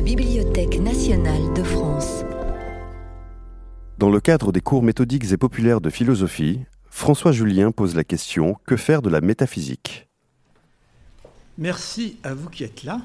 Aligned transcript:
la 0.00 0.06
Bibliothèque 0.06 0.80
nationale 0.80 1.52
de 1.52 1.62
France. 1.62 2.24
Dans 3.98 4.08
le 4.08 4.18
cadre 4.18 4.50
des 4.50 4.62
cours 4.62 4.82
méthodiques 4.82 5.30
et 5.30 5.36
populaires 5.36 5.82
de 5.82 5.90
philosophie, 5.90 6.60
François 6.88 7.32
Julien 7.32 7.70
pose 7.70 7.94
la 7.94 8.02
question 8.02 8.56
Que 8.64 8.78
faire 8.78 9.02
de 9.02 9.10
la 9.10 9.20
métaphysique? 9.20 10.08
Merci 11.58 12.16
à 12.22 12.32
vous 12.32 12.48
qui 12.48 12.64
êtes 12.64 12.82
là. 12.82 13.02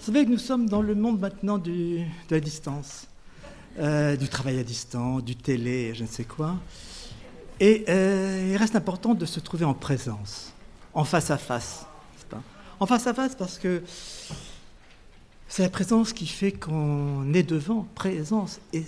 Vous 0.00 0.06
savez 0.06 0.24
que 0.24 0.30
nous 0.32 0.38
sommes 0.38 0.68
dans 0.68 0.82
le 0.82 0.96
monde 0.96 1.20
maintenant 1.20 1.58
du, 1.58 1.98
de 1.98 2.34
la 2.34 2.40
distance, 2.40 3.06
euh, 3.78 4.16
du 4.16 4.28
travail 4.28 4.58
à 4.58 4.64
distance, 4.64 5.22
du 5.22 5.36
télé, 5.36 5.94
je 5.94 6.02
ne 6.02 6.08
sais 6.08 6.24
quoi. 6.24 6.56
Et 7.60 7.84
euh, 7.88 8.50
il 8.50 8.56
reste 8.56 8.74
important 8.74 9.14
de 9.14 9.26
se 9.26 9.38
trouver 9.38 9.64
en 9.64 9.74
présence, 9.74 10.52
en 10.92 11.04
face 11.04 11.30
à 11.30 11.38
face. 11.38 11.86
En 12.80 12.86
face 12.86 13.06
à 13.06 13.14
face 13.14 13.36
parce 13.36 13.56
que 13.56 13.80
c'est 15.48 15.62
la 15.62 15.68
présence 15.68 16.12
qui 16.12 16.26
fait 16.26 16.52
qu'on 16.52 17.32
est 17.34 17.42
devant, 17.42 17.86
présence, 17.94 18.60
et 18.72 18.84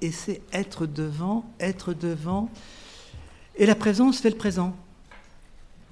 et 0.00 0.10
c'est 0.10 0.40
être 0.52 0.86
devant, 0.86 1.44
être 1.60 1.92
devant. 1.92 2.50
Et 3.56 3.66
la 3.66 3.74
présence 3.74 4.20
fait 4.20 4.30
le 4.30 4.36
présent. 4.36 4.74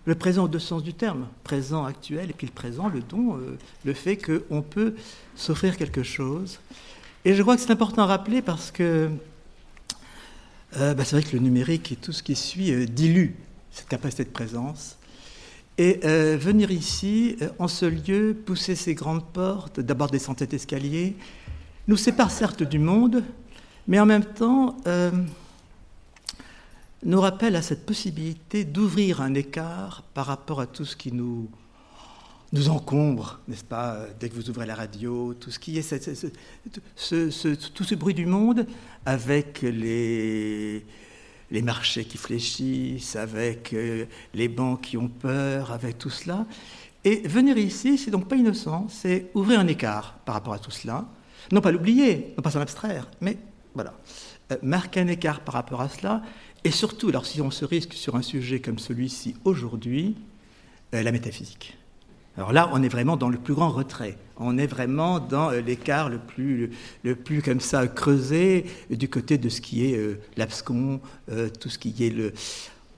Le 0.07 0.15
présent 0.15 0.45
au 0.45 0.49
deux 0.49 0.59
sens 0.59 0.83
du 0.83 0.95
terme, 0.95 1.29
présent 1.45 1.85
actuel, 1.85 2.31
et 2.31 2.33
puis 2.33 2.47
le 2.47 2.53
présent, 2.53 2.89
le 2.89 3.01
don, 3.01 3.37
euh, 3.37 3.59
le 3.85 3.93
fait 3.93 4.17
qu'on 4.17 4.63
peut 4.63 4.95
s'offrir 5.37 5.77
quelque 5.77 6.03
chose. 6.03 6.61
Et 7.27 7.35
je 7.35 7.43
crois 7.43 7.57
que 7.57 7.63
c'est 7.63 7.71
important 7.71 8.03
à 8.03 8.07
rappeler 8.07 8.41
parce 8.41 8.71
que 8.71 9.11
euh, 10.77 10.95
bah, 10.95 11.05
c'est 11.05 11.17
vrai 11.17 11.23
que 11.29 11.37
le 11.37 11.43
numérique 11.43 11.93
et 11.93 11.97
tout 11.97 12.13
ce 12.13 12.23
qui 12.23 12.37
suit 12.37 12.73
euh, 12.73 12.87
dilue 12.87 13.33
cette 13.71 13.89
capacité 13.89 14.25
de 14.25 14.31
présence. 14.31 14.98
Et 15.79 16.01
euh, 16.05 16.37
venir 16.37 16.71
ici, 16.71 17.37
en 17.59 17.69
ce 17.69 17.87
lieu, 17.87 18.37
pousser 18.45 18.75
ces 18.75 18.95
grandes 18.95 19.25
portes, 19.25 19.81
d'abord 19.81 20.11
des 20.11 20.19
centaines 20.19 20.49
d'escaliers, 20.49 21.17
nous 21.87 21.97
sépare 21.97 22.31
certes 22.31 22.63
du 22.63 22.79
monde, 22.79 23.23
mais 23.87 23.99
en 23.99 24.07
même 24.07 24.25
temps 24.25 24.77
nous 27.05 27.21
rappelle 27.21 27.57
à 27.57 27.63
cette 27.63 27.87
possibilité 27.87 28.65
d'ouvrir 28.65 29.21
un 29.21 29.35
écart 29.35 30.03
par 30.15 30.27
rapport 30.27 30.61
à 30.61 30.67
tout 30.67 30.85
ce 30.85 30.97
qui 30.97 31.13
nous 31.13 31.49
nous 32.53 32.71
encombre, 32.71 33.41
n'est-ce 33.47 33.65
pas, 33.65 34.07
dès 34.19 34.31
que 34.31 34.35
vous 34.35 34.49
ouvrez 34.49 34.65
la 34.65 34.75
radio, 34.75 35.35
tout 35.35 35.51
ce 35.51 35.59
qui 35.59 35.77
est 35.77 35.83
tout 36.97 37.85
ce 37.85 37.95
bruit 37.95 38.15
du 38.15 38.25
monde, 38.25 38.67
avec 39.05 39.61
les, 39.61 40.87
les 41.51 41.63
marchés 41.63 42.05
qui 42.05 42.19
fléchissent, 42.19 43.17
avec 43.17 43.73
euh, 43.73 44.05
les 44.35 44.49
banques 44.49 44.83
qui 44.83 44.97
ont 44.97 45.09
peur, 45.09 45.73
avec 45.73 45.99
tout 45.99 46.11
cela. 46.11 46.47
Et 47.05 47.27
venir 47.27 47.57
ici, 47.57 47.97
c'est 47.97 48.11
donc 48.11 48.29
pas 48.29 48.37
innocent, 48.37 48.87
c'est 48.91 49.31
ouvrir 49.35 49.61
un 49.61 49.67
écart 49.67 50.19
par 50.25 50.35
rapport 50.35 50.53
à 50.53 50.59
tout 50.59 50.71
cela. 50.71 51.07
Non 51.53 51.61
pas 51.61 51.71
l'oublier, 51.71 52.35
non 52.37 52.43
pas 52.43 52.51
s'en 52.51 52.61
abstraire, 52.61 53.09
mais 53.21 53.39
voilà, 53.75 53.95
euh, 54.53 54.57
marquer 54.63 55.01
un 55.01 55.09
écart 55.09 55.41
par 55.41 55.55
rapport 55.55 55.81
à 55.81 55.89
cela. 55.89 56.23
Et 56.65 56.71
surtout, 56.71 57.09
alors 57.09 57.25
si 57.25 57.41
on 57.41 57.51
se 57.51 57.65
risque 57.65 57.95
sur 57.95 58.17
un 58.17 58.23
sujet 58.23 58.61
comme 58.61 58.79
celui-ci 58.79 59.37
aujourd'hui, 59.45 60.17
euh, 60.95 61.03
la 61.03 61.13
métaphysique. 61.13 61.78
Alors 62.39 62.53
là, 62.53 62.71
on 62.73 62.85
est 62.85 62.89
vraiment 62.89 63.17
dans 63.17 63.31
le 63.31 63.37
plus 63.37 63.53
grand 63.53 63.71
retrait. 63.71 64.17
On 64.37 64.59
est 64.59 64.69
vraiment 64.69 65.19
dans 65.19 65.51
euh, 65.51 65.61
l'écart 65.61 66.09
le 66.09 66.19
plus, 66.19 66.71
le, 67.03 67.17
plus 67.17 67.43
comme 67.43 67.59
ça 67.59 67.89
creusé 67.89 68.65
du 68.91 69.09
côté 69.09 69.39
de 69.39 69.49
ce 69.49 69.61
qui 69.61 69.87
est 69.87 69.97
euh, 69.97 70.21
l'abscon, 70.37 71.01
euh, 71.33 71.49
tout 71.49 71.69
ce 71.69 71.79
qui 71.79 71.93
est 71.99 72.11
le 72.11 72.33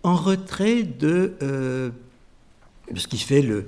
en 0.02 0.14
retrait 0.14 0.82
de, 0.82 1.34
ce 1.40 3.06
qui 3.06 3.18
fait 3.18 3.42
de 3.42 3.64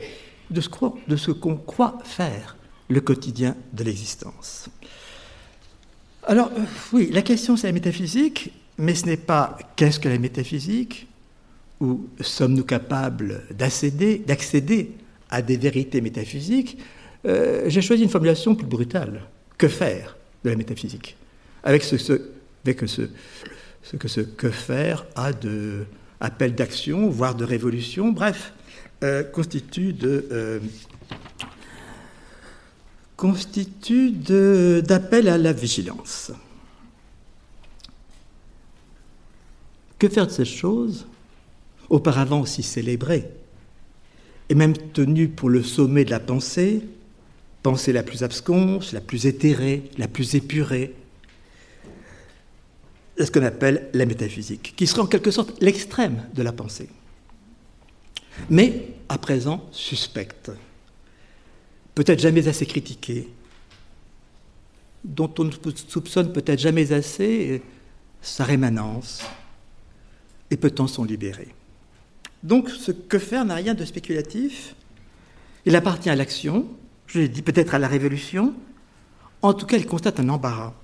ce, 0.61 0.69
de 1.09 1.17
ce 1.17 1.31
qu'on 1.31 1.57
croit 1.57 1.99
faire 2.05 2.57
le 2.89 3.01
quotidien 3.01 3.55
de 3.73 3.85
l'existence. 3.85 4.69
Alors 6.25 6.51
oui, 6.93 7.11
la 7.13 7.21
question 7.21 7.57
c'est 7.57 7.67
la 7.67 7.75
métaphysique, 7.75 8.51
mais 8.79 8.95
ce 8.95 9.05
n'est 9.05 9.19
pas 9.19 9.59
qu'est-ce 9.77 10.01
que 10.01 10.09
la 10.09 10.19
métaphysique 10.19 11.07
ou 11.81 12.07
sommes-nous 12.21 12.65
capables 12.65 13.43
d'accéder, 13.51 14.19
d'accéder 14.19 14.93
à 15.33 15.41
des 15.41 15.57
vérités 15.57 16.01
métaphysiques, 16.03 16.79
euh, 17.25 17.65
j'ai 17.67 17.81
choisi 17.81 18.03
une 18.03 18.11
formulation 18.11 18.55
plus 18.55 18.67
brutale. 18.67 19.23
Que 19.57 19.67
faire 19.67 20.17
de 20.45 20.51
la 20.51 20.57
métaphysique? 20.57 21.17
Avec 21.65 21.83
ce, 21.83 21.97
que 22.73 22.87
ce 22.87 24.21
que 24.21 24.51
faire 24.51 25.07
a 25.17 25.33
de 25.33 25.87
appel 26.21 26.55
d'action, 26.55 27.09
voire 27.09 27.35
de 27.35 27.45
révolution, 27.45 28.13
bref, 28.13 28.53
euh, 29.03 29.25
constitue. 29.25 29.97
Euh, 30.05 30.61
constitue 33.17 34.11
d'appel 34.83 35.29
à 35.29 35.39
la 35.39 35.53
vigilance. 35.53 36.33
Que 39.99 40.09
faire 40.09 40.27
de 40.27 40.33
ces 40.33 40.45
choses, 40.45 41.07
auparavant 41.89 42.41
aussi 42.41 42.65
célébrées? 42.65 43.31
Et 44.53 44.55
même 44.55 44.77
tenu 44.77 45.29
pour 45.29 45.49
le 45.49 45.63
sommet 45.63 46.05
de 46.05 46.11
la 46.11 46.21
pensée, 46.21 46.83
pensée 47.63 47.91
la 47.91 48.03
plus 48.03 48.23
absconce, 48.23 48.93
la 48.93 49.01
plus 49.01 49.25
éthérée, 49.25 49.85
la 49.97 50.09
plus 50.09 50.35
épurée, 50.35 50.95
ce 53.19 53.31
qu'on 53.31 53.45
appelle 53.45 53.89
la 53.95 54.05
métaphysique, 54.05 54.75
qui 54.77 54.87
serait 54.87 55.01
en 55.01 55.07
quelque 55.07 55.31
sorte 55.31 55.59
l'extrême 55.63 56.27
de 56.35 56.43
la 56.43 56.53
pensée, 56.53 56.91
mais 58.51 58.89
à 59.09 59.17
présent 59.17 59.67
suspecte, 59.73 60.51
peut-être 61.95 62.21
jamais 62.21 62.47
assez 62.47 62.67
critiquée, 62.67 63.31
dont 65.03 65.33
on 65.39 65.45
ne 65.45 65.53
soupçonne 65.89 66.31
peut-être 66.31 66.61
jamais 66.61 66.93
assez 66.93 67.63
sa 68.21 68.45
rémanence, 68.45 69.23
et 70.51 70.59
peut-on 70.59 70.87
s'en 70.87 71.05
libérer 71.05 71.55
donc 72.43 72.71
ce 72.71 72.93
que 72.93 73.19
faire 73.19 73.45
n'a 73.45 73.55
rien 73.55 73.75
de 73.75 73.85
spéculatif. 73.85 74.75
Il 75.65 75.77
appartient 75.77 76.11
à 76.11 76.17
l'action, 76.17 76.67
je 77.07 77.21
l'ai 77.21 77.29
dit 77.29 77.43
peut-être 77.43 77.75
à 77.75 77.79
la 77.79 77.89
révolution. 77.89 78.55
En 79.43 79.55
tout 79.55 79.67
cas, 79.67 79.77
il 79.77 79.87
constate 79.87 80.21
un 80.21 80.29
embarras. 80.29 80.75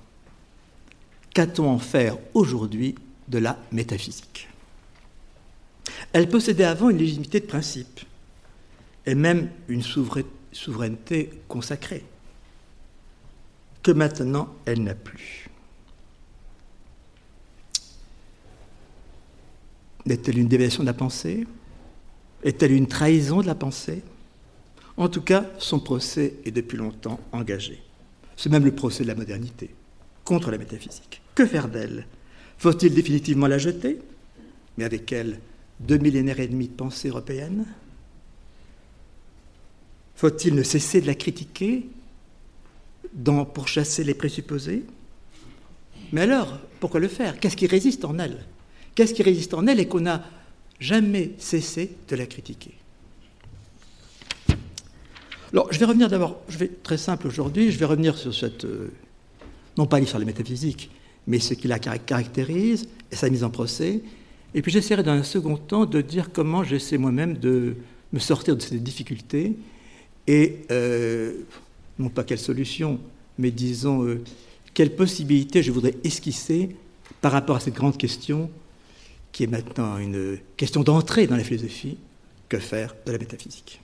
Qu'a-t-on 1.33 1.69
en 1.69 1.79
faire 1.79 2.17
aujourd'hui 2.33 2.95
de 3.27 3.37
la 3.39 3.57
métaphysique? 3.71 4.47
Elle 6.13 6.29
possédait 6.29 6.63
avant 6.63 6.89
une 6.89 6.97
légitimité 6.97 7.39
de 7.39 7.45
principe 7.45 7.99
et 9.05 9.15
même 9.15 9.49
une 9.67 9.83
souveraineté 9.83 11.31
consacrée 11.47 12.03
que 13.83 13.91
maintenant 13.91 14.53
elle 14.65 14.83
n'a 14.83 14.95
plus. 14.95 15.48
Est-elle 20.07 20.37
une 20.37 20.47
déviation 20.47 20.83
de 20.83 20.87
la 20.87 20.93
pensée? 20.93 21.45
Est-elle 22.43 22.71
une 22.71 22.87
trahison 22.87 23.41
de 23.41 23.47
la 23.47 23.55
pensée? 23.55 24.01
En 24.97 25.09
tout 25.09 25.21
cas, 25.21 25.45
son 25.59 25.79
procès 25.79 26.35
est 26.45 26.51
depuis 26.51 26.77
longtemps 26.77 27.19
engagé. 27.31 27.81
C'est 28.35 28.49
même 28.49 28.65
le 28.65 28.73
procès 28.73 29.03
de 29.03 29.07
la 29.07 29.15
modernité, 29.15 29.69
contre 30.23 30.51
la 30.51 30.57
métaphysique. 30.57 31.21
Que 31.35 31.45
faire 31.45 31.69
d'elle? 31.69 32.05
Faut-il 32.57 32.93
définitivement 32.93 33.47
la 33.47 33.57
jeter? 33.57 33.99
Mais 34.77 34.83
avec 34.83 35.11
elle, 35.11 35.39
deux 35.79 35.97
millénaires 35.97 36.39
et 36.39 36.47
demi 36.47 36.67
de 36.67 36.73
pensée 36.73 37.09
européenne 37.09 37.65
Faut-il 40.15 40.55
ne 40.55 40.63
cesser 40.63 41.01
de 41.01 41.07
la 41.07 41.15
critiquer? 41.15 41.89
Pour 43.53 43.67
chasser 43.67 44.03
les 44.03 44.13
présupposés? 44.13 44.83
Mais 46.11 46.21
alors, 46.21 46.59
pourquoi 46.79 46.99
le 46.99 47.07
faire? 47.07 47.39
Qu'est-ce 47.39 47.57
qui 47.57 47.67
résiste 47.67 48.05
en 48.05 48.19
elle? 48.19 48.45
Qu'est-ce 48.99 49.13
qui 49.13 49.23
résiste 49.23 49.53
en 49.53 49.65
elle 49.65 49.79
et 49.79 49.87
qu'on 49.87 50.01
n'a 50.01 50.25
jamais 50.77 51.31
cessé 51.37 51.91
de 52.09 52.17
la 52.17 52.25
critiquer 52.25 52.73
Alors, 55.53 55.71
je 55.71 55.79
vais 55.79 55.85
revenir 55.85 56.09
d'abord, 56.09 56.41
je 56.49 56.57
vais 56.57 56.67
très 56.67 56.97
simple 56.97 57.27
aujourd'hui, 57.27 57.71
je 57.71 57.79
vais 57.79 57.85
revenir 57.85 58.17
sur 58.17 58.35
cette, 58.35 58.65
euh, 58.65 58.91
non 59.77 59.85
pas 59.85 60.01
l'histoire 60.01 60.19
de 60.19 60.25
la 60.25 60.33
métaphysique, 60.33 60.91
mais 61.27 61.39
ce 61.39 61.53
qui 61.53 61.69
la 61.69 61.79
caractérise 61.79 62.89
et 63.09 63.15
sa 63.15 63.29
mise 63.29 63.45
en 63.45 63.49
procès. 63.49 64.01
Et 64.53 64.61
puis 64.61 64.69
j'essaierai 64.69 65.01
dans 65.01 65.13
un 65.13 65.23
second 65.23 65.55
temps 65.55 65.85
de 65.85 66.01
dire 66.01 66.33
comment 66.33 66.65
j'essaie 66.65 66.97
moi-même 66.97 67.37
de 67.37 67.77
me 68.11 68.19
sortir 68.19 68.57
de 68.57 68.61
ces 68.61 68.79
difficultés 68.79 69.55
et 70.27 70.57
euh, 70.71 71.35
non 71.99 72.09
pas 72.09 72.25
quelle 72.25 72.37
solution, 72.37 72.99
mais 73.37 73.51
disons 73.51 74.03
euh, 74.03 74.21
quelle 74.73 74.93
possibilité 74.93 75.63
je 75.63 75.71
voudrais 75.71 75.95
esquisser 76.03 76.75
par 77.21 77.31
rapport 77.31 77.55
à 77.55 77.59
cette 77.61 77.75
grande 77.75 77.95
question 77.95 78.49
qui 79.31 79.43
est 79.43 79.47
maintenant 79.47 79.97
une 79.97 80.39
question 80.57 80.83
d'entrée 80.83 81.27
dans 81.27 81.37
la 81.37 81.43
philosophie, 81.43 81.97
que 82.47 82.59
faire 82.59 82.95
de 83.05 83.11
la 83.11 83.17
métaphysique 83.17 83.79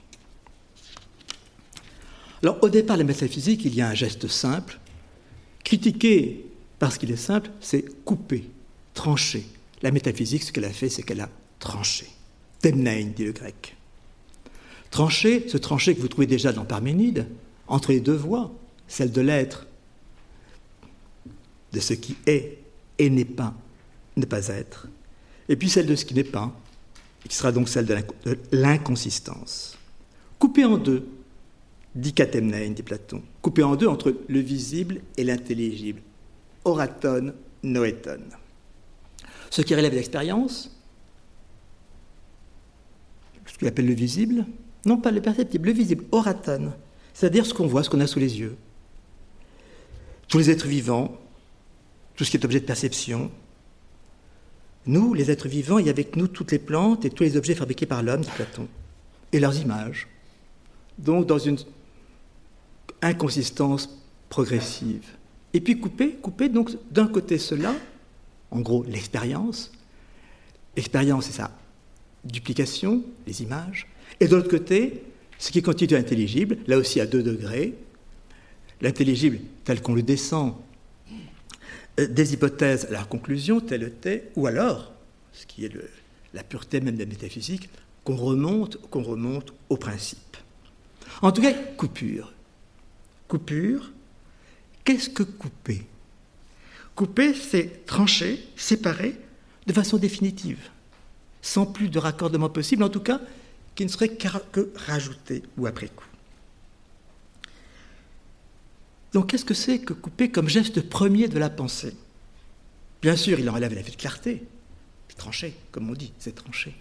Alors 2.41 2.57
au 2.61 2.69
départ 2.69 2.97
la 2.97 3.03
métaphysique, 3.03 3.63
il 3.65 3.75
y 3.75 3.81
a 3.81 3.87
un 3.87 3.93
geste 3.93 4.27
simple. 4.27 4.79
Critiquer 5.63 6.45
parce 6.79 6.97
qu'il 6.97 7.11
est 7.11 7.15
simple, 7.15 7.49
c'est 7.61 8.03
couper, 8.03 8.49
trancher. 8.93 9.45
La 9.81 9.91
métaphysique, 9.91 10.43
ce 10.43 10.51
qu'elle 10.51 10.65
a 10.65 10.71
fait, 10.71 10.89
c'est 10.89 11.03
qu'elle 11.03 11.21
a 11.21 11.29
tranché. 11.59 12.07
Temnein, 12.61 13.11
dit 13.15 13.25
le 13.25 13.31
grec. 13.31 13.75
Trancher, 14.91 15.47
ce 15.49 15.57
trancher 15.57 15.95
que 15.95 16.01
vous 16.01 16.07
trouvez 16.07 16.27
déjà 16.27 16.53
dans 16.53 16.65
Parménide, 16.65 17.27
entre 17.67 17.91
les 17.91 17.99
deux 17.99 18.15
voies, 18.15 18.51
celle 18.87 19.11
de 19.11 19.21
l'être, 19.21 19.67
de 21.73 21.79
ce 21.79 21.93
qui 21.93 22.15
est 22.25 22.59
et 22.97 23.09
n'est 23.09 23.25
pas, 23.25 23.53
ne 24.15 24.25
pas 24.25 24.47
être, 24.47 24.87
et 25.49 25.55
puis 25.55 25.69
celle 25.69 25.85
de 25.85 25.95
ce 25.95 26.05
qui 26.05 26.13
n'est 26.13 26.23
pas, 26.23 26.51
qui 27.27 27.35
sera 27.35 27.51
donc 27.51 27.69
celle 27.69 27.85
de 27.85 27.97
l'inconsistance. 28.51 29.77
Coupée 30.39 30.65
en 30.65 30.77
deux, 30.77 31.07
dit 31.95 32.13
Katemnein, 32.13 32.69
dit 32.71 32.83
Platon, 32.83 33.21
coupée 33.41 33.63
en 33.63 33.75
deux 33.75 33.87
entre 33.87 34.15
le 34.27 34.39
visible 34.39 35.01
et 35.17 35.23
l'intelligible, 35.23 36.01
oraton, 36.63 37.33
noeton. 37.63 38.21
Ce 39.49 39.61
qui 39.61 39.75
relève 39.75 39.91
de 39.91 39.97
l'expérience, 39.97 40.71
ce 43.45 43.57
qu'il 43.57 43.67
appelle 43.67 43.87
le 43.87 43.93
visible, 43.93 44.45
non 44.85 44.97
pas 44.97 45.11
le 45.11 45.21
perceptible, 45.21 45.67
le 45.67 45.73
visible, 45.73 46.03
oraton, 46.11 46.73
c'est-à-dire 47.13 47.45
ce 47.45 47.53
qu'on 47.53 47.67
voit, 47.67 47.83
ce 47.83 47.89
qu'on 47.89 48.01
a 48.01 48.07
sous 48.07 48.19
les 48.19 48.39
yeux. 48.39 48.57
Tous 50.27 50.37
les 50.37 50.49
êtres 50.49 50.67
vivants, 50.67 51.17
tout 52.15 52.25
ce 52.25 52.31
qui 52.31 52.37
est 52.37 52.45
objet 52.45 52.59
de 52.59 52.65
perception, 52.65 53.31
nous, 54.87 55.13
les 55.13 55.31
êtres 55.31 55.47
vivants, 55.47 55.79
et 55.79 55.89
avec 55.89 56.15
nous 56.15 56.27
toutes 56.27 56.51
les 56.51 56.59
plantes 56.59 57.05
et 57.05 57.09
tous 57.09 57.23
les 57.23 57.37
objets 57.37 57.55
fabriqués 57.55 57.85
par 57.85 58.03
l'homme, 58.03 58.21
dit 58.21 58.29
Platon, 58.35 58.67
et 59.31 59.39
leurs 59.39 59.59
images. 59.59 60.07
Donc 60.97 61.25
dans 61.25 61.39
une 61.39 61.57
inconsistance 63.01 63.89
progressive. 64.29 65.05
Et 65.53 65.61
puis 65.61 65.79
couper, 65.79 66.11
couper 66.11 66.49
donc 66.49 66.71
d'un 66.91 67.07
côté 67.07 67.37
cela, 67.37 67.75
en 68.51 68.59
gros 68.59 68.83
l'expérience, 68.83 69.71
l'expérience 70.75 71.25
c'est 71.25 71.33
sa 71.33 71.51
duplication, 72.23 73.03
les 73.27 73.43
images, 73.43 73.87
et 74.19 74.27
de 74.27 74.35
l'autre 74.35 74.49
côté, 74.49 75.03
ce 75.37 75.51
qui 75.51 75.61
constitue 75.61 75.93
l'intelligible, 75.93 76.57
là 76.67 76.77
aussi 76.77 76.99
à 76.99 77.05
deux 77.05 77.23
degrés, 77.23 77.75
l'intelligible 78.81 79.39
tel 79.63 79.81
qu'on 79.81 79.95
le 79.95 80.03
descend 80.03 80.55
des 81.97 82.33
hypothèses 82.33 82.85
à 82.85 82.91
la 82.91 83.03
conclusion, 83.03 83.59
telle 83.59 83.83
était, 83.83 84.29
ou 84.35 84.47
alors, 84.47 84.93
ce 85.31 85.45
qui 85.45 85.65
est 85.65 85.71
la 86.33 86.43
pureté 86.43 86.81
même 86.81 86.95
de 86.95 86.99
la 86.99 87.05
métaphysique, 87.05 87.69
qu'on 88.03 88.15
remonte, 88.15 88.77
qu'on 88.89 89.03
remonte 89.03 89.53
au 89.69 89.77
principe. 89.77 90.37
En 91.21 91.31
tout 91.31 91.41
cas, 91.41 91.53
coupure. 91.77 92.33
Coupure, 93.27 93.91
qu'est-ce 94.83 95.09
que 95.09 95.23
couper? 95.23 95.85
Couper, 96.93 97.33
c'est 97.33 97.85
trancher, 97.85 98.47
séparer 98.55 99.15
de 99.65 99.73
façon 99.73 99.97
définitive, 99.97 100.69
sans 101.41 101.65
plus 101.65 101.89
de 101.89 101.99
raccordement 101.99 102.49
possible, 102.49 102.83
en 102.83 102.89
tout 102.89 102.99
cas, 102.99 103.19
qui 103.73 103.83
ne 103.83 103.89
serait 103.89 104.09
que 104.09 104.69
rajouté 104.75 105.43
ou 105.57 105.65
après 105.65 105.87
coup. 105.87 106.05
Donc 109.15 109.27
qu'est-ce 109.27 109.45
que 109.45 109.53
c'est 109.53 109.79
que 109.79 109.93
couper 109.93 110.29
comme 110.29 110.49
geste 110.49 110.81
premier 110.81 111.29
de 111.29 111.39
la 111.39 111.49
pensée? 111.49 111.95
Bien 113.01 113.15
sûr, 113.15 113.39
il 113.39 113.49
en 113.49 113.53
relève 113.53 113.73
la 113.73 113.81
de 113.81 113.89
clarté, 113.91 114.43
tranché, 115.15 115.55
comme 115.71 115.89
on 115.89 115.93
dit, 115.93 116.11
c'est 116.19 116.35
tranché. 116.35 116.75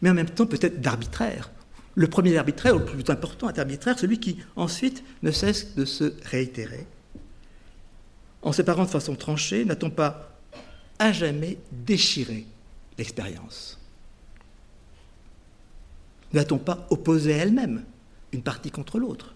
Mais 0.00 0.10
en 0.10 0.14
même 0.14 0.30
temps, 0.30 0.46
peut-être 0.46 0.80
d'arbitraire. 0.80 1.50
Le 1.96 2.06
premier 2.06 2.36
arbitraire, 2.36 2.76
ou 2.76 2.78
le 2.78 2.84
plus 2.84 3.10
important 3.10 3.48
arbitraire, 3.48 3.98
celui 3.98 4.20
qui 4.20 4.38
ensuite 4.54 5.02
ne 5.24 5.32
cesse 5.32 5.74
de 5.74 5.84
se 5.84 6.14
réitérer. 6.22 6.86
En 8.42 8.52
séparant 8.52 8.84
de 8.84 8.90
façon 8.90 9.16
tranchée, 9.16 9.64
n'a-t-on 9.64 9.90
pas 9.90 10.38
à 11.00 11.10
jamais 11.10 11.58
déchiré 11.72 12.46
l'expérience? 12.96 13.76
N'a-t-on 16.32 16.58
pas 16.58 16.86
opposé 16.90 17.32
elle-même 17.32 17.82
une 18.30 18.42
partie 18.42 18.70
contre 18.70 19.00
l'autre? 19.00 19.34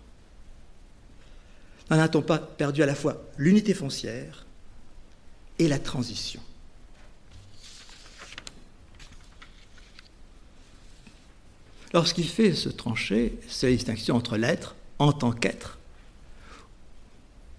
N'en 1.91 1.99
a-t-on 1.99 2.23
pas 2.23 2.39
perdu 2.39 2.83
à 2.83 2.87
la 2.87 2.95
fois 2.95 3.23
l'unité 3.37 3.75
foncière 3.75 4.47
et 5.59 5.69
la 5.69 5.79
transition 5.79 6.41
Lorsqu'il 11.93 12.29
fait 12.29 12.55
se 12.55 12.69
trancher, 12.69 13.39
c'est 13.49 13.69
la 13.69 13.77
distinction 13.77 14.17
entre 14.17 14.37
l'être 14.37 14.75
en 14.99 15.13
tant 15.13 15.31
qu'être, 15.31 15.79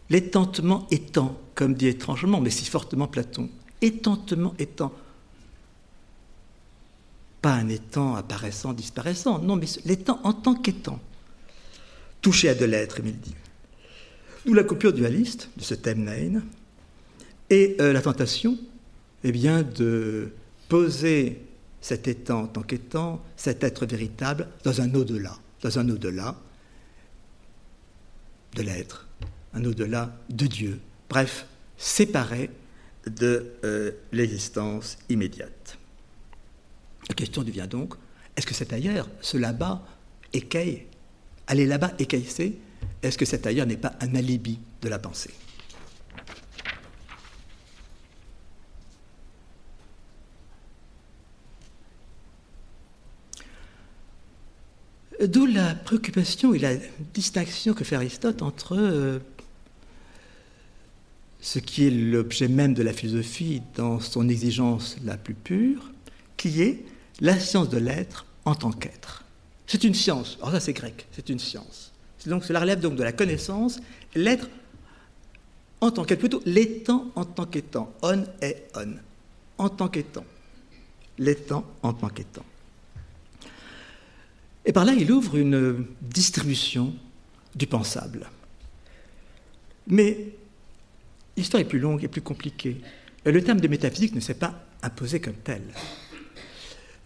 l'étantement 0.10 0.88
étant, 0.92 1.39
comme 1.56 1.74
dit 1.74 1.88
étrangement, 1.88 2.42
mais 2.42 2.50
si 2.50 2.66
fortement 2.66 3.07
Platon, 3.07 3.50
étantement 3.81 4.54
étant, 4.60 4.92
pas 7.42 7.54
un 7.54 7.69
étant 7.69 8.16
apparaissant, 8.16 8.74
disparaissant, 8.74 9.39
non, 9.39 9.56
mais 9.56 9.68
l'étant 9.86 10.19
en 10.24 10.33
tant 10.33 10.56
qu'étant, 10.56 11.00
touché 12.22 12.50
à 12.50 12.56
de 12.56 12.66
l'être, 12.66 13.00
il 13.00 13.18
dit. 13.18 13.36
D'où 14.45 14.53
la 14.53 14.63
coupure 14.63 14.94
dualiste 14.94 15.50
de 15.57 15.63
ce 15.63 15.74
thème 15.74 16.03
Nain 16.03 16.44
et 17.50 17.75
euh, 17.80 17.94
la 17.94 18.01
tentation 18.01 18.57
eh 19.24 19.31
bien, 19.31 19.63
de 19.63 20.31
poser 20.69 21.42
cet 21.81 22.07
étant 22.07 22.42
en 22.42 22.47
tant 22.47 22.62
qu'étant, 22.62 23.24
cet 23.36 23.63
être 23.63 23.88
véritable, 23.88 24.47
dans 24.63 24.81
un 24.81 24.94
au-delà, 24.94 25.36
dans 25.62 25.80
un 25.80 25.89
au-delà 25.89 26.36
de 28.56 28.62
l'être, 28.62 29.07
un 29.53 29.65
au-delà 29.65 30.15
de 30.30 30.45
Dieu, 30.45 30.80
bref, 31.09 31.48
séparé 31.77 32.51
de 33.07 33.51
euh, 33.63 33.91
l'existence 34.12 34.98
immédiate. 35.09 35.77
La 37.09 37.15
question 37.15 37.41
devient 37.44 37.68
donc, 37.69 37.95
est-ce 38.36 38.45
que 38.45 38.53
cet 38.53 38.74
ailleurs, 38.74 39.09
ce 39.21 39.38
là-bas, 39.38 39.83
écaille, 40.33 40.86
aller 41.48 41.65
là-bas 41.65 41.94
écaillé 41.98 42.59
est-ce 43.05 43.17
que 43.17 43.25
cet 43.25 43.45
ailleurs 43.45 43.67
n'est 43.67 43.77
pas 43.77 43.93
un 44.01 44.15
alibi 44.15 44.59
de 44.81 44.89
la 44.89 44.99
pensée 44.99 45.31
D'où 55.23 55.45
la 55.45 55.73
préoccupation 55.73 56.53
et 56.53 56.59
la 56.59 56.75
distinction 57.13 57.73
que 57.73 57.83
fait 57.83 57.95
Aristote 57.95 58.41
entre 58.41 58.75
euh, 58.75 59.19
ce 61.39 61.59
qui 61.59 61.87
est 61.87 61.89
l'objet 61.89 62.47
même 62.47 62.73
de 62.73 62.83
la 62.83 62.91
philosophie 62.91 63.61
dans 63.75 63.99
son 63.99 64.27
exigence 64.27 64.97
la 65.03 65.17
plus 65.17 65.33
pure, 65.33 65.91
qui 66.37 66.61
est 66.61 66.85
la 67.21 67.39
science 67.39 67.69
de 67.69 67.77
l'être 67.77 68.25
en 68.43 68.55
tant 68.55 68.71
qu'être. 68.71 69.23
C'est 69.67 69.83
une 69.83 69.95
science. 69.95 70.37
Alors 70.41 70.51
ça 70.51 70.59
c'est 70.59 70.73
grec, 70.73 71.07
c'est 71.11 71.29
une 71.29 71.39
science. 71.39 71.94
Donc 72.27 72.44
cela 72.44 72.60
relève 72.60 72.79
donc 72.79 72.96
de 72.96 73.03
la 73.03 73.12
connaissance, 73.12 73.79
l'être 74.15 74.50
en 75.82 75.91
tant 75.91 76.03
qu'être, 76.03 76.20
plutôt 76.20 76.41
l'étant 76.46 77.12
en 77.15 77.25
tant 77.25 77.46
qu'étant. 77.46 77.94
On 78.01 78.24
est 78.41 78.67
on, 78.75 78.96
en 79.58 79.70
tant 79.70 79.88
qu'étant. 79.88 80.25
L'étant 81.17 81.65
en 81.82 81.94
tant 81.94 82.10
qu'étant. 82.10 82.46
Et 84.65 84.74
par 84.74 84.86
là, 84.86 84.94
il 84.94 85.12
ouvre 85.12 85.38
une 85.38 85.86
distribution 86.01 86.94
du 87.53 87.67
pensable. 87.67 88.27
Mais 89.88 90.29
l'histoire 91.38 91.62
est 91.62 91.67
plus 91.67 91.79
longue 91.79 92.03
et 92.03 92.08
plus 92.08 92.22
compliquée. 92.22 92.82
Le 93.25 93.44
terme 93.44 93.62
de 93.62 93.67
métaphysique 93.67 94.15
ne 94.15 94.20
s'est 94.20 94.34
pas 94.34 94.65
imposé 94.82 95.20
comme 95.20 95.36
tel. 95.36 95.62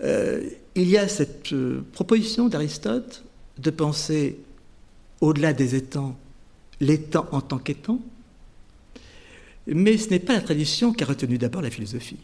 Euh, 0.01 0.49
il 0.75 0.89
y 0.89 0.97
a 0.97 1.07
cette 1.07 1.51
euh, 1.51 1.83
proposition 1.91 2.47
d'Aristote 2.47 3.23
de 3.57 3.69
penser 3.69 4.39
au-delà 5.21 5.53
des 5.53 5.75
étangs, 5.75 6.17
l'étang 6.79 7.27
en 7.31 7.41
tant 7.41 7.57
qu'étang, 7.57 7.99
mais 9.67 9.97
ce 9.97 10.09
n'est 10.09 10.19
pas 10.19 10.33
la 10.33 10.41
tradition 10.41 10.93
qui 10.93 11.03
a 11.03 11.07
retenu 11.07 11.37
d'abord 11.37 11.61
la 11.61 11.69
philosophie. 11.69 12.19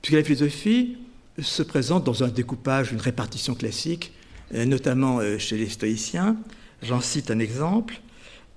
Puisque 0.00 0.16
la 0.16 0.24
philosophie 0.24 0.96
se 1.38 1.62
présente 1.62 2.04
dans 2.04 2.22
un 2.22 2.28
découpage, 2.28 2.92
une 2.92 3.00
répartition 3.00 3.54
classique, 3.54 4.12
euh, 4.54 4.64
notamment 4.64 5.18
euh, 5.18 5.38
chez 5.38 5.56
les 5.56 5.68
stoïciens. 5.68 6.36
J'en 6.82 7.00
cite 7.00 7.30
un 7.30 7.38
exemple, 7.38 8.00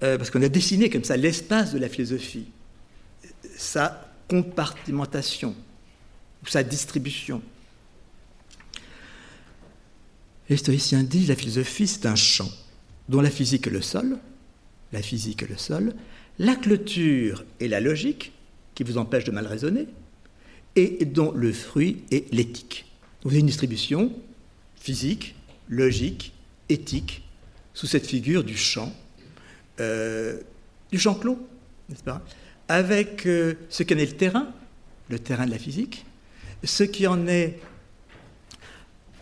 euh, 0.03 0.17
parce 0.17 0.29
qu'on 0.29 0.41
a 0.41 0.49
dessiné 0.49 0.89
comme 0.89 1.03
ça 1.03 1.17
l'espace 1.17 1.73
de 1.73 1.79
la 1.79 1.89
philosophie, 1.89 2.47
sa 3.57 4.07
compartimentation, 4.27 5.55
sa 6.45 6.63
distribution. 6.63 7.41
Les 10.49 10.57
stoïciens 10.57 11.03
disent 11.03 11.29
la 11.29 11.35
philosophie, 11.35 11.87
c'est 11.87 12.05
un 12.05 12.15
champ 12.15 12.49
dont 13.09 13.21
la 13.21 13.29
physique 13.29 13.67
est 13.67 13.71
le 13.71 13.81
sol, 13.81 14.17
la 14.93 15.01
physique 15.01 15.43
est 15.43 15.49
le 15.49 15.57
sol, 15.57 15.93
la 16.37 16.55
clôture 16.55 17.43
est 17.59 17.67
la 17.67 17.81
logique, 17.81 18.31
qui 18.75 18.83
vous 18.83 18.97
empêche 18.97 19.25
de 19.25 19.31
mal 19.31 19.45
raisonner, 19.45 19.87
et 20.75 21.03
dont 21.05 21.33
le 21.33 21.51
fruit 21.51 22.03
est 22.11 22.31
l'éthique. 22.31 22.85
Vous 23.23 23.31
avez 23.31 23.39
une 23.39 23.47
distribution 23.47 24.13
physique, 24.75 25.35
logique, 25.67 26.33
éthique, 26.69 27.23
sous 27.73 27.87
cette 27.87 28.05
figure 28.05 28.43
du 28.43 28.55
champ, 28.55 28.93
euh, 29.79 30.39
du 30.91 30.99
champ 30.99 31.15
clos, 31.15 31.39
n'est-ce 31.89 32.03
pas? 32.03 32.23
Avec 32.67 33.25
euh, 33.25 33.55
ce 33.69 33.83
qu'en 33.83 33.97
est 33.97 34.05
le 34.05 34.17
terrain, 34.17 34.47
le 35.09 35.17
terrain 35.17 35.45
de 35.47 35.51
la 35.51 35.57
physique, 35.57 36.05
ce 36.63 36.83
qui 36.83 37.07
en 37.07 37.27
est 37.27 37.59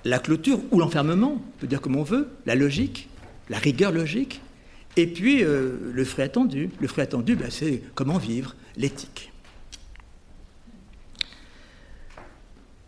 la 0.04 0.20
clôture 0.20 0.60
ou 0.72 0.80
l'enfermement, 0.80 1.34
on 1.36 1.60
peut 1.60 1.68
dire 1.68 1.82
comme 1.82 1.96
on 1.96 2.04
veut, 2.04 2.30
la 2.46 2.56
logique, 2.56 3.08
la 3.50 3.58
rigueur 3.58 3.92
logique, 3.92 4.42
Et 4.98 5.06
puis, 5.06 5.44
euh, 5.44 5.78
le 5.94 6.04
fruit 6.04 6.24
attendu. 6.24 6.72
Le 6.80 6.88
fruit 6.88 7.04
attendu, 7.04 7.36
ben, 7.36 7.52
c'est 7.52 7.84
comment 7.94 8.18
vivre, 8.18 8.56
l'éthique. 8.76 9.32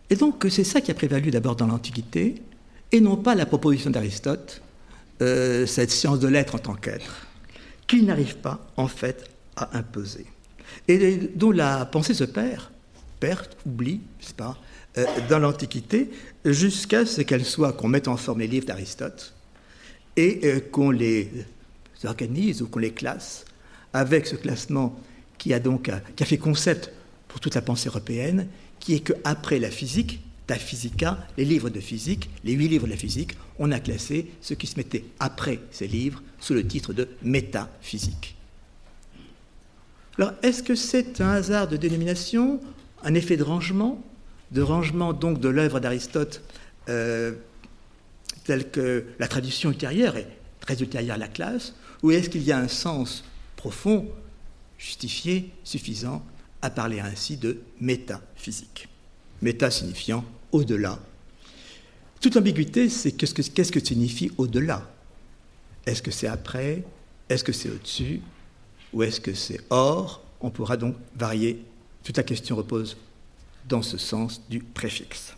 Et 0.10 0.16
donc, 0.16 0.44
c'est 0.50 0.64
ça 0.64 0.82
qui 0.82 0.90
a 0.90 0.96
prévalu 0.96 1.30
d'abord 1.30 1.56
dans 1.56 1.68
l'Antiquité, 1.68 2.42
et 2.92 3.00
non 3.00 3.16
pas 3.16 3.36
la 3.36 3.46
proposition 3.46 3.92
d'Aristote, 3.92 4.64
euh, 5.22 5.68
cette 5.68 5.92
science 5.92 6.20
de 6.20 6.28
l'être 6.28 6.56
en 6.56 6.58
tant 6.58 6.74
qu'être, 6.74 7.28
qu'il 7.86 8.06
n'arrive 8.06 8.38
pas, 8.38 8.60
en 8.76 8.88
fait, 8.88 9.30
à 9.56 9.78
imposer. 9.78 10.26
Et 10.88 11.18
dont 11.36 11.52
la 11.52 11.86
pensée 11.86 12.16
se 12.16 12.24
perd, 12.24 12.72
perd, 13.20 13.50
oublie, 13.68 14.02
n'est-ce 14.20 14.34
pas, 14.34 14.58
euh, 14.98 15.06
dans 15.30 15.38
l'Antiquité, 15.38 16.10
jusqu'à 16.44 17.06
ce 17.06 17.22
qu'elle 17.22 17.46
soit, 17.46 17.74
qu'on 17.74 17.88
mette 17.88 18.08
en 18.08 18.18
forme 18.18 18.40
les 18.40 18.48
livres 18.48 18.66
d'Aristote, 18.66 19.36
et 20.20 20.42
euh, 20.44 20.60
qu'on 20.60 20.92
les 20.92 21.32
organise 22.04 22.62
ou 22.62 22.68
qu'on 22.68 22.80
les 22.80 22.92
classe, 22.92 23.46
avec 23.94 24.28
ce 24.28 24.36
classement 24.36 25.00
qui 25.38 25.54
a 25.54 25.60
donc 25.60 25.90
qui 26.16 26.24
a 26.24 26.26
fait 26.26 26.38
concept 26.38 26.92
pour 27.30 27.40
toute 27.40 27.56
la 27.56 27.62
pensée 27.62 27.88
européenne, 27.88 28.48
qui 28.80 28.96
est 28.96 29.00
qu'après 29.00 29.60
la 29.60 29.72
physique, 29.72 30.20
ta 30.46 30.56
physica, 30.56 31.18
les 31.38 31.46
livres 31.46 31.70
de 31.70 31.80
physique, 31.80 32.30
les 32.44 32.54
huit 32.54 32.68
livres 32.68 32.86
de 32.86 32.92
la 32.92 32.98
physique, 32.98 33.34
on 33.60 33.72
a 33.72 33.80
classé 33.80 34.28
ce 34.42 34.54
qui 34.54 34.68
se 34.68 34.76
mettait 34.76 35.06
après 35.20 35.60
ces 35.72 35.88
livres 35.88 36.22
sous 36.40 36.54
le 36.54 36.66
titre 36.66 36.92
de 36.92 37.08
métaphysique. 37.24 38.36
Alors, 40.18 40.34
est-ce 40.44 40.64
que 40.64 40.76
c'est 40.76 41.22
un 41.22 41.30
hasard 41.30 41.70
de 41.70 41.78
dénomination, 41.78 42.60
un 43.04 43.14
effet 43.14 43.38
de 43.38 43.44
rangement, 43.44 44.04
de 44.52 44.62
rangement 44.62 45.14
donc 45.14 45.40
de 45.40 45.48
l'œuvre 45.48 45.80
d'Aristote 45.80 46.42
euh, 46.90 47.34
telle 48.50 48.72
que 48.72 49.06
la 49.20 49.28
tradition 49.28 49.70
ultérieure 49.70 50.18
est 50.18 50.28
très 50.60 50.76
ultérieure 50.80 51.14
à 51.14 51.20
la 51.20 51.28
classe, 51.28 51.76
ou 52.02 52.10
est-ce 52.10 52.32
qu'il 52.32 52.42
y 52.42 52.52
a 52.52 52.58
un 52.58 52.68
sens 52.68 53.24
profond, 53.56 54.10
justifié, 54.80 55.52
suffisant 55.64 56.26
à 56.64 56.72
parler 56.72 57.00
ainsi 57.00 57.38
de 57.38 57.62
métaphysique? 57.80 58.88
Méta 59.44 59.70
signifiant 59.70 60.26
au-delà. 60.52 60.98
Toute 62.22 62.38
ambiguïté, 62.38 62.90
c'est 62.90 63.12
qu'est-ce 63.12 63.36
que, 63.36 63.44
qu'est-ce 63.44 63.72
que 63.72 63.86
signifie 63.86 64.32
au-delà? 64.40 64.90
Est-ce 65.86 66.02
que 66.02 66.10
c'est 66.10 66.26
après? 66.26 66.84
Est-ce 67.30 67.44
que 67.44 67.54
c'est 67.54 67.70
au-dessus? 67.70 68.20
Ou 68.94 69.04
est-ce 69.04 69.22
que 69.22 69.36
c'est 69.36 69.62
hors? 69.70 70.24
On 70.42 70.50
pourra 70.50 70.76
donc 70.76 70.96
varier. 71.16 71.64
Toute 72.04 72.18
la 72.18 72.24
question 72.24 72.56
repose 72.56 72.98
dans 73.68 73.84
ce 73.84 74.00
sens 74.00 74.42
du 74.50 74.60
préfixe. 74.60 75.36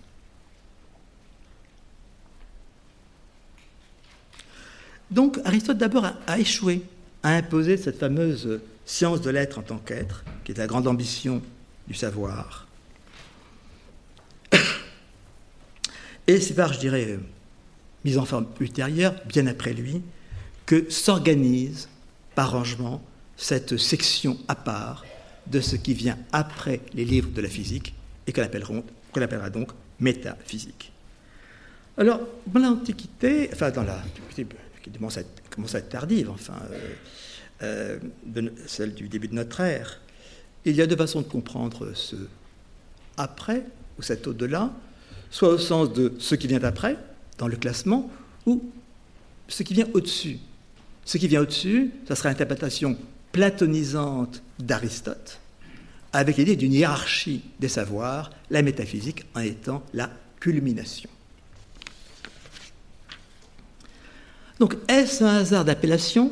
Donc 5.12 5.40
Aristote 5.44 5.78
d'abord 5.78 6.06
a, 6.26 6.40
échoué 6.40 6.82
à 7.22 7.36
imposer 7.36 7.78
cette 7.78 8.00
fameuse 8.00 8.62
science 8.86 9.22
de 9.22 9.30
l'être 9.30 9.60
en 9.60 9.62
tant 9.62 9.78
qu'être, 9.78 10.24
qui 10.44 10.54
est 10.54 10.58
la 10.58 10.68
grande 10.68 10.88
ambition 10.88 11.42
du 11.88 11.94
savoir. 11.94 12.68
Et 16.28 16.40
c'est 16.40 16.54
par, 16.54 16.72
je 16.74 16.80
dirais, 16.80 17.20
mise 18.06 18.18
en 18.18 18.26
forme 18.26 18.48
ultérieure, 18.60 19.16
bien 19.28 19.48
après 19.48 19.74
lui, 19.74 20.02
que 20.66 20.90
s'organise 20.90 21.90
par 22.34 22.52
rangement 22.52 23.04
cette 23.36 23.78
section 23.78 24.38
à 24.48 24.56
part 24.56 25.06
de 25.48 25.60
ce 25.60 25.76
qui 25.76 25.94
vient 25.94 26.18
après 26.32 26.82
les 26.94 27.04
livres 27.04 27.32
de 27.32 27.42
la 27.42 27.50
physique 27.50 27.94
et 28.28 28.32
qu'on 28.34 29.22
appellera 29.22 29.50
donc 29.50 29.72
métaphysique. 30.00 30.92
Alors, 31.98 32.22
dans 32.48 32.60
l'Antiquité, 32.62 33.50
enfin 33.52 33.72
dans 33.72 33.84
l'Antiquité 33.84 34.46
qui 34.82 34.90
commence 34.92 35.18
à, 35.18 35.22
être, 35.22 35.90
tardive, 35.90 36.30
enfin, 36.30 36.56
euh, 37.64 38.00
euh, 38.36 38.50
celle 38.68 38.94
du 38.94 39.08
début 39.08 39.28
de 39.28 39.36
notre 39.36 39.60
ère, 39.60 40.00
il 40.66 40.76
y 40.76 40.82
a 40.82 40.88
deux 40.88 40.96
façons 40.96 41.22
de 41.22 41.28
comprendre 41.28 41.94
ce 41.94 42.16
après, 43.18 43.64
ou 43.98 44.02
cet 44.02 44.28
au-delà, 44.28 44.72
soit 45.30 45.50
au 45.50 45.58
sens 45.58 45.92
de 45.92 46.14
ce 46.20 46.36
qui 46.36 46.48
vient 46.48 46.64
après, 46.64 46.98
dans 47.38 47.48
le 47.48 47.58
classement, 47.58 48.10
ou 48.46 48.64
ce 49.48 49.64
qui 49.64 49.74
vient 49.74 49.88
au-dessus. 49.94 50.40
Ce 51.06 51.18
qui 51.18 51.28
vient 51.28 51.42
au-dessus, 51.42 51.92
ça 52.08 52.16
sera 52.16 52.30
l'interprétation 52.30 52.98
platonisante 53.32 54.44
d'Aristote, 54.60 55.40
avec 56.14 56.38
l'idée 56.38 56.56
d'une 56.56 56.74
hiérarchie 56.74 57.44
des 57.60 57.70
savoirs, 57.70 58.32
la 58.50 58.62
métaphysique 58.62 59.26
en 59.34 59.42
étant 59.42 59.84
la 59.94 60.10
culmination. 60.40 61.10
Donc, 64.62 64.78
est-ce 64.88 65.24
un 65.24 65.38
hasard 65.38 65.66
d'appellation 65.66 66.32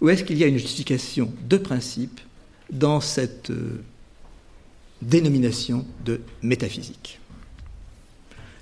ou 0.00 0.08
est-ce 0.08 0.22
qu'il 0.22 0.38
y 0.38 0.44
a 0.44 0.46
une 0.46 0.56
justification 0.56 1.32
de 1.48 1.56
principe 1.56 2.20
dans 2.70 3.00
cette 3.00 3.50
euh, 3.50 3.82
dénomination 5.02 5.84
de 6.04 6.20
métaphysique? 6.42 7.18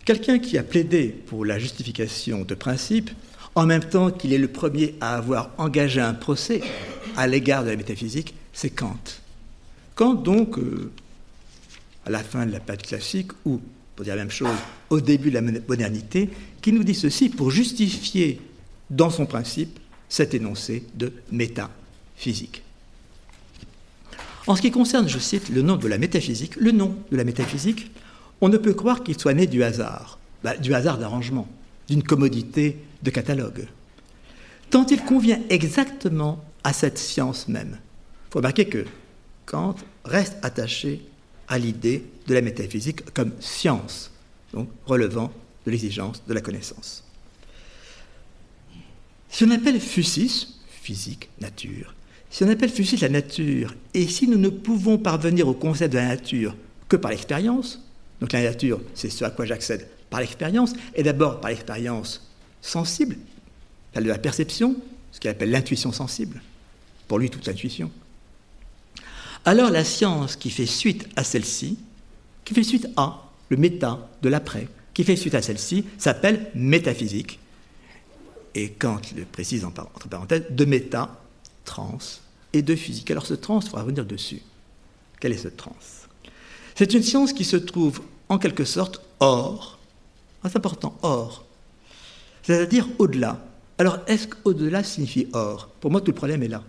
Quelqu'un 0.06 0.38
qui 0.38 0.56
a 0.56 0.62
plaidé 0.62 1.08
pour 1.08 1.44
la 1.44 1.58
justification 1.58 2.46
de 2.46 2.54
principe, 2.54 3.10
en 3.54 3.66
même 3.66 3.84
temps 3.84 4.10
qu'il 4.10 4.32
est 4.32 4.38
le 4.38 4.48
premier 4.48 4.94
à 5.02 5.14
avoir 5.16 5.50
engagé 5.58 6.00
un 6.00 6.14
procès 6.14 6.62
à 7.14 7.26
l'égard 7.26 7.62
de 7.62 7.68
la 7.68 7.76
métaphysique, 7.76 8.32
c'est 8.54 8.70
Kant. 8.70 8.96
Kant, 9.96 10.14
donc, 10.14 10.56
euh, 10.56 10.90
à 12.06 12.10
la 12.10 12.24
fin 12.24 12.46
de 12.46 12.52
la 12.52 12.60
période 12.60 12.86
classique, 12.86 13.32
ou, 13.44 13.60
pour 13.98 14.04
dire 14.04 14.14
la 14.14 14.22
même 14.22 14.30
chose, 14.30 14.56
au 14.90 15.00
début 15.00 15.30
de 15.30 15.34
la 15.34 15.42
modernité, 15.42 16.30
qui 16.62 16.72
nous 16.72 16.84
dit 16.84 16.94
ceci 16.94 17.30
pour 17.30 17.50
justifier 17.50 18.40
dans 18.90 19.10
son 19.10 19.26
principe 19.26 19.80
cet 20.08 20.34
énoncé 20.34 20.84
de 20.94 21.12
métaphysique. 21.32 22.62
En 24.46 24.54
ce 24.54 24.62
qui 24.62 24.70
concerne, 24.70 25.08
je 25.08 25.18
cite, 25.18 25.48
le 25.48 25.62
nom 25.62 25.74
de 25.74 25.88
la 25.88 25.98
métaphysique, 25.98 26.54
le 26.54 26.70
nom 26.70 26.94
de 27.10 27.16
la 27.16 27.24
métaphysique, 27.24 27.90
on 28.40 28.48
ne 28.48 28.56
peut 28.56 28.72
croire 28.72 29.02
qu'il 29.02 29.18
soit 29.18 29.34
né 29.34 29.48
du 29.48 29.64
hasard, 29.64 30.20
bah, 30.44 30.56
du 30.56 30.72
hasard 30.74 30.98
d'arrangement, 30.98 31.48
d'une 31.88 32.04
commodité 32.04 32.78
de 33.02 33.10
catalogue, 33.10 33.66
tant 34.70 34.86
il 34.86 35.02
convient 35.02 35.40
exactement 35.50 36.44
à 36.62 36.72
cette 36.72 36.98
science 36.98 37.48
même. 37.48 37.78
Il 38.28 38.30
faut 38.30 38.38
remarquer 38.38 38.66
que 38.68 38.84
Kant 39.44 39.74
reste 40.04 40.36
attaché 40.42 41.02
à 41.48 41.58
l'idée 41.58 42.04
de 42.26 42.34
la 42.34 42.40
métaphysique 42.40 43.12
comme 43.12 43.32
science, 43.40 44.10
donc 44.52 44.68
relevant 44.86 45.32
de 45.66 45.70
l'exigence 45.70 46.22
de 46.26 46.34
la 46.34 46.40
connaissance. 46.40 47.04
Si 49.30 49.44
on 49.44 49.50
appelle 49.50 49.80
fusis, 49.80 50.60
physique, 50.68 51.28
nature, 51.40 51.94
si 52.30 52.44
on 52.44 52.48
appelle 52.48 52.70
fusis 52.70 52.96
la 52.98 53.08
nature, 53.08 53.74
et 53.94 54.06
si 54.06 54.28
nous 54.28 54.38
ne 54.38 54.48
pouvons 54.48 54.98
parvenir 54.98 55.48
au 55.48 55.54
concept 55.54 55.92
de 55.92 55.98
la 55.98 56.08
nature 56.08 56.56
que 56.88 56.96
par 56.96 57.10
l'expérience, 57.10 57.80
donc 58.20 58.32
la 58.32 58.42
nature, 58.42 58.80
c'est 58.94 59.10
ce 59.10 59.24
à 59.24 59.30
quoi 59.30 59.46
j'accède 59.46 59.88
par 60.10 60.20
l'expérience, 60.20 60.72
et 60.94 61.02
d'abord 61.02 61.40
par 61.40 61.50
l'expérience 61.50 62.30
sensible, 62.60 63.16
celle 63.94 64.04
de 64.04 64.08
la 64.08 64.18
perception, 64.18 64.76
ce 65.12 65.20
qu'il 65.20 65.30
appelle 65.30 65.50
l'intuition 65.50 65.92
sensible, 65.92 66.42
pour 67.06 67.18
lui 67.18 67.30
toute 67.30 67.46
l'intuition, 67.46 67.90
alors 69.44 69.70
la 69.70 69.84
science 69.84 70.36
qui 70.36 70.50
fait 70.50 70.66
suite 70.66 71.08
à 71.16 71.24
celle-ci, 71.24 71.78
qui 72.44 72.54
fait 72.54 72.62
suite 72.62 72.88
à 72.96 73.22
le 73.48 73.56
méta 73.56 74.08
de 74.22 74.28
l'après, 74.28 74.68
qui 74.94 75.04
fait 75.04 75.16
suite 75.16 75.34
à 75.34 75.42
celle-ci, 75.42 75.84
s'appelle 75.96 76.50
métaphysique. 76.54 77.38
Et 78.54 78.70
Kant 78.70 79.00
le 79.16 79.24
précise 79.24 79.64
entre 79.64 80.08
parenthèses, 80.08 80.44
de 80.50 80.64
méta, 80.64 81.20
trans, 81.64 81.98
et 82.52 82.62
de 82.62 82.74
physique. 82.74 83.10
Alors 83.10 83.26
ce 83.26 83.34
trans, 83.34 83.60
il 83.60 83.66
faudra 83.66 83.82
revenir 83.82 84.04
dessus. 84.04 84.42
Quel 85.20 85.32
est 85.32 85.38
ce 85.38 85.48
trans? 85.48 85.76
C'est 86.74 86.94
une 86.94 87.02
science 87.02 87.32
qui 87.32 87.44
se 87.44 87.56
trouve 87.56 88.00
en 88.28 88.38
quelque 88.38 88.64
sorte 88.64 89.02
hors, 89.20 89.78
c'est 90.44 90.56
important, 90.56 90.96
hors, 91.02 91.44
c'est-à-dire 92.42 92.88
au-delà. 92.98 93.44
Alors 93.78 93.98
est-ce 94.06 94.28
qu'au-delà 94.28 94.82
signifie 94.82 95.26
hors? 95.32 95.68
Pour 95.80 95.90
moi, 95.90 96.00
tout 96.00 96.12
le 96.12 96.16
problème 96.16 96.42
est 96.42 96.48
là. 96.48 96.62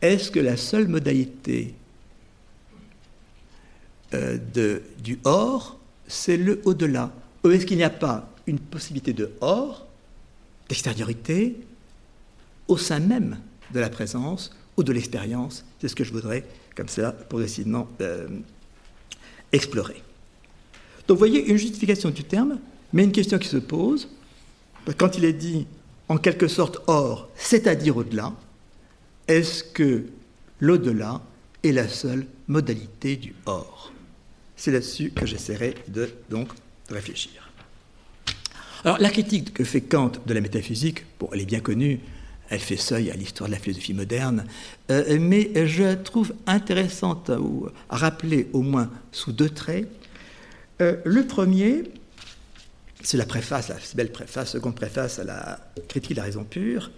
Est-ce 0.00 0.30
que 0.30 0.40
la 0.40 0.56
seule 0.56 0.88
modalité 0.88 1.74
euh, 4.14 4.38
du 5.02 5.18
hors, 5.24 5.78
c'est 6.06 6.36
le 6.36 6.60
au-delà? 6.64 7.12
Ou 7.44 7.50
est-ce 7.50 7.66
qu'il 7.66 7.76
n'y 7.76 7.84
a 7.84 7.90
pas 7.90 8.30
une 8.46 8.58
possibilité 8.58 9.12
de 9.12 9.30
hors, 9.40 9.86
d'extériorité, 10.68 11.56
au 12.68 12.76
sein 12.76 13.00
même 13.00 13.38
de 13.72 13.80
la 13.80 13.90
présence 13.90 14.50
ou 14.76 14.82
de 14.82 14.92
l'expérience? 14.92 15.64
C'est 15.80 15.88
ce 15.88 15.96
que 15.96 16.04
je 16.04 16.12
voudrais, 16.12 16.44
comme 16.76 16.88
ça, 16.88 17.12
progressivement 17.12 17.88
euh, 18.00 18.28
explorer. 19.52 20.02
Donc 21.06 21.16
vous 21.16 21.20
voyez 21.20 21.48
une 21.48 21.56
justification 21.56 22.10
du 22.10 22.22
terme, 22.22 22.58
mais 22.92 23.04
une 23.04 23.12
question 23.12 23.38
qui 23.38 23.48
se 23.48 23.56
pose, 23.56 24.08
quand 24.96 25.16
il 25.16 25.24
est 25.24 25.32
dit 25.32 25.66
en 26.08 26.18
quelque 26.18 26.48
sorte 26.48 26.78
hors, 26.86 27.28
c'est-à-dire 27.34 27.96
au-delà, 27.96 28.32
est-ce 29.28 29.62
que 29.62 30.04
l'au-delà 30.60 31.22
est 31.62 31.72
la 31.72 31.88
seule 31.88 32.26
modalité 32.48 33.16
du 33.16 33.34
hors 33.46 33.92
C'est 34.56 34.72
là-dessus 34.72 35.10
que 35.10 35.26
j'essaierai 35.26 35.74
de, 35.88 36.08
donc, 36.30 36.48
réfléchir. 36.90 37.50
Alors, 38.84 38.98
la 38.98 39.10
critique 39.10 39.52
que 39.52 39.64
fait 39.64 39.80
Kant 39.80 40.12
de 40.24 40.34
la 40.34 40.40
métaphysique, 40.40 41.04
bon, 41.18 41.28
elle 41.32 41.40
est 41.40 41.46
bien 41.46 41.60
connue, 41.60 42.00
elle 42.48 42.60
fait 42.60 42.76
seuil 42.76 43.10
à 43.10 43.14
l'histoire 43.14 43.48
de 43.48 43.54
la 43.54 43.60
philosophie 43.60 43.92
moderne, 43.92 44.44
euh, 44.90 45.18
mais 45.20 45.50
je 45.66 45.94
trouve 45.94 46.32
intéressante 46.46 47.30
à, 47.30 47.38
rappeler 47.94 48.48
au 48.52 48.62
moins 48.62 48.90
sous 49.12 49.32
deux 49.32 49.50
traits. 49.50 49.88
Euh, 50.80 50.96
le 51.04 51.26
premier, 51.26 51.84
c'est 53.02 53.16
la 53.16 53.26
préface, 53.26 53.68
la 53.68 53.76
belle 53.94 54.12
préface, 54.12 54.52
seconde 54.52 54.76
préface 54.76 55.18
à 55.18 55.24
la 55.24 55.58
critique 55.88 56.12
de 56.12 56.16
la 56.16 56.22
raison 56.22 56.44
pure, 56.44 56.90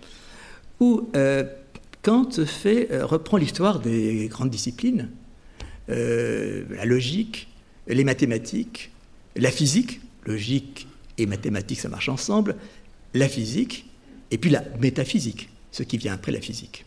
où 0.78 1.10
euh, 1.16 1.44
Kant 2.02 2.30
fait, 2.46 2.88
reprend 3.02 3.36
l'histoire 3.36 3.80
des 3.80 4.28
grandes 4.28 4.50
disciplines, 4.50 5.10
la 5.88 6.84
logique, 6.84 7.48
les 7.86 8.04
mathématiques, 8.04 8.90
la 9.36 9.50
physique, 9.50 10.00
logique 10.24 10.86
et 11.18 11.26
mathématiques, 11.26 11.80
ça 11.80 11.88
marche 11.88 12.08
ensemble, 12.08 12.56
la 13.14 13.28
physique, 13.28 13.86
et 14.30 14.38
puis 14.38 14.50
la 14.50 14.64
métaphysique, 14.80 15.50
ce 15.72 15.82
qui 15.82 15.98
vient 15.98 16.14
après 16.14 16.32
la 16.32 16.40
physique. 16.40 16.84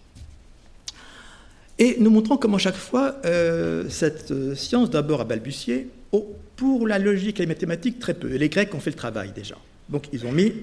Et 1.79 1.97
nous 1.99 2.11
montrons 2.11 2.37
comment 2.37 2.57
chaque 2.57 2.75
fois 2.75 3.15
euh, 3.25 3.89
cette 3.89 4.31
euh, 4.31 4.55
science 4.55 4.89
d'abord 4.89 5.21
a 5.21 5.25
balbutié, 5.25 5.89
oh, 6.11 6.35
pour 6.55 6.87
la 6.87 6.99
logique 6.99 7.39
et 7.39 7.43
les 7.43 7.47
mathématiques 7.47 7.99
très 7.99 8.13
peu. 8.13 8.27
Les 8.27 8.49
Grecs 8.49 8.73
ont 8.75 8.79
fait 8.79 8.91
le 8.91 8.95
travail 8.95 9.31
déjà. 9.33 9.57
Donc 9.89 10.07
ils 10.13 10.25
ont 10.25 10.31
mis 10.31 10.53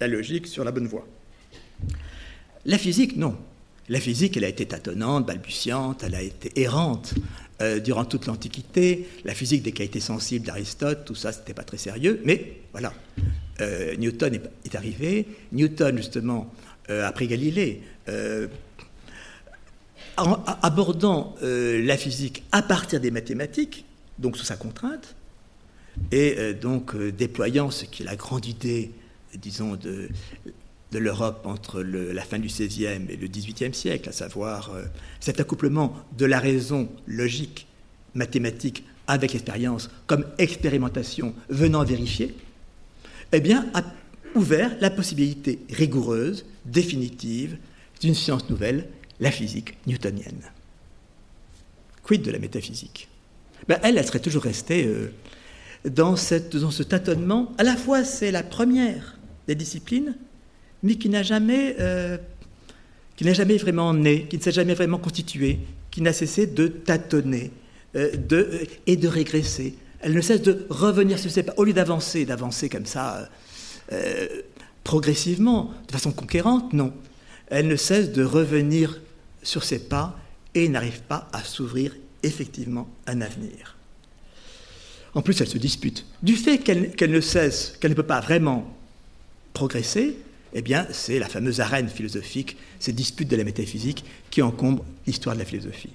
la 0.00 0.08
logique 0.08 0.46
sur 0.46 0.64
la 0.64 0.72
bonne 0.72 0.88
voie. 0.88 1.06
La 2.66 2.78
physique, 2.78 3.16
non. 3.16 3.36
La 3.90 3.98
physique, 3.98 4.36
elle 4.36 4.44
a 4.44 4.48
été 4.48 4.66
tâtonnante, 4.66 5.26
balbutiante, 5.26 6.04
elle 6.04 6.14
a 6.14 6.22
été 6.22 6.60
errante 6.60 7.12
euh, 7.60 7.80
durant 7.80 8.04
toute 8.04 8.26
l'Antiquité. 8.26 9.08
La 9.24 9.34
physique 9.34 9.64
des 9.64 9.72
qualités 9.72 9.98
sensibles 9.98 10.46
d'Aristote, 10.46 11.04
tout 11.04 11.16
ça, 11.16 11.32
c'était 11.32 11.54
pas 11.54 11.64
très 11.64 11.76
sérieux. 11.76 12.22
Mais 12.24 12.58
voilà, 12.70 12.94
euh, 13.60 13.96
Newton 13.96 14.38
est, 14.64 14.74
arrivé. 14.76 15.26
Newton, 15.50 15.96
justement, 15.96 16.54
euh, 16.88 17.04
après 17.04 17.26
Galilée, 17.26 17.82
abordant 20.16 21.34
la 21.42 21.96
physique 21.96 22.44
à 22.52 22.62
partir 22.62 23.00
des 23.00 23.10
mathématiques, 23.10 23.84
donc 24.20 24.36
sous 24.36 24.44
sa 24.44 24.56
contrainte, 24.56 25.16
et 26.12 26.54
donc 26.54 26.96
déployant 26.96 27.70
ce 27.70 27.84
qui 27.86 28.02
est 28.02 28.06
la 28.06 28.16
grande 28.16 28.46
idée, 28.46 28.92
disons, 29.36 29.76
de, 29.76 30.08
de 30.92 30.98
l'Europe 30.98 31.46
entre 31.46 31.82
la 31.82 32.22
fin 32.22 32.38
du 32.38 32.48
XVIe 32.48 33.06
et 33.08 33.16
le 33.16 33.26
XVIIIe 33.28 33.74
siècle, 33.74 34.08
à 34.08 34.12
savoir 34.12 34.72
cet 35.20 35.40
accouplement 35.40 35.96
de 36.18 36.26
la 36.26 36.40
raison 36.40 36.88
logique, 37.06 37.66
mathématique, 38.14 38.84
avec 39.06 39.32
l'expérience, 39.32 39.90
comme 40.06 40.24
expérimentation 40.38 41.34
venant 41.48 41.84
vérifier, 41.84 42.34
eh 43.32 43.40
bien, 43.40 43.68
a 43.74 43.82
ouvert 44.34 44.76
la 44.80 44.90
possibilité 44.90 45.58
rigoureuse, 45.70 46.46
définitive, 46.64 47.58
d'une 48.00 48.14
science 48.14 48.48
nouvelle, 48.48 48.88
la 49.18 49.30
physique 49.30 49.76
newtonienne. 49.86 50.42
Quid 52.02 52.22
de 52.22 52.30
la 52.30 52.38
métaphysique? 52.38 53.08
Ben, 53.68 53.78
elle, 53.82 53.98
elle 53.98 54.06
serait 54.06 54.20
toujours 54.20 54.44
restée 54.44 54.86
euh, 54.86 55.12
dans, 55.84 56.16
cette, 56.16 56.56
dans 56.56 56.70
ce 56.70 56.82
tâtonnement. 56.82 57.52
À 57.58 57.62
la 57.62 57.76
fois, 57.76 58.04
c'est 58.04 58.30
la 58.30 58.42
première 58.42 59.18
des 59.46 59.54
disciplines, 59.54 60.16
mais 60.82 60.96
qui 60.96 61.08
n'a 61.08 61.22
jamais, 61.22 61.76
euh, 61.80 62.18
qui 63.16 63.24
n'a 63.24 63.32
jamais 63.32 63.56
vraiment 63.56 63.92
né, 63.94 64.26
qui 64.26 64.38
ne 64.38 64.42
s'est 64.42 64.52
jamais 64.52 64.74
vraiment 64.74 64.98
constituée, 64.98 65.60
qui 65.90 66.02
n'a 66.02 66.12
cessé 66.12 66.46
de 66.46 66.68
tâtonner 66.68 67.50
euh, 67.96 68.16
de, 68.16 68.66
et 68.86 68.96
de 68.96 69.08
régresser, 69.08 69.74
elle 70.00 70.14
ne 70.14 70.20
cesse 70.20 70.42
de 70.42 70.66
revenir 70.70 71.18
sur 71.18 71.30
ses 71.30 71.42
pas. 71.42 71.52
Au 71.56 71.64
lieu 71.64 71.72
d'avancer, 71.72 72.24
d'avancer 72.24 72.68
comme 72.68 72.86
ça, 72.86 73.28
euh, 73.92 74.26
progressivement, 74.84 75.74
de 75.86 75.92
façon 75.92 76.12
conquérante, 76.12 76.72
non. 76.72 76.92
Elle 77.48 77.66
ne 77.66 77.76
cesse 77.76 78.12
de 78.12 78.24
revenir 78.24 79.00
sur 79.42 79.64
ses 79.64 79.78
pas 79.78 80.18
et 80.54 80.68
n'arrive 80.68 81.02
pas 81.02 81.28
à 81.32 81.42
s'ouvrir 81.44 81.94
effectivement 82.22 82.88
un 83.06 83.20
avenir. 83.20 83.76
En 85.14 85.22
plus, 85.22 85.40
elle 85.40 85.48
se 85.48 85.58
dispute. 85.58 86.06
Du 86.22 86.36
fait 86.36 86.58
qu'elle 86.58 87.10
ne 87.10 87.20
cesse, 87.20 87.76
qu'elle 87.80 87.90
ne 87.90 87.96
peut 87.96 88.02
pas 88.02 88.20
vraiment 88.20 88.72
progresser, 89.52 90.16
eh 90.54 90.62
bien, 90.62 90.86
c'est 90.90 91.18
la 91.18 91.28
fameuse 91.28 91.60
arène 91.60 91.88
philosophique, 91.88 92.56
ces 92.78 92.92
disputes 92.92 93.28
de 93.28 93.36
la 93.36 93.44
métaphysique 93.44 94.04
qui 94.30 94.42
encombrent 94.42 94.84
l'histoire 95.06 95.34
de 95.36 95.40
la 95.40 95.46
philosophie. 95.46 95.90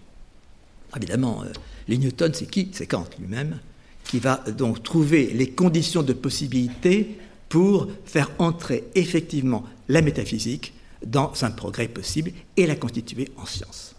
Évidemment, 0.96 1.44
euh, 1.44 1.52
les 1.88 1.98
Newton, 1.98 2.34
c'est 2.34 2.50
qui 2.50 2.70
C'est 2.72 2.88
Kant 2.88 3.08
lui-même 3.20 3.60
qui 4.06 4.20
va 4.20 4.38
donc 4.58 4.84
trouver 4.84 5.32
les 5.34 5.50
conditions 5.50 6.04
de 6.04 6.14
possibilité 6.14 7.18
pour 7.50 7.88
faire 8.06 8.32
entrer 8.38 8.84
effectivement 8.96 9.66
la 9.90 10.02
métaphysique 10.02 10.74
dans 11.06 11.34
un 11.44 11.52
progrès 11.52 11.88
possible 11.88 12.32
et 12.56 12.66
la 12.66 12.76
constituer 12.76 13.30
en 13.38 13.46
science. 13.46 13.96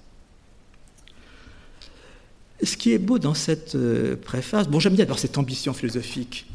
Ce 2.63 2.77
qui 2.77 2.93
est 2.93 2.99
beau 2.99 3.19
dans 3.19 3.35
cette 3.35 3.75
euh, 3.75 4.17
préface, 4.17 4.69
bon 4.69 4.81
j'aime 4.81 4.95
bien 4.95 5.05
avoir 5.05 5.19
cette 5.19 5.37
ambition 5.37 5.75
philosophique, 5.75 6.47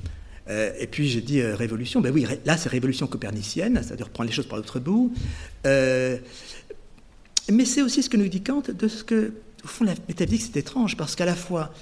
euh, 0.50 0.72
et 0.80 0.88
puis 0.88 1.08
j'ai 1.08 1.22
dit 1.22 1.42
euh, 1.42 1.56
révolution, 1.56 2.02
ben 2.02 2.14
oui, 2.14 2.26
là 2.46 2.58
c'est 2.58 2.70
révolution 2.70 3.08
copernicienne, 3.08 3.80
c'est-à-dire 3.84 4.10
prendre 4.10 4.30
les 4.30 4.36
choses 4.36 4.48
par 4.48 4.58
l'autre 4.58 4.80
bout, 4.80 5.14
mais 5.66 6.20
c'est 7.66 7.82
aussi 7.82 8.04
ce 8.04 8.10
que 8.10 8.18
nous 8.18 8.28
dit 8.28 8.42
Kant 8.42 8.64
de 8.68 8.88
ce 8.88 9.04
que, 9.04 9.34
au 9.64 9.68
fond, 9.68 9.84
la 9.84 9.94
métaphysique 10.08 10.52
c'est 10.54 10.60
étrange, 10.60 10.98
parce 10.98 11.16
qu'à 11.16 11.26
la 11.26 11.36
fois 11.36 11.74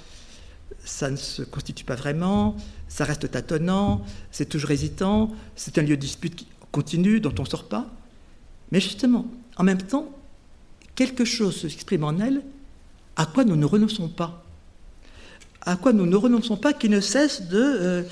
ça 0.84 1.10
ne 1.10 1.16
se 1.16 1.42
constitue 1.42 1.84
pas 1.84 1.94
vraiment, 1.94 2.56
ça 2.88 3.04
reste 3.04 3.30
tâtonnant, 3.30 4.04
c'est 4.30 4.48
toujours 4.48 4.70
hésitant, 4.70 5.30
c'est 5.56 5.78
un 5.78 5.82
lieu 5.82 5.96
de 5.96 6.00
dispute 6.00 6.46
continue 6.72 7.20
dont 7.20 7.34
on 7.38 7.42
ne 7.42 7.48
sort 7.48 7.68
pas. 7.68 7.86
Mais 8.72 8.80
justement, 8.80 9.26
en 9.56 9.64
même 9.64 9.82
temps, 9.82 10.08
quelque 10.94 11.24
chose 11.24 11.62
s'exprime 11.62 12.04
en 12.04 12.18
elle 12.18 12.42
à 13.16 13.26
quoi 13.26 13.44
nous 13.44 13.56
ne 13.56 13.66
renonçons 13.66 14.08
pas? 14.08 14.44
À 15.62 15.76
quoi 15.76 15.92
nous 15.92 16.06
ne 16.06 16.16
renonçons 16.16 16.56
pas 16.56 16.72
qui 16.72 16.88
ne 16.88 17.00
cesse 17.00 17.48
de, 17.48 17.60
euh, 17.60 18.02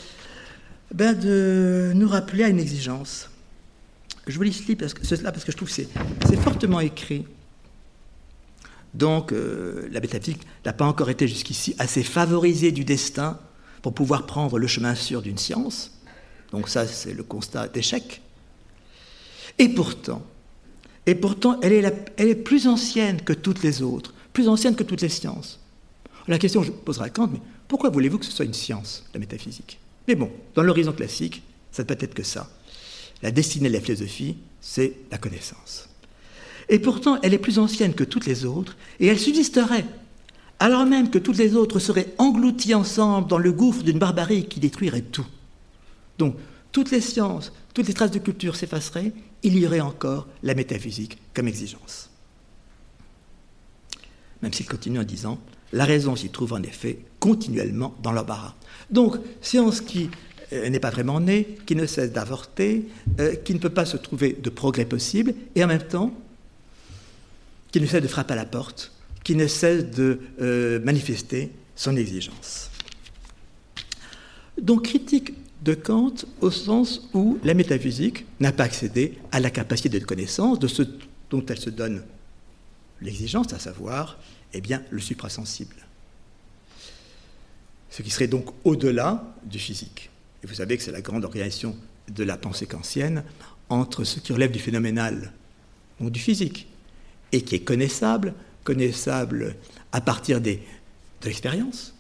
ben 0.92 1.14
de 1.14 1.92
nous 1.94 2.09
rappeler 2.09 2.44
à 2.44 2.48
une 2.48 2.59
exigence. 2.59 3.29
Je 4.27 4.37
vous 4.37 4.42
lis 4.42 4.77
parce 4.77 4.94
que, 4.94 5.07
cela 5.07 5.33
parce 5.33 5.44
que 5.44 5.53
je 5.53 5.57
trouve 5.57 5.68
que 5.68 5.74
c'est 5.74 6.37
fortement 6.37 6.81
écrit. 6.81 7.24
Donc 8.94 9.33
euh, 9.33 9.88
la 9.90 10.01
métaphysique 10.01 10.42
n'a 10.64 10.72
pas 10.72 10.87
encore 10.87 11.11
été 11.11 11.29
jusqu'ici 11.29 11.74
assez 11.79 12.03
favorisée 12.03 12.72
du 12.72 12.85
destin 12.85 13.38
pour 13.83 13.94
pouvoir 13.94 14.27
prendre 14.27 14.59
le 14.59 14.66
chemin 14.66 14.94
sûr 14.94 15.22
d'une 15.22 15.38
science. 15.38 15.92
Donc 16.53 16.68
ça, 16.68 16.87
c'est 16.87 17.12
le 17.12 17.22
constat 17.22 17.68
d'échec. 17.68 18.22
Et 19.59 19.68
pourtant, 19.68 20.22
et 21.07 21.14
pourtant, 21.14 21.59
elle 21.62 21.72
est, 21.72 22.12
elle 22.16 22.29
est 22.29 22.35
plus 22.35 22.66
ancienne 22.66 23.20
que 23.22 23.33
toutes 23.33 23.62
les 23.62 23.83
autres, 23.83 24.14
plus 24.33 24.48
ancienne 24.48 24.74
que 24.74 24.83
toutes 24.83 25.03
les 25.03 25.09
sciences. 25.09 25.61
La 26.27 26.38
question 26.38 26.61
que 26.61 26.66
je 26.66 26.72
poserai 26.72 27.07
à 27.07 27.11
Kant, 27.11 27.29
mais 27.33 27.40
pourquoi 27.66 27.90
voulez-vous 27.90 28.18
que 28.18 28.27
ce 28.27 28.33
soit 28.33 28.44
une 28.44 28.55
science, 28.55 29.05
la 29.14 29.20
métaphysique? 29.20 29.79
Mais 30.09 30.14
bon, 30.14 30.33
dans 30.55 30.62
l'horizon 30.62 30.92
classique, 30.92 31.42
ça 31.71 31.83
ne 31.83 31.87
peut 31.88 31.99
être 32.01 32.14
que 32.14 32.23
ça. 32.23 32.51
La 33.23 33.31
destinée 33.31 33.68
de 33.68 33.75
la 33.75 33.81
philosophie, 33.81 34.37
c'est 34.61 34.94
la 35.11 35.18
connaissance. 35.18 35.88
Et 36.71 36.79
pourtant, 36.79 37.18
elle 37.23 37.35
est 37.35 37.38
plus 37.38 37.59
ancienne 37.59 37.94
que 37.94 38.05
toutes 38.05 38.27
les 38.27 38.44
autres, 38.44 38.77
et 39.01 39.07
elle 39.07 39.18
subsisterait, 39.18 39.85
alors 40.59 40.87
même 40.87 41.11
que 41.11 41.18
toutes 41.18 41.37
les 41.37 41.55
autres 41.55 41.79
seraient 41.79 42.14
englouties 42.18 42.75
ensemble 42.75 43.29
dans 43.29 43.38
le 43.38 43.53
gouffre 43.53 43.83
d'une 43.83 43.99
barbarie 43.99 44.47
qui 44.47 44.61
détruirait 44.61 45.03
tout. 45.03 45.27
Donc, 46.18 46.37
toutes 46.73 46.90
les 46.90 47.01
sciences, 47.01 47.53
toutes 47.75 47.87
les 47.87 47.94
traces 47.94 48.11
de 48.11 48.18
culture 48.18 48.57
s'effaceraient, 48.57 49.12
il 49.42 49.57
y 49.57 49.66
aurait 49.66 49.81
encore 49.81 50.27
la 50.42 50.55
métaphysique 50.55 51.18
comme 51.35 51.49
exigence. 51.49 52.11
Même 54.42 54.53
s'il 54.53 54.66
continue 54.66 54.99
en 54.99 55.05
disant, 55.05 55.38
la 55.72 55.85
raison 55.85 56.16
s'y 56.16 56.31
trouve 56.31 56.52
en 56.52 56.62
effet 56.62 56.98
continuellement 57.18 57.94
dans 58.02 58.12
l'embarras. 58.12 58.54
Donc, 58.90 59.16
science 59.40 59.81
qui 59.81 60.09
euh, 60.52 60.68
n'est 60.68 60.81
pas 60.81 60.90
vraiment 60.90 61.20
née, 61.20 61.59
qui 61.66 61.76
ne 61.76 61.87
cesse 61.87 62.12
d'avorter, 62.12 62.88
euh, 63.20 63.35
qui 63.37 63.54
ne 63.54 63.59
peut 63.59 63.68
pas 63.70 63.85
se 63.85 63.96
trouver 63.96 64.37
de 64.40 64.50
progrès 64.50 64.87
possible, 64.87 65.35
et 65.54 65.62
en 65.62 65.66
même 65.66 65.83
temps, 65.83 66.14
qui 67.70 67.81
ne 67.81 67.87
cesse 67.87 68.02
de 68.02 68.09
frapper 68.09 68.33
à 68.33 68.37
la 68.37 68.46
porte, 68.46 68.92
qui 69.24 69.35
ne 69.35 69.46
cesse 69.46 69.90
de 69.90 70.20
euh, 70.40 70.81
manifester 70.81 71.50
son 71.76 71.96
exigence. 71.96 72.70
Donc 74.61 74.85
critique 74.85 75.35
de 75.62 75.74
Kant 75.74 76.14
au 76.40 76.50
sens 76.50 77.09
où 77.12 77.38
la 77.44 77.54
métaphysique 77.54 78.24
n'a 78.40 78.52
pas 78.52 78.64
accédé 78.64 79.18
à 79.33 79.40
la 79.40 79.50
capacité 79.50 80.00
de 80.00 80.04
connaissance 80.04 80.59
de 80.59 80.66
ce 80.66 80.83
dont 81.31 81.44
elle 81.46 81.59
se 81.59 81.70
donne 81.70 82.02
l'exigence, 83.01 83.53
à 83.53 83.59
savoir 83.59 84.19
eh 84.53 84.61
bien, 84.61 84.83
le 84.91 85.01
suprasensible. 85.01 85.77
Ce 87.91 88.03
qui 88.03 88.11
serait 88.11 88.29
donc 88.29 88.47
au-delà 88.65 89.35
du 89.45 89.59
physique. 89.59 90.11
Et 90.43 90.47
vous 90.47 90.55
savez 90.55 90.77
que 90.77 90.83
c'est 90.83 90.93
la 90.93 91.01
grande 91.01 91.25
organisation 91.25 91.77
de 92.09 92.25
la 92.25 92.37
pensée 92.37 92.67
kantienne 92.67 93.25
entre 93.69 94.05
ce 94.05 94.21
qui 94.21 94.33
relève 94.33 94.51
du 94.51 94.59
phénoménal, 94.59 95.33
donc 96.01 96.11
du 96.11 96.21
physique, 96.21 96.69
et 97.33 97.43
qui 97.43 97.57
est 97.57 97.61
connaissable, 97.61 98.35
connaissable 98.65 99.57
à 99.93 100.01
partir 100.01 100.41
de 100.41 100.57
l'expérience, 101.25 101.95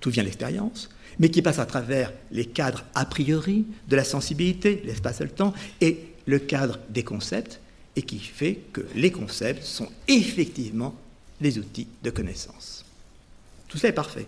tout 0.00 0.10
vient 0.10 0.22
de 0.22 0.28
l'expérience, 0.28 0.90
mais 1.18 1.30
qui 1.30 1.42
passe 1.42 1.58
à 1.58 1.66
travers 1.66 2.12
les 2.30 2.44
cadres 2.44 2.84
a 2.94 3.06
priori 3.06 3.66
de 3.88 3.96
la 3.96 4.04
sensibilité, 4.04 4.82
l'espace 4.84 5.20
et 5.20 5.24
le 5.24 5.30
temps, 5.30 5.54
et 5.80 6.12
le 6.26 6.38
cadre 6.38 6.78
des 6.90 7.04
concepts, 7.04 7.60
et 7.96 8.02
qui 8.02 8.18
fait 8.18 8.60
que 8.72 8.82
les 8.94 9.10
concepts 9.10 9.62
sont 9.62 9.88
effectivement 10.06 10.94
les 11.40 11.58
outils 11.58 11.88
de 12.02 12.10
connaissance. 12.10 12.84
Tout 13.68 13.78
cela 13.78 13.90
est 13.90 13.94
parfait. 13.94 14.26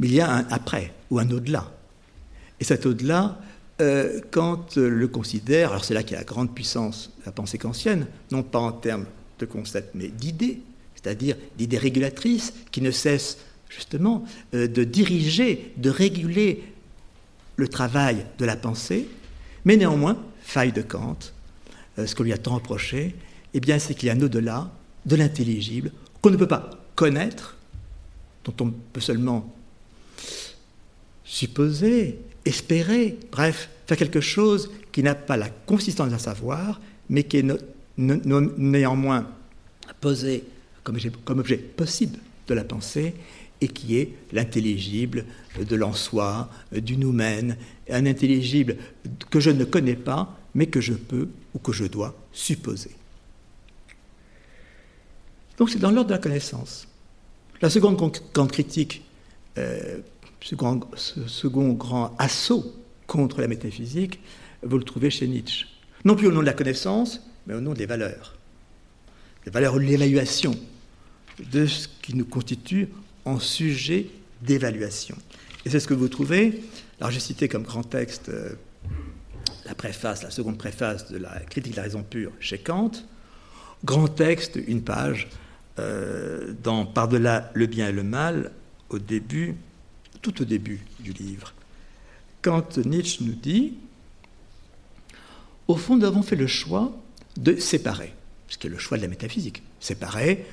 Mais 0.00 0.06
il 0.06 0.14
y 0.14 0.20
a 0.20 0.30
un 0.30 0.46
après 0.50 0.92
ou 1.10 1.18
un 1.18 1.30
au-delà. 1.30 1.70
Et 2.60 2.64
cet 2.64 2.86
au-delà, 2.86 3.38
euh, 3.80 4.20
quand 4.30 4.76
le 4.76 5.08
considère, 5.08 5.70
alors 5.70 5.84
c'est 5.84 5.94
là 5.94 6.02
qu'il 6.02 6.12
y 6.12 6.16
a 6.16 6.20
la 6.20 6.24
grande 6.24 6.54
puissance 6.54 7.10
de 7.20 7.26
la 7.26 7.32
pensée 7.32 7.58
kantienne, 7.58 8.06
non 8.30 8.42
pas 8.42 8.58
en 8.58 8.72
termes 8.72 9.06
de 9.38 9.46
concepts, 9.46 9.94
mais 9.94 10.08
d'idées, 10.08 10.60
c'est-à-dire 10.94 11.36
d'idées 11.56 11.78
régulatrices 11.78 12.52
qui 12.70 12.80
ne 12.80 12.90
cessent 12.90 13.38
justement 13.68 14.24
euh, 14.54 14.66
de 14.66 14.84
diriger, 14.84 15.72
de 15.76 15.90
réguler 15.90 16.64
le 17.56 17.68
travail 17.68 18.24
de 18.38 18.44
la 18.44 18.56
pensée, 18.56 19.08
mais 19.64 19.76
néanmoins, 19.76 20.16
faille 20.42 20.72
de 20.72 20.82
Kant, 20.82 21.18
euh, 21.18 21.37
ce 22.06 22.14
qu'on 22.14 22.22
lui 22.22 22.32
a 22.32 22.38
tant 22.38 22.54
reproché, 22.54 23.14
eh 23.54 23.60
bien, 23.60 23.78
c'est 23.78 23.94
qu'il 23.94 24.08
y 24.08 24.10
a 24.10 24.14
un 24.14 24.20
au-delà 24.20 24.70
de 25.06 25.16
l'intelligible 25.16 25.92
qu'on 26.20 26.30
ne 26.30 26.36
peut 26.36 26.48
pas 26.48 26.70
connaître, 26.94 27.56
dont 28.44 28.54
on 28.64 28.70
peut 28.92 29.00
seulement 29.00 29.52
supposer, 31.24 32.18
espérer, 32.44 33.18
bref, 33.30 33.68
faire 33.86 33.96
quelque 33.96 34.20
chose 34.20 34.70
qui 34.92 35.02
n'a 35.02 35.14
pas 35.14 35.36
la 35.36 35.48
consistance 35.48 36.10
d'un 36.10 36.18
savoir, 36.18 36.80
mais 37.08 37.24
qui 37.24 37.38
est 37.38 37.46
néanmoins 37.96 39.28
posé 40.00 40.44
comme 40.82 41.38
objet, 41.38 41.56
possible 41.56 42.18
de 42.46 42.54
la 42.54 42.64
pensée 42.64 43.14
et 43.60 43.68
qui 43.68 43.96
est 43.96 44.12
l'intelligible 44.32 45.24
de 45.58 45.76
l'en 45.76 45.92
soi, 45.92 46.48
du 46.72 46.96
noumen, 46.96 47.56
un 47.90 48.06
intelligible 48.06 48.76
que 49.30 49.40
je 49.40 49.50
ne 49.50 49.64
connais 49.64 49.96
pas, 49.96 50.37
mais 50.54 50.66
que 50.66 50.80
je 50.80 50.94
peux 50.94 51.28
ou 51.54 51.58
que 51.58 51.72
je 51.72 51.84
dois 51.84 52.14
supposer. 52.32 52.90
Donc 55.58 55.70
c'est 55.70 55.78
dans 55.78 55.90
l'ordre 55.90 56.08
de 56.08 56.14
la 56.14 56.20
connaissance. 56.20 56.86
La 57.60 57.70
seconde 57.70 57.96
grande 58.32 58.52
critique, 58.52 59.02
euh, 59.58 59.98
ce 60.40 61.26
second 61.26 61.72
grand 61.72 62.14
assaut 62.18 62.74
contre 63.06 63.40
la 63.40 63.48
métaphysique, 63.48 64.20
vous 64.62 64.78
le 64.78 64.84
trouvez 64.84 65.10
chez 65.10 65.26
Nietzsche. 65.26 65.66
Non 66.04 66.14
plus 66.14 66.28
au 66.28 66.32
nom 66.32 66.40
de 66.40 66.46
la 66.46 66.52
connaissance, 66.52 67.20
mais 67.46 67.54
au 67.54 67.60
nom 67.60 67.74
des 67.74 67.86
valeurs. 67.86 68.36
Les 69.46 69.52
valeurs 69.52 69.74
de 69.74 69.80
l'évaluation 69.80 70.54
de 71.52 71.66
ce 71.66 71.88
qui 72.02 72.14
nous 72.14 72.24
constitue 72.24 72.88
en 73.24 73.40
sujet 73.40 74.06
d'évaluation. 74.42 75.16
Et 75.64 75.70
c'est 75.70 75.80
ce 75.80 75.88
que 75.88 75.94
vous 75.94 76.08
trouvez. 76.08 76.62
Alors 77.00 77.10
j'ai 77.10 77.20
cité 77.20 77.48
comme 77.48 77.62
grand 77.62 77.82
texte 77.82 78.28
euh, 78.28 78.52
la 79.68 79.74
préface, 79.74 80.22
la 80.22 80.30
seconde 80.30 80.56
préface 80.56 81.10
de 81.10 81.18
la 81.18 81.40
critique 81.40 81.72
de 81.72 81.76
la 81.76 81.82
raison 81.82 82.02
pure 82.02 82.32
chez 82.40 82.58
Kant. 82.58 82.92
Grand 83.84 84.08
texte, 84.08 84.58
une 84.66 84.82
page, 84.82 85.28
euh, 85.78 86.54
dans 86.62 86.86
Par-delà 86.86 87.50
le 87.54 87.66
bien 87.66 87.88
et 87.88 87.92
le 87.92 88.02
mal, 88.02 88.50
au 88.88 88.98
début, 88.98 89.54
tout 90.22 90.42
au 90.42 90.44
début 90.44 90.80
du 91.00 91.12
livre. 91.12 91.52
Quand 92.40 92.78
Nietzsche 92.78 93.22
nous 93.22 93.34
dit, 93.34 93.74
au 95.68 95.76
fond, 95.76 95.96
nous 95.96 96.06
avons 96.06 96.22
fait 96.22 96.36
le 96.36 96.46
choix 96.46 96.90
de 97.36 97.56
séparer, 97.56 98.14
ce 98.48 98.56
qui 98.56 98.66
est 98.66 98.70
le 98.70 98.78
choix 98.78 98.96
de 98.96 99.02
la 99.02 99.08
métaphysique, 99.08 99.62
séparer 99.80 100.46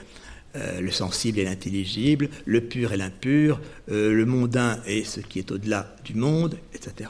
euh, 0.56 0.82
le 0.82 0.91
sensible 0.91 1.39
et 1.39 1.45
l'intelligible, 1.45 2.30
le 2.45 2.62
pur 2.62 2.91
et 2.91 2.97
l'impur, 2.97 3.62
euh, 3.89 4.12
le 4.13 4.25
mondain 4.25 4.80
et 4.86 5.06
ce 5.06 5.21
qui 5.21 5.39
est 5.39 5.51
au-delà 5.51 5.95
du 6.04 6.15
monde, 6.15 6.58
etc. 6.73 7.10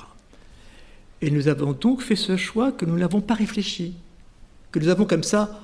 Et 1.21 1.31
nous 1.31 1.47
avons 1.47 1.73
donc 1.73 2.01
fait 2.01 2.15
ce 2.15 2.37
choix 2.37 2.71
que 2.71 2.85
nous 2.85 2.97
n'avons 2.97 3.21
pas 3.21 3.33
réfléchi, 3.33 3.95
que 4.71 4.79
nous 4.79 4.89
avons 4.89 5.05
comme 5.05 5.23
ça 5.23 5.61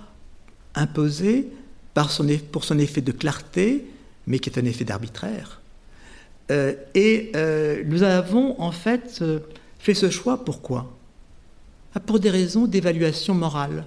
imposé 0.76 1.48
par 1.94 2.12
son, 2.12 2.28
pour 2.52 2.64
son 2.64 2.80
effet 2.80 3.02
de 3.02 3.12
clarté, 3.12 3.86
mais 4.28 4.40
qui 4.40 4.50
est 4.50 4.58
un 4.60 4.66
effet 4.66 4.86
d'arbitraire. 4.86 5.62
Euh, 6.50 6.74
et 6.96 7.32
nous 7.86 8.04
avons 8.04 8.60
en 8.60 8.72
fait 8.72 9.24
fait 9.82 9.94
ce 9.94 10.10
choix 10.10 10.44
pourquoi? 10.46 10.96
Ah, 11.94 12.00
Pour 12.00 12.20
des 12.20 12.30
raisons 12.30 12.68
d'évaluation 12.68 13.34
morale. 13.34 13.86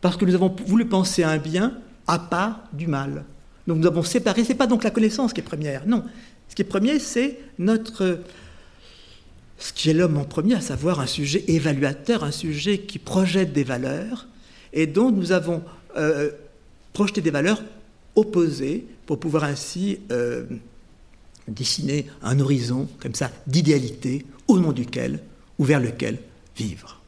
Parce 0.00 0.16
que 0.16 0.24
nous 0.24 0.34
avons 0.34 0.54
voulu 0.66 0.86
penser 0.86 1.22
à 1.22 1.30
un 1.30 1.38
bien 1.38 1.74
à 2.06 2.18
part 2.18 2.64
du 2.72 2.86
mal. 2.86 3.24
Donc 3.66 3.78
nous 3.78 3.86
avons 3.86 4.02
séparé, 4.02 4.44
ce 4.44 4.50
n'est 4.50 4.54
pas 4.54 4.66
donc 4.66 4.84
la 4.84 4.90
connaissance 4.90 5.32
qui 5.32 5.40
est 5.40 5.44
première, 5.44 5.86
non. 5.86 6.02
Ce 6.48 6.54
qui 6.54 6.62
est 6.62 6.66
premier, 6.66 6.98
c'est 6.98 7.38
notre... 7.58 8.20
Ce 9.62 9.72
qui 9.72 9.90
est 9.90 9.92
l'homme 9.92 10.16
en 10.16 10.24
premier, 10.24 10.54
à 10.56 10.60
savoir 10.60 10.98
un 10.98 11.06
sujet 11.06 11.44
évaluateur, 11.46 12.24
un 12.24 12.32
sujet 12.32 12.78
qui 12.78 12.98
projette 12.98 13.52
des 13.52 13.62
valeurs, 13.62 14.26
et 14.72 14.88
dont 14.88 15.12
nous 15.12 15.30
avons 15.30 15.62
euh, 15.96 16.32
projeté 16.92 17.20
des 17.20 17.30
valeurs 17.30 17.62
opposées 18.16 18.84
pour 19.06 19.20
pouvoir 19.20 19.44
ainsi 19.44 20.00
euh, 20.10 20.46
dessiner 21.46 22.06
un 22.22 22.40
horizon 22.40 22.88
comme 22.98 23.14
ça 23.14 23.30
d'idéalité 23.46 24.26
au 24.48 24.58
nom 24.58 24.72
duquel 24.72 25.20
ou 25.60 25.64
vers 25.64 25.78
lequel 25.78 26.18
vivre. 26.56 27.00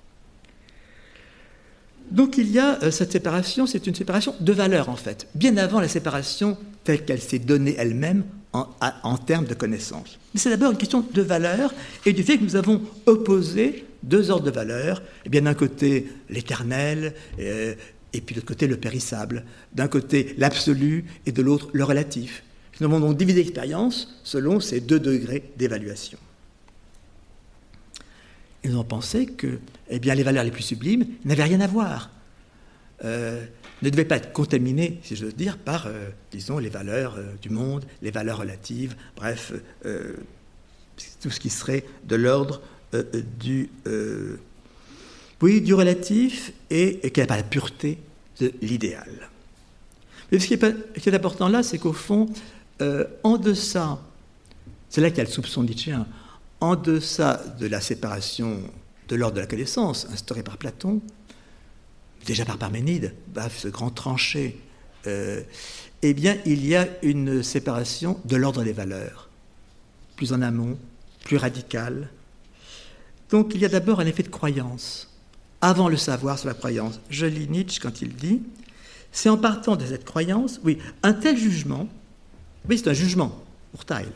Donc 2.13 2.39
il 2.39 2.53
y 2.53 2.61
a 2.61 2.81
euh, 2.85 2.93
cette 2.93 3.11
séparation, 3.11 3.67
c'est 3.67 3.89
une 3.89 3.97
séparation 3.97 4.33
de 4.39 4.53
valeurs 4.53 4.91
en 4.91 4.97
fait, 4.97 5.27
bien 5.35 5.57
avant 5.57 5.81
la 5.81 5.89
séparation 5.89 6.57
telle 6.85 7.05
qu'elle 7.05 7.21
s'est 7.21 7.41
donnée 7.41 7.75
elle-même 7.77 8.23
en, 8.55 9.17
termes 9.19 9.47
de 9.47 9.55
connaissance. 9.55 10.19
Mais 10.33 10.41
c'est 10.41 10.51
d'abord 10.51 10.71
une 10.71 10.79
question 10.79 11.05
de 11.13 11.23
valeurs 11.23 11.75
et 12.07 12.13
du 12.13 12.23
fait 12.23 12.39
que 12.39 12.45
nous 12.45 12.57
avons 12.57 12.81
opposé 13.07 13.85
deux 14.03 14.31
ordres 14.31 14.47
de 14.47 14.51
valeurs. 14.51 15.03
Eh 15.25 15.29
bien 15.29 15.43
d'un 15.43 15.55
côté 15.55 16.09
l'éternel 16.31 17.15
euh, 17.41 17.75
et 18.13 18.21
puis 18.21 18.35
de 18.35 18.41
l'autre 18.41 18.49
côté 18.49 18.67
le 18.67 18.77
périssable. 18.77 19.45
D'un 19.75 19.89
côté 19.89 20.35
l'absolu 20.39 21.05
et 21.27 21.33
de 21.33 21.43
l'autre 21.43 21.69
le 21.73 21.85
relatif. 21.85 22.45
Nous 22.81 22.87
avons 22.87 23.01
donc 23.01 23.17
divisé 23.17 23.41
l'expérience 23.41 24.21
selon 24.25 24.61
ces 24.61 24.81
deux 24.81 25.01
degrés 25.01 25.45
d'évaluation. 25.57 26.19
Ils 28.65 28.77
ont 28.77 28.85
pensé 28.85 29.27
que 29.27 29.59
eh 29.91 29.99
bien, 29.99 30.15
les 30.15 30.23
valeurs 30.23 30.45
les 30.45 30.51
plus 30.51 30.63
sublimes 30.63 31.07
n'avaient 31.25 31.45
rien 31.45 31.61
à 31.61 31.67
voir, 31.67 32.11
euh, 33.05 33.45
ne 33.83 33.91
devaient 33.91 34.07
pas 34.07 34.17
être 34.17 34.33
contaminées, 34.33 34.99
si 35.03 35.15
j'ose 35.15 35.35
dire, 35.35 35.59
par, 35.59 35.87
euh, 35.87 36.09
disons, 36.31 36.59
les 36.59 36.71
valeurs 36.71 37.17
euh, 37.19 37.35
du 37.43 37.51
monde, 37.51 37.85
les 38.01 38.11
valeurs 38.11 38.39
relatives, 38.39 38.97
bref, 39.15 39.53
tout 41.21 41.31
ce 41.31 41.39
qui 41.39 41.51
serait 41.51 41.85
de 42.05 42.17
l'ordre 42.17 42.63
du, 43.39 43.69
oui, 45.43 45.61
du 45.61 45.75
relatif 45.75 46.53
et, 46.71 47.11
qui 47.11 47.21
n'a 47.21 47.27
pas 47.27 47.37
la 47.37 47.43
pureté 47.43 47.99
de 48.41 48.53
l'idéal. 48.63 49.29
Mais 50.31 50.39
ce 50.39 50.47
qui, 50.47 50.55
est, 50.55 50.99
qui 50.99 51.09
est 51.09 51.15
important 51.15 51.49
là, 51.49 51.63
c'est 51.63 51.79
qu'au 51.79 51.93
fond, 51.93 52.29
en 52.81 53.37
deçà, 53.37 54.01
c'est 54.89 55.01
là 55.01 55.11
qu'il 55.11 55.19
y 55.19 55.21
a 55.23 55.25
le 55.25 55.31
soupçon 55.31 55.65
nietzschéen, 55.65 56.07
en 56.61 56.77
deçà 56.77 57.43
de 57.61 57.67
la 57.67 57.81
séparation 57.81 58.63
de 59.09 59.17
l'ordre 59.17 59.37
de 59.37 59.41
la 59.41 59.47
connaissance 59.47 60.07
instaurée 60.11 60.43
par 60.43 60.57
Platon, 60.57 61.03
déjà 62.25 62.45
par 62.45 62.59
Parménide, 62.59 63.15
ce 63.57 63.69
grand 63.69 63.91
tranché, 63.91 64.59
euh, 65.07 65.43
eh 66.03 66.15
bien, 66.15 66.37
il 66.45 66.67
y 66.67 66.77
a 66.77 66.89
une 67.03 67.43
séparation 67.43 68.21
de 68.25 68.37
l'ordre 68.37 68.63
des 68.63 68.73
valeurs, 68.73 69.29
plus 70.17 70.33
en 70.33 70.43
amont, 70.43 70.79
plus 71.25 71.37
radicale. 71.37 72.11
Donc, 73.31 73.53
il 73.55 73.61
y 73.61 73.65
a 73.65 73.69
d'abord 73.69 74.01
un 74.01 74.07
effet 74.07 74.23
de 74.23 74.29
croyance, 74.29 75.11
avant 75.61 75.89
le 75.89 75.97
savoir 75.97 76.39
sur 76.39 76.49
la 76.49 76.55
croyance. 76.55 77.01
Je 77.09 77.27
lis 77.27 77.49
Nietzsche 77.49 77.81
quand 77.81 78.03
il 78.03 78.15
dit 78.15 78.43
c'est 79.13 79.29
en 79.29 79.39
partant 79.39 79.77
de 79.77 79.87
cette 79.87 80.05
croyance, 80.05 80.61
oui, 80.65 80.79
un 81.05 81.13
tel 81.13 81.39
jugement, 81.39 81.89
oui, 82.69 82.79
c'est 82.79 82.91
un 82.91 82.95
jugement 82.95 83.45
pour 83.71 83.85
Tyle, 83.85 84.13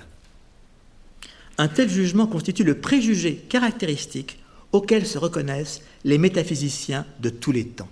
un 1.56 1.68
tel 1.68 1.88
jugement 1.88 2.26
constitue 2.26 2.64
le 2.64 2.80
préjugé 2.80 3.36
caractéristique 3.36 4.40
auquel 4.72 5.06
se 5.06 5.16
reconnaissent 5.16 5.82
les 6.04 6.18
métaphysiciens 6.18 7.06
de 7.20 7.30
tous 7.30 7.52
les 7.52 7.66
temps. 7.66 7.88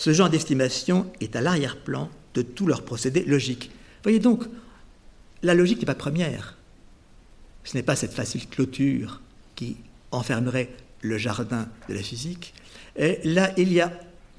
Ce 0.00 0.14
genre 0.14 0.30
d'estimation 0.30 1.12
est 1.20 1.36
à 1.36 1.42
l'arrière-plan 1.42 2.08
de 2.32 2.40
tous 2.40 2.66
leurs 2.66 2.86
procédés 2.86 3.22
logiques. 3.22 3.70
Voyez 4.02 4.18
donc, 4.18 4.44
la 5.42 5.52
logique 5.52 5.80
n'est 5.80 5.84
pas 5.84 5.94
première. 5.94 6.56
Ce 7.64 7.76
n'est 7.76 7.82
pas 7.82 7.96
cette 7.96 8.14
facile 8.14 8.48
clôture 8.48 9.20
qui 9.56 9.76
enfermerait 10.10 10.70
le 11.02 11.18
jardin 11.18 11.68
de 11.86 11.92
la 11.92 12.02
physique. 12.02 12.54
Et 12.96 13.20
là, 13.24 13.52
il 13.58 13.74
y 13.74 13.82
a 13.82 13.92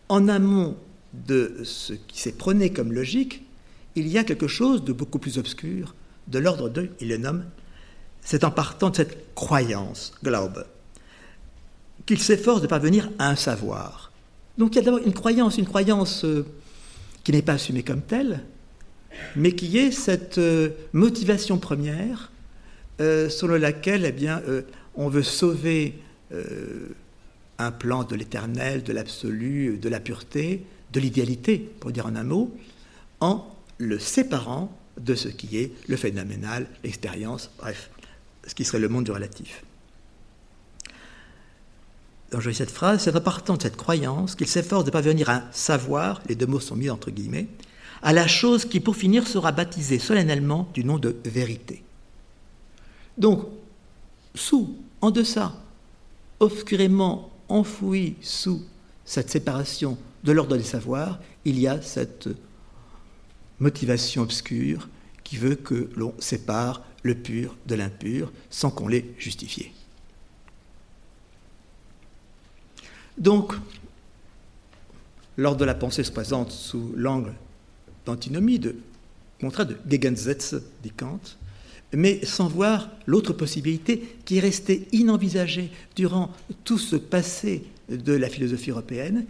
en 0.09 0.27
amont 0.29 0.75
de 1.13 1.59
ce 1.63 1.93
qui 1.93 2.19
s'est 2.19 2.31
prôné 2.31 2.73
comme 2.73 2.91
logique, 2.91 3.43
il 3.93 4.07
y 4.07 4.17
a 4.17 4.23
quelque 4.23 4.47
chose 4.47 4.83
de 4.83 4.93
beaucoup 4.93 5.19
plus 5.19 5.37
obscur, 5.37 5.93
de 6.27 6.39
l'ordre 6.39 6.69
de, 6.69 6.89
il 6.99 7.09
le 7.09 7.17
nomme, 7.17 7.45
c'est 8.23 8.43
en 8.43 8.49
partant 8.49 8.89
de 8.89 8.95
cette 8.95 9.35
croyance, 9.35 10.13
Glaube, 10.23 10.65
qu'il 12.07 12.19
s'efforce 12.19 12.63
de 12.63 12.67
parvenir 12.67 13.11
à 13.19 13.29
un 13.29 13.35
savoir. 13.35 14.10
Donc 14.57 14.75
il 14.75 14.79
y 14.79 14.79
a 14.79 14.83
d'abord 14.83 15.01
une 15.05 15.13
croyance, 15.13 15.57
une 15.57 15.65
croyance 15.65 16.25
euh, 16.25 16.45
qui 17.23 17.31
n'est 17.31 17.41
pas 17.41 17.53
assumée 17.53 17.83
comme 17.83 18.01
telle, 18.01 18.43
mais 19.35 19.53
qui 19.53 19.77
est 19.77 19.91
cette 19.91 20.37
euh, 20.37 20.69
motivation 20.93 21.57
première 21.57 22.31
euh, 22.99 23.29
selon 23.29 23.57
laquelle 23.57 24.05
eh 24.05 24.11
bien, 24.11 24.41
on 24.95 25.09
veut 25.09 25.23
sauver 25.23 25.95
un 27.57 27.71
plan 27.71 28.03
de 28.03 28.15
l'éternel, 28.15 28.83
de 28.83 28.93
l'absolu, 28.93 29.77
de 29.77 29.89
la 29.89 29.99
pureté, 29.99 30.63
de 30.93 30.99
l'idéalité, 30.99 31.57
pour 31.79 31.91
dire 31.91 32.05
en 32.05 32.15
un 32.15 32.23
mot, 32.23 32.55
en 33.19 33.45
le 33.79 33.99
séparant 33.99 34.77
de 34.99 35.15
ce 35.15 35.27
qui 35.27 35.57
est 35.57 35.71
le 35.87 35.97
phénoménal, 35.97 36.67
l'expérience, 36.83 37.49
bref, 37.57 37.89
ce 38.45 38.55
qui 38.55 38.63
serait 38.63 38.79
le 38.79 38.89
monde 38.89 39.05
du 39.05 39.11
relatif. 39.11 39.63
Donc 42.31 42.45
lis 42.45 42.55
cette 42.55 42.71
phrase, 42.71 43.03
c'est 43.03 43.15
en 43.15 43.19
partant 43.19 43.57
de 43.57 43.61
cette 43.61 43.75
croyance 43.75 44.35
qu'il 44.35 44.47
s'efforce 44.47 44.85
de 44.85 44.91
parvenir 44.91 45.29
à 45.29 45.43
savoir, 45.51 46.21
les 46.29 46.35
deux 46.35 46.45
mots 46.45 46.61
sont 46.61 46.77
mis 46.77 46.89
entre 46.89 47.11
guillemets, 47.11 47.47
à 48.01 48.13
la 48.13 48.25
chose 48.25 48.65
qui 48.65 48.79
pour 48.79 48.95
finir 48.95 49.27
sera 49.27 49.51
baptisée 49.51 49.99
solennellement 49.99 50.69
du 50.73 50.85
nom 50.85 50.97
de 50.97 51.15
vérité. 51.25 51.83
Donc, 53.17 53.45
sous, 54.33 54.77
en 55.01 55.11
deçà, 55.11 55.53
obscurément 56.39 57.31
enfoui 57.49 58.15
sous 58.21 58.63
cette 59.03 59.29
séparation 59.29 59.97
de 60.23 60.31
l'ordre 60.31 60.55
des 60.55 60.63
savoirs, 60.63 61.19
il 61.43 61.59
y 61.59 61.67
a 61.67 61.81
cette 61.81 62.29
motivation 63.59 64.21
obscure 64.21 64.87
qui 65.23 65.35
veut 65.37 65.55
que 65.55 65.89
l'on 65.95 66.13
sépare 66.19 66.81
le 67.03 67.15
pur 67.15 67.57
de 67.67 67.75
l'impur 67.75 68.31
sans 68.49 68.71
qu'on 68.71 68.87
l'ait 68.87 69.13
justifié. 69.17 69.73
Donc, 73.17 73.53
l'ordre 75.37 75.59
de 75.59 75.65
la 75.65 75.75
pensée 75.75 76.03
se 76.03 76.11
présente 76.11 76.51
sous 76.51 76.93
l'angle 76.95 77.33
d'antinomie, 78.05 78.59
de 78.59 78.75
contrat 79.39 79.65
de 79.65 79.75
Gegensätze, 79.89 80.61
dit 80.83 80.91
Kant, 80.91 81.19
mais 81.93 82.23
sans 82.25 82.47
voir 82.47 82.89
l'autre 83.05 83.33
possibilité 83.33 84.15
qui 84.25 84.37
est 84.37 84.41
restée 84.41 84.87
inenvisagée 84.91 85.71
durant 85.95 86.31
tout 86.63 86.77
ce 86.77 86.95
passé 86.95 87.63
de 87.89 88.13
la 88.13 88.29
philosophie 88.29 88.71
européenne, 88.71 89.25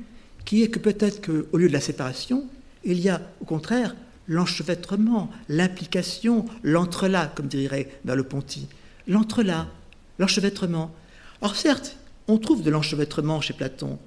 qui 0.45 0.63
est 0.63 0.69
que 0.69 0.79
peut-être 0.79 1.25
qu'au 1.25 1.57
lieu 1.57 1.67
de 1.67 1.73
la 1.73 1.81
séparation, 1.81 2.45
il 2.83 2.99
y 2.99 3.09
a 3.09 3.21
au 3.41 3.45
contraire 3.45 3.95
l'enchevêtrement, 4.27 5.29
l'implication, 5.49 6.45
l'entrelac, 6.63 7.35
comme 7.35 7.47
dirait 7.47 7.89
Merleau-Ponty. 8.05 8.67
L'entrelac, 9.07 9.67
l'enchevêtrement. 10.19 10.93
Or 11.41 11.55
certes, 11.55 11.97
on 12.27 12.37
trouve 12.37 12.63
de 12.63 12.69
l'enchevêtrement 12.69 13.41
chez 13.41 13.53
Platon, 13.53 13.97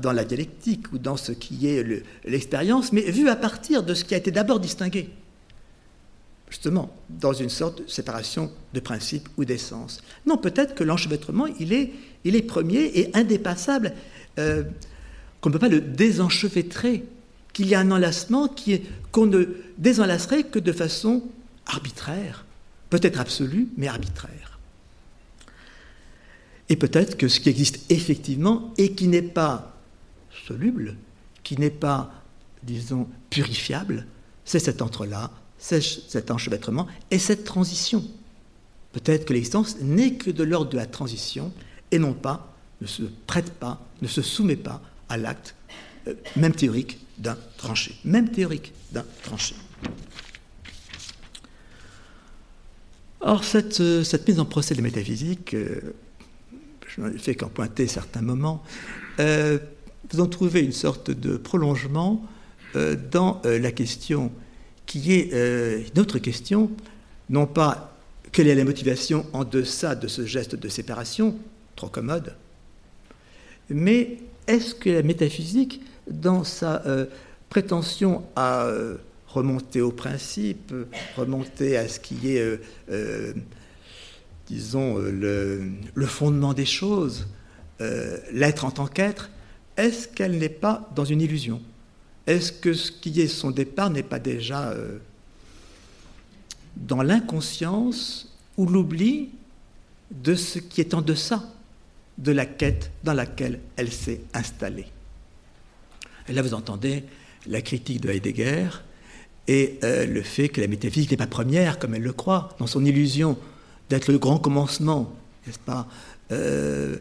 dans 0.00 0.12
la 0.12 0.24
dialectique 0.24 0.92
ou 0.92 0.98
dans 0.98 1.18
ce 1.18 1.32
qui 1.32 1.66
est 1.66 1.84
l'expérience, 2.24 2.92
mais 2.92 3.02
vu 3.10 3.28
à 3.28 3.36
partir 3.36 3.82
de 3.82 3.92
ce 3.92 4.04
qui 4.04 4.14
a 4.14 4.16
été 4.16 4.30
d'abord 4.30 4.58
distingué 4.58 5.10
justement, 6.48 6.94
dans 7.08 7.32
une 7.32 7.50
sorte 7.50 7.82
de 7.82 7.88
séparation 7.88 8.50
de 8.72 8.80
principe 8.80 9.28
ou 9.36 9.44
d'essence. 9.44 10.00
Non, 10.26 10.36
peut-être 10.36 10.74
que 10.74 10.84
l'enchevêtrement, 10.84 11.46
il 11.58 11.72
est, 11.72 11.92
il 12.24 12.36
est 12.36 12.42
premier 12.42 12.90
et 12.94 13.16
indépassable, 13.16 13.92
euh, 14.38 14.62
qu'on 15.40 15.50
ne 15.50 15.54
peut 15.54 15.58
pas 15.58 15.68
le 15.68 15.80
désenchevêtrer, 15.80 17.04
qu'il 17.52 17.68
y 17.68 17.74
a 17.74 17.80
un 17.80 17.90
enlacement 17.90 18.54
qu'on 19.12 19.26
ne 19.26 19.44
désenlacerait 19.78 20.44
que 20.44 20.58
de 20.58 20.72
façon 20.72 21.22
arbitraire, 21.66 22.44
peut-être 22.90 23.18
absolue, 23.18 23.68
mais 23.76 23.88
arbitraire. 23.88 24.45
Et 26.68 26.76
peut-être 26.76 27.16
que 27.16 27.28
ce 27.28 27.40
qui 27.40 27.48
existe 27.48 27.90
effectivement 27.90 28.72
et 28.76 28.92
qui 28.92 29.08
n'est 29.08 29.22
pas 29.22 29.76
soluble, 30.46 30.96
qui 31.42 31.58
n'est 31.58 31.70
pas, 31.70 32.12
disons, 32.62 33.08
purifiable, 33.30 34.06
c'est 34.44 34.58
cet 34.58 34.82
entre-là 34.82 35.30
cet 35.58 36.30
enchevêtrement 36.30 36.86
et 37.10 37.18
cette 37.18 37.44
transition. 37.44 38.04
Peut-être 38.92 39.24
que 39.24 39.32
l'existence 39.32 39.76
n'est 39.80 40.14
que 40.14 40.30
de 40.30 40.44
l'ordre 40.44 40.70
de 40.70 40.76
la 40.76 40.86
transition 40.86 41.52
et 41.90 41.98
non 41.98 42.12
pas, 42.12 42.54
ne 42.80 42.86
se 42.86 43.02
prête 43.26 43.52
pas, 43.52 43.80
ne 44.02 44.08
se 44.08 44.22
soumet 44.22 44.56
pas 44.56 44.80
à 45.08 45.16
l'acte, 45.16 45.54
euh, 46.08 46.14
même 46.36 46.54
théorique, 46.54 46.98
d'un 47.18 47.36
tranché. 47.56 47.96
Même 48.04 48.30
théorique 48.30 48.72
d'un 48.92 49.04
tranché. 49.22 49.54
Or, 53.20 53.44
cette, 53.44 53.80
euh, 53.80 54.04
mise 54.28 54.38
en 54.40 54.44
procès 54.44 54.74
de 54.74 54.82
métaphysique, 54.82 55.54
euh, 55.54 55.94
je 56.96 57.02
n'en 57.02 57.08
ai 57.08 57.18
fait 57.18 57.34
qu'en 57.34 57.48
pointer 57.48 57.86
certains 57.86 58.22
moments, 58.22 58.62
euh, 59.20 59.58
vous 60.10 60.20
en 60.20 60.26
trouvez 60.26 60.60
une 60.62 60.72
sorte 60.72 61.10
de 61.10 61.36
prolongement 61.36 62.24
dans 63.10 63.40
la 63.44 63.72
question 63.72 64.30
qui 64.86 65.12
est 65.12 65.34
euh, 65.34 65.82
une 65.92 66.00
autre 66.00 66.18
question, 66.18 66.70
non 67.28 67.46
pas 67.46 67.92
quelle 68.32 68.48
est 68.48 68.54
la 68.54 68.64
motivation 68.64 69.26
en 69.32 69.44
deçà 69.44 69.94
de 69.94 70.08
ce 70.08 70.24
geste 70.24 70.54
de 70.54 70.68
séparation, 70.68 71.36
trop 71.74 71.88
commode, 71.88 72.34
mais 73.68 74.18
est-ce 74.46 74.74
que 74.74 74.90
la 74.90 75.02
métaphysique, 75.02 75.82
dans 76.08 76.44
sa 76.44 76.86
euh, 76.86 77.06
prétention 77.48 78.22
à 78.36 78.66
euh, 78.66 78.96
remonter 79.26 79.80
au 79.80 79.90
principe, 79.90 80.72
remonter 81.16 81.76
à 81.76 81.88
ce 81.88 81.98
qui 81.98 82.36
est, 82.36 82.60
disons, 84.46 84.98
le, 84.98 85.70
le, 85.94 86.06
fondement 86.06 86.54
des 86.54 86.64
choses, 86.64 87.26
l'être 88.32 88.64
en 88.64 88.70
tant 88.70 88.86
qu'être, 88.86 89.30
est-ce 89.76 90.08
qu'elle 90.08 90.38
n'est 90.38 90.48
pas 90.48 90.88
dans 90.94 91.04
une 91.04 91.20
illusion? 91.20 91.60
Est-ce 92.26 92.52
que 92.52 92.72
ce 92.72 92.90
qui 92.90 93.20
est 93.20 93.28
son 93.28 93.50
départ 93.50 93.90
n'est 93.90 94.02
pas 94.02 94.18
déjà 94.18 94.70
euh, 94.70 94.98
dans 96.76 97.02
l'inconscience 97.02 98.34
ou 98.56 98.66
l'oubli 98.66 99.30
de 100.10 100.34
ce 100.34 100.58
qui 100.58 100.80
est 100.80 100.94
en 100.94 101.02
deçà 101.02 101.42
de 102.18 102.32
la 102.32 102.46
quête 102.46 102.90
dans 103.04 103.12
laquelle 103.12 103.60
elle 103.76 103.92
s'est 103.92 104.22
installée? 104.34 104.86
Et 106.28 106.32
là, 106.32 106.42
vous 106.42 106.54
entendez 106.54 107.04
la 107.46 107.60
critique 107.60 108.00
de 108.00 108.10
Heidegger 108.10 108.68
et 109.46 109.78
euh, 109.84 110.06
le 110.06 110.22
fait 110.22 110.48
que 110.48 110.60
la 110.60 110.66
métaphysique 110.66 111.12
n'est 111.12 111.16
pas 111.16 111.28
première, 111.28 111.78
comme 111.78 111.94
elle 111.94 112.02
le 112.02 112.12
croit, 112.12 112.56
dans 112.58 112.66
son 112.66 112.84
illusion 112.84 113.38
d'être 113.88 114.10
le 114.10 114.18
grand 114.18 114.38
commencement, 114.38 115.14
n'est-ce 115.46 115.58
pas 115.58 115.86
euh, 116.32 116.96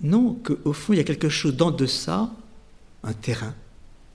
Non, 0.00 0.34
qu'au 0.34 0.72
fond, 0.72 0.92
il 0.92 0.96
y 0.96 1.00
a 1.00 1.04
quelque 1.04 1.28
chose 1.28 1.56
d'en 1.56 1.70
deçà, 1.70 2.30
un 3.02 3.12
terrain, 3.12 3.54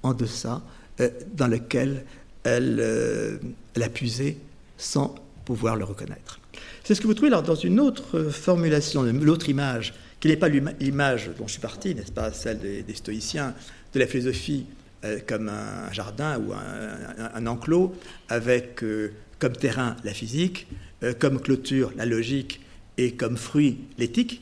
en 0.04 0.14
deçà 0.14 0.62
euh, 1.02 1.10
dans 1.34 1.48
lequel 1.48 2.06
elle, 2.44 2.78
euh, 2.80 3.38
a 3.80 3.90
puisé 3.90 4.38
sans 4.78 5.16
pouvoir 5.46 5.76
le 5.76 5.84
reconnaître. 5.84 6.40
C'est 6.84 6.96
ce 6.96 7.02
que 7.02 7.08
vous 7.08 7.14
trouvez 7.14 7.30
alors 7.30 7.44
dans 7.44 7.56
une 7.56 7.80
autre 7.80 8.24
formulation, 8.30 9.04
l'autre 9.04 9.50
image, 9.50 9.94
qui 10.20 10.28
n'est 10.28 10.38
pas 10.38 10.50
l'image 10.50 11.32
dont 11.38 11.48
je 11.48 11.54
suis 11.54 11.62
parti, 11.62 11.94
n'est-ce 11.94 12.12
pas, 12.12 12.32
celle 12.32 12.60
des, 12.60 12.96
stoïciens, 12.96 13.54
de 13.94 14.00
la 14.00 14.08
philosophie 14.08 14.66
euh, 15.04 15.20
comme 15.28 15.50
un 15.50 15.92
jardin 15.92 16.40
ou 16.40 16.54
un, 16.54 17.46
enclos, 17.48 17.94
avec 18.30 18.84
comme 19.40 19.54
terrain 19.54 19.96
la 20.04 20.14
physique, 20.14 20.68
comme 21.14 21.40
clôture 21.40 21.92
la 21.96 22.06
logique 22.06 22.62
et 22.98 23.14
comme 23.14 23.38
fruit 23.38 23.80
l'éthique. 23.98 24.42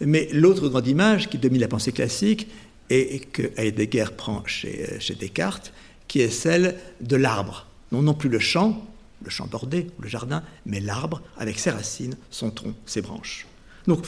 Mais 0.00 0.28
l'autre 0.32 0.68
grande 0.68 0.86
image 0.86 1.28
qui 1.28 1.38
domine 1.38 1.60
la 1.60 1.68
pensée 1.68 1.92
classique, 1.92 2.48
et 2.90 3.20
que 3.20 3.50
Heidegger 3.56 4.06
prend 4.16 4.44
chez, 4.46 5.00
chez 5.00 5.14
Descartes, 5.14 5.72
qui 6.06 6.20
est 6.20 6.30
celle 6.30 6.76
de 7.00 7.16
l'arbre. 7.16 7.66
Non, 7.92 8.02
non 8.02 8.14
plus 8.14 8.28
le 8.28 8.38
champ, 8.38 8.86
le 9.22 9.30
champ 9.30 9.46
bordé 9.46 9.88
le 9.98 10.08
jardin, 10.08 10.42
mais 10.66 10.80
l'arbre 10.80 11.22
avec 11.36 11.58
ses 11.58 11.70
racines, 11.70 12.16
son 12.30 12.50
tronc, 12.50 12.74
ses 12.84 13.02
branches. 13.02 13.46
Donc, 13.86 14.04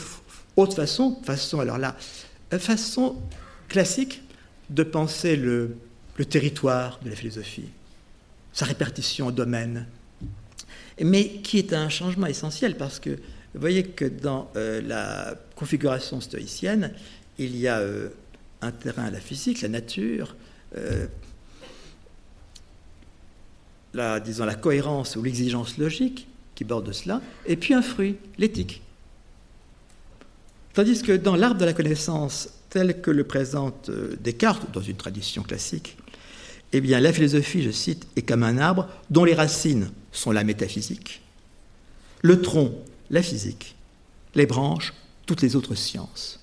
autre 0.57 0.77
façon, 0.77 1.21
façon 1.25 1.61
alors 1.61 1.79
là, 1.79 1.97
façon 2.59 3.17
classique 3.69 4.23
de 4.71 4.83
penser 4.83 5.37
le, 5.37 5.77
le 6.17 6.25
territoire 6.25 7.01
de 7.03 7.11
la 7.11 7.17
philosophie, 7.17 7.71
sa 8.53 8.67
répartition 8.67 9.29
au 9.29 9.33
domaine, 9.33 9.87
mais 11.05 11.29
qui 11.43 11.59
est 11.59 11.73
un 11.73 11.89
changement 11.89 12.27
essentiel 12.27 12.77
parce 12.77 12.99
que 12.99 13.19
vous 13.55 13.61
voyez 13.61 13.85
que 13.85 14.05
dans 14.05 14.51
euh, 14.57 14.81
la 14.83 15.35
configuration 15.57 16.21
stoïcienne, 16.21 16.93
il 17.39 17.57
y 17.57 17.67
a 17.67 17.79
euh, 17.79 18.11
un 18.61 18.71
terrain 18.71 19.05
à 19.05 19.11
la 19.11 19.21
physique, 19.21 19.63
la 19.63 19.69
nature, 19.69 20.37
euh, 20.77 21.07
la, 23.95 24.21
disons, 24.21 24.45
la 24.45 24.55
cohérence 24.55 25.17
ou 25.17 25.23
l'exigence 25.23 25.79
logique 25.79 26.29
qui 26.55 26.65
borde 26.65 26.93
cela, 26.93 27.23
et 27.47 27.57
puis 27.57 27.73
un 27.73 27.83
fruit, 27.83 28.17
l'éthique. 28.37 28.83
Tandis 30.75 31.03
que 31.03 31.13
dans 31.13 31.37
l'arbre 31.37 31.59
de 31.59 31.65
la 31.65 31.73
connaissance, 31.73 32.51
tel 32.69 33.01
que 33.01 33.11
le 33.11 33.25
présente 33.25 33.91
Descartes, 34.21 34.71
dans 34.73 34.83
une 34.83 34.97
tradition 34.97 35.43
classique, 35.43 35.97
eh 36.73 36.81
bien, 36.81 37.01
la 37.01 37.13
philosophie, 37.13 37.63
je 37.63 37.71
cite, 37.71 38.07
est 38.17 38.23
comme 38.23 38.43
un 38.43 38.59
arbre 38.59 38.89
dont 39.09 39.25
les 39.25 39.35
racines 39.35 39.91
sont 40.19 40.33
la 40.33 40.45
métaphysique, 40.45 41.23
le 42.23 42.43
tronc, 42.43 42.75
la 43.11 43.23
physique, 43.23 43.77
les 44.35 44.47
branches, 44.47 44.93
toutes 45.27 45.43
les 45.43 45.57
autres 45.57 45.75
sciences. 45.75 46.41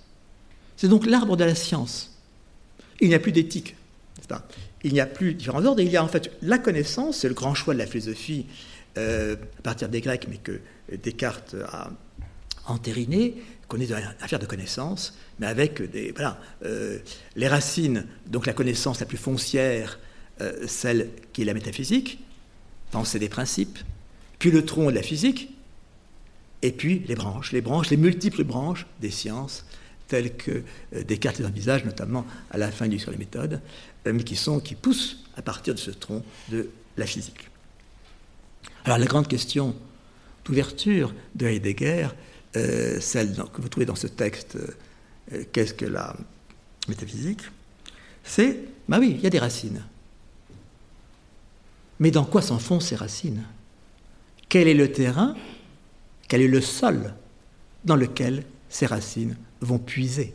C'est 0.77 0.87
donc 0.87 1.05
l'arbre 1.05 1.37
de 1.37 1.43
la 1.43 1.55
science. 1.55 2.17
Il 3.01 3.09
n'y 3.09 3.15
a 3.15 3.19
plus 3.19 3.31
d'éthique. 3.31 3.75
Il 4.83 4.93
n'y 4.93 4.99
a 4.99 5.05
plus 5.05 5.33
différents 5.33 5.63
ordres. 5.65 5.81
il 5.81 5.89
y 5.89 5.97
a 5.97 6.03
en 6.03 6.07
fait 6.07 6.31
la 6.41 6.57
connaissance, 6.57 7.17
c'est 7.17 7.27
le 7.27 7.33
grand 7.33 7.53
choix 7.53 7.73
de 7.73 7.79
la 7.79 7.85
philosophie 7.85 8.45
euh, 8.97 9.35
à 9.59 9.61
partir 9.61 9.89
des 9.89 10.01
Grecs, 10.01 10.27
mais 10.29 10.37
que 10.37 10.61
Descartes 11.03 11.55
a 11.67 11.91
entériné, 12.67 13.35
qu'on 13.67 13.79
est 13.79 13.87
dans 13.87 13.97
une 13.97 14.15
affaire 14.21 14.39
de 14.39 14.45
connaissance, 14.45 15.17
mais 15.39 15.47
avec 15.47 15.81
euh, 15.81 16.99
les 17.35 17.47
racines, 17.47 18.05
donc 18.27 18.45
la 18.45 18.53
connaissance 18.53 18.99
la 18.99 19.05
plus 19.05 19.17
foncière, 19.17 19.99
euh, 20.41 20.65
celle 20.67 21.09
qui 21.33 21.41
est 21.41 21.45
la 21.45 21.53
métaphysique, 21.53 22.19
penser 22.91 23.19
des 23.19 23.29
principes, 23.29 23.79
puis 24.39 24.51
le 24.51 24.65
tronc 24.65 24.89
de 24.89 24.95
la 24.95 25.01
physique, 25.01 25.49
et 26.61 26.71
puis 26.71 27.03
les 27.07 27.15
branches, 27.15 27.51
les 27.51 27.61
branches, 27.61 27.89
les 27.89 27.97
multiples 27.97 28.43
branches 28.43 28.85
des 29.01 29.11
sciences, 29.11 29.65
telles 30.07 30.35
que 30.35 30.63
euh, 30.93 31.03
Descartes 31.03 31.39
les 31.39 31.45
envisage, 31.45 31.85
notamment 31.85 32.25
à 32.51 32.57
la 32.57 32.71
fin 32.71 32.87
du 32.87 32.99
sur 32.99 33.11
les 33.11 33.17
méthodes, 33.17 33.61
mais 34.05 34.23
qui, 34.23 34.35
sont, 34.35 34.59
qui 34.59 34.75
poussent 34.75 35.23
à 35.35 35.41
partir 35.41 35.73
de 35.73 35.79
ce 35.79 35.91
tronc 35.91 36.23
de 36.49 36.69
la 36.97 37.05
physique. 37.05 37.49
Alors 38.85 38.97
la 38.97 39.05
grande 39.05 39.27
question 39.27 39.75
d'ouverture 40.45 41.13
de 41.33 41.47
Heidegger, 41.47 42.09
euh, 42.55 42.99
celle 43.01 43.35
que 43.35 43.61
vous 43.61 43.69
trouvez 43.69 43.85
dans 43.85 43.95
ce 43.95 44.07
texte, 44.07 44.57
euh, 45.33 45.43
qu'est-ce 45.51 45.73
que 45.73 45.85
la 45.85 46.15
métaphysique 46.87 47.41
C'est, 48.23 48.59
bah 48.87 48.97
oui, 48.99 49.15
il 49.17 49.23
y 49.23 49.27
a 49.27 49.31
des 49.31 49.39
racines. 49.39 49.83
Mais 51.99 52.11
dans 52.11 52.25
quoi 52.25 52.41
s'enfoncent 52.41 52.87
ces 52.87 52.95
racines? 52.95 53.43
Quel 54.49 54.67
est 54.67 54.73
le 54.73 54.91
terrain, 54.91 55.35
quel 56.27 56.41
est 56.41 56.47
le 56.47 56.61
sol 56.61 57.13
dans 57.83 57.95
lequel 57.95 58.43
ces 58.69 58.85
racines 58.85 59.37
vont 59.61 59.79
puiser? 59.79 60.33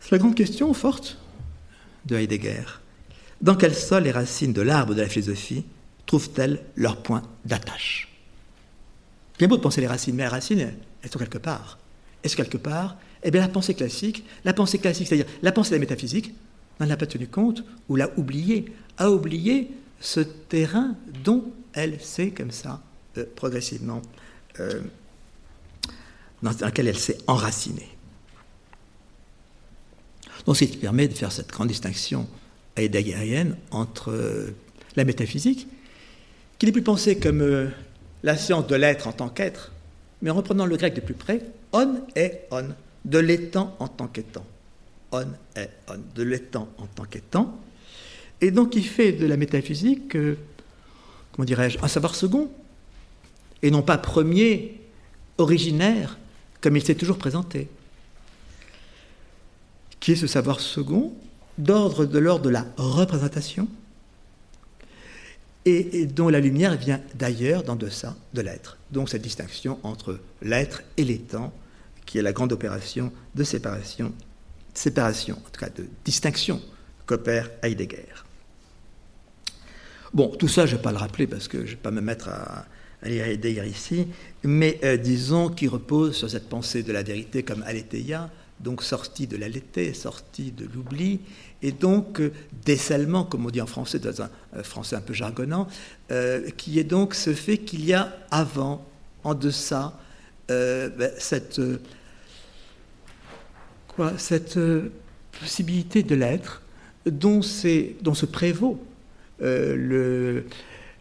C'est 0.00 0.12
la 0.12 0.18
grande 0.18 0.34
question 0.34 0.72
forte 0.74 1.18
de 2.06 2.16
Heidegger. 2.16 2.64
Dans 3.40 3.56
quel 3.56 3.74
sol 3.74 4.04
les 4.04 4.10
racines 4.10 4.52
de 4.52 4.62
l'arbre 4.62 4.94
de 4.94 5.00
la 5.00 5.08
philosophie 5.08 5.64
trouvent-elles 6.06 6.62
leur 6.76 7.02
point 7.02 7.22
d'attache? 7.44 8.08
Bien 9.38 9.48
beau 9.48 9.56
de 9.56 9.62
penser 9.62 9.80
les 9.80 9.86
racines, 9.86 10.14
mais 10.14 10.22
les 10.24 10.28
racines, 10.28 10.72
elles 11.02 11.10
sont 11.10 11.18
quelque 11.18 11.38
part. 11.38 11.78
Est-ce 12.22 12.36
quelque 12.36 12.56
part? 12.56 12.96
Eh 13.22 13.30
bien, 13.30 13.40
la 13.40 13.48
pensée 13.48 13.74
classique, 13.74 14.24
la 14.44 14.52
pensée 14.52 14.78
classique, 14.78 15.08
c'est-à-dire 15.08 15.26
la 15.42 15.52
pensée 15.52 15.70
de 15.70 15.76
la 15.76 15.80
métaphysique, 15.80 16.34
n'en 16.80 16.90
a 16.90 16.96
pas 16.96 17.06
tenu 17.06 17.26
compte 17.26 17.64
ou 17.88 17.96
l'a 17.96 18.10
oublié, 18.16 18.72
a 18.98 19.10
oublié 19.10 19.70
ce 20.00 20.20
terrain 20.20 20.96
dont 21.24 21.52
elle 21.72 22.00
s'est 22.00 22.30
comme 22.30 22.50
ça 22.50 22.82
euh, 23.18 23.24
progressivement, 23.36 24.02
euh, 24.60 24.80
dans 26.42 26.50
lequel 26.50 26.88
elle 26.88 26.98
s'est 26.98 27.18
enracinée. 27.26 27.88
Donc, 30.46 30.56
ce 30.56 30.64
qui 30.64 30.76
permet 30.76 31.08
de 31.08 31.14
faire 31.14 31.32
cette 31.32 31.48
grande 31.48 31.68
distinction 31.68 32.28
heideggerienne 32.76 33.56
entre 33.70 34.10
euh, 34.10 34.54
la 34.96 35.04
métaphysique, 35.04 35.68
qui 36.58 36.66
n'est 36.66 36.72
plus 36.72 36.82
pensée 36.82 37.18
comme 37.18 37.72
la 38.22 38.36
science 38.36 38.66
de 38.66 38.76
l'être 38.76 39.08
en 39.08 39.12
tant 39.12 39.28
qu'être, 39.28 39.72
mais 40.22 40.30
en 40.30 40.34
reprenant 40.34 40.66
le 40.66 40.76
grec 40.76 40.94
de 40.94 41.00
plus 41.00 41.14
près, 41.14 41.42
on 41.72 41.96
est 42.14 42.46
on, 42.50 42.68
de 43.04 43.18
l'étant 43.18 43.74
en 43.80 43.88
tant 43.88 44.06
qu'étant. 44.06 44.46
On 45.14 45.60
est 45.60 45.70
on, 45.88 45.94
de 46.14 46.22
l'étant 46.22 46.68
en 46.78 46.86
tant 46.86 47.04
qu'étant. 47.04 47.60
Et 48.40 48.50
donc 48.50 48.74
il 48.74 48.84
fait 48.84 49.12
de 49.12 49.26
la 49.26 49.36
métaphysique, 49.36 50.16
euh, 50.16 50.36
comment 51.32 51.46
dirais-je, 51.46 51.78
un 51.82 51.88
savoir 51.88 52.14
second, 52.14 52.50
et 53.62 53.70
non 53.70 53.82
pas 53.82 53.96
premier, 53.96 54.80
originaire, 55.38 56.18
comme 56.60 56.76
il 56.76 56.84
s'est 56.84 56.94
toujours 56.94 57.18
présenté. 57.18 57.68
Qui 60.00 60.12
est 60.12 60.16
ce 60.16 60.26
savoir 60.26 60.60
second 60.60 61.14
d'ordre 61.56 62.04
de 62.04 62.18
l'ordre 62.18 62.44
de 62.44 62.50
la 62.50 62.66
représentation, 62.76 63.68
et, 65.64 66.06
dont 66.06 66.28
la 66.28 66.40
lumière 66.40 66.76
vient 66.76 67.00
d'ailleurs, 67.14 67.62
dans 67.62 67.76
deçà 67.76 68.16
de 68.34 68.42
l'être. 68.42 68.76
Donc 68.90 69.08
cette 69.08 69.22
distinction 69.22 69.78
entre 69.82 70.20
l'être 70.42 70.82
et 70.96 71.04
l'étant, 71.04 71.52
qui 72.04 72.18
est 72.18 72.22
la 72.22 72.32
grande 72.32 72.52
opération 72.52 73.12
de 73.34 73.44
séparation, 73.44 74.12
séparation, 74.74 75.36
en 75.36 75.50
tout 75.50 75.60
cas 75.60 75.70
de 75.70 75.86
distinction 76.04 76.60
qu'opère 77.06 77.50
Heidegger. 77.62 78.06
Bon, 80.12 80.28
tout 80.28 80.48
ça, 80.48 80.66
je 80.66 80.72
ne 80.72 80.76
vais 80.76 80.82
pas 80.82 80.92
le 80.92 80.98
rappeler 80.98 81.26
parce 81.26 81.48
que 81.48 81.58
je 81.58 81.62
ne 81.62 81.68
vais 81.70 81.76
pas 81.76 81.90
me 81.90 82.00
mettre 82.00 82.28
à, 82.28 82.66
lire 83.02 83.26
Heidegger 83.26 83.66
ici, 83.66 84.06
mais 84.42 84.78
euh, 84.84 84.96
disons 84.96 85.48
qu'il 85.50 85.68
repose 85.68 86.16
sur 86.16 86.30
cette 86.30 86.48
pensée 86.48 86.82
de 86.82 86.92
la 86.92 87.02
vérité 87.02 87.42
comme 87.42 87.62
aletheia, 87.64 88.30
donc 88.60 88.82
sortie 88.82 89.26
de 89.26 89.36
la 89.36 89.48
l'été, 89.48 89.92
sortie 89.94 90.52
de 90.52 90.66
l'oubli, 90.72 91.20
et 91.62 91.72
donc 91.72 92.20
euh, 92.20 92.32
décèlement, 92.64 93.24
comme 93.24 93.46
on 93.46 93.50
dit 93.50 93.60
en 93.60 93.66
français, 93.66 93.98
dans 93.98 94.22
un 94.22 94.30
euh, 94.56 94.62
français 94.62 94.96
un 94.96 95.00
peu 95.00 95.12
jargonnant, 95.12 95.66
euh, 96.10 96.50
qui 96.56 96.78
est 96.78 96.84
donc 96.84 97.14
ce 97.14 97.34
fait 97.34 97.58
qu'il 97.58 97.84
y 97.84 97.92
a 97.92 98.16
avant, 98.30 98.86
en 99.22 99.34
deçà, 99.34 99.98
ben, 100.48 101.10
cette, 101.16 101.58
cette 104.18 104.58
possibilité 105.38 106.02
de 106.02 106.14
l'être 106.14 106.62
dont, 107.06 107.42
se 107.42 108.26
prévaut 108.26 108.82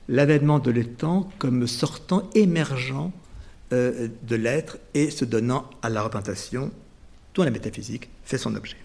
l'avènement 0.07 0.59
de 0.59 0.71
l'étang 0.71 1.29
comme 1.39 1.67
sortant, 1.67 2.29
émergent 2.35 3.11
de 3.71 4.35
l'être 4.35 4.77
et 4.93 5.09
se 5.09 5.25
donnant 5.25 5.69
à 5.81 5.89
la 5.89 6.03
représentation 6.03 6.71
dont 7.33 7.43
la 7.43 7.51
métaphysique 7.51 8.09
fait 8.23 8.37
son 8.37 8.55
objet. 8.55 8.77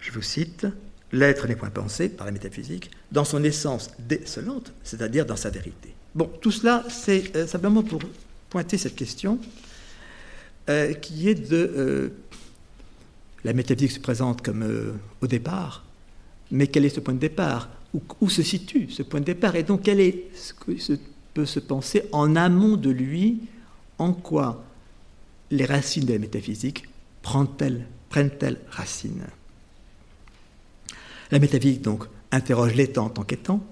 Je 0.00 0.12
vous 0.12 0.22
cite, 0.22 0.66
L'être 1.12 1.46
n'est 1.46 1.56
point 1.56 1.70
pensé 1.70 2.08
par 2.08 2.26
la 2.26 2.32
métaphysique 2.32 2.90
dans 3.12 3.24
son 3.24 3.44
essence 3.44 3.90
décelante, 3.98 4.72
c'est-à-dire 4.82 5.24
dans 5.24 5.36
sa 5.36 5.50
vérité. 5.50 5.94
Bon, 6.14 6.30
tout 6.40 6.50
cela, 6.50 6.84
c'est 6.88 7.34
euh, 7.36 7.46
simplement 7.46 7.82
pour 7.82 8.00
pointer 8.50 8.76
cette 8.76 8.96
question 8.96 9.38
euh, 10.68 10.92
qui 10.94 11.28
est 11.28 11.34
de... 11.34 11.56
Euh, 11.76 12.08
la 13.44 13.52
métaphysique 13.52 13.92
se 13.92 14.00
présente 14.00 14.42
comme 14.42 14.98
au 15.20 15.26
départ, 15.28 15.84
mais 16.50 16.66
quel 16.66 16.84
est 16.84 16.88
ce 16.88 16.98
point 16.98 17.14
de 17.14 17.20
départ? 17.20 17.68
Où, 17.94 18.02
où, 18.20 18.28
se 18.28 18.42
situe 18.42 18.90
ce 18.90 19.04
point 19.04 19.20
de 19.20 19.24
départ? 19.24 19.54
Et 19.54 19.62
donc, 19.62 19.82
quel 19.82 20.00
est 20.00 20.24
ce 20.34 20.52
que 20.52 20.98
peut 21.32 21.46
se 21.46 21.60
penser 21.60 22.02
en 22.10 22.34
amont 22.34 22.76
de 22.76 22.90
lui 22.90 23.42
En 23.98 24.12
quoi 24.12 24.64
les 25.52 25.64
racines 25.64 26.06
de 26.06 26.12
la 26.12 26.18
métaphysique 26.18 26.88
prennent-elles 27.22 27.86
prennent 28.08 28.32
racine? 28.70 29.26
La 31.30 31.38
métaphysique, 31.38 31.82
donc, 31.82 32.04
interroge 32.32 32.74
l'étant 32.74 33.06
en 33.06 33.10
tant 33.10 33.22
qu'étant, 33.22 33.64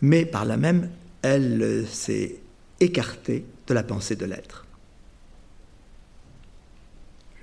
mais 0.00 0.24
par 0.24 0.44
là 0.44 0.56
même, 0.56 0.90
elle 1.22 1.84
s'est 1.88 2.36
écartée 2.80 3.44
de 3.66 3.74
la 3.74 3.82
pensée 3.82 4.16
de 4.16 4.24
l'être. 4.24 4.65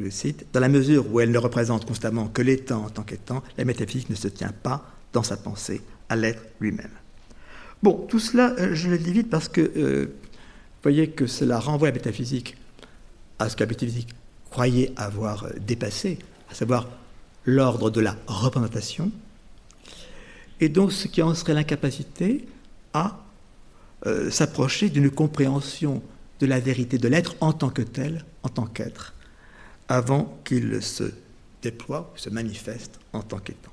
Je 0.04 0.10
cite, 0.10 0.46
Dans 0.52 0.60
la 0.60 0.68
mesure 0.68 1.06
où 1.12 1.22
elle 1.22 1.32
ne 1.32 1.38
représente 1.38 1.86
constamment 1.86 2.28
que 2.28 2.42
l'étant 2.42 2.86
en 2.86 2.90
tant 2.90 3.04
qu'étant, 3.04 3.42
la 3.58 3.64
métaphysique 3.64 4.10
ne 4.10 4.16
se 4.16 4.28
tient 4.28 4.52
pas 4.52 4.86
dans 5.14 5.24
sa 5.24 5.38
pensée 5.38 5.82
à 6.10 6.18
l'être 6.18 6.44
lui-même. 6.60 6.92
Bon, 7.82 8.06
tout 8.10 8.20
cela, 8.20 8.54
euh, 8.60 8.74
je 8.74 8.90
le 8.90 8.98
dis 8.98 9.14
vite 9.14 9.30
parce 9.30 9.48
que 9.48 9.62
euh, 9.62 10.06
vous 10.06 10.82
voyez 10.84 11.10
que 11.10 11.26
cela 11.26 11.60
renvoie 11.60 11.88
la 11.88 11.94
métaphysique 11.94 12.58
à 13.40 13.48
ce 13.48 13.56
que 13.56 13.64
la 13.64 13.70
métaphysique 13.70 14.10
croyait 14.50 14.92
avoir 14.98 15.48
dépassé, 15.60 16.20
à 16.52 16.54
savoir 16.54 16.90
l'ordre 17.46 17.90
de 17.90 18.02
la 18.02 18.18
représentation, 18.28 19.10
et 20.60 20.70
donc 20.70 20.92
ce 20.92 21.08
qui 21.08 21.22
en 21.22 21.34
serait 21.34 21.54
l'incapacité 21.54 22.46
à 22.94 23.20
euh, 24.06 24.30
s'approcher 24.30 24.90
d'une 24.90 25.10
compréhension 25.10 26.02
de 26.40 26.46
la 26.46 26.60
vérité 26.60 26.98
de 26.98 27.08
l'être 27.08 27.36
en 27.40 27.54
tant 27.54 27.70
que 27.70 27.82
tel, 27.82 28.26
en 28.44 28.50
tant 28.50 28.66
qu'être, 28.66 29.14
avant 29.88 30.40
qu'il 30.44 30.82
se 30.82 31.12
déploie, 31.62 32.12
se 32.16 32.30
manifeste 32.30 33.00
en 33.14 33.22
tant 33.22 33.40
qu'étant. 33.40 33.72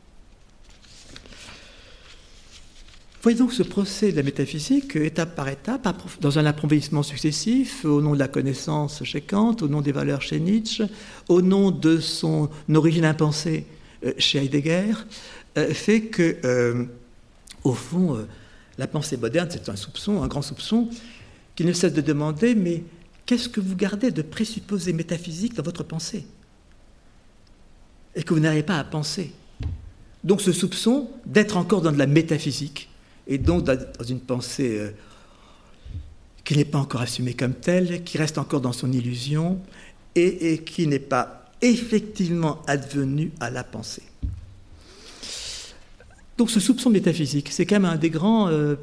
Voyez 3.22 3.36
donc 3.36 3.52
ce 3.52 3.62
procès 3.62 4.12
de 4.12 4.16
la 4.16 4.22
métaphysique, 4.22 4.96
étape 4.96 5.36
par 5.36 5.48
étape, 5.48 5.86
dans 6.22 6.38
un 6.38 6.46
approfondissement 6.46 7.02
successif, 7.02 7.84
au 7.84 8.00
nom 8.00 8.14
de 8.14 8.18
la 8.18 8.28
connaissance 8.28 9.04
chez 9.04 9.20
Kant, 9.20 9.56
au 9.60 9.68
nom 9.68 9.82
des 9.82 9.92
valeurs 9.92 10.22
chez 10.22 10.40
Nietzsche, 10.40 10.84
au 11.28 11.42
nom 11.42 11.70
de 11.70 11.98
son 11.98 12.48
origine 12.72 13.04
impensée 13.04 13.66
euh, 14.06 14.14
chez 14.16 14.38
Heidegger, 14.38 14.94
euh, 15.58 15.74
fait 15.74 16.00
que, 16.00 16.38
euh, 16.46 16.86
au 17.62 17.74
fond, 17.74 18.26
la 18.78 18.86
pensée 18.86 19.18
moderne, 19.18 19.48
c'est 19.50 19.68
un 19.68 19.76
soupçon, 19.76 20.22
un 20.22 20.26
grand 20.26 20.40
soupçon, 20.40 20.88
qui 21.56 21.66
ne 21.66 21.74
cesse 21.74 21.92
de 21.92 22.00
demander, 22.00 22.54
mais 22.54 22.84
qu'est-ce 23.26 23.48
que 23.48 23.60
vous 23.60 23.76
gardez 23.76 24.10
de 24.10 24.22
présupposés 24.22 24.92
métaphysiques 24.92 25.54
dans 25.54 25.62
votre 25.62 25.84
pensée 25.84 26.26
Et 28.14 28.22
que 28.22 28.34
vous 28.34 28.40
n'arrivez 28.40 28.62
pas 28.62 28.78
à 28.78 28.84
penser. 28.84 29.32
Donc 30.24 30.40
ce 30.40 30.52
soupçon 30.52 31.10
d'être 31.26 31.56
encore 31.56 31.80
dans 31.80 31.92
de 31.92 31.98
la 31.98 32.06
métaphysique, 32.06 32.88
et 33.26 33.38
donc 33.38 33.64
dans 33.64 34.04
une 34.06 34.20
pensée 34.20 34.78
euh, 34.78 34.90
qui 36.44 36.56
n'est 36.56 36.64
pas 36.64 36.78
encore 36.78 37.00
assumée 37.00 37.34
comme 37.34 37.54
telle, 37.54 38.02
qui 38.04 38.18
reste 38.18 38.38
encore 38.38 38.60
dans 38.60 38.72
son 38.72 38.92
illusion 38.92 39.60
et, 40.14 40.58
qui 40.64 40.86
n'est 40.86 40.98
pas 40.98 41.50
effectivement 41.62 42.62
advenue 42.66 43.30
à 43.38 43.50
la 43.50 43.62
pensée. 43.62 44.02
Donc 46.36 46.50
ce 46.50 46.58
soupçon 46.58 46.90
métaphysique, 46.90 47.50
c'est 47.52 47.66
quand 47.66 47.76
même 47.76 47.84
un 47.84 47.96
des 47.96 48.10
grands, 48.10 48.48
euh, 48.48 48.74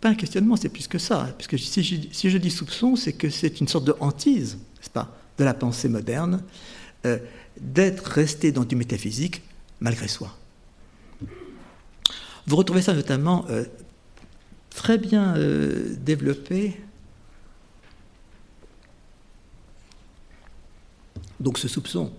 pas 0.00 0.10
un 0.10 0.14
questionnement, 0.14 0.56
c'est 0.56 0.68
plus 0.68 0.88
que 0.88 0.98
ça. 0.98 1.34
Puisque 1.38 1.58
si 1.58 1.82
je, 1.82 1.96
si 2.12 2.30
je 2.30 2.38
dis 2.38 2.50
soupçon, 2.50 2.96
c'est 2.96 3.12
que 3.12 3.30
c'est 3.30 3.60
une 3.60 3.68
sorte 3.68 3.84
de 3.84 3.94
hantise, 4.00 4.54
n'est-ce 4.76 4.90
pas, 4.90 5.16
de 5.38 5.44
la 5.44 5.54
pensée 5.54 5.88
moderne, 5.88 6.42
euh, 7.04 7.18
d'être 7.60 8.04
resté 8.04 8.52
dans 8.52 8.64
du 8.64 8.76
métaphysique 8.76 9.42
malgré 9.80 10.08
soi. 10.08 10.36
Vous 12.46 12.56
retrouvez 12.56 12.82
ça 12.82 12.92
notamment 12.92 13.44
euh, 13.50 13.64
très 14.70 14.98
bien 14.98 15.36
euh, 15.36 15.94
développé. 15.98 16.80
Donc 21.40 21.58
ce 21.58 21.68
soupçon, 21.68 22.12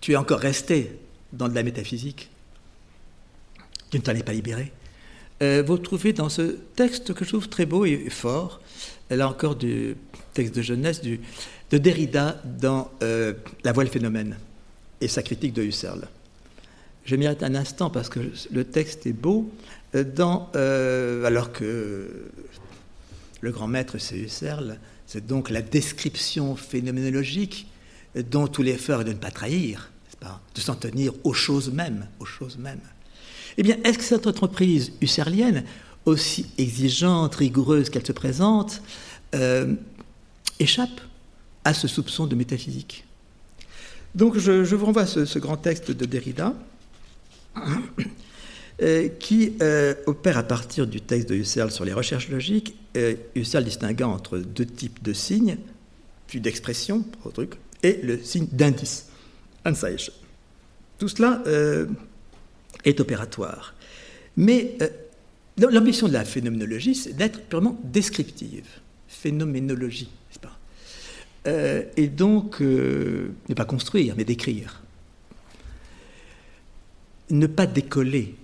tu 0.00 0.12
es 0.12 0.16
encore 0.16 0.40
resté 0.40 0.98
dans 1.32 1.48
de 1.48 1.54
la 1.54 1.62
métaphysique, 1.62 2.30
tu 3.90 3.98
ne 3.98 4.02
t'en 4.02 4.12
es 4.12 4.22
pas 4.22 4.32
libéré. 4.32 4.72
Euh, 5.42 5.62
vous 5.66 5.78
trouvez 5.78 6.12
dans 6.12 6.28
ce 6.28 6.56
texte 6.76 7.12
que 7.12 7.24
je 7.24 7.30
trouve 7.30 7.48
très 7.48 7.66
beau 7.66 7.84
et 7.84 8.08
fort, 8.08 8.60
là 9.10 9.28
encore 9.28 9.56
du 9.56 9.96
texte 10.32 10.54
de 10.54 10.62
jeunesse 10.62 11.02
de 11.02 11.78
Derrida 11.78 12.40
dans 12.44 12.90
euh, 13.02 13.34
La 13.64 13.72
voile 13.72 13.88
phénomène 13.88 14.36
et 15.00 15.08
sa 15.08 15.22
critique 15.22 15.52
de 15.52 15.62
Husserl. 15.62 16.06
Je 17.04 17.16
m'y 17.16 17.26
arrête 17.26 17.42
un 17.42 17.54
instant 17.54 17.90
parce 17.90 18.08
que 18.08 18.20
le 18.52 18.64
texte 18.64 19.06
est 19.06 19.12
beau, 19.12 19.50
euh, 19.94 20.04
dans, 20.04 20.50
alors 21.26 21.52
que 21.52 22.30
le 23.40 23.50
grand 23.50 23.66
maître 23.66 23.98
c'est 23.98 24.16
Husserl, 24.16 24.78
c'est 25.06 25.26
donc 25.26 25.50
la 25.50 25.62
description 25.62 26.54
phénoménologique 26.54 27.66
dont 28.14 28.46
tous 28.46 28.62
les 28.62 28.72
est 28.72 28.88
de 29.04 29.12
ne 29.12 29.18
pas 29.18 29.32
trahir, 29.32 29.90
de 30.54 30.60
s'en 30.60 30.76
tenir 30.76 31.12
aux 31.24 31.34
choses 31.34 31.72
mêmes, 31.72 32.06
aux 32.20 32.24
choses 32.24 32.56
mêmes. 32.56 32.80
Eh 33.56 33.62
bien, 33.62 33.76
est-ce 33.84 33.98
que 33.98 34.04
cette 34.04 34.26
entreprise 34.26 34.92
husserlienne, 35.00 35.64
aussi 36.04 36.46
exigeante, 36.58 37.34
rigoureuse 37.36 37.88
qu'elle 37.88 38.06
se 38.06 38.12
présente, 38.12 38.82
euh, 39.34 39.74
échappe 40.58 41.00
à 41.64 41.72
ce 41.74 41.88
soupçon 41.88 42.26
de 42.26 42.34
métaphysique? 42.34 43.04
Donc, 44.14 44.38
je, 44.38 44.74
vous 44.74 44.86
renvoie 44.86 45.02
à 45.02 45.06
ce, 45.06 45.38
grand 45.38 45.56
texte 45.56 45.90
de 45.90 46.04
Derrida, 46.04 46.54
euh, 48.82 49.08
qui 49.08 49.54
euh, 49.62 49.94
opère 50.06 50.36
à 50.36 50.42
partir 50.42 50.86
du 50.86 51.00
texte 51.00 51.28
de 51.28 51.34
Husserl 51.34 51.70
sur 51.70 51.84
les 51.84 51.92
recherches 51.92 52.28
logiques, 52.28 52.76
Husserl 53.34 53.64
distinguant 53.64 54.12
entre 54.12 54.38
deux 54.38 54.66
types 54.66 55.02
de 55.02 55.12
signes, 55.12 55.58
puis 56.26 56.40
d'expression, 56.40 57.04
et 57.82 58.00
le 58.02 58.22
signe 58.22 58.46
d'indice, 58.52 59.08
Tout 60.98 61.08
cela 61.08 61.42
est 62.84 63.00
opératoire. 63.00 63.74
Mais 64.36 64.76
euh, 64.82 64.88
l'ambition 65.58 66.08
de 66.08 66.12
la 66.12 66.24
phénoménologie, 66.24 66.94
c'est 66.94 67.12
d'être 67.12 67.42
purement 67.42 67.78
descriptive. 67.84 68.66
Phénoménologie, 69.08 70.10
n'est-ce 70.28 70.40
pas? 70.40 70.58
Euh, 71.46 71.84
Et 71.96 72.08
donc, 72.08 72.60
euh, 72.60 73.32
ne 73.48 73.54
pas 73.54 73.64
construire, 73.64 74.14
mais 74.16 74.24
décrire. 74.24 74.82
Ne 77.30 77.46
pas 77.46 77.66
décoller. 77.66 78.34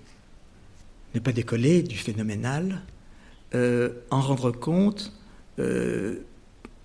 Ne 1.14 1.20
pas 1.20 1.32
décoller 1.32 1.82
du 1.82 1.96
phénoménal, 1.96 2.82
en 3.52 4.20
rendre 4.20 4.52
compte, 4.52 5.12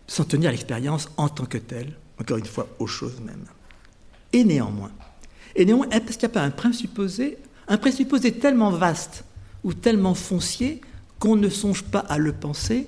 s'en 0.07 0.23
tenir 0.23 0.49
à 0.49 0.51
l'expérience 0.51 1.09
en 1.15 1.29
tant 1.29 1.45
que 1.45 1.59
telle, 1.59 1.93
encore 2.19 2.37
une 2.37 2.45
fois, 2.45 2.67
aux 2.79 2.87
choses 2.87 3.19
mêmes. 3.21 3.45
Et 4.33 4.43
néanmoins, 4.43 4.91
et 5.55 5.65
néanmoins, 5.65 5.89
est-ce 5.89 6.17
qu'il 6.17 6.19
n'y 6.19 6.25
a 6.25 6.29
pas 6.29 6.43
un 6.43 6.51
présupposé 6.51 7.37
un 7.67 7.77
présupposé 7.77 8.31
tellement 8.31 8.71
vaste 8.71 9.23
ou 9.63 9.73
tellement 9.73 10.13
foncier 10.13 10.81
qu'on 11.19 11.35
ne 11.35 11.49
songe 11.49 11.83
pas 11.83 11.99
à 11.99 12.17
le 12.17 12.33
penser, 12.33 12.87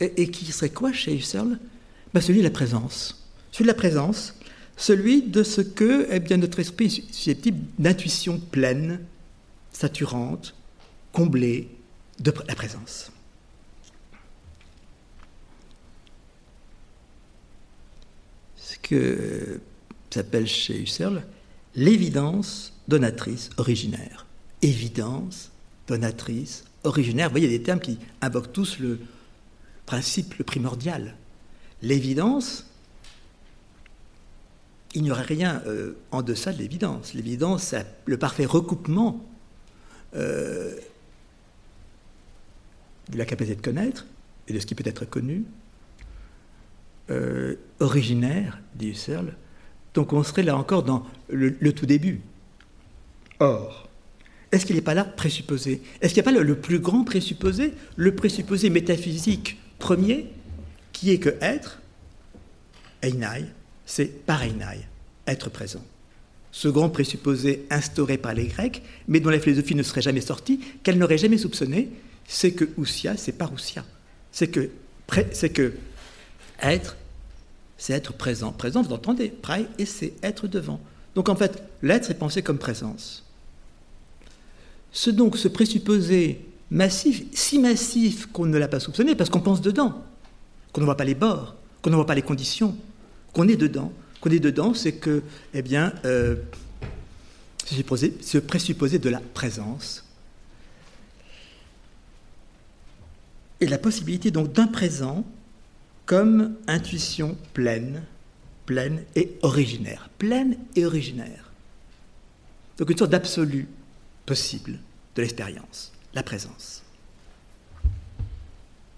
et, 0.00 0.30
qui 0.30 0.44
serait 0.52 0.70
quoi 0.70 0.92
chez 0.92 1.14
Husserl 1.14 1.58
ben 2.12 2.20
Celui 2.20 2.40
de 2.40 2.44
la 2.44 2.50
présence. 2.50 3.26
Celui 3.50 3.64
de 3.64 3.68
la 3.68 3.74
présence, 3.74 4.34
celui 4.76 5.22
de 5.22 5.42
ce 5.42 5.62
que 5.62 6.06
eh 6.10 6.20
bien, 6.20 6.36
notre 6.36 6.58
esprit 6.58 6.86
est 6.86 7.14
susceptible 7.14 7.64
d'intuition 7.78 8.38
pleine, 8.38 9.00
saturante, 9.72 10.54
comblée 11.12 11.70
de 12.20 12.34
la 12.46 12.54
présence. 12.54 13.10
Ce 18.56 18.76
que 18.82 19.60
s'appelle 20.10 20.46
chez 20.46 20.82
Husserl 20.82 21.22
l'évidence 21.76 22.72
donatrice 22.88 23.50
originaire. 23.58 24.26
Évidence, 24.62 25.52
donatrice, 25.86 26.64
originaire. 26.82 27.28
Vous 27.28 27.34
voyez, 27.34 27.46
il 27.46 27.52
y 27.52 27.54
a 27.54 27.58
des 27.58 27.64
termes 27.64 27.80
qui 27.80 27.98
invoquent 28.20 28.52
tous 28.52 28.78
le 28.78 28.98
principe 29.84 30.34
le 30.34 30.44
primordial. 30.44 31.14
L'évidence, 31.82 32.66
il 34.94 35.02
n'y 35.02 35.10
aurait 35.10 35.22
rien 35.22 35.62
euh, 35.66 35.92
en 36.10 36.22
deçà 36.22 36.52
de 36.52 36.58
l'évidence. 36.58 37.12
L'évidence, 37.12 37.64
c'est 37.64 37.86
le 38.06 38.16
parfait 38.16 38.46
recoupement 38.46 39.24
euh, 40.14 40.74
de 43.10 43.18
la 43.18 43.26
capacité 43.26 43.56
de 43.56 43.62
connaître 43.62 44.06
et 44.48 44.52
de 44.52 44.58
ce 44.58 44.66
qui 44.66 44.74
peut 44.74 44.88
être 44.88 45.04
connu, 45.04 45.44
euh, 47.10 47.56
originaire, 47.78 48.58
dit 48.74 48.88
Husserl. 48.88 49.36
Donc 49.96 50.12
on 50.12 50.22
serait 50.22 50.44
là 50.44 50.56
encore 50.56 50.84
dans 50.84 51.04
le 51.28 51.72
tout 51.72 51.86
début. 51.86 52.20
Or, 53.40 53.86
est-ce 54.52 54.64
qu'il 54.64 54.76
n'est 54.76 54.82
pas 54.82 54.94
là 54.94 55.04
présupposé? 55.04 55.82
Est-ce 56.00 56.14
qu'il 56.14 56.22
n'y 56.22 56.28
a 56.28 56.32
pas 56.32 56.38
le, 56.38 56.58
plus 56.58 56.78
grand 56.78 57.04
présupposé, 57.04 57.74
le 57.96 58.14
présupposé 58.14 58.70
métaphysique 58.70 59.58
premier, 59.78 60.26
qui 60.92 61.10
est 61.10 61.18
que 61.18 61.34
être, 61.40 61.80
einai, 63.02 63.44
c'est 63.84 64.24
par 64.24 64.42
être 65.26 65.50
présent. 65.50 65.84
Ce 66.52 66.68
grand 66.68 66.88
présupposé 66.88 67.66
instauré 67.70 68.16
par 68.16 68.32
les 68.32 68.46
Grecs, 68.46 68.82
mais 69.08 69.20
dont 69.20 69.30
la 69.30 69.40
philosophie 69.40 69.74
ne 69.74 69.82
serait 69.82 70.00
jamais 70.00 70.22
sortie, 70.22 70.60
qu'elle 70.82 70.96
n'aurait 70.96 71.18
jamais 71.18 71.38
soupçonné, 71.38 71.90
c'est 72.26 72.52
que 72.52 72.64
ousia, 72.78 73.16
c'est 73.16 73.32
parousia. 73.32 73.84
C'est 74.32 74.48
que, 74.48 74.70
c'est 75.32 75.50
que 75.50 75.74
être, 76.62 76.96
c'est 77.78 77.92
être 77.92 78.12
présent. 78.12 78.52
Présent, 78.52 78.82
vous 78.82 78.92
entendez, 78.92 79.28
prae, 79.28 79.62
et 79.78 79.86
c'est 79.86 80.14
être 80.22 80.48
devant. 80.48 80.80
Donc 81.14 81.28
en 81.28 81.36
fait, 81.36 81.62
l'être 81.82 82.10
est 82.10 82.14
pensé 82.14 82.42
comme 82.42 82.58
présence. 82.58 83.24
Ce 84.92 85.10
donc 85.10 85.36
ce 85.36 85.48
présupposé 85.48 86.40
massif, 86.70 87.24
si 87.32 87.58
massif 87.58 88.26
qu'on 88.26 88.46
ne 88.46 88.58
l'a 88.58 88.68
pas 88.68 88.80
soupçonné, 88.80 89.14
parce 89.14 89.30
qu'on 89.30 89.40
pense 89.40 89.60
dedans, 89.60 90.02
qu'on 90.72 90.80
ne 90.80 90.86
voit 90.86 90.96
pas 90.96 91.04
les 91.04 91.14
bords, 91.14 91.54
qu'on 91.82 91.90
ne 91.90 91.96
voit 91.96 92.06
pas 92.06 92.14
les 92.14 92.22
conditions, 92.22 92.76
qu'on 93.32 93.48
est 93.48 93.56
dedans. 93.56 93.92
Qu'on 94.20 94.30
est 94.30 94.40
dedans, 94.40 94.72
c'est 94.72 94.92
que, 94.92 95.22
eh 95.52 95.62
bien, 95.62 95.92
euh, 96.04 96.36
ce 97.66 98.38
présupposé 98.38 98.98
de 98.98 99.08
la 99.08 99.20
présence 99.20 100.04
et 103.60 103.66
la 103.66 103.78
possibilité 103.78 104.30
donc 104.30 104.52
d'un 104.52 104.66
présent 104.66 105.24
comme 106.06 106.54
intuition 106.68 107.36
pleine, 107.52 108.02
pleine 108.64 109.02
et 109.14 109.36
originaire. 109.42 110.08
Pleine 110.18 110.56
et 110.76 110.86
originaire. 110.86 111.50
Donc 112.78 112.90
une 112.90 112.96
sorte 112.96 113.10
d'absolu 113.10 113.68
possible 114.24 114.78
de 115.14 115.22
l'expérience, 115.22 115.92
la 116.14 116.22
présence. 116.22 116.82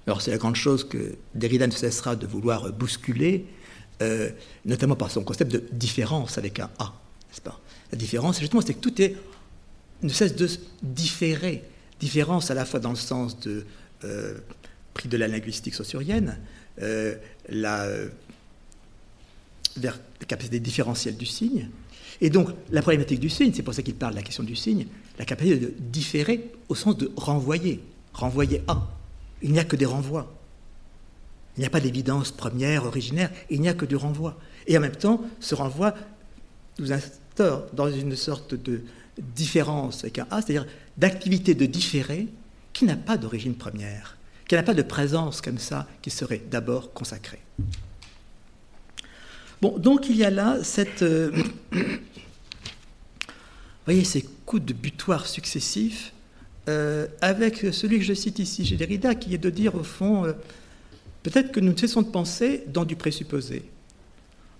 Alors 0.06 0.22
c'est 0.22 0.30
la 0.30 0.38
grande 0.38 0.56
chose 0.56 0.88
que 0.88 1.16
Derrida 1.34 1.66
ne 1.66 1.72
cessera 1.72 2.16
de 2.16 2.26
vouloir 2.26 2.72
bousculer, 2.72 3.46
euh, 4.00 4.30
notamment 4.64 4.96
par 4.96 5.10
son 5.10 5.22
concept 5.22 5.52
de 5.52 5.64
différence 5.72 6.38
avec 6.38 6.60
un 6.60 6.70
A, 6.78 6.94
n'est-ce 7.28 7.40
pas? 7.40 7.60
La 7.92 7.98
différence, 7.98 8.38
justement, 8.38 8.60
c'est 8.60 8.74
que 8.74 8.80
tout 8.80 9.00
est, 9.00 9.16
ne 10.02 10.08
cesse 10.08 10.36
de 10.36 10.48
différer. 10.82 11.62
Différence 12.00 12.50
à 12.50 12.54
la 12.54 12.64
fois 12.64 12.80
dans 12.80 12.90
le 12.90 12.96
sens 12.96 13.38
de 13.40 13.64
euh, 14.04 14.34
prix 14.94 15.08
de 15.08 15.16
la 15.16 15.28
linguistique 15.28 15.74
saussurienne, 15.74 16.38
euh, 16.82 17.16
vers 19.76 19.98
la 20.20 20.26
capacité 20.26 20.60
différentielle 20.60 21.16
du 21.16 21.26
signe, 21.26 21.68
et 22.20 22.30
donc, 22.30 22.48
la 22.70 22.82
problématique 22.82 23.20
du 23.20 23.28
signe, 23.28 23.52
c'est 23.54 23.62
pour 23.62 23.74
ça 23.74 23.82
qu'il 23.82 23.94
parle 23.94 24.12
de 24.12 24.18
la 24.18 24.22
question 24.22 24.42
du 24.42 24.56
signe, 24.56 24.86
la 25.18 25.24
capacité 25.24 25.56
de 25.56 25.74
différer 25.78 26.50
au 26.68 26.74
sens 26.74 26.96
de 26.96 27.10
renvoyer, 27.16 27.80
renvoyer 28.12 28.62
à. 28.66 28.88
Il 29.42 29.52
n'y 29.52 29.58
a 29.58 29.64
que 29.64 29.76
des 29.76 29.86
renvois. 29.86 30.34
Il 31.56 31.60
n'y 31.60 31.66
a 31.66 31.70
pas 31.70 31.80
d'évidence 31.80 32.30
première, 32.30 32.84
originaire, 32.84 33.30
il 33.50 33.60
n'y 33.60 33.68
a 33.68 33.74
que 33.74 33.84
du 33.84 33.96
renvoi. 33.96 34.36
Et 34.66 34.76
en 34.76 34.80
même 34.80 34.96
temps, 34.96 35.22
ce 35.40 35.54
renvoi 35.54 35.94
nous 36.78 36.92
instaure 36.92 37.66
dans 37.72 37.90
une 37.90 38.16
sorte 38.16 38.54
de 38.54 38.82
différence 39.18 40.04
avec 40.04 40.18
un 40.18 40.26
A, 40.30 40.42
c'est-à-dire 40.42 40.66
d'activité 40.96 41.54
de 41.54 41.66
différer 41.66 42.28
qui 42.72 42.84
n'a 42.84 42.96
pas 42.96 43.16
d'origine 43.16 43.54
première, 43.54 44.17
qui 44.48 44.54
n'a 44.54 44.62
pas 44.62 44.74
de 44.74 44.82
présence 44.82 45.40
comme 45.40 45.58
ça, 45.58 45.86
qui 46.02 46.10
serait 46.10 46.42
d'abord 46.50 46.92
consacrée. 46.92 47.40
Bon, 49.60 49.78
donc 49.78 50.08
il 50.08 50.16
y 50.16 50.24
a 50.24 50.30
là 50.30 50.58
cette. 50.62 51.02
Euh, 51.02 51.30
voyez, 53.84 54.04
ces 54.04 54.22
coups 54.46 54.64
de 54.64 54.72
butoir 54.72 55.26
successifs 55.26 56.12
avec 57.22 57.64
celui 57.72 57.96
que 57.96 58.04
je 58.04 58.12
cite 58.12 58.38
ici 58.40 58.66
chez 58.66 58.76
Derrida, 58.76 59.14
qui 59.14 59.32
est 59.32 59.38
de 59.38 59.48
dire 59.48 59.74
au 59.74 59.82
fond, 59.82 60.24
peut-être 61.22 61.50
que 61.50 61.60
nous 61.60 61.72
ne 61.72 61.76
cessons 61.78 62.02
de 62.02 62.10
penser 62.10 62.64
dans 62.66 62.84
du 62.84 62.94
présupposé. 62.94 63.62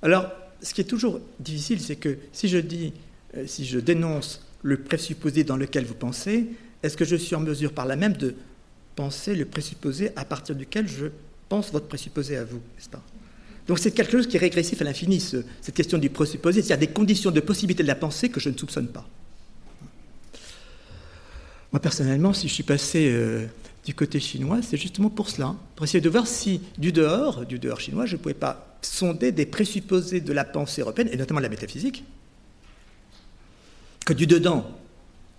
Alors, 0.01 0.31
ce 0.63 0.73
qui 0.73 0.81
est 0.81 0.85
toujours 0.85 1.21
difficile, 1.39 1.83
c'est 1.83 1.97
que 1.97 2.17
si 2.33 2.49
je 2.49 2.57
dis, 2.57 2.95
si 3.45 3.67
je 3.67 3.79
dénonce 3.79 4.43
le 4.63 4.79
présupposé 4.79 5.45
dans 5.45 5.59
lequel 5.59 5.85
vous 5.85 5.95
pensez, 5.95 6.47
est-ce 6.83 6.97
que 6.97 7.05
je 7.05 7.17
suis 7.17 7.35
en 7.35 7.41
mesure 7.41 7.73
par 7.73 7.87
là 7.87 7.97
même 7.97 8.15
de 8.15 8.35
penser 8.99 9.37
le 9.37 9.45
présupposé 9.45 10.11
à 10.17 10.25
partir 10.25 10.57
duquel 10.57 10.89
je 10.89 11.07
pense 11.49 11.71
votre 11.71 11.87
présupposé 11.87 12.37
à 12.37 12.43
vous, 12.43 12.57
n'est-ce 12.75 12.89
pas? 12.89 13.01
Donc 13.69 13.79
c'est 13.79 13.93
quelque 13.93 14.11
chose 14.11 14.27
qui 14.27 14.37
est 14.37 14.41
régressif 14.41 14.83
à 14.83 14.85
l'infini, 14.85 15.21
cette 15.21 15.73
question 15.73 15.99
du 15.99 16.11
présupposé. 16.11 16.63
Il 16.63 16.67
y 16.67 16.73
a 16.73 16.77
des 16.77 16.89
conditions 16.89 17.31
de 17.31 17.39
possibilité 17.39 17.85
de 17.85 17.89
la 17.89 17.95
pensée 17.95 18.29
que 18.29 18.41
je 18.41 18.49
ne 18.49 18.59
soupçonne 18.59 18.89
pas. 18.89 19.07
Moi, 21.71 21.81
personnellement, 21.81 22.33
si 22.33 22.49
je 22.49 22.55
suis 22.55 22.65
passé 22.65 23.09
euh, 23.09 23.47
du 23.85 23.95
côté 23.95 24.19
chinois, 24.19 24.63
c'est 24.63 24.77
justement 24.77 25.11
pour 25.11 25.31
cela, 25.31 25.55
pour 25.77 25.85
essayer 25.85 26.01
de 26.01 26.09
voir 26.09 26.27
si, 26.27 26.61
du 26.77 26.91
dehors, 26.91 27.47
du 27.47 27.61
dehors 27.61 27.79
chinois, 27.79 28.05
je 28.05 28.17
ne 28.17 28.21
pouvais 28.21 28.35
pas 28.35 28.79
sonder 28.83 29.31
des 29.31 29.47
présupposés 29.47 30.21
de 30.21 30.33
la 30.33 30.45
pensée 30.45 30.81
européenne, 30.81 31.09
et 31.13 31.17
notamment 31.17 31.39
de 31.39 31.45
la 31.45 31.51
métaphysique, 31.51 32.03
que 34.05 34.13
du 34.13 34.27
dedans, 34.27 34.69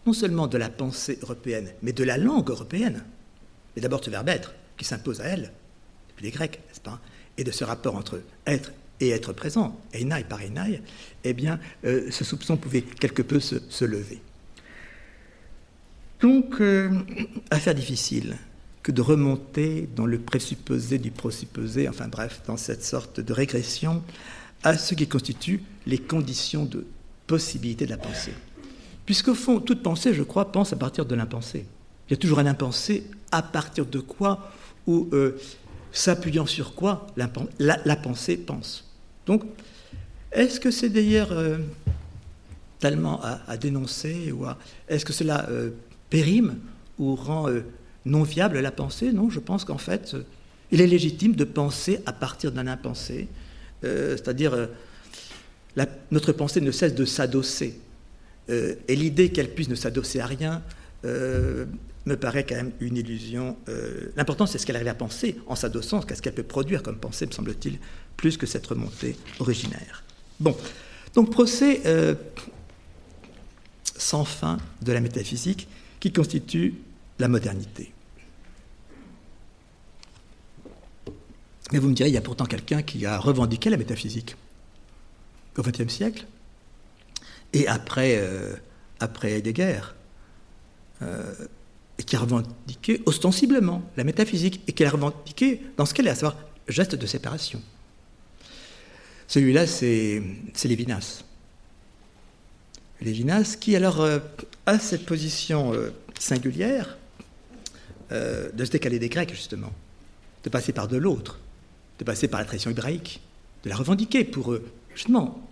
non 0.05 0.13
seulement 0.13 0.47
de 0.47 0.57
la 0.57 0.69
pensée 0.69 1.19
européenne, 1.23 1.73
mais 1.81 1.91
de 1.91 2.05
la 2.05 2.17
langue 2.17 2.49
européenne, 2.49 3.03
d'abord 3.79 4.03
ce 4.03 4.09
verbe 4.09 4.29
être 4.29 4.53
qui 4.77 4.85
s'impose 4.85 5.21
à 5.21 5.25
elle, 5.25 5.51
depuis 6.09 6.25
les 6.25 6.31
Grecs, 6.31 6.59
n'est-ce 6.67 6.81
pas 6.81 6.99
Et 7.37 7.43
de 7.43 7.51
ce 7.51 7.63
rapport 7.63 7.95
entre 7.95 8.21
être 8.45 8.71
et 8.99 9.09
être 9.09 9.33
présent, 9.33 9.79
einai 9.93 10.23
par 10.23 10.41
einai, 10.41 10.81
eh 11.23 11.33
bien, 11.33 11.59
euh, 11.85 12.09
ce 12.11 12.23
soupçon 12.23 12.57
pouvait 12.57 12.81
quelque 12.81 13.21
peu 13.21 13.39
se, 13.39 13.85
lever. 13.85 14.21
Donc, 16.19 16.59
euh, 16.59 16.89
affaire 17.49 17.75
difficile 17.75 18.35
que 18.83 18.91
de 18.91 19.01
remonter 19.01 19.87
dans 19.95 20.05
le 20.05 20.19
présupposé 20.19 20.97
du 20.97 21.11
présupposé, 21.11 21.87
enfin 21.87 22.07
bref, 22.07 22.41
dans 22.45 22.57
cette 22.57 22.83
sorte 22.83 23.19
de 23.19 23.33
régression 23.33 24.03
à 24.63 24.77
ce 24.77 24.95
qui 24.95 25.07
constitue 25.07 25.63
les 25.85 25.97
conditions 25.97 26.65
de 26.65 26.85
possibilité 27.27 27.85
de 27.85 27.91
la 27.91 27.97
pensée. 27.97 28.33
Puisqu'au 29.05 29.35
fond, 29.35 29.59
toute 29.59 29.81
pensée, 29.81 30.13
je 30.13 30.23
crois, 30.23 30.51
pense 30.51 30.73
à 30.73 30.75
partir 30.75 31.05
de 31.05 31.15
l'impensé. 31.15 31.65
Il 32.09 32.13
y 32.13 32.15
a 32.15 32.17
toujours 32.17 32.39
un 32.39 32.47
impensé 32.47 33.03
à 33.31 33.43
partir 33.43 33.85
de 33.85 33.99
quoi 33.99 34.51
ou 34.87 35.07
euh, 35.13 35.39
s'appuyant 35.91 36.47
sur 36.47 36.73
quoi 36.73 37.05
la, 37.15 37.95
pensée 37.95 38.35
pense. 38.35 38.89
Donc, 39.27 39.43
est-ce 40.31 40.59
que 40.59 40.71
c'est 40.71 40.89
d'ailleurs 40.89 41.31
euh, 41.31 41.59
tellement 42.79 43.21
à, 43.23 43.57
dénoncer 43.57 44.31
ou 44.31 44.45
est-ce 44.87 45.05
que 45.05 45.13
cela 45.13 45.47
euh, 45.49 45.69
périme 46.09 46.57
ou 46.97 47.15
rend 47.15 47.47
non 48.05 48.23
viable 48.23 48.59
la 48.59 48.71
pensée? 48.71 49.13
Non, 49.13 49.29
je 49.29 49.39
pense 49.39 49.63
qu'en 49.63 49.77
fait, 49.77 50.15
il 50.71 50.81
est 50.81 50.87
légitime 50.87 51.35
de 51.35 51.43
penser 51.43 51.99
à 52.07 52.13
partir 52.13 52.51
d'un 52.51 52.65
impensé, 52.65 53.27
c'est-à-dire 53.83 54.67
notre 56.09 56.31
pensée 56.31 56.59
ne 56.59 56.71
cesse 56.71 56.95
de 56.95 57.05
s'adosser 57.05 57.79
et 58.49 58.95
l'idée 58.95 59.29
qu'elle 59.29 59.51
puisse 59.51 59.69
ne 59.69 59.75
s'adosser 59.75 60.19
à 60.19 60.25
rien 60.25 60.61
me 62.09 62.17
paraît 62.17 62.45
quand 62.45 62.55
même 62.55 62.71
une 62.79 62.97
illusion. 62.97 63.57
Euh, 63.69 64.11
l'important, 64.15 64.45
c'est 64.45 64.57
ce 64.57 64.65
qu'elle 64.65 64.75
arrive 64.75 64.89
à 64.89 64.93
penser 64.93 65.37
en 65.47 65.55
s'adossant, 65.55 66.01
qu'est-ce 66.01 66.21
qu'elle 66.21 66.33
peut 66.33 66.43
produire 66.43 66.83
comme 66.83 66.97
pensée, 66.97 67.25
me 67.25 67.31
semble-t-il, 67.31 67.79
plus 68.17 68.37
que 68.37 68.45
cette 68.45 68.67
remontée 68.67 69.15
originaire. 69.39 70.03
Bon, 70.39 70.55
donc 71.15 71.31
procès 71.31 71.81
sans 73.97 74.25
fin 74.25 74.57
de 74.81 74.91
la 74.91 75.01
métaphysique 75.01 75.67
qui 75.99 76.11
constitue 76.11 76.75
la 77.19 77.27
modernité. 77.27 77.91
Mais 81.71 81.79
vous 81.79 81.89
me 81.89 81.93
direz, 81.93 82.09
il 82.09 82.15
y 82.15 82.17
a 82.17 82.21
pourtant 82.21 82.45
quelqu'un 82.45 82.81
qui 82.81 83.05
a 83.05 83.19
revendiqué 83.19 83.69
la 83.69 83.77
métaphysique 83.77 84.35
au 85.57 85.61
XXe 85.61 85.93
siècle, 85.93 86.25
et 87.53 87.67
après, 87.67 88.15
euh, 88.17 88.55
après 88.99 89.41
euh, 91.01 91.33
et 91.99 92.03
qui 92.03 92.15
a 92.15 92.19
revendiqué 92.19 93.01
ostensiblement 93.05 93.83
la 93.97 94.05
métaphysique, 94.05 94.61
et 94.67 94.73
qui 94.73 94.85
a 94.85 94.89
revendiqué 94.89 95.61
dans 95.77 95.85
ce 95.85 95.93
qu'elle 95.93 96.07
est, 96.07 96.11
à 96.11 96.15
savoir 96.15 96.37
geste 96.67 96.95
de 96.95 97.05
séparation. 97.05 97.61
Celui-là, 99.27 99.67
c'est 99.67 100.23
Lévinas. 100.63 101.23
Lévinas, 103.01 103.57
qui 103.59 103.75
alors 103.75 104.01
euh, 104.01 104.19
a 104.65 104.79
cette 104.79 105.05
position 105.05 105.73
singulière 106.17 106.97
de 108.11 108.65
se 108.65 108.71
décaler 108.71 108.97
des 108.97 109.09
Grecs, 109.09 109.31
justement, 109.31 109.71
de 110.43 110.49
passer 110.49 110.73
par 110.73 110.87
de 110.87 110.97
l'autre, 110.97 111.39
de 111.99 112.03
passer 112.03 112.27
par 112.27 112.39
la 112.39 112.45
tradition 112.45 112.71
hébraïque, 112.71 113.21
de 113.63 113.69
la 113.69 113.75
revendiquer 113.75 114.23
pour, 114.23 114.57
justement, 114.95 115.47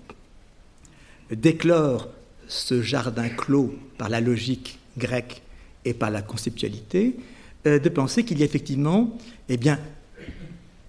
d'éclore 1.30 2.10
ce 2.48 2.82
jardin 2.82 3.30
clos 3.30 3.76
par 4.00 4.10
la 4.10 4.22
logique 4.22 4.80
grecque 4.98 5.43
et 5.88 5.94
par 5.94 6.10
la 6.10 6.22
conceptualité, 6.22 7.16
euh, 7.66 7.80
de 7.80 7.90
penser 7.90 8.24
qu'il 8.24 8.40
y 8.40 8.42
a 8.42 8.46
effectivement 8.46 9.18
eh 9.50 9.58
bien, 9.58 9.80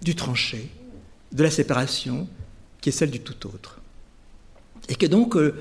du 0.01 0.15
tranché, 0.15 0.69
de 1.31 1.43
la 1.43 1.51
séparation, 1.51 2.27
qui 2.81 2.89
est 2.89 2.91
celle 2.91 3.11
du 3.11 3.19
tout 3.19 3.47
autre. 3.47 3.81
Et 4.87 4.95
que 4.95 5.05
donc, 5.05 5.35
euh, 5.35 5.55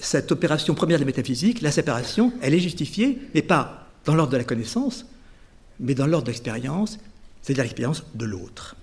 cette 0.00 0.32
opération 0.32 0.74
première 0.74 0.98
de 0.98 1.02
la 1.02 1.06
métaphysique, 1.06 1.60
la 1.60 1.70
séparation, 1.70 2.32
elle 2.40 2.54
est 2.54 2.60
justifiée, 2.60 3.18
mais 3.34 3.42
pas 3.42 3.88
dans 4.04 4.14
l'ordre 4.14 4.32
de 4.32 4.38
la 4.38 4.44
connaissance, 4.44 5.06
mais 5.80 5.94
dans 5.94 6.06
l'ordre 6.06 6.26
de 6.26 6.30
l'expérience, 6.30 6.98
c'est-à-dire 7.42 7.64
l'expérience 7.64 8.04
de 8.14 8.24
l'autre. 8.24 8.76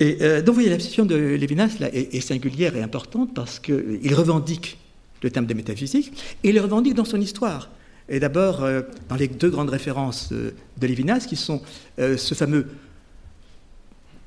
Et 0.00 0.18
euh, 0.22 0.38
donc, 0.38 0.48
vous 0.48 0.54
voyez, 0.54 0.70
la 0.70 0.76
position 0.76 1.06
de 1.06 1.14
Lévinas 1.14 1.76
là, 1.78 1.88
est, 1.92 2.20
singulière 2.20 2.76
et 2.76 2.82
importante 2.82 3.32
parce 3.34 3.58
qu'il 3.58 4.14
revendique 4.14 4.78
le 5.22 5.30
terme 5.30 5.46
de 5.46 5.54
métaphysique 5.54 6.12
et 6.42 6.50
il 6.50 6.54
le 6.54 6.60
revendique 6.60 6.94
dans 6.94 7.04
son 7.04 7.20
histoire. 7.20 7.70
Et 8.08 8.20
d'abord, 8.20 8.62
euh, 8.62 8.82
dans 9.08 9.16
les 9.16 9.28
deux 9.28 9.50
grandes 9.50 9.70
références 9.70 10.30
euh, 10.32 10.52
de 10.76 10.86
Lévinas, 10.86 11.26
qui 11.26 11.36
sont 11.36 11.62
ce 11.98 12.34
fameux 12.34 12.66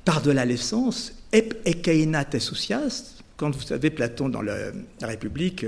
par-delà 0.04 0.44
l'essence, 0.44 1.12
ep 1.32 1.54
ekeina 1.66 2.24
tesousias, 2.24 3.22
quand 3.36 3.54
vous 3.54 3.62
savez, 3.62 3.90
Platon 3.90 4.28
dans 4.28 4.42
la, 4.42 4.72
République 5.02 5.64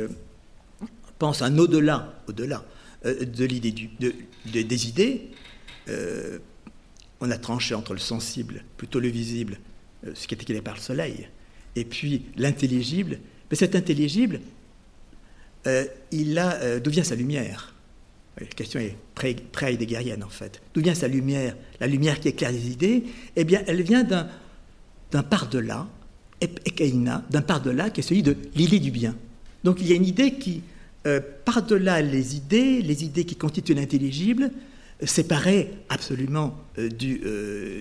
pense 1.18 1.42
un 1.42 1.58
au-delà, 1.58 2.14
de 2.26 3.44
l'idée 3.44 3.88
des 4.46 4.88
idées. 4.88 5.28
on 7.20 7.30
a 7.30 7.38
tranché 7.38 7.74
entre 7.74 7.92
le 7.92 8.00
sensible, 8.00 8.64
plutôt 8.76 8.98
le 8.98 9.08
visible, 9.08 9.58
euh, 10.06 10.12
ce 10.14 10.26
qui 10.26 10.34
est 10.34 10.42
éclairé 10.42 10.62
par 10.62 10.74
le 10.74 10.80
soleil, 10.80 11.28
et 11.76 11.84
puis 11.84 12.22
l'intelligible. 12.36 13.18
Mais 13.50 13.56
cet 13.56 13.74
intelligible, 13.74 14.40
euh, 15.66 15.84
il 16.10 16.38
a, 16.38 16.54
euh, 16.54 16.80
d'où 16.80 16.90
vient 16.90 17.04
sa 17.04 17.16
lumière 17.16 17.69
La 18.40 18.46
question 18.46 18.80
est 18.80 18.96
pré-heideggerienne 19.52 20.24
en 20.24 20.28
fait. 20.28 20.62
D'où 20.72 20.80
vient 20.80 20.94
sa 20.94 21.08
lumière 21.08 21.56
La 21.78 21.86
lumière 21.86 22.20
qui 22.20 22.28
éclaire 22.28 22.52
les 22.52 22.70
idées, 22.70 23.04
eh 23.36 23.44
bien, 23.44 23.62
elle 23.66 23.82
vient 23.82 24.02
d'un, 24.02 25.22
par-delà, 25.22 25.86
d'un 26.40 27.42
par-delà 27.42 27.90
qui 27.90 28.00
est 28.00 28.02
celui 28.02 28.22
de 28.22 28.36
l'idée 28.54 28.78
du 28.78 28.90
bien. 28.90 29.14
Donc 29.62 29.78
il 29.80 29.88
y 29.88 29.92
a 29.92 29.96
une 29.96 30.06
idée 30.06 30.34
qui, 30.34 30.62
par-delà 31.44 32.00
les 32.00 32.36
idées, 32.36 32.80
les 32.80 33.04
idées 33.04 33.24
qui 33.24 33.36
constituent 33.36 33.74
l'intelligible, 33.74 34.50
séparée 35.04 35.70
absolument 35.90 36.56
du, 36.78 37.20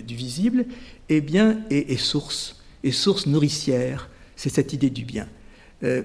du, 0.06 0.16
visible, 0.16 0.66
eh 1.08 1.22
bien, 1.22 1.62
est, 1.70 1.98
source, 1.98 2.62
est 2.84 2.92
source 2.92 3.28
nourricière. 3.28 4.10
C'est 4.36 4.50
cette 4.50 4.74
idée 4.74 4.90
du 4.90 5.06
bien. 5.06 5.28
Euh, 5.84 6.04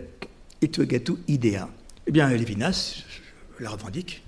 gatu 0.62 1.14
idea. 1.28 1.68
Eh 2.06 2.12
bien, 2.12 2.28
Lévinas 2.30 3.04
la 3.60 3.70
revendique. 3.70 4.23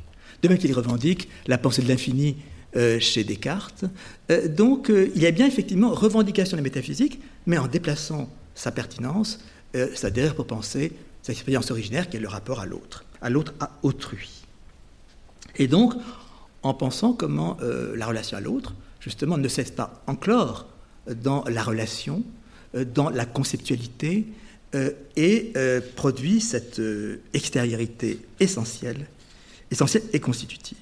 De 0.47 0.53
même 0.53 0.59
qu'il 0.61 0.73
revendique 0.73 1.29
la 1.49 1.59
pensée 1.59 1.83
de 1.83 1.89
l'infini 1.89 2.37
euh, 2.77 3.01
chez 3.01 3.25
Descartes. 3.25 3.85
Euh, 4.31 4.47
donc, 4.47 4.91
euh, 4.91 5.11
il 5.17 5.21
y 5.21 5.27
a 5.27 5.33
bien 5.33 5.45
effectivement 5.45 5.91
revendication 5.91 6.57
de 6.57 6.59
la 6.59 6.63
métaphysique, 6.63 7.19
mais 7.47 7.59
en 7.59 7.67
déplaçant 7.67 8.31
sa 8.55 8.71
pertinence, 8.71 9.41
c'est-à-dire 9.75 10.37
pour 10.37 10.47
penser 10.47 10.93
sa 11.23 11.33
expérience 11.33 11.73
originaire 11.73 12.09
qui 12.09 12.17
est 12.17 12.21
le 12.21 12.29
rapport 12.29 12.61
à 12.61 12.67
l'autre, 12.67 13.05
à 13.21 13.29
l'autre, 13.29 13.55
à 13.59 13.73
autrui. 13.83 14.45
Et 15.57 15.67
donc, 15.67 15.95
en 16.63 16.73
pensant 16.73 17.13
comment 17.13 17.59
la 17.61 18.07
relation 18.07 18.39
à 18.39 18.41
l'autre 18.41 18.73
justement, 19.01 19.37
ne 19.37 19.49
cesse 19.49 19.73
pas 19.73 20.03
encore 20.07 20.67
dans 21.09 21.45
la 21.45 21.63
relation, 21.63 22.23
dans 22.95 23.11
la 23.11 23.27
conceptualité, 23.27 24.27
et 25.17 25.53
produit 25.95 26.41
cette 26.41 26.81
extériorité 27.35 28.21
essentielle, 28.41 29.07
essentielle 29.71 30.05
et 30.13 30.21
constitutive. 30.21 30.77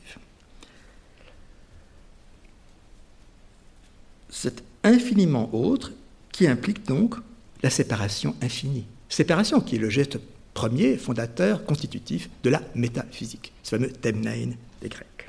C'est 4.31 4.63
infiniment 4.83 5.49
autre 5.55 5.93
qui 6.33 6.47
implique 6.47 6.87
donc 6.87 7.17
la 7.63 7.71
séparation 7.71 8.37
infinie. 8.43 8.87
Séparation 9.09 9.61
qui 9.61 9.77
est 9.77 9.79
le 9.79 9.91
geste 9.91 10.19
premier, 10.55 10.97
fondateur, 10.97 11.65
constitutif 11.65 12.29
de 12.43 12.51
la 12.51 12.63
métaphysique, 12.75 13.53
ce 13.63 13.71
fameux 13.71 13.91
Temnain 13.91 14.53
des 14.81 14.89
Grecs. 14.89 15.29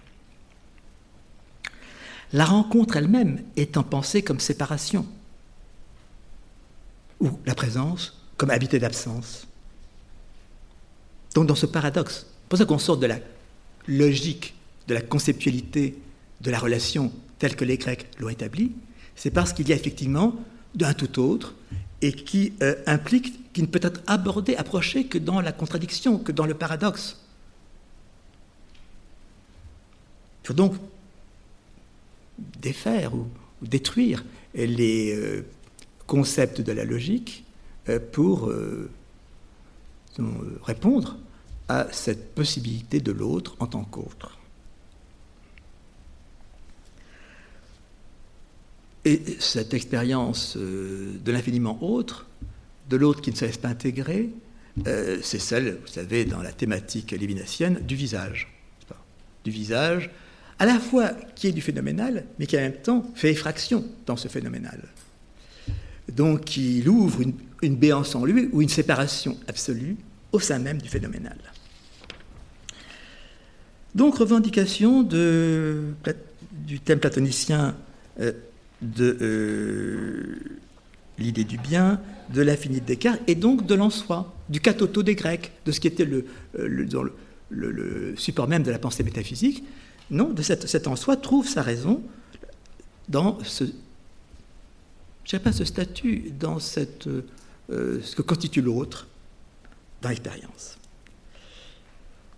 La 2.34 2.45
rencontre 2.45 2.97
elle-même 2.97 3.43
étant 3.56 3.84
pensée 3.84 4.22
comme 4.22 4.39
séparation, 4.39 5.06
ou 7.20 7.32
la 7.45 7.56
présence 7.56 8.22
comme 8.38 8.49
habité 8.49 8.80
d'absence. 8.80 9.47
Donc 11.34 11.47
dans 11.47 11.56
ce 11.56 11.66
paradoxe, 11.66 12.26
c'est 12.28 12.49
pour 12.49 12.60
ça 12.60 12.66
qu'on 12.66 12.80
sort 12.80 12.97
de 12.97 13.06
la 13.06 13.20
logique, 13.88 14.54
de 14.88 14.94
la 14.94 15.02
conceptualité 15.02 15.98
de 16.42 16.52
la 16.52 16.60
relation 16.60 17.12
telle 17.40 17.56
que 17.56 17.66
les 17.66 17.78
Grecs 17.78 18.08
l'ont 18.20 18.30
établie, 18.30 18.72
c'est 19.16 19.32
parce 19.32 19.54
qu'il 19.54 19.68
y 19.68 19.74
a 19.74 19.76
effectivement 19.76 20.36
d'un 20.76 20.94
tout 20.94 21.20
autre 21.20 21.56
et 22.02 22.12
qui 22.12 22.54
euh, 22.62 22.76
implique, 22.86 23.54
qui 23.54 23.62
ne 23.62 23.68
peut 23.68 23.80
être 23.82 24.02
abordé, 24.08 24.56
approché 24.56 25.06
que 25.06 25.18
dans 25.18 25.42
la 25.42 25.52
contradiction, 25.52 26.20
que 26.20 26.32
dans 26.32 26.46
le 26.46 26.54
paradoxe. 26.54 27.22
Il 30.44 30.48
faut 30.48 30.54
donc 30.54 30.76
défaire 32.62 33.16
ou, 33.16 33.28
détruire 33.62 34.24
les 34.54 35.16
euh, 35.16 35.46
concepts 36.06 36.62
de 36.62 36.72
la 36.72 36.84
logique 36.84 37.46
euh, 37.90 38.00
pour 38.12 38.52
répondre 40.64 41.18
à 41.68 41.88
cette 41.91 42.36
possibilité 42.36 42.99
de 42.99 43.11
l'autre 43.11 43.55
en 43.59 43.68
tant 43.68 43.84
qu'autre. 43.84 44.38
Et 49.03 49.22
cette 49.39 49.74
expérience 49.74 50.57
euh, 50.57 51.13
de 51.24 51.32
l'infiniment 51.32 51.78
autre, 51.84 52.26
de 52.89 52.97
l'autre 52.97 53.22
qui 53.22 53.32
ne 53.32 53.36
se 53.36 53.45
pas 53.57 53.68
intégrer, 53.68 54.30
euh, 54.88 55.20
c'est 55.22 55.39
celle, 55.39 55.78
vous 55.82 55.88
savez, 55.88 56.26
dans 56.26 56.41
la 56.41 56.51
thématique 56.51 57.11
lévinassienne, 57.11 57.80
du 57.82 57.95
visage. 57.95 58.51
Du 59.43 59.51
visage, 59.51 60.09
à 60.57 60.66
la 60.66 60.80
fois 60.80 61.09
qui 61.36 61.47
est 61.47 61.51
du 61.51 61.61
phénoménal, 61.61 62.26
mais 62.39 62.47
qui 62.47 62.57
en 62.57 62.61
même 62.61 62.82
temps 62.82 63.05
fait 63.13 63.32
effraction 63.32 63.86
dans 64.07 64.18
ce 64.18 64.28
phénoménal. 64.28 64.82
Donc 66.11 66.57
il 66.57 66.89
ouvre 66.89 67.22
une 67.61 67.76
béance 67.76 68.16
en 68.16 68.26
lui 68.26 68.49
ou 68.51 68.63
une 68.63 68.70
séparation 68.70 69.38
absolue 69.47 69.97
au 70.32 70.39
sein 70.39 70.59
même 70.59 70.82
du 70.82 70.89
phénoménal. 70.89 71.38
Donc 73.96 74.18
revendication 74.18 75.04
de, 75.04 75.93
du 76.52 76.82
thème 76.82 77.00
platonicien 77.00 77.76
euh, 78.20 78.34
de 78.82 79.18
euh, 79.22 80.36
l'idée 81.18 81.46
du 81.46 81.58
bien, 81.58 82.02
de 82.34 82.41
l'infinité 82.41 82.86
d'écart, 82.86 83.16
et 83.28 83.36
donc 83.36 83.66
de 83.66 83.74
l'en-soi, 83.74 84.34
du 84.50 84.60
katoto 84.60 85.02
des 85.02 85.16
Grecs, 85.16 85.54
de 85.66 85.72
ce 85.72 85.80
qui 85.80 85.88
était 85.88 86.04
le, 86.04 86.26
euh, 86.60 87.14
le, 87.50 88.16
support 88.18 88.50
même 88.50 88.64
de 88.64 88.72
la 88.72 88.80
pensée 88.80 89.04
métaphysique. 89.04 89.64
Non, 90.12 90.30
de 90.30 90.41
cet 90.41 90.88
en-soi 90.88 91.16
trouve 91.16 91.48
sa 91.48 91.62
raison 91.62 92.04
dans 93.08 93.39
ce, 93.43 93.64
ce 95.26 95.66
statut, 95.66 96.32
dans 96.38 96.60
ce 96.60 96.86
que 97.70 98.22
constitue 98.22 98.62
l'autre 98.62 99.08
dans 100.02 100.10
l'expérience. 100.10 100.78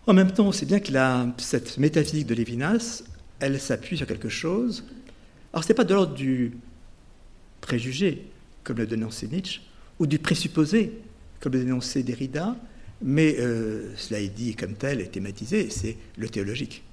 En 0.07 0.13
même 0.13 0.31
temps, 0.31 0.47
on 0.47 0.65
bien 0.65 0.79
que 0.79 0.91
cette 1.37 1.77
métaphysique 1.77 2.27
de 2.27 2.33
Lévinas, 2.33 3.03
elle 3.39 3.59
s'appuie 3.59 3.97
sur 3.97 4.07
quelque 4.07 4.29
chose 4.29 4.83
alors 5.53 5.63
ce 5.63 5.69
n'est 5.69 5.75
pas 5.75 5.83
de 5.83 5.93
l'ordre 5.93 6.13
du 6.13 6.57
préjugé, 7.61 8.27
comme 8.63 8.77
le 8.77 8.85
dénonçait 8.85 9.27
Nietzsche, 9.27 9.61
ou 9.99 10.07
du 10.07 10.19
présupposé, 10.19 10.99
comme 11.39 11.53
le 11.53 11.63
dénonçait 11.63 12.03
Derrida, 12.03 12.55
mais 13.01 13.37
euh, 13.39 13.95
cela 13.95 14.19
est 14.19 14.29
dit 14.29 14.55
comme 14.55 14.73
tel 14.73 15.01
et 15.01 15.07
thématisé, 15.07 15.69
c'est 15.69 15.97
le 16.17 16.29
théologique. 16.29 16.83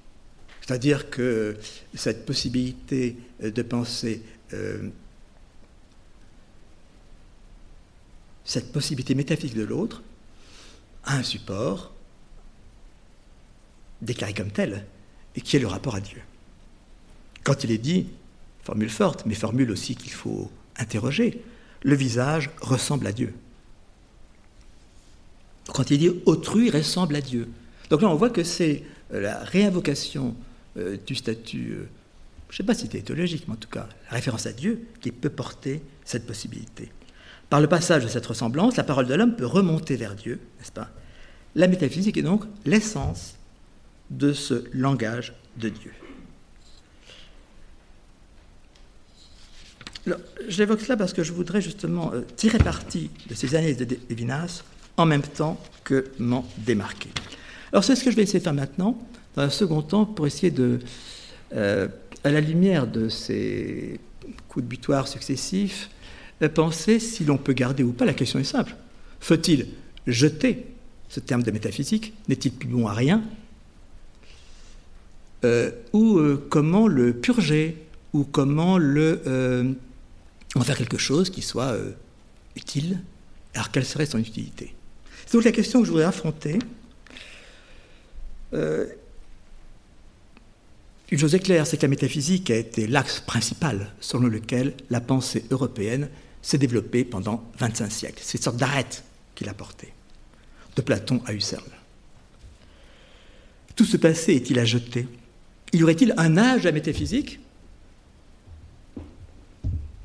C'est-à-dire 0.61 1.09
que 1.09 1.57
cette 1.93 2.25
possibilité 2.25 3.17
de 3.39 3.61
penser, 3.61 4.23
euh, 4.53 4.89
cette 8.43 8.71
possibilité 8.71 9.13
métaphysique 9.15 9.57
de 9.57 9.63
l'autre, 9.63 10.01
a 11.03 11.17
un 11.17 11.23
support 11.23 11.93
déclaré 14.01 14.33
comme 14.33 14.51
tel, 14.51 14.85
et 15.35 15.41
qui 15.41 15.55
est 15.55 15.59
le 15.59 15.67
rapport 15.67 15.95
à 15.95 15.99
Dieu. 15.99 16.21
Quand 17.43 17.63
il 17.63 17.71
est 17.71 17.77
dit, 17.77 18.07
formule 18.63 18.89
forte, 18.89 19.25
mais 19.25 19.35
formule 19.35 19.71
aussi 19.71 19.95
qu'il 19.95 20.11
faut 20.11 20.51
interroger. 20.77 21.43
Le 21.83 21.95
visage 21.95 22.49
ressemble 22.61 23.07
à 23.07 23.11
Dieu. 23.11 23.33
Quand 25.67 25.89
il 25.91 25.99
dit 25.99 26.09
autrui 26.25 26.69
ressemble 26.69 27.15
à 27.15 27.21
Dieu. 27.21 27.49
Donc 27.89 28.01
là, 28.01 28.09
on 28.09 28.15
voit 28.15 28.29
que 28.29 28.43
c'est 28.43 28.83
euh, 29.13 29.21
la 29.21 29.39
réinvocation 29.43 30.35
euh, 30.77 30.97
du 31.05 31.15
statut, 31.15 31.71
euh, 31.71 31.87
je 32.49 32.53
ne 32.53 32.57
sais 32.57 32.63
pas 32.63 32.73
si 32.73 32.81
c'était 32.81 32.99
éthologique, 32.99 33.45
mais 33.47 33.53
en 33.53 33.57
tout 33.57 33.69
cas, 33.69 33.87
la 34.09 34.15
référence 34.15 34.45
à 34.45 34.53
Dieu 34.53 34.87
qui 35.01 35.11
peut 35.11 35.29
porter 35.29 35.81
cette 36.03 36.25
possibilité. 36.25 36.91
Par 37.49 37.61
le 37.61 37.67
passage 37.67 38.03
de 38.03 38.07
cette 38.07 38.25
ressemblance, 38.25 38.75
la 38.75 38.83
parole 38.83 39.07
de 39.07 39.13
l'homme 39.13 39.35
peut 39.35 39.45
remonter 39.45 39.95
vers 39.95 40.15
Dieu, 40.15 40.39
n'est-ce 40.59 40.71
pas? 40.71 40.89
La 41.53 41.67
métaphysique 41.67 42.17
est 42.17 42.23
donc 42.23 42.43
l'essence 42.65 43.35
de 44.09 44.33
ce 44.33 44.65
langage 44.73 45.33
de 45.57 45.69
Dieu. 45.69 45.91
J'évoque 50.47 50.81
cela 50.81 50.97
parce 50.97 51.13
que 51.13 51.23
je 51.23 51.33
voudrais 51.33 51.61
justement 51.61 52.11
euh, 52.13 52.21
tirer 52.35 52.59
parti 52.59 53.09
de 53.27 53.33
ces 53.33 53.55
analyses 53.55 53.77
de 53.77 53.97
Lévinas 54.09 54.63
en 54.97 55.05
même 55.05 55.23
temps 55.23 55.59
que 55.83 56.05
m'en 56.19 56.45
démarquer. 56.59 57.09
Alors 57.71 57.83
c'est 57.83 57.95
ce 57.95 58.03
que 58.03 58.11
je 58.11 58.15
vais 58.15 58.23
essayer 58.23 58.39
de 58.39 58.43
faire 58.43 58.53
maintenant, 58.53 58.97
dans 59.35 59.41
un 59.41 59.49
second 59.49 59.81
temps, 59.81 60.05
pour 60.05 60.27
essayer 60.27 60.51
de, 60.51 60.79
euh, 61.53 61.87
à 62.23 62.29
la 62.29 62.41
lumière 62.41 62.87
de 62.87 63.09
ces 63.09 63.99
coups 64.47 64.63
de 64.63 64.69
butoir 64.69 65.07
successifs, 65.07 65.89
euh, 66.41 66.49
penser 66.49 66.99
si 66.99 67.25
l'on 67.25 67.37
peut 67.37 67.53
garder 67.53 67.83
ou 67.83 67.91
pas. 67.91 68.05
La 68.05 68.13
question 68.13 68.39
est 68.39 68.43
simple. 68.43 68.75
Faut-il 69.19 69.67
jeter? 70.07 70.67
Ce 71.07 71.19
terme 71.19 71.43
de 71.43 71.51
métaphysique 71.51 72.13
N'est-il 72.27 72.51
plus 72.51 72.67
bon 72.67 72.87
à 72.87 72.93
rien 72.93 73.23
Ou 75.43 76.19
comment 76.49 76.87
le 76.87 77.13
purger 77.13 77.77
Ou 78.13 78.23
comment 78.23 78.77
le 78.77 79.75
on 80.55 80.59
va 80.59 80.65
faire 80.65 80.77
quelque 80.77 80.97
chose 80.97 81.29
qui 81.29 81.41
soit 81.41 81.73
euh, 81.73 81.91
utile. 82.55 83.01
Alors 83.53 83.71
quelle 83.71 83.85
serait 83.85 84.05
son 84.05 84.17
utilité? 84.17 84.73
C'est 85.25 85.33
donc 85.33 85.43
la 85.43 85.51
question 85.51 85.79
que 85.81 85.85
je 85.85 85.91
voudrais 85.91 86.05
affronter. 86.05 86.59
Euh, 88.53 88.87
une 91.11 91.19
chose 91.19 91.35
est 91.35 91.39
claire, 91.39 91.67
c'est 91.67 91.77
que 91.77 91.83
la 91.83 91.89
métaphysique 91.89 92.49
a 92.49 92.55
été 92.55 92.87
l'axe 92.87 93.19
principal 93.19 93.91
selon 93.99 94.27
lequel 94.27 94.73
la 94.89 95.01
pensée 95.01 95.45
européenne 95.51 96.09
s'est 96.41 96.57
développée 96.57 97.03
pendant 97.03 97.43
25 97.59 97.91
siècles. 97.91 98.23
C'est 98.23 98.37
une 98.37 98.43
sorte 98.43 98.57
d'arête 98.57 99.03
qu'il 99.35 99.49
a 99.49 99.53
porté, 99.53 99.93
de 100.75 100.81
Platon 100.81 101.21
à 101.25 101.33
Husserl. 101.33 101.63
Tout 103.75 103.85
ce 103.85 103.97
passé 103.97 104.35
est-il 104.35 104.57
à 104.57 104.65
jeter? 104.65 105.05
Y 105.73 105.83
aurait-il 105.83 106.13
un 106.17 106.37
âge 106.37 106.61
de 106.61 106.65
la 106.65 106.71
métaphysique 106.71 107.39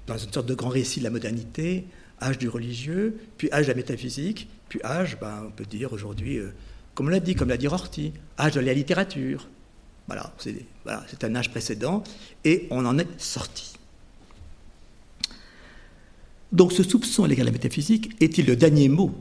dans 0.07 0.19
une 0.19 0.33
sorte 0.33 0.47
de 0.47 0.55
grand 0.55 0.71
récit 0.71 0.99
de 0.99 1.05
la 1.05 1.11
modernité, 1.11 1.85
âge 2.21 2.37
du 2.37 2.49
religieux, 2.49 3.17
puis 3.39 3.49
âge 3.53 3.67
de 3.67 3.71
la 3.71 3.77
métaphysique, 3.77 4.49
puis 4.69 4.81
âge, 4.85 5.19
ben, 5.21 5.45
on 5.47 5.51
peut 5.51 5.65
dire 5.65 5.93
aujourd'hui, 5.93 6.39
euh, 6.39 6.53
comme 6.95 7.07
on 7.07 7.11
l'a 7.11 7.21
dit, 7.21 7.37
comme 7.37 7.49
l'a 7.49 7.57
dit 7.57 7.69
Rorty, 7.69 8.13
âge 8.39 8.55
de 8.55 8.61
la 8.61 8.75
littérature. 8.75 9.49
Voilà, 10.09 10.35
c'est 11.07 11.23
un 11.23 11.37
âge 11.37 11.51
précédent, 11.51 12.03
et 12.45 12.67
on 12.71 12.85
en 12.85 12.99
est 12.99 13.21
sorti. 13.21 13.75
Donc 16.51 16.73
ce 16.73 16.83
soupçon 16.83 17.23
à 17.23 17.29
l'égard 17.29 17.45
de 17.45 17.51
la 17.51 17.53
métaphysique 17.53 18.11
est-il 18.21 18.47
le 18.47 18.57
dernier 18.57 18.89
mot 18.89 19.15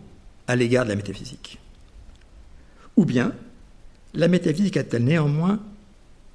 à 0.47 0.55
l'égard 0.55 0.85
de 0.85 0.89
la 0.89 0.95
métaphysique? 0.95 1.59
Ou 2.97 3.05
bien 3.05 3.33
la 4.15 4.27
métaphysique 4.27 4.77
a-t-elle 4.77 5.03
néanmoins 5.03 5.59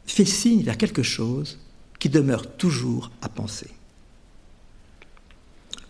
fait 0.07 0.25
signe 0.25 0.63
vers 0.63 0.77
quelque 0.79 1.03
chose 1.03 1.59
qui 1.99 2.09
demeure 2.09 2.57
toujours 2.57 3.11
à 3.23 3.29
penser 3.29 3.71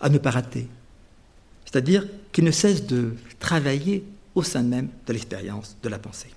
à 0.04 0.10
ne 0.10 0.18
pas 0.18 0.30
rater. 0.30 0.68
C'est-à-dire 1.64 2.06
qu'il 2.30 2.44
ne 2.44 2.50
cesse 2.50 2.86
de 2.86 3.16
travailler 3.40 4.04
au 4.34 4.42
sein 4.42 4.62
même 4.62 4.90
de 5.06 5.12
l'expérience 5.14 5.78
de 5.82 5.88
la 5.88 5.98
pensée. 5.98 6.28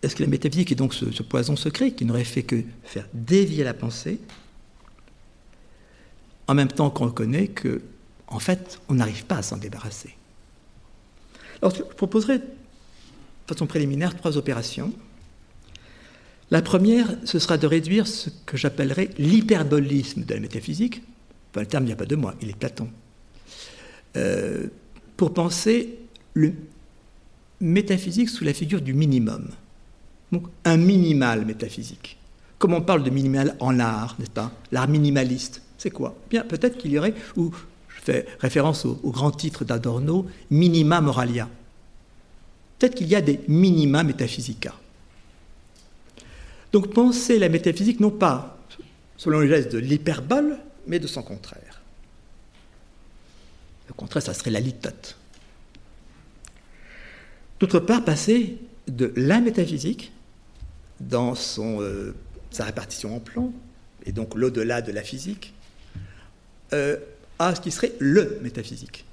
Est-ce 0.00 0.14
que 0.14 0.22
la 0.22 0.28
métaphysique 0.28 0.70
est 0.70 0.76
donc 0.76 0.94
ce, 0.94 1.22
poison 1.24 1.56
secret 1.56 1.90
qui 1.90 2.04
n'aurait 2.04 2.22
fait 2.22 2.44
que 2.44 2.62
faire 2.84 3.06
dévier 3.12 3.64
la 3.64 3.74
pensée, 3.74 4.20
en 6.46 6.54
même 6.54 6.68
temps 6.68 6.88
qu'on 6.88 7.06
reconnaît 7.06 7.48
que, 7.48 7.82
en 8.28 8.38
fait, 8.38 8.80
on 8.88 8.94
n'arrive 8.94 9.26
pas 9.26 9.38
à 9.38 9.42
s'en 9.42 9.56
débarrasser? 9.56 10.16
Alors, 11.62 11.74
je 11.74 11.82
proposerai, 11.82 12.38
de 12.38 12.44
façon 13.46 13.66
préliminaire, 13.66 14.16
trois 14.16 14.36
opérations 14.36 14.92
La 16.50 16.62
première, 16.62 17.16
ce 17.24 17.38
sera 17.38 17.58
de 17.58 17.66
réduire 17.66 18.06
ce 18.06 18.30
que 18.46 18.56
j'appellerais 18.56 19.10
l'hyperbolisme 19.18 20.24
de 20.24 20.34
la 20.34 20.40
métaphysique. 20.40 21.02
Enfin, 21.50 21.60
le 21.60 21.66
terme 21.66 21.84
n'y 21.84 21.92
a 21.92 21.96
pas 21.96 22.06
de 22.06 22.16
moi, 22.16 22.34
il 22.40 22.48
est 22.48 22.56
Platon. 22.56 22.88
Euh, 24.16 24.68
pour 25.16 25.34
penser 25.34 25.98
le 26.34 26.52
métaphysique 27.60 28.30
sous 28.30 28.44
la 28.44 28.54
figure 28.54 28.80
du 28.80 28.94
minimum. 28.94 29.48
Donc, 30.32 30.46
un 30.64 30.76
minimal 30.76 31.44
métaphysique. 31.44 32.16
Comme 32.58 32.72
on 32.74 32.82
parle 32.82 33.02
de 33.02 33.10
minimal 33.10 33.56
en 33.60 33.78
art, 33.80 34.16
n'est-ce 34.18 34.30
pas? 34.30 34.52
L'art 34.72 34.88
minimaliste, 34.88 35.62
c'est 35.76 35.90
quoi? 35.90 36.16
Bien, 36.30 36.42
peut-être 36.42 36.78
qu'il 36.78 36.92
y 36.92 36.98
aurait, 36.98 37.14
ou 37.36 37.50
je 38.00 38.12
fais 38.12 38.26
référence 38.38 38.86
au, 38.86 38.98
grand 39.04 39.30
titre 39.30 39.64
d'Adorno, 39.64 40.26
Minima 40.50 41.00
Moralia. 41.00 41.48
Peut-être 42.78 42.94
qu'il 42.94 43.08
y 43.08 43.14
a 43.14 43.20
des 43.20 43.40
minima 43.46 44.02
métaphysica. 44.02 44.74
Donc 46.72 46.94
penser 46.94 47.38
la 47.38 47.48
métaphysique 47.48 48.00
non 48.00 48.10
pas 48.10 48.58
selon 49.16 49.40
le 49.40 49.48
geste 49.48 49.72
de 49.72 49.78
l'hyperbole, 49.78 50.56
mais 50.86 50.98
de 50.98 51.06
son 51.06 51.22
contraire. 51.22 51.82
Le 53.88 53.92
contraire, 53.92 54.22
ça 54.22 54.32
serait 54.32 54.50
la 54.50 54.60
litote. 54.60 55.18
D'autre 57.58 57.80
part, 57.80 58.02
passer 58.02 58.56
de 58.88 59.12
la 59.16 59.40
métaphysique, 59.40 60.12
dans 61.00 61.34
euh, 61.58 62.14
sa 62.50 62.64
répartition 62.64 63.16
en 63.16 63.20
plans, 63.20 63.52
et 64.06 64.12
donc 64.12 64.34
l'au-delà 64.34 64.80
de 64.80 64.92
la 64.92 65.02
physique, 65.02 65.52
euh, 66.72 66.96
à 67.40 67.54
ce 67.54 67.60
qui 67.60 67.70
serait 67.70 67.94
le 67.98 68.38
métaphysique, 68.42 69.06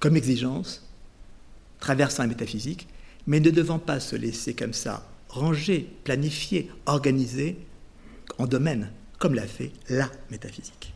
comme 0.00 0.16
exigence, 0.16 0.82
traversant 1.78 2.24
la 2.24 2.28
métaphysique, 2.28 2.88
mais 3.26 3.40
ne 3.40 3.50
devant 3.50 3.78
pas 3.78 4.00
se 4.00 4.16
laisser 4.16 4.54
comme 4.54 4.74
ça 4.74 5.06
ranger, 5.28 5.88
planifier, 6.02 6.68
organiser 6.86 7.56
en 8.38 8.46
domaine, 8.46 8.90
comme 9.18 9.34
l'a 9.34 9.46
fait 9.46 9.70
la 9.88 10.10
métaphysique. 10.30 10.92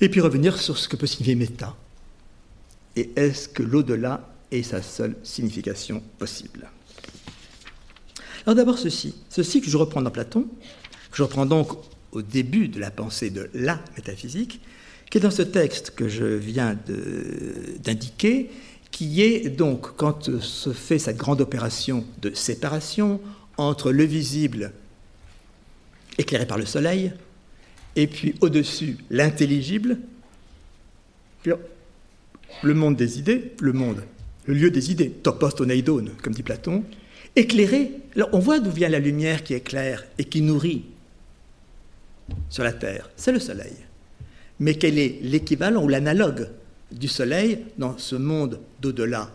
Et 0.00 0.08
puis 0.08 0.20
revenir 0.20 0.58
sur 0.58 0.78
ce 0.78 0.88
que 0.88 0.96
peut 0.96 1.06
signifier 1.06 1.34
méta. 1.34 1.76
Et 2.96 3.10
est-ce 3.16 3.50
que 3.50 3.62
l'au-delà 3.62 4.26
est 4.50 4.62
sa 4.62 4.80
seule 4.80 5.16
signification 5.22 6.02
possible? 6.18 6.70
Alors 8.46 8.54
d'abord 8.54 8.78
ceci, 8.78 9.14
ceci 9.28 9.60
que 9.60 9.68
je 9.68 9.76
reprends 9.76 10.00
dans 10.00 10.10
Platon, 10.10 10.46
que 11.10 11.16
je 11.16 11.22
reprends 11.22 11.46
donc 11.46 11.72
au 12.12 12.22
début 12.22 12.68
de 12.68 12.80
la 12.80 12.90
pensée 12.90 13.28
de 13.28 13.50
la 13.52 13.78
métaphysique, 13.96 14.60
qui 15.10 15.18
est 15.18 15.20
dans 15.20 15.30
ce 15.30 15.42
texte 15.42 15.90
que 15.94 16.08
je 16.08 16.24
viens 16.24 16.76
d'indiquer, 17.84 18.50
qui 18.90 19.22
est 19.22 19.48
donc, 19.48 19.96
quand 19.96 20.40
se 20.40 20.72
fait 20.72 20.98
cette 20.98 21.16
grande 21.16 21.40
opération 21.40 22.04
de 22.22 22.34
séparation 22.34 23.20
entre 23.56 23.92
le 23.92 24.04
visible 24.04 24.72
éclairé 26.18 26.46
par 26.46 26.58
le 26.58 26.66
soleil, 26.66 27.12
et 27.94 28.06
puis 28.06 28.34
au-dessus 28.40 28.98
l'intelligible, 29.10 29.98
le 31.44 32.74
monde 32.74 32.96
des 32.96 33.18
idées, 33.18 33.52
le 33.60 33.72
monde, 33.72 34.02
le 34.46 34.54
lieu 34.54 34.70
des 34.70 34.90
idées, 34.90 35.10
topos 35.10 35.52
toneidon, 35.52 36.06
comme 36.22 36.34
dit 36.34 36.42
Platon, 36.42 36.84
éclairé. 37.34 37.92
On 38.32 38.38
voit 38.38 38.60
d'où 38.60 38.70
vient 38.70 38.88
la 38.88 38.98
lumière 38.98 39.44
qui 39.44 39.54
éclaire 39.54 40.04
et 40.18 40.24
qui 40.24 40.40
nourrit 40.40 40.84
sur 42.48 42.64
la 42.64 42.72
terre, 42.72 43.10
c'est 43.16 43.32
le 43.32 43.40
soleil. 43.40 43.85
Mais 44.60 44.74
quel 44.74 44.98
est 44.98 45.18
l'équivalent 45.22 45.84
ou 45.84 45.88
l'analogue 45.88 46.48
du 46.92 47.08
soleil 47.08 47.60
dans 47.78 47.98
ce 47.98 48.16
monde 48.16 48.60
d'au-delà, 48.80 49.30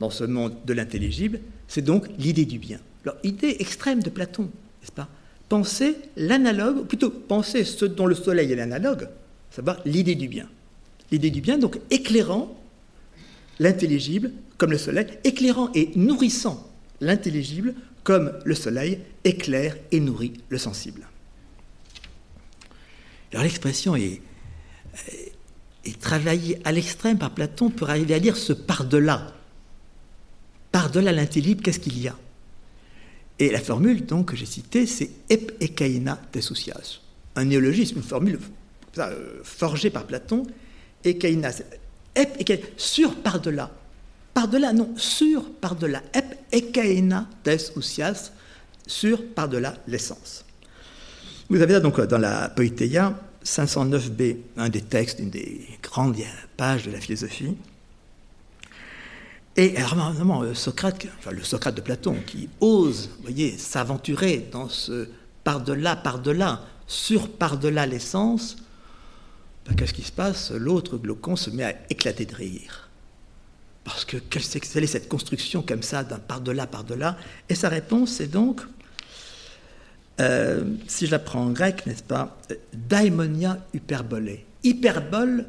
dans 0.00 0.10
ce 0.10 0.24
monde 0.24 0.54
de 0.64 0.72
l'intelligible, 0.72 1.40
c'est 1.68 1.82
donc 1.82 2.06
l'idée 2.18 2.44
du 2.44 2.58
bien. 2.58 2.78
Alors, 3.04 3.16
idée 3.24 3.56
extrême 3.58 4.02
de 4.02 4.10
Platon, 4.10 4.44
n'est-ce 4.44 4.92
pas? 4.92 5.08
Penser 5.48 5.96
l'analogue, 6.16 6.78
ou 6.78 6.84
plutôt 6.84 7.10
penser 7.10 7.64
ce 7.64 7.84
dont 7.84 8.06
le 8.06 8.14
soleil 8.14 8.52
est 8.52 8.56
l'analogue, 8.56 9.08
savoir 9.50 9.80
l'idée 9.84 10.14
du 10.14 10.28
bien. 10.28 10.48
L'idée 11.10 11.30
du 11.30 11.40
bien, 11.40 11.58
donc 11.58 11.78
éclairant 11.90 12.58
l'intelligible 13.58 14.32
comme 14.56 14.70
le 14.70 14.78
soleil, 14.78 15.06
éclairant 15.24 15.70
et 15.74 15.90
nourrissant 15.96 16.70
l'intelligible 17.00 17.74
comme 18.04 18.32
le 18.44 18.54
soleil 18.54 18.98
éclaire 19.24 19.76
et 19.90 20.00
nourrit 20.00 20.34
le 20.48 20.58
sensible. 20.58 21.06
Alors 23.32 23.44
l'expression 23.44 23.96
est, 23.96 24.20
et 25.84 25.92
travaillé 25.94 26.58
à 26.64 26.72
l'extrême 26.72 27.18
par 27.18 27.30
Platon 27.30 27.70
pour 27.70 27.90
arriver 27.90 28.14
à 28.14 28.20
dire 28.20 28.36
ce 28.36 28.52
par-delà. 28.52 29.32
Par-delà 30.70 31.12
l'intelligible, 31.12 31.62
qu'est-ce 31.62 31.80
qu'il 31.80 32.00
y 32.00 32.08
a? 32.08 32.16
Et 33.38 33.50
la 33.50 33.60
formule 33.60 34.06
donc 34.06 34.30
que 34.30 34.36
j'ai 34.36 34.46
citée, 34.46 34.86
c'est 34.86 35.10
ep 35.28 35.52
ekaina 35.60 36.20
tesousias. 36.30 37.00
Un 37.34 37.46
néologisme, 37.46 37.96
une 37.96 38.02
formule 38.04 38.38
euh, 38.98 39.40
forgée 39.42 39.90
par 39.90 40.04
Platon. 40.06 40.46
Ekaina, 41.02 41.50
ep 42.14 42.40
ekaina, 42.40 42.62
sur 42.76 43.16
par-delà. 43.16 43.70
Par-delà, 44.34 44.72
non, 44.72 44.92
sur 44.96 45.50
par-delà. 45.50 46.02
Ep 46.14 46.38
ekaina 46.52 47.28
tesousias, 47.42 48.32
sur 48.86 49.26
par-delà 49.34 49.76
l'essence. 49.88 50.44
Vous 51.48 51.60
avez 51.60 51.72
là 51.72 51.80
donc 51.80 52.00
dans 52.00 52.18
la 52.18 52.48
Poitéia 52.48 53.18
509b, 53.44 54.36
un 54.56 54.68
des 54.68 54.82
textes, 54.82 55.18
une 55.18 55.30
des 55.30 55.66
grandes 55.82 56.16
pages 56.56 56.84
de 56.84 56.90
la 56.90 57.00
philosophie. 57.00 57.56
Et 59.56 59.76
alors, 59.76 60.42
euh, 60.42 60.54
Socrate, 60.54 61.06
enfin, 61.18 61.30
le 61.30 61.42
Socrate 61.42 61.74
de 61.74 61.82
Platon, 61.82 62.16
qui 62.26 62.48
ose, 62.60 63.10
voyez, 63.22 63.58
s'aventurer 63.58 64.48
dans 64.50 64.68
ce 64.68 65.08
par-delà, 65.44 65.96
par-delà, 65.96 66.62
sur 66.86 67.28
par-delà 67.30 67.86
l'essence, 67.86 68.56
ben, 69.66 69.74
qu'est-ce 69.74 69.92
qui 69.92 70.02
se 70.02 70.12
passe? 70.12 70.50
L'autre 70.52 70.96
Glaucon 70.96 71.36
se 71.36 71.50
met 71.50 71.64
à 71.64 71.74
éclater 71.90 72.24
de 72.24 72.34
rire. 72.34 72.88
Parce 73.84 74.04
que 74.04 74.16
quelle 74.16 74.84
est 74.84 74.86
cette 74.86 75.08
construction 75.08 75.62
comme 75.62 75.82
ça 75.82 76.04
d'un 76.04 76.18
par-delà, 76.18 76.66
par-delà? 76.66 77.16
Et 77.48 77.54
sa 77.54 77.68
réponse, 77.68 78.12
c'est 78.12 78.28
donc 78.28 78.60
euh, 80.20 80.64
si 80.86 81.06
je 81.06 81.16
en 81.34 81.50
grec, 81.50 81.86
n'est-ce 81.86 82.02
pas, 82.02 82.38
daimonia 82.72 83.58
hyperbolé. 83.72 84.44
Hyperbole 84.62 85.46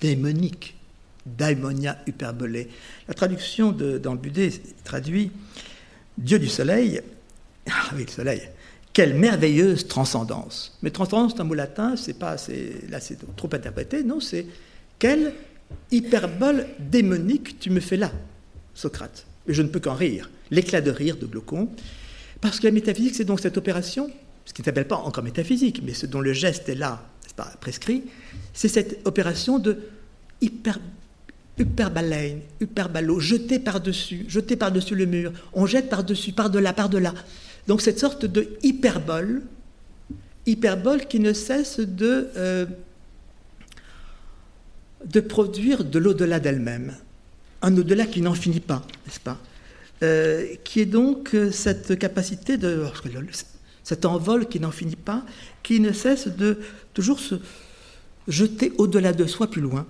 démonique. 0.00 0.76
Daimonia 1.24 1.98
hyperbolé. 2.06 2.68
La 3.06 3.14
traduction 3.14 3.72
dans 3.72 4.16
Budé 4.16 4.52
traduit 4.84 5.30
Dieu 6.18 6.38
du 6.38 6.48
soleil. 6.48 7.00
Ah 7.70 7.94
oui, 7.94 8.04
le 8.04 8.10
soleil. 8.10 8.42
Quelle 8.92 9.14
merveilleuse 9.14 9.86
transcendance. 9.86 10.76
Mais 10.82 10.90
transcendance, 10.90 11.34
c'est 11.36 11.40
un 11.40 11.44
mot 11.44 11.54
latin, 11.54 11.94
c'est 11.94 12.18
pas, 12.18 12.34
là 12.88 12.98
c'est 12.98 13.18
trop 13.36 13.48
interprété. 13.52 14.02
Non, 14.02 14.18
c'est 14.18 14.46
quelle 14.98 15.32
hyperbole 15.92 16.66
démonique 16.80 17.60
tu 17.60 17.70
me 17.70 17.78
fais 17.78 17.96
là, 17.96 18.10
Socrate? 18.74 19.24
Et 19.46 19.54
je 19.54 19.62
ne 19.62 19.68
peux 19.68 19.78
qu'en 19.78 19.94
rire. 19.94 20.28
L'éclat 20.50 20.80
de 20.80 20.90
rire 20.90 21.16
de 21.16 21.26
Glaucon. 21.26 21.68
Parce 22.42 22.58
que 22.58 22.66
la 22.66 22.72
métaphysique, 22.72 23.14
c'est 23.14 23.24
donc 23.24 23.40
cette 23.40 23.56
opération, 23.56 24.10
ce 24.44 24.52
qui 24.52 24.60
ne 24.60 24.64
s'appelle 24.66 24.88
pas 24.88 24.96
encore 24.96 25.24
métaphysique, 25.24 25.80
mais 25.82 25.94
ce 25.94 26.06
dont 26.06 26.20
le 26.20 26.32
geste 26.32 26.68
est 26.68 26.74
là, 26.74 27.08
n'est-ce 27.22 27.34
pas, 27.34 27.50
prescrit, 27.60 28.02
c'est 28.52 28.68
cette 28.68 29.00
opération 29.06 29.60
de 29.60 29.78
hyper, 30.40 30.80
hyperbaleine, 31.56 32.40
hyperbalo, 32.60 33.20
jeter 33.20 33.60
par-dessus, 33.60 34.26
jeter 34.28 34.56
par-dessus 34.56 34.96
le 34.96 35.06
mur, 35.06 35.32
on 35.52 35.66
jette 35.66 35.88
par-dessus, 35.88 36.32
par-delà, 36.32 36.72
par-delà. 36.72 37.14
Donc 37.68 37.80
cette 37.80 38.00
sorte 38.00 38.26
de 38.26 38.48
hyperbole, 38.64 39.42
hyperbole 40.44 41.06
qui 41.06 41.20
ne 41.20 41.32
cesse 41.32 41.78
de, 41.78 42.28
euh, 42.36 42.66
de 45.06 45.20
produire 45.20 45.84
de 45.84 46.00
l'au-delà 46.00 46.40
d'elle-même, 46.40 46.96
un 47.62 47.76
au-delà 47.78 48.06
qui 48.06 48.20
n'en 48.20 48.34
finit 48.34 48.58
pas, 48.58 48.82
n'est-ce 49.06 49.20
pas? 49.20 49.38
Euh, 50.02 50.56
qui 50.64 50.80
est 50.80 50.86
donc 50.86 51.32
euh, 51.34 51.52
cette 51.52 51.96
capacité 51.96 52.56
de 52.56 52.84
cet 53.84 54.04
envol 54.04 54.48
qui 54.48 54.58
n'en 54.58 54.72
finit 54.72 54.96
pas, 54.96 55.24
qui 55.62 55.78
ne 55.78 55.92
cesse 55.92 56.26
de 56.26 56.58
toujours 56.92 57.20
se 57.20 57.36
jeter 58.26 58.72
au-delà 58.78 59.12
de 59.12 59.26
soi 59.26 59.48
plus 59.48 59.60
loin, 59.60 59.86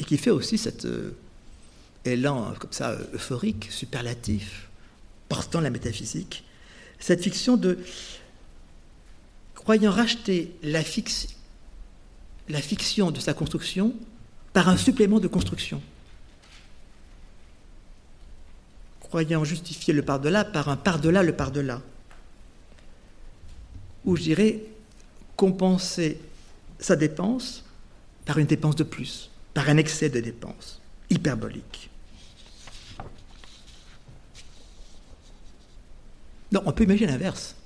et 0.00 0.04
qui 0.04 0.16
fait 0.16 0.30
aussi 0.30 0.58
cet 0.58 0.86
euh, 0.86 1.14
élan 2.04 2.52
comme 2.58 2.72
ça 2.72 2.98
euphorique, 3.14 3.68
superlatif, 3.70 4.68
portant 5.28 5.60
la 5.60 5.70
métaphysique, 5.70 6.42
cette 6.98 7.22
fiction 7.22 7.56
de 7.56 7.78
croyant 9.54 9.92
racheter 9.92 10.52
la 10.64 10.82
fiction 10.82 11.28
de 13.12 13.20
sa 13.20 13.34
construction 13.34 13.94
par 14.52 14.68
un 14.68 14.76
supplément 14.76 15.20
de 15.20 15.28
construction. 15.28 15.80
Croyant 19.10 19.42
justifier 19.42 19.92
le 19.92 20.02
par-delà 20.02 20.44
par 20.44 20.68
un 20.68 20.76
par-delà 20.76 21.24
le 21.24 21.34
par-delà. 21.34 21.82
Ou 24.04 24.14
je 24.16 24.22
dirais 24.22 24.60
compenser 25.34 26.20
sa 26.78 26.94
dépense 26.94 27.64
par 28.24 28.38
une 28.38 28.46
dépense 28.46 28.76
de 28.76 28.84
plus, 28.84 29.30
par 29.52 29.68
un 29.68 29.78
excès 29.78 30.10
de 30.10 30.20
dépense 30.20 30.80
hyperbolique. 31.10 31.90
Non, 36.52 36.62
on 36.64 36.72
peut 36.72 36.84
imaginer 36.84 37.10
l'inverse. 37.10 37.56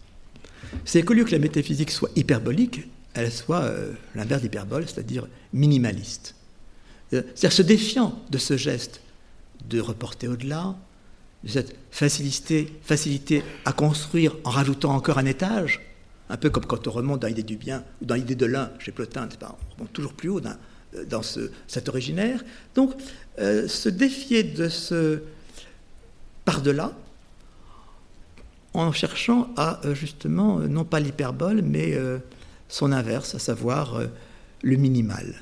C'est 0.87 1.03
qu'au 1.03 1.13
lieu 1.13 1.25
que 1.25 1.33
la 1.33 1.39
métaphysique 1.39 1.91
soit 1.91 2.11
hyperbolique, 2.17 2.89
elle 3.13 3.31
soit 3.31 3.65
euh, 3.65 3.93
l'inverse 4.15 4.41
d'hyperbole, 4.41 4.85
c'est-à-dire 4.89 5.29
minimaliste. 5.53 6.37
Euh, 7.13 7.23
c'est-à-dire 7.35 7.53
se 7.53 7.63
défiant 7.63 8.19
de 8.31 8.39
ce 8.39 8.57
geste 8.57 9.03
de 9.69 9.81
reporter 9.81 10.29
au-delà, 10.29 10.75
de 11.45 11.49
cette 11.49 11.77
facilité, 11.91 13.43
à 13.65 13.73
construire 13.73 14.37
en 14.43 14.51
rajoutant 14.51 14.95
encore 14.95 15.19
un 15.19 15.27
étage, 15.27 15.81
un 16.29 16.37
peu 16.37 16.51
comme 16.51 16.65
quand 16.65 16.89
on 16.89 16.91
remonte 16.91 17.21
dans 17.21 17.29
l'idée 17.29 17.45
du 17.45 17.57
bien 17.57 17.85
ou 18.03 18.07
dans 18.07 18.17
l'idée 18.17 18.35
de 18.35 18.47
l'un 18.47 18.71
chez 18.81 18.91
Plotin, 18.91 19.29
on 19.43 19.75
remonte 19.75 19.93
toujours 19.93 20.15
plus 20.15 20.31
haut 20.31 20.41
dans, 20.41 20.57
euh, 21.37 21.49
cet 21.69 21.89
originaire. 21.89 22.43
Donc, 22.75 22.93
se 23.39 23.89
défier 23.89 24.43
de 24.43 24.69
ce 24.69 25.21
par-delà, 26.45 26.93
en 28.73 28.91
cherchant 28.91 29.53
à 29.57 29.81
justement, 29.93 30.59
non 30.59 30.85
pas 30.85 30.99
l'hyperbole, 30.99 31.63
mais 31.63 31.97
son 32.75 32.91
inverse, 32.93 33.35
à 33.35 33.39
savoir 33.39 33.95
euh, 33.95 34.07
le 34.63 34.77
minimal. 34.77 35.35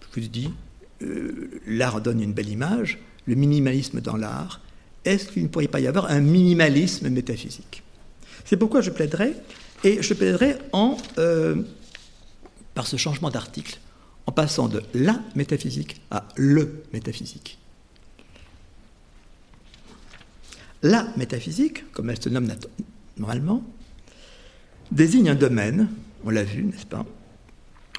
Je 0.00 0.20
vous 0.20 0.28
dis, 0.28 0.50
euh, 1.02 1.60
l'art 1.66 2.00
donne 2.00 2.22
une 2.22 2.32
belle 2.32 2.48
image, 2.48 2.98
le 3.26 3.34
minimalisme 3.34 4.00
dans 4.00 4.16
l'art, 4.16 4.62
est-ce 5.06 5.28
qu'il 5.28 5.44
ne 5.44 5.48
pourrait 5.48 5.68
pas 5.68 5.80
y 5.80 5.86
avoir 5.86 6.10
un 6.10 6.20
minimalisme 6.20 7.08
métaphysique? 7.08 7.82
C'est 8.44 8.56
pourquoi 8.56 8.80
je 8.80 8.90
plaiderai, 8.90 9.34
et 9.84 10.02
je 10.02 10.14
plaiderai 10.14 10.56
en, 10.72 10.96
euh, 11.18 11.56
par 12.74 12.86
ce 12.86 12.96
changement 12.96 13.30
d'article, 13.30 13.78
en 14.26 14.32
passant 14.32 14.68
de 14.68 14.82
la 14.94 15.20
métaphysique 15.34 16.00
à 16.10 16.26
le 16.36 16.82
métaphysique. 16.92 17.58
La 20.82 21.08
métaphysique, 21.16 21.90
comme 21.92 22.10
elle 22.10 22.20
se 22.20 22.28
nomme 22.28 22.48
normalement, 23.16 23.62
désigne 24.90 25.30
un 25.30 25.34
domaine 25.34 25.88
on 26.26 26.30
l'a 26.30 26.42
vu, 26.42 26.64
n'est-ce 26.64 26.86
pas? 26.86 27.06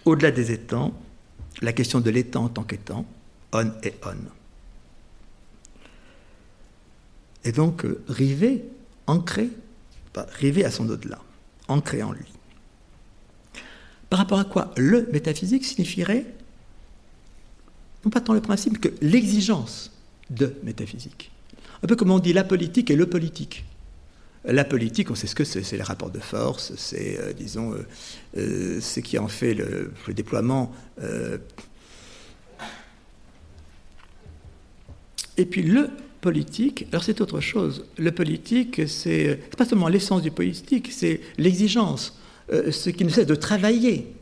Au-delà 0.05 0.31
des 0.31 0.51
étangs, 0.51 0.93
la 1.61 1.71
question 1.71 2.01
de 2.01 2.09
l'étang 2.09 2.45
en 2.45 2.49
tant 2.49 2.63
qu'étang, 2.63 3.05
on 3.53 3.71
et 3.81 3.93
on. 4.03 4.36
Et 7.43 7.51
donc, 7.51 7.85
euh, 7.85 8.03
river, 8.07 8.65
ancré, 9.05 9.49
river 10.39 10.65
à 10.65 10.71
son 10.71 10.89
au-delà, 10.89 11.19
ancré 11.67 12.01
en 12.03 12.11
lui. 12.11 12.25
Par 14.09 14.19
rapport 14.19 14.39
à 14.39 14.45
quoi 14.45 14.71
le 14.77 15.07
métaphysique 15.11 15.65
signifierait, 15.65 16.25
non 18.05 18.09
pas 18.09 18.21
tant 18.21 18.33
le 18.33 18.41
principe 18.41 18.79
que 18.79 18.89
l'exigence 19.01 19.91
de 20.29 20.55
métaphysique. 20.63 21.31
Un 21.83 21.87
peu 21.87 21.95
comme 21.95 22.11
on 22.11 22.19
dit 22.19 22.33
la 22.33 22.43
politique 22.43 22.89
et 22.89 22.95
le 22.95 23.07
politique. 23.07 23.65
La 24.45 24.63
politique, 24.63 25.11
on 25.11 25.15
sait 25.15 25.27
ce 25.27 25.35
que 25.35 25.43
c'est, 25.43 25.63
c'est 25.63 25.75
les 25.77 25.83
rapports 25.83 26.09
de 26.09 26.19
force, 26.19 26.73
c'est, 26.77 27.19
euh, 27.19 27.33
disons, 27.33 27.73
euh, 27.73 27.85
euh, 28.37 28.79
ce 28.79 29.01
qui 29.01 29.17
en 29.19 29.27
fait 29.27 29.53
le, 29.53 29.91
déploiement. 30.09 30.71
Et 35.35 35.45
puis 35.45 35.63
le 35.63 35.89
politique, 36.21 36.87
alors 36.91 37.03
c'est 37.03 37.21
autre 37.21 37.39
chose. 37.39 37.85
Le 37.97 38.11
politique, 38.11 38.87
c'est 38.87 39.39
pas 39.57 39.65
seulement 39.65 39.87
l'essence 39.87 40.21
du 40.21 40.31
politique, 40.31 40.91
c'est 40.91 41.21
l'exigence, 41.37 42.19
ce 42.49 42.89
qui 42.89 43.03
nous 43.03 43.09
sert 43.09 43.25
de 43.25 43.35
travailler 43.35 44.13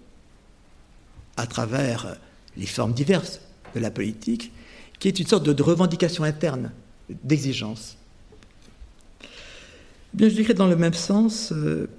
à 1.38 1.48
travers 1.48 2.18
les 2.58 2.66
formes 2.66 2.94
diverses 2.94 3.42
de 3.74 3.80
la 3.80 3.92
politique, 3.92 4.52
qui 5.00 5.08
est 5.08 5.20
une 5.20 5.28
sorte 5.28 5.44
de 5.44 5.64
revendication 5.64 6.24
interne, 6.24 6.72
d'exigence. 7.10 7.98
Bien, 10.14 10.30
je 10.30 10.36
dirais 10.36 10.54
dans 10.54 10.68
le 10.68 10.78
même 10.78 10.94
sens 10.94 11.52
euh, 11.52 11.90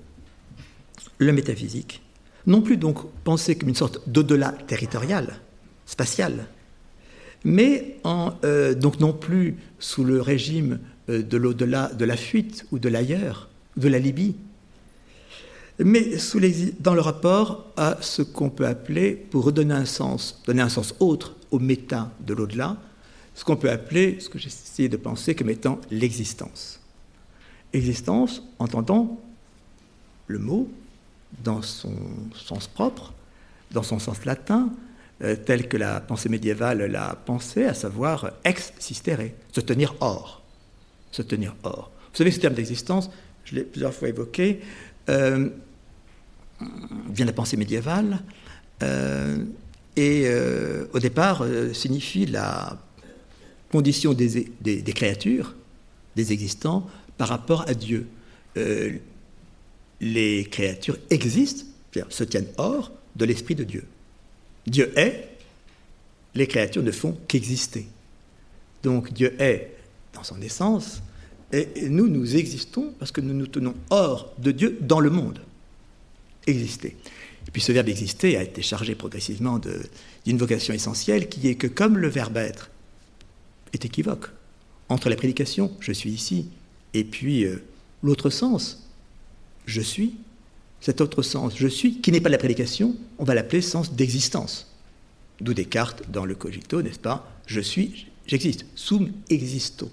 le 1.19 1.33
métaphysique. 1.33 2.01
Non 2.47 2.63
plus 2.63 2.77
donc 2.77 3.07
penser 3.25 3.59
comme 3.59 3.69
une 3.69 3.75
sorte 3.75 4.09
d'au-delà 4.09 4.53
territorial, 4.53 5.39
spatial, 5.85 6.47
mais 7.47 7.97
euh, 8.45 8.75
donc 8.75 8.99
non 8.99 9.13
plus 9.13 9.57
sous 9.79 10.03
le 10.03 10.21
régime 10.21 10.81
euh, 11.09 11.23
de 11.23 11.37
l'au-delà, 11.37 11.93
de 11.95 12.05
la 12.05 12.17
fuite 12.17 12.67
ou 12.73 12.81
de 12.81 12.89
l'ailleurs, 12.89 13.49
de 13.77 13.87
la 13.87 14.01
Libye, 14.01 14.35
mais 15.79 16.17
dans 16.81 16.95
le 16.95 17.01
rapport 17.01 17.67
à 17.77 17.99
ce 18.01 18.23
qu'on 18.23 18.51
peut 18.51 18.67
appeler, 18.67 19.13
pour 19.13 19.45
redonner 19.45 19.75
un 19.75 19.85
sens, 19.85 20.43
donner 20.45 20.63
un 20.63 20.69
sens 20.69 20.95
autre 20.99 21.37
au 21.53 21.61
méta 21.61 22.11
de 22.27 22.35
l'au-delà, 22.35 22.79
ce 23.37 23.45
qu'on 23.45 23.57
peut 23.57 23.71
appeler, 23.71 24.19
ce 24.19 24.29
que 24.29 24.39
j'ai 24.39 24.49
essayé 24.49 24.89
de 24.89 24.97
penser 24.97 25.37
comme 25.37 25.51
étant 25.51 25.81
l'existence. 25.91 26.81
Existence, 27.73 28.43
entendant 28.59 29.21
le 30.27 30.41
mot 30.41 30.69
dans 31.45 31.63
son 31.63 31.95
sens 32.35 32.67
propre, 32.67 33.13
dans 33.71 33.85
son 33.85 34.01
sens 34.01 34.25
latin, 34.25 34.71
euh, 35.23 35.35
tel 35.35 35.67
que 35.67 35.79
la 35.79 36.01
pensée 36.01 36.29
médiévale 36.29 36.85
l'a 36.85 37.17
pensé, 37.25 37.65
à 37.65 37.73
savoir 37.73 38.33
ex 38.45 38.75
sistere, 38.79 39.31
se 39.51 39.63
tenir 39.63 39.95
hors. 40.01 40.43
Se 41.11 41.23
tenir 41.23 41.57
hors. 41.63 41.91
Vous 42.13 42.19
savez, 42.19 42.31
ce 42.31 42.41
terme 42.41 42.53
d'existence, 42.53 43.11
je 43.45 43.55
l'ai 43.55 43.63
plusieurs 43.63 43.95
fois 43.95 44.09
évoqué, 44.09 44.61
euh, 45.09 45.49
vient 46.61 47.25
de 47.25 47.31
la 47.31 47.33
pensée 47.33 47.57
médiévale, 47.57 48.19
euh, 48.83 49.39
et 49.97 50.29
au 50.93 50.99
départ 50.99 51.43
signifie 51.73 52.27
la 52.27 52.79
condition 53.73 54.13
des, 54.13 54.53
des 54.61 54.93
créatures, 54.93 55.55
des 56.17 56.35
existants, 56.35 56.87
par 57.17 57.29
rapport 57.29 57.65
à 57.67 57.73
Dieu. 57.73 58.07
Les 60.01 60.45
créatures 60.51 60.99
existent, 61.09 61.65
se 62.11 62.25
tiennent 62.25 62.49
hors 62.59 62.93
de 63.15 63.25
l'esprit 63.25 63.55
de 63.55 63.65
Dieu. 63.65 63.87
Dieu 64.67 64.93
est, 64.99 65.29
les 66.35 66.47
créatures 66.47 66.83
ne 66.83 66.91
font 66.91 67.17
qu'exister. 67.29 67.87
Donc 68.83 69.13
Dieu 69.13 69.35
est 69.41 69.77
dans 70.13 70.25
son 70.25 70.41
essence, 70.41 71.03
et 71.53 71.89
nous, 71.89 72.09
nous 72.09 72.37
existons 72.37 72.93
parce 72.99 73.13
que 73.13 73.21
nous 73.21 73.35
nous 73.35 73.47
tenons 73.47 73.75
hors 73.91 74.33
de 74.39 74.51
Dieu 74.51 74.79
dans 74.81 75.01
le 75.01 75.11
monde. 75.11 75.41
Exister. 76.47 76.97
Et 77.47 77.51
puis 77.53 77.63
ce 77.63 77.73
verbe 77.73 77.89
exister 77.89 78.37
a 78.37 78.43
été 78.43 78.63
chargé 78.63 78.95
progressivement 78.95 79.61
d'une 80.25 80.39
vocation 80.39 80.75
essentielle 80.75 81.29
qui 81.29 81.49
est 81.49 81.55
que 81.55 81.67
comme 81.67 81.99
le 81.99 82.09
verbe 82.09 82.37
être 82.37 82.71
est 83.73 83.85
équivoque, 83.85 84.31
entre 84.89 85.09
la 85.09 85.17
prédication, 85.17 85.73
je 85.81 85.93
suis 85.93 86.11
ici, 86.11 86.49
et 86.95 87.05
puis 87.05 87.45
euh, 87.45 87.65
l'autre 88.03 88.31
sens, 88.31 88.89
je 89.67 89.81
suis, 89.81 90.15
cet 90.87 91.01
autre 91.01 91.23
sens, 91.23 91.55
je 91.57 91.67
suis, 91.67 92.01
qui 92.01 92.13
n'est 92.13 92.21
pas 92.21 92.29
la 92.29 92.39
prédication, 92.39 92.95
on 93.19 93.25
va 93.25 93.35
l'appeler 93.35 93.61
sens 93.61 93.93
d'existence. 93.95 94.73
D'où 95.41 95.53
Descartes 95.53 96.05
dans 96.13 96.25
le 96.25 96.37
cogito, 96.37 96.81
n'est-ce 96.81 97.01
pas? 97.01 97.29
Je 97.45 97.61
suis, 97.61 98.07
j'existe, 98.29 98.65
sum 98.77 99.11
existo. 99.29 99.91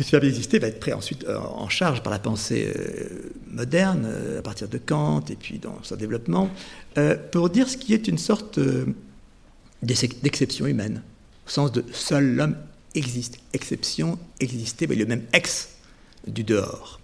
Et 0.00 0.02
ce 0.02 0.10
verbe 0.10 0.24
exister 0.24 0.58
va 0.58 0.66
être 0.66 0.80
pris 0.80 0.92
ensuite 0.92 1.22
euh, 1.28 1.38
en 1.38 1.68
charge 1.68 2.02
par 2.02 2.12
la 2.12 2.18
pensée 2.18 2.72
euh, 2.76 3.32
moderne, 3.46 4.12
à 4.36 4.42
partir 4.42 4.66
de 4.68 4.78
Kant 4.78 5.22
et 5.30 5.36
puis 5.36 5.60
dans 5.60 5.78
son 5.84 5.94
développement, 5.94 6.50
pour 7.30 7.50
dire 7.50 7.68
ce 7.68 7.76
qui 7.76 7.94
est 7.94 8.08
une 8.08 8.18
sorte 8.18 8.58
d'exception 9.80 10.66
humaine, 10.66 11.04
au 11.46 11.50
sens 11.50 11.70
de 11.70 11.84
seul 11.92 12.34
l'homme 12.34 12.56
existe, 12.96 13.38
exception, 13.52 14.18
exister, 14.40 14.88
mais 14.88 14.96
le 14.96 15.06
même 15.06 15.22
ex 15.32 15.68
du 16.26 16.42
dehors. 16.42 16.98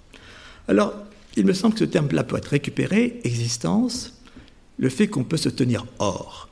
Alors, 0.67 0.95
il 1.37 1.47
me 1.47 1.53
semble 1.53 1.75
que 1.75 1.81
ce 1.81 1.85
terme-là 1.85 2.25
peut 2.25 2.37
être 2.37 2.47
récupéré, 2.49 3.21
existence, 3.25 4.21
le 4.79 4.89
fait 4.89 5.09
qu'on 5.09 5.25
peut 5.25 5.37
se 5.37 5.49
tenir 5.49 5.87
hors. 5.99 6.49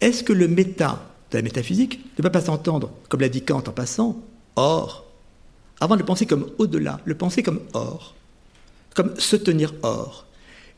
Est-ce 0.00 0.22
que 0.22 0.32
le 0.32 0.48
méta 0.48 1.10
de 1.30 1.38
la 1.38 1.42
métaphysique 1.42 2.04
ne 2.18 2.22
peut 2.22 2.30
pas 2.30 2.40
s'entendre, 2.40 2.92
comme 3.08 3.20
l'a 3.20 3.28
dit 3.28 3.42
Kant 3.42 3.64
en 3.66 3.72
passant, 3.72 4.22
hors, 4.56 5.06
avant 5.80 5.96
de 5.96 6.02
penser 6.02 6.26
comme 6.26 6.50
au-delà, 6.58 7.00
le 7.04 7.14
penser 7.14 7.42
comme 7.42 7.60
hors, 7.72 8.14
comme 8.94 9.18
se 9.18 9.36
tenir 9.36 9.74
hors, 9.82 10.26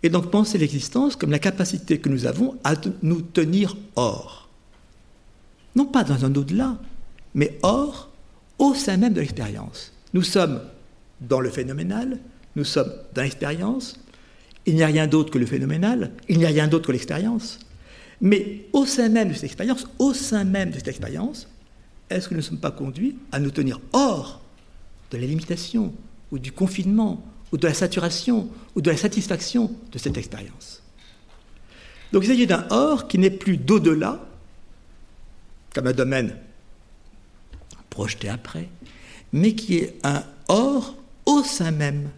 et 0.02 0.08
donc 0.08 0.30
penser 0.30 0.58
l'existence 0.58 1.16
comme 1.16 1.30
la 1.30 1.38
capacité 1.38 1.98
que 1.98 2.08
nous 2.08 2.26
avons 2.26 2.56
à 2.64 2.74
nous 3.02 3.20
tenir 3.20 3.76
hors. 3.96 4.48
Non 5.74 5.86
pas 5.86 6.04
dans 6.04 6.24
un 6.24 6.34
au-delà, 6.34 6.78
mais 7.34 7.58
or, 7.62 8.08
au 8.58 8.74
sein 8.74 8.96
même 8.96 9.12
de 9.12 9.20
l'expérience. 9.20 9.92
Nous 10.14 10.22
sommes 10.22 10.62
dans 11.20 11.40
le 11.40 11.50
phénoménal, 11.50 12.18
nous 12.56 12.64
sommes 12.64 12.92
dans 13.14 13.22
l'expérience, 13.22 14.00
il 14.64 14.74
n'y 14.74 14.82
a 14.82 14.86
rien 14.86 15.06
d'autre 15.06 15.30
que 15.30 15.38
le 15.38 15.46
phénoménal, 15.46 16.12
il 16.28 16.38
n'y 16.38 16.46
a 16.46 16.48
rien 16.48 16.66
d'autre 16.66 16.88
que 16.88 16.92
l'expérience. 16.92 17.60
Mais 18.20 18.62
au 18.72 18.86
sein 18.86 19.08
même 19.08 19.28
de 19.28 19.34
cette 19.34 19.44
expérience, 19.44 19.86
au 19.98 20.14
sein 20.14 20.44
même 20.44 20.70
de 20.70 20.76
cette 20.76 20.88
expérience, 20.88 21.48
est-ce 22.08 22.28
que 22.28 22.34
nous 22.34 22.40
ne 22.40 22.44
sommes 22.44 22.58
pas 22.58 22.70
conduits 22.70 23.16
à 23.30 23.38
nous 23.38 23.50
tenir 23.50 23.78
hors 23.92 24.40
de 25.10 25.18
la 25.18 25.26
limitation, 25.26 25.94
ou 26.32 26.38
du 26.38 26.50
confinement, 26.50 27.24
ou 27.52 27.58
de 27.58 27.66
la 27.66 27.74
saturation, 27.74 28.48
ou 28.74 28.80
de 28.80 28.90
la 28.90 28.96
satisfaction 28.96 29.70
de 29.92 29.98
cette 29.98 30.16
expérience? 30.16 30.82
Donc 32.12 32.24
il 32.24 32.28
s'agit 32.28 32.46
d'un 32.46 32.66
hors 32.70 33.06
qui 33.06 33.18
n'est 33.18 33.30
plus 33.30 33.56
d'au-delà, 33.56 34.24
comme 35.74 35.86
un 35.86 35.92
domaine 35.92 36.36
projeté 37.90 38.28
après, 38.28 38.68
mais 39.32 39.54
qui 39.54 39.76
est 39.76 39.98
un 40.02 40.24
hors 40.48 40.96
au 41.26 41.42
sein 41.42 41.70
même 41.70 42.08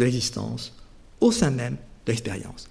de 0.00 0.04
l'existence, 0.06 0.72
au 1.20 1.30
sein 1.30 1.50
même 1.50 1.76
de 2.06 2.12
l'expérience. 2.12 2.68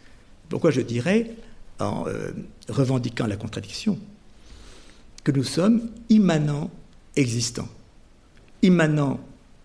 Pourquoi 0.49 0.71
je 0.71 0.82
dirais, 0.82 1.32
en 1.80 2.07
euh, 2.07 2.32
revendiquant 2.67 3.27
la 3.27 3.38
contradiction, 3.38 3.99
que 5.23 5.32
nous 5.32 5.43
sommes 5.43 5.89
immanents 6.09 6.71
existants. 7.15 7.69
Immanents 8.63 9.19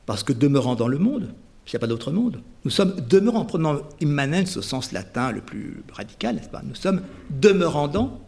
parce 0.05 0.23
que 0.23 0.35
demeurant 0.35 0.75
dans 0.75 0.89
le 0.89 0.99
monde, 0.99 1.33
il 1.67 1.71
n'y 1.71 1.77
a 1.77 1.79
pas 1.79 1.87
d'autre 1.87 2.13
monde. 2.13 2.43
Nous 2.67 2.71
sommes 2.71 2.97
demeurant, 3.09 3.47
prenant 3.47 3.81
immanence 3.99 4.59
au 4.59 4.63
sens 4.63 4.93
latin 4.93 5.33
le 5.33 5.41
plus 5.41 5.83
radical, 5.91 6.37
n'est-ce 6.37 6.51
pas? 6.51 6.63
Nous 6.63 6.75
sommes 6.75 7.01
demeurant 7.31 7.89
dans, 7.89 8.21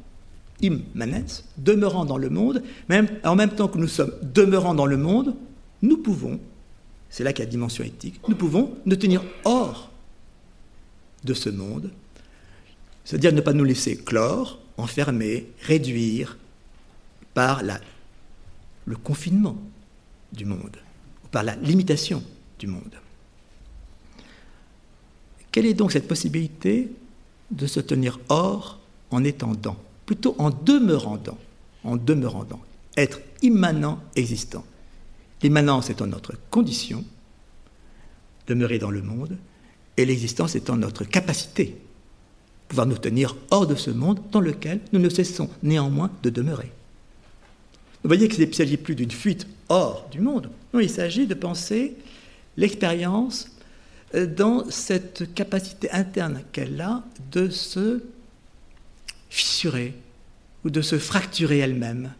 immanence, 0.62 1.44
demeurant 1.58 2.06
dans 2.06 2.16
le 2.16 2.30
monde, 2.30 2.62
même, 2.88 3.08
en 3.22 3.36
même 3.36 3.50
temps 3.50 3.68
que 3.68 3.76
nous 3.76 3.88
sommes 3.88 4.12
demeurant 4.22 4.74
dans 4.74 4.86
le 4.86 4.96
monde, 4.96 5.34
nous 5.82 5.98
pouvons, 5.98 6.40
c'est 7.10 7.24
là 7.24 7.32
qu'il 7.32 7.40
y 7.40 7.42
a 7.42 7.46
la 7.46 7.50
dimension 7.50 7.84
éthique, 7.84 8.20
nous 8.28 8.36
pouvons 8.36 8.76
nous 8.84 8.96
tenir 8.96 9.22
hors 9.44 9.90
de 11.24 11.34
ce 11.34 11.48
monde, 11.48 11.90
c'est-à-dire 13.04 13.32
ne 13.32 13.40
pas 13.40 13.52
nous 13.52 13.64
laisser 13.64 13.96
clore, 13.96 14.58
enfermer, 14.76 15.46
réduire 15.62 16.38
par 17.34 17.62
le 18.84 18.96
confinement 18.96 19.56
du 20.32 20.44
monde, 20.44 20.76
ou 21.24 21.28
par 21.28 21.42
la 21.42 21.56
limitation 21.56 22.22
du 22.58 22.66
monde. 22.66 22.94
Quelle 25.52 25.66
est 25.66 25.74
donc 25.74 25.92
cette 25.92 26.08
possibilité 26.08 26.90
de 27.50 27.66
se 27.66 27.80
tenir 27.80 28.18
hors 28.28 28.78
en 29.10 29.24
étant 29.24 29.54
dans, 29.54 29.76
plutôt 30.04 30.34
en 30.38 30.50
demeurant 30.50 31.16
dans, 31.16 31.38
en 31.84 31.96
demeurant 31.96 32.44
dans, 32.44 32.60
être 32.96 33.20
immanent 33.42 34.00
existant? 34.16 34.64
L'immanence 35.42 35.90
étant 35.90 36.06
notre 36.06 36.34
condition, 36.50 37.04
demeurer 38.46 38.78
dans 38.78 38.90
le 38.90 39.02
monde, 39.02 39.36
et 39.96 40.04
l'existence 40.04 40.54
étant 40.54 40.76
notre 40.76 41.04
capacité, 41.04 41.76
pouvoir 42.68 42.86
nous 42.86 42.98
tenir 42.98 43.36
hors 43.50 43.66
de 43.66 43.74
ce 43.74 43.90
monde 43.90 44.20
dans 44.32 44.40
lequel 44.40 44.80
nous 44.92 45.00
ne 45.00 45.08
cessons 45.08 45.48
néanmoins 45.62 46.10
de 46.22 46.30
demeurer. 46.30 46.72
Vous 48.02 48.08
voyez 48.08 48.28
qu'il 48.28 48.46
ne 48.46 48.52
s'agit 48.52 48.76
plus 48.76 48.94
d'une 48.94 49.10
fuite 49.10 49.46
hors 49.68 50.08
du 50.10 50.20
monde, 50.20 50.50
non, 50.72 50.80
il 50.80 50.90
s'agit 50.90 51.26
de 51.26 51.34
penser 51.34 51.96
l'expérience 52.56 53.50
euh, 54.14 54.26
dans 54.26 54.70
cette 54.70 55.34
capacité 55.34 55.90
interne 55.90 56.42
qu'elle 56.52 56.80
a 56.80 57.02
de 57.32 57.48
se 57.48 58.02
fissurer 59.28 59.94
ou 60.64 60.70
de 60.70 60.82
se 60.82 60.98
fracturer 60.98 61.58
elle-même, 61.58 62.12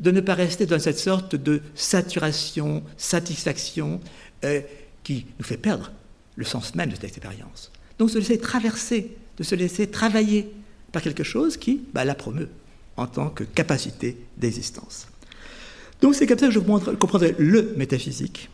de 0.00 0.10
ne 0.10 0.20
pas 0.20 0.34
rester 0.34 0.66
dans 0.66 0.78
cette 0.78 0.98
sorte 0.98 1.36
de 1.36 1.62
saturation, 1.74 2.82
satisfaction 2.96 4.00
euh, 4.44 4.60
qui 5.02 5.26
nous 5.38 5.44
fait 5.44 5.56
perdre 5.56 5.92
le 6.36 6.44
sens 6.44 6.74
même 6.74 6.90
de 6.90 6.94
cette 6.94 7.04
expérience. 7.04 7.72
Donc 7.98 8.10
se 8.10 8.18
laisser 8.18 8.38
traverser, 8.38 9.16
de 9.38 9.42
se 9.42 9.54
laisser 9.54 9.86
travailler 9.86 10.52
par 10.92 11.02
quelque 11.02 11.24
chose 11.24 11.56
qui 11.56 11.82
bah, 11.94 12.04
la 12.04 12.14
promeut 12.14 12.48
en 12.96 13.06
tant 13.06 13.30
que 13.30 13.44
capacité 13.44 14.16
d'existence. 14.36 15.06
Donc 16.00 16.14
c'est 16.14 16.26
comme 16.26 16.38
ça 16.38 16.48
que 16.48 16.52
je 16.52 16.58
comprendrai 16.58 17.34
le 17.38 17.74
métaphysique. 17.76 18.50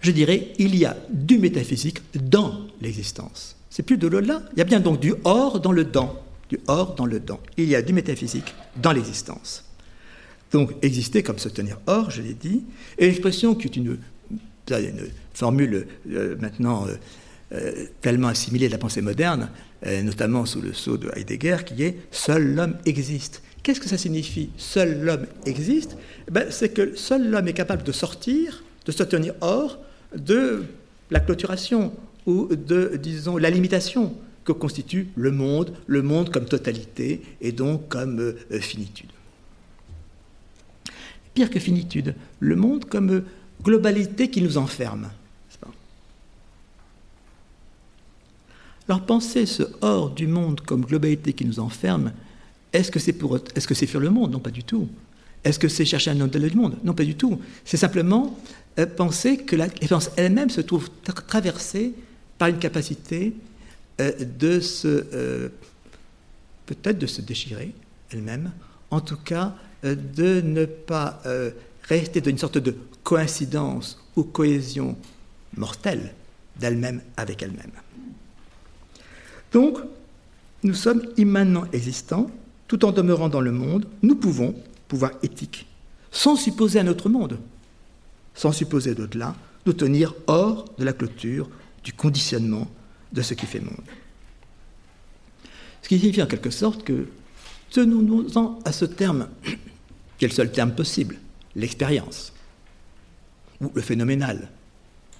Je 0.00 0.10
dirais, 0.10 0.52
il 0.58 0.76
y 0.76 0.84
a 0.84 0.96
du 1.10 1.38
métaphysique 1.38 2.02
dans 2.14 2.66
l'existence. 2.80 3.56
C'est 3.70 3.82
plus 3.82 3.98
de 3.98 4.06
l'au-delà. 4.06 4.42
Il 4.52 4.58
y 4.58 4.62
a 4.62 4.64
bien 4.64 4.80
donc 4.80 5.00
du 5.00 5.14
hors 5.24 5.60
dans 5.60 5.72
le 5.72 5.84
dans. 5.84 6.22
Du 6.48 6.58
hors 6.66 6.94
dans 6.94 7.06
le 7.06 7.20
dans. 7.20 7.40
Il 7.56 7.64
y 7.66 7.76
a 7.76 7.82
du 7.82 7.92
métaphysique 7.92 8.54
dans 8.76 8.92
l'existence. 8.92 9.64
Donc 10.52 10.72
exister 10.82 11.22
comme 11.22 11.38
se 11.38 11.48
tenir 11.48 11.78
hors, 11.86 12.10
je 12.10 12.22
l'ai 12.22 12.34
dit, 12.34 12.62
et 12.98 13.06
l'expression 13.06 13.54
qui 13.54 13.66
est 13.66 13.76
une, 13.76 13.98
formule 15.34 15.86
euh, 16.10 16.36
maintenant 16.40 16.86
euh, 16.86 16.94
euh, 17.52 17.86
tellement 18.00 18.28
assimilée 18.28 18.66
de 18.66 18.72
la 18.72 18.78
pensée 18.78 19.00
moderne, 19.00 19.50
notamment 20.02 20.44
sous 20.44 20.60
le 20.60 20.72
sceau 20.72 20.96
de 20.96 21.08
Heidegger, 21.14 21.58
qui 21.64 21.84
est 21.84 21.96
seul 22.10 22.54
l'homme 22.54 22.76
existe. 22.84 23.42
Qu'est-ce 23.62 23.80
que 23.80 23.88
ça 23.88 23.96
signifie 23.96 24.50
Seul 24.56 25.02
l'homme 25.02 25.26
existe 25.46 25.96
eh 26.26 26.32
ben, 26.32 26.50
C'est 26.50 26.70
que 26.70 26.96
seul 26.96 27.30
l'homme 27.30 27.46
est 27.46 27.52
capable 27.52 27.84
de 27.84 27.92
sortir, 27.92 28.64
de 28.86 28.90
se 28.90 29.04
tenir 29.04 29.34
hors 29.40 29.78
de 30.16 30.64
la 31.12 31.20
clôturation 31.20 31.92
ou 32.26 32.48
de, 32.50 32.98
disons, 33.00 33.36
la 33.36 33.50
limitation 33.50 34.14
que 34.44 34.50
constitue 34.50 35.08
le 35.14 35.30
monde, 35.30 35.72
le 35.86 36.02
monde 36.02 36.30
comme 36.32 36.46
totalité 36.46 37.22
et 37.40 37.52
donc 37.52 37.88
comme 37.88 38.34
finitude 38.60 39.10
que 41.46 41.60
finitude, 41.60 42.14
le 42.40 42.56
monde 42.56 42.84
comme 42.84 43.22
globalité 43.62 44.28
qui 44.28 44.42
nous 44.42 44.58
enferme. 44.58 45.08
Alors 48.88 49.02
penser 49.02 49.44
ce 49.44 49.62
hors 49.82 50.10
du 50.10 50.26
monde 50.26 50.62
comme 50.62 50.84
globalité 50.84 51.34
qui 51.34 51.44
nous 51.44 51.60
enferme, 51.60 52.12
est-ce 52.72 52.90
que 52.90 52.98
c'est 52.98 53.12
pour 53.12 53.36
est-ce 53.54 53.68
que 53.68 53.74
c'est 53.74 53.86
fuir 53.86 54.00
le 54.00 54.10
monde? 54.10 54.32
Non, 54.32 54.40
pas 54.40 54.50
du 54.50 54.64
tout. 54.64 54.88
Est-ce 55.44 55.58
que 55.58 55.68
c'est 55.68 55.84
chercher 55.84 56.10
un 56.10 56.20
autre 56.20 56.38
du 56.38 56.56
monde? 56.56 56.76
Non, 56.82 56.94
pas 56.94 57.04
du 57.04 57.14
tout. 57.14 57.38
C'est 57.64 57.76
simplement 57.76 58.38
euh, 58.78 58.86
penser 58.86 59.38
que 59.38 59.56
l'expérience 59.56 60.10
elle-même 60.16 60.50
se 60.50 60.60
trouve 60.60 60.88
traversée 61.26 61.94
par 62.38 62.48
une 62.48 62.58
capacité 62.58 63.34
euh, 64.00 64.12
de 64.38 64.60
se 64.60 64.88
euh, 64.88 65.48
peut-être 66.66 66.98
de 66.98 67.06
se 67.06 67.20
déchirer 67.20 67.74
elle-même, 68.10 68.52
en 68.90 69.00
tout 69.00 69.16
cas 69.16 69.54
de 69.82 70.40
ne 70.40 70.64
pas 70.64 71.20
euh, 71.26 71.50
rester 71.84 72.20
dans 72.20 72.30
une 72.30 72.38
sorte 72.38 72.58
de 72.58 72.74
coïncidence 73.02 73.98
ou 74.16 74.24
cohésion 74.24 74.96
mortelle 75.56 76.14
d'elle-même 76.56 77.00
avec 77.16 77.42
elle-même. 77.42 77.72
Donc, 79.52 79.78
nous 80.62 80.74
sommes 80.74 81.02
immanents 81.16 81.66
existants, 81.72 82.30
tout 82.66 82.84
en 82.84 82.92
demeurant 82.92 83.28
dans 83.28 83.40
le 83.40 83.52
monde, 83.52 83.86
nous 84.02 84.16
pouvons, 84.16 84.54
pouvoir 84.88 85.12
éthique, 85.22 85.66
sans 86.10 86.36
supposer 86.36 86.80
un 86.80 86.88
autre 86.88 87.08
monde, 87.08 87.38
sans 88.34 88.52
supposer 88.52 88.94
d'au-delà, 88.94 89.34
nous 89.66 89.72
tenir 89.72 90.14
hors 90.26 90.64
de 90.78 90.84
la 90.84 90.92
clôture, 90.92 91.48
du 91.84 91.92
conditionnement 91.92 92.68
de 93.12 93.22
ce 93.22 93.34
qui 93.34 93.46
fait 93.46 93.60
monde. 93.60 93.84
Ce 95.82 95.88
qui 95.88 95.98
signifie 95.98 96.22
en 96.22 96.26
quelque 96.26 96.50
sorte 96.50 96.84
que 96.84 97.06
tenons-nous-en 97.70 98.58
à 98.64 98.72
ce 98.72 98.84
terme 98.84 99.28
qui 100.18 100.24
est 100.24 100.28
le 100.28 100.34
seul 100.34 100.50
terme 100.50 100.72
possible, 100.72 101.16
l'expérience, 101.54 102.32
ou 103.60 103.70
le 103.74 103.82
phénoménal. 103.82 104.48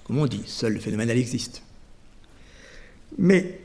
Comme 0.03 0.17
on 0.17 0.25
dit, 0.25 0.43
seul 0.45 0.73
le 0.73 0.79
phénoménal 0.79 1.17
existe. 1.17 1.61
Mais 3.17 3.61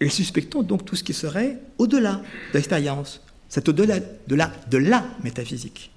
et 0.00 0.08
suspectons 0.08 0.62
donc 0.62 0.84
tout 0.84 0.96
ce 0.96 1.04
qui 1.04 1.12
serait 1.12 1.58
au-delà 1.76 2.22
de 2.52 2.54
l'expérience, 2.54 3.20
c'est 3.48 3.68
au-delà 3.68 3.98
de 4.00 4.34
la, 4.34 4.50
de 4.70 4.78
la 4.78 5.04
métaphysique. 5.22 5.90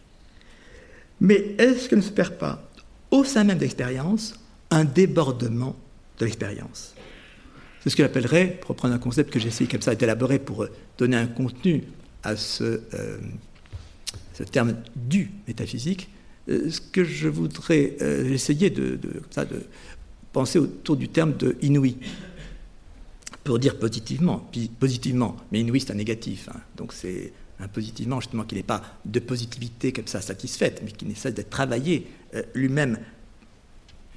Mais 1.22 1.56
est-ce 1.58 1.88
que 1.88 1.96
ne 1.96 2.02
se 2.02 2.12
perd 2.12 2.38
pas, 2.38 2.70
au 3.12 3.24
sein 3.24 3.46
même 3.46 3.58
de 3.58 3.62
l'expérience, 3.62 4.34
un 4.72 4.84
débordement 4.84 5.76
de 6.20 6.26
l'expérience? 6.26 6.94
C'est 7.84 7.90
ce 7.90 7.98
que 7.98 8.04
j'appellerais, 8.04 8.60
pour 8.62 8.70
reprendre 8.70 8.94
un 8.94 9.00
concept 9.00 9.30
que 9.30 9.40
j'ai 9.40 9.50
essayé 9.50 9.70
comme 9.70 9.82
ça 9.82 9.94
d'élaborer 9.94 10.40
pour 10.40 10.66
donner 10.98 11.18
un 11.18 11.28
contenu 11.28 11.84
à 12.24 12.38
ce, 12.38 12.80
euh, 12.94 13.18
terme 14.54 14.76
du 14.96 15.32
métaphysique, 15.50 16.10
euh, 16.48 16.70
ce 16.72 16.80
que 16.80 17.04
je 17.04 17.28
voudrais 17.28 17.98
euh, 18.02 18.32
essayer 18.32 18.70
de, 18.70 18.98
penser 20.32 20.60
autour 20.60 20.96
du 20.96 21.10
terme 21.10 21.36
de 21.36 21.58
inouï, 21.62 21.98
pour 23.44 23.60
dire 23.60 23.78
positivement, 23.78 24.50
positivement, 24.80 25.36
mais 25.52 25.60
inouï 25.60 25.82
c'est 25.82 25.92
un 25.92 25.96
négatif, 25.96 26.48
hein. 26.48 26.62
donc 26.78 26.94
c'est 26.94 27.34
un 27.60 27.68
positivement 27.68 28.22
justement 28.22 28.46
qui 28.46 28.56
n'est 28.56 28.64
pas 28.64 28.82
de 29.04 29.20
positivité 29.20 29.92
comme 29.92 30.08
ça 30.08 30.22
satisfaite, 30.22 30.82
mais 30.86 30.92
qui 30.92 31.06
nécessite 31.06 31.36
d'être 31.36 31.50
travaillé 31.50 32.08
lui-même 32.56 32.98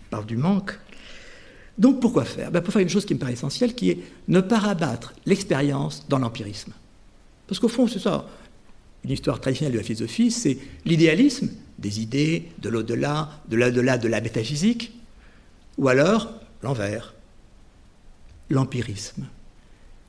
par 0.08 0.24
du 0.24 0.36
manque. 0.36 0.78
Donc 1.78 2.00
pourquoi 2.00 2.24
faire? 2.24 2.50
Ben 2.50 2.60
Pour 2.60 2.72
faire 2.72 2.82
une 2.82 2.88
chose 2.88 3.04
qui 3.04 3.14
me 3.14 3.18
paraît 3.18 3.34
essentielle, 3.34 3.74
qui 3.74 3.90
est 3.90 3.98
ne 4.28 4.40
pas 4.40 4.58
rabattre 4.58 5.14
l'expérience 5.26 6.06
dans 6.08 6.18
l'empirisme. 6.18 6.72
Parce 7.46 7.60
qu'au 7.60 7.68
fond, 7.68 7.86
c'est 7.86 7.98
ça. 7.98 8.26
Une 9.04 9.10
histoire 9.10 9.40
traditionnelle 9.40 9.74
de 9.74 9.78
la 9.78 9.84
philosophie, 9.84 10.30
c'est 10.30 10.58
l'idéalisme 10.84 11.50
des 11.78 12.00
idées, 12.00 12.50
de 12.58 12.68
l'au-delà, 12.68 13.30
de 13.48 13.56
l'au-delà 13.56 13.98
de 13.98 14.08
la 14.08 14.20
métaphysique, 14.20 14.92
ou 15.78 15.88
alors 15.88 16.32
l'envers, 16.62 17.14
l'empirisme. 18.48 19.26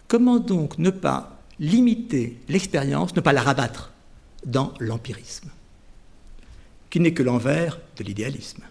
Comment 0.07 0.39
donc 0.39 0.77
ne 0.77 0.89
pas 0.89 1.41
limiter 1.59 2.37
l'expérience, 2.47 3.15
ne 3.15 3.21
pas 3.21 3.33
la 3.33 3.41
rabattre 3.41 3.91
dans 4.45 4.73
l'empirisme, 4.79 5.49
qui 6.89 6.99
n'est 6.99 7.13
que 7.13 7.23
l'envers 7.23 7.79
de 7.97 8.03
l'idéalisme? 8.03 8.63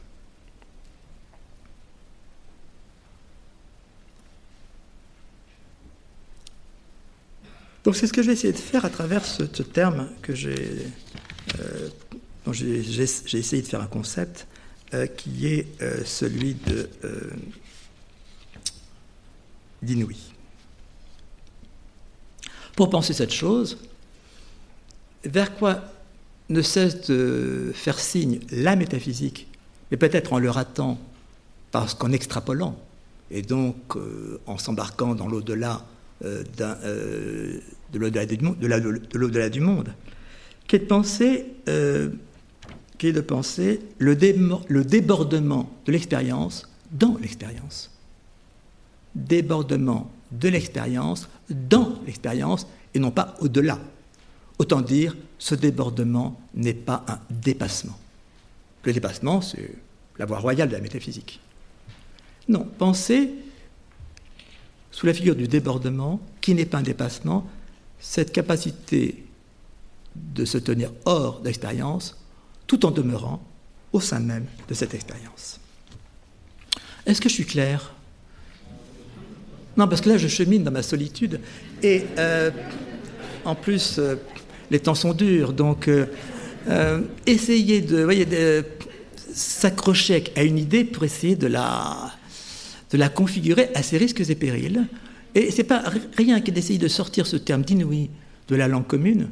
Donc 7.87 7.97
c'est 7.97 8.07
ce 8.07 8.13
que 8.13 8.21
je 8.21 8.27
vais 8.27 8.33
essayer 8.35 8.53
de 8.53 8.59
faire 8.59 8.85
à 8.85 8.91
travers 8.91 9.25
ce, 9.25 9.45
terme 9.45 10.09
que 10.21 10.35
j'ai, 10.35 10.87
euh, 11.61 11.89
dont 12.45 12.53
j'ai, 12.53 12.81
essayé 12.81 13.63
de 13.63 13.67
faire 13.67 13.81
un 13.81 13.87
concept 13.87 14.47
qui 15.17 15.47
est 15.47 15.67
celui 16.05 16.55
de 16.55 16.89
d'inouï. 19.83 20.17
Pour 22.75 22.91
penser 22.91 23.13
cette 23.13 23.33
chose, 23.33 23.79
vers 25.25 25.55
quoi 25.57 25.85
ne 26.49 26.63
cesse 26.63 27.03
de 27.09 27.73
faire 27.75 27.99
signe 27.99 28.41
la 28.51 28.77
métaphysique, 28.77 29.49
mais 29.91 29.97
peut-être 29.97 30.33
en 30.33 30.39
le 30.39 30.51
ratant, 30.51 30.99
parce 31.71 31.95
qu'en 31.95 32.11
extrapolant, 32.13 32.77
et 33.31 33.43
donc 33.43 33.97
euh, 33.97 34.41
en 34.47 34.59
s'embarquant 34.59 35.15
dans 35.15 35.29
l'au-delà 35.29 35.75
euh, 35.75 35.81
euh, 35.81 35.96
de 36.23 37.99
l'au-delà 37.99 38.27
du, 38.27 38.37
de 38.37 39.49
du, 39.49 39.61
monde, 39.61 39.93
qui 40.67 40.77
est 40.77 40.81
de 40.81 40.85
penser, 40.85 41.47
est 41.67 43.13
de 43.13 43.21
penser 43.21 43.81
le, 43.99 44.17
le 44.69 44.85
débordement 44.85 45.71
de 45.85 45.93
l'expérience 45.93 46.69
dans 46.93 47.17
l'expérience. 47.21 47.91
Débordement 49.15 50.11
de 50.33 50.49
l'expérience 50.49 51.29
dans 51.51 51.99
l'expérience 52.05 52.67
et 52.95 52.99
non 52.99 53.11
pas 53.11 53.35
au-delà. 53.41 53.79
Autant 54.59 54.81
dire, 54.81 55.17
ce 55.39 55.55
débordement 55.55 56.41
n'est 56.55 56.75
pas 56.75 57.05
un 57.09 57.19
dépassement. 57.31 57.99
Le 58.85 58.93
dépassement, 58.93 59.41
c'est 59.41 59.71
la 60.19 60.25
voie 60.25 60.39
royale 60.39 60.69
de 60.69 60.75
la 60.75 60.81
métaphysique. 60.81 61.41
Non, 62.49 62.67
pensez 62.79 63.31
sous 64.97 65.05
la 65.05 65.13
figure 65.13 65.37
du 65.37 65.47
débordement, 65.47 66.23
qui 66.41 66.55
n'est 66.55 66.65
pas 66.65 66.79
un 66.79 66.83
dépassement, 66.83 67.47
cette 68.01 68.33
capacité 68.33 69.27
de 70.15 70.47
se 70.47 70.57
tenir 70.57 70.91
hors 71.05 71.41
d'expérience, 71.41 72.17
tout 72.67 72.87
en 72.87 72.91
demeurant 72.91 73.43
au 73.93 74.01
sein 74.01 74.21
même 74.21 74.47
de 74.67 74.73
cette 74.73 74.95
expérience. 74.95 75.61
Est-ce 77.05 77.21
que 77.21 77.29
je 77.29 77.35
suis 77.35 77.45
clair? 77.45 77.93
Non, 79.77 79.87
parce 79.87 80.01
que 80.01 80.09
là, 80.09 80.17
je 80.17 80.29
chemine 80.29 80.65
dans 80.65 80.71
ma 80.71 80.83
solitude, 80.83 81.41
et 81.83 82.07
euh, 82.17 82.51
en 83.45 83.55
plus, 83.55 83.97
euh, 83.99 84.15
les 84.71 84.81
temps 84.81 84.95
sont 84.95 85.13
durs, 85.13 85.53
donc 85.53 85.89
euh, 85.89 86.07
euh, 86.69 87.03
voyez, 87.27 88.25
de 88.25 88.65
s'accrocher 89.35 90.25
à 90.37 90.43
une 90.43 90.57
idée 90.57 90.85
pour 90.85 91.05
essayer 91.05 91.37
de 91.37 91.49
la, 91.49 92.16
de 92.97 93.01
la 93.01 93.09
configurer 93.09 93.69
à 93.75 93.83
ses 93.83 93.99
risques 93.99 94.29
et 94.29 94.35
périls. 94.35 94.87
Et 95.35 95.51
c'est 95.51 95.65
pas 95.65 95.83
rien 96.17 96.41
que 96.41 96.51
d'essayer 96.51 96.79
de 96.79 96.89
sortir 96.89 97.27
ce 97.27 97.37
terme 97.37 97.63
d'inouï 97.63 98.11
de 98.49 98.57
la 98.57 98.69
langue 98.69 98.87
commune. 98.87 99.29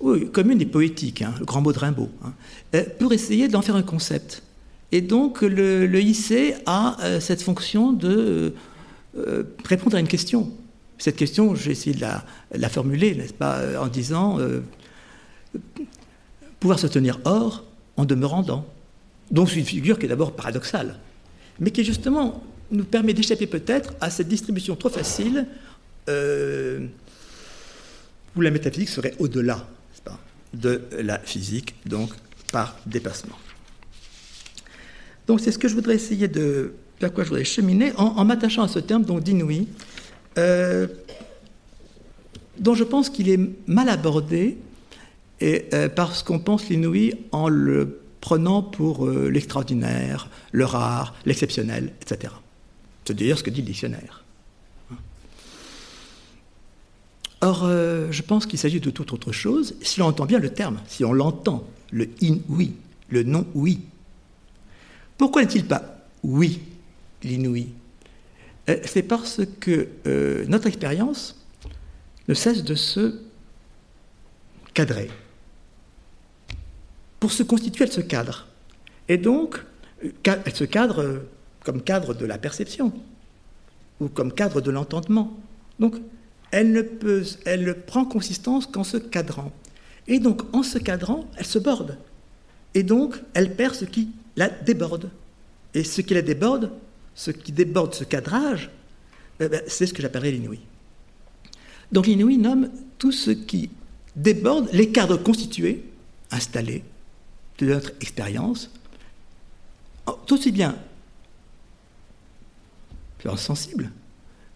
Oui, 0.00 0.30
commune 0.30 0.60
et 0.60 0.66
poétique, 0.66 1.22
hein, 1.22 1.34
le 1.38 1.46
grand 1.46 1.62
mot 1.62 1.72
de 1.72 1.78
Rimbaud, 1.78 2.10
hein, 2.22 2.34
euh, 2.74 2.84
pour 2.98 3.14
essayer 3.14 3.48
d'en 3.48 3.62
faire 3.62 3.76
un 3.76 3.82
concept. 3.82 4.42
Et 4.92 5.00
donc 5.00 5.40
le, 5.40 6.00
IC 6.00 6.54
a 6.66 6.96
cette 7.20 7.42
fonction 7.42 7.92
de 7.92 8.54
répondre 9.64 9.96
à 9.96 10.00
une 10.00 10.06
question. 10.06 10.52
Cette 10.98 11.16
question, 11.16 11.54
j'ai 11.54 11.72
essayé 11.72 11.94
de 11.94 12.00
la, 12.00 12.68
formuler, 12.68 13.14
n'est-ce 13.14 13.34
pas, 13.34 13.58
euh, 13.58 13.78
en 13.78 13.88
disant 13.88 14.38
euh, 14.38 14.60
pouvoir 16.58 16.78
se 16.78 16.86
tenir 16.86 17.20
hors 17.24 17.64
en 17.96 18.04
demeurant 18.04 18.42
dans. 18.42 18.64
Donc 19.30 19.50
c'est 19.50 19.58
une 19.58 19.66
figure 19.66 19.98
qui 19.98 20.06
est 20.06 20.08
d'abord 20.08 20.32
paradoxale, 20.32 20.98
mais 21.60 21.70
qui 21.70 21.84
justement 21.84 22.42
nous 22.70 22.84
permet 22.84 23.14
d'échapper 23.14 23.46
peut-être 23.46 23.94
à 24.00 24.10
cette 24.10 24.28
distribution 24.28 24.76
trop 24.76 24.88
facile 24.88 25.46
euh, 26.08 26.86
où 28.34 28.40
la 28.40 28.50
métaphysique 28.50 28.88
serait 28.88 29.14
au-delà 29.18 29.66
de 30.54 30.82
la 31.00 31.18
physique, 31.18 31.74
donc 31.84 32.10
par 32.52 32.78
dépassement. 32.86 33.36
Donc 35.26 35.40
c'est 35.40 35.50
ce 35.52 35.58
que 35.58 35.68
je 35.68 35.74
voudrais 35.74 35.96
essayer 35.96 36.28
de, 36.28 36.74
vers 37.00 37.12
quoi 37.12 37.24
je 37.24 37.28
voudrais 37.28 37.44
cheminer 37.44 37.92
en, 37.96 38.24
m'attachant 38.24 38.62
à 38.62 38.68
ce 38.68 38.78
terme 38.78 39.04
d'inouï, 39.20 39.68
euh, 40.38 40.86
dont 42.58 42.74
je 42.74 42.84
pense 42.84 43.10
qu'il 43.10 43.28
est 43.28 43.40
mal 43.66 43.88
abordé 43.88 44.56
et, 45.40 45.66
euh, 45.74 45.88
parce 45.88 46.22
qu'on 46.22 46.38
pense 46.38 46.68
l'inouï 46.68 47.14
en 47.32 47.48
le 47.48 48.00
prenant 48.26 48.60
pour 48.60 49.06
euh, 49.06 49.28
l'extraordinaire, 49.30 50.28
le 50.50 50.64
rare, 50.64 51.14
l'exceptionnel, 51.26 51.92
etc. 52.02 52.32
C'est 53.04 53.14
d'ailleurs 53.14 53.38
ce 53.38 53.44
que 53.44 53.50
dit 53.50 53.60
le 53.60 53.66
dictionnaire. 53.66 54.24
Or, 57.40 57.68
je 58.10 58.22
pense 58.22 58.46
qu'il 58.46 58.58
s'agit 58.58 58.80
de 58.80 58.90
toute 58.90 59.12
autre 59.12 59.30
chose 59.30 59.76
si 59.82 60.02
on 60.02 60.06
entend 60.06 60.24
bien 60.24 60.40
le 60.40 60.50
terme, 60.50 60.80
si 60.88 61.04
on 61.04 61.12
l'entend, 61.12 61.64
le 61.92 62.08
in-oui, 62.22 62.72
le 63.10 63.22
non-oui. 63.22 63.80
Pourquoi 65.18 65.42
n'est-il 65.42 65.66
pas 65.66 65.96
oui, 66.22 66.60
l'inouï? 67.22 67.68
Euh, 68.68 68.78
c'est 68.84 69.04
parce 69.04 69.42
que 69.60 69.88
euh, 70.06 70.44
notre 70.48 70.66
expérience 70.66 71.40
ne 72.26 72.34
cesse 72.34 72.64
de 72.64 72.74
se 72.74 73.20
cadrer. 74.74 75.08
Pour 77.26 77.32
se 77.32 77.42
constituer, 77.42 77.86
elle 77.86 77.90
se 77.90 78.00
cadre. 78.00 78.46
Et 79.08 79.18
donc, 79.18 79.60
euh, 80.04 80.12
elle 80.44 80.54
se 80.54 80.62
cadre 80.62 81.24
comme 81.64 81.82
cadre 81.82 82.14
de 82.14 82.24
la 82.24 82.38
perception 82.38 82.92
ou 83.98 84.06
comme 84.06 84.32
cadre 84.32 84.60
de 84.60 84.70
l'entendement. 84.70 85.36
Donc, 85.80 85.96
elle 86.52 86.70
ne 86.70 87.72
prend 87.72 88.04
consistance 88.04 88.68
qu'en 88.68 88.84
se 88.84 88.96
cadrant. 88.96 89.50
Et 90.06 90.20
donc, 90.20 90.42
en 90.54 90.62
se 90.62 90.78
cadrant, 90.78 91.28
elle 91.36 91.46
se 91.46 91.58
borde. 91.58 91.98
Et 92.74 92.84
donc, 92.84 93.16
elle 93.34 93.56
perd 93.56 93.74
ce 93.74 93.86
qui 93.86 94.10
la 94.36 94.48
déborde. 94.48 95.10
Et 95.74 95.82
ce 95.82 96.02
qui 96.02 96.14
la 96.14 96.22
déborde, 96.22 96.70
ce 97.16 97.32
qui 97.32 97.50
déborde 97.50 97.92
ce 97.92 98.04
cadrage, 98.04 98.70
eh 99.40 99.48
ben, 99.48 99.62
c'est 99.66 99.86
ce 99.86 99.92
que 99.92 100.00
j'appellerais 100.00 100.30
l'inouï. 100.30 100.60
Donc 101.90 102.06
l'inouï 102.06 102.38
nomme 102.38 102.70
tout 102.98 103.10
ce 103.10 103.32
qui 103.32 103.68
déborde 104.14 104.68
les 104.72 104.92
cadres 104.92 105.16
constitués, 105.16 105.82
installés 106.30 106.84
de 107.58 107.66
notre 107.66 107.92
expérience, 108.00 108.70
tout 110.26 110.34
aussi 110.34 110.52
bien 110.52 110.76
sensible 113.34 113.90